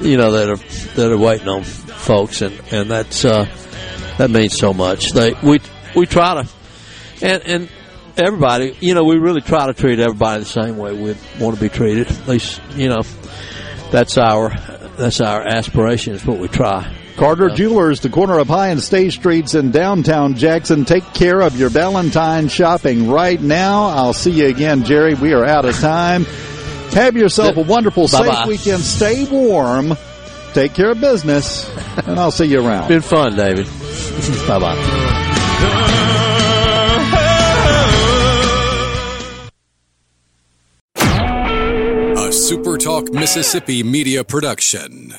you 0.00 0.16
know 0.16 0.32
that 0.32 0.50
are 0.50 0.94
that 0.94 1.12
are 1.12 1.18
waiting 1.18 1.48
on 1.48 1.64
folks, 1.64 2.42
and 2.42 2.58
and 2.72 2.90
that's 2.90 3.24
uh, 3.24 3.46
that 4.18 4.30
means 4.30 4.56
so 4.56 4.72
much. 4.72 5.10
They 5.12 5.34
we 5.42 5.60
we 5.94 6.06
try 6.06 6.42
to, 6.42 6.48
and 7.22 7.42
and 7.44 7.68
everybody, 8.16 8.76
you 8.80 8.94
know, 8.94 9.04
we 9.04 9.16
really 9.18 9.40
try 9.40 9.66
to 9.66 9.74
treat 9.74 10.00
everybody 10.00 10.40
the 10.40 10.48
same 10.48 10.76
way 10.76 10.92
we 10.92 11.14
want 11.40 11.54
to 11.54 11.60
be 11.60 11.68
treated. 11.68 12.10
At 12.10 12.28
least 12.28 12.60
you 12.74 12.88
know 12.88 13.02
that's 13.90 14.18
our 14.18 14.50
that's 14.96 15.20
our 15.20 15.46
aspiration. 15.46 16.14
Is 16.14 16.24
what 16.24 16.38
we 16.38 16.48
try. 16.48 16.94
Carter 17.16 17.48
Jewelers, 17.48 17.98
the 17.98 18.10
corner 18.10 18.38
of 18.38 18.46
High 18.46 18.68
and 18.68 18.80
State 18.80 19.12
Streets 19.12 19.56
in 19.56 19.72
downtown 19.72 20.36
Jackson. 20.36 20.84
Take 20.84 21.02
care 21.14 21.40
of 21.40 21.58
your 21.58 21.68
Valentine 21.68 22.46
shopping 22.46 23.10
right 23.10 23.40
now. 23.40 23.88
I'll 23.88 24.12
see 24.12 24.30
you 24.30 24.46
again, 24.46 24.84
Jerry. 24.84 25.14
We 25.14 25.32
are 25.32 25.44
out 25.44 25.64
of 25.64 25.74
time. 25.80 26.26
Have 26.92 27.16
yourself 27.16 27.56
a 27.56 27.62
wonderful, 27.62 28.08
Bye-bye. 28.08 28.34
safe 28.34 28.46
weekend. 28.46 28.82
Stay 28.82 29.24
warm. 29.30 29.94
Take 30.54 30.74
care 30.74 30.90
of 30.90 31.00
business, 31.00 31.70
and 32.06 32.18
I'll 32.18 32.30
see 32.30 32.46
you 32.46 32.66
around. 32.66 32.88
Been 32.88 33.02
fun, 33.02 33.36
David. 33.36 33.66
bye 34.48 34.58
bye. 34.58 36.18
A 40.96 42.30
SuperTalk 42.30 43.12
Mississippi 43.12 43.82
media 43.82 44.24
production. 44.24 45.14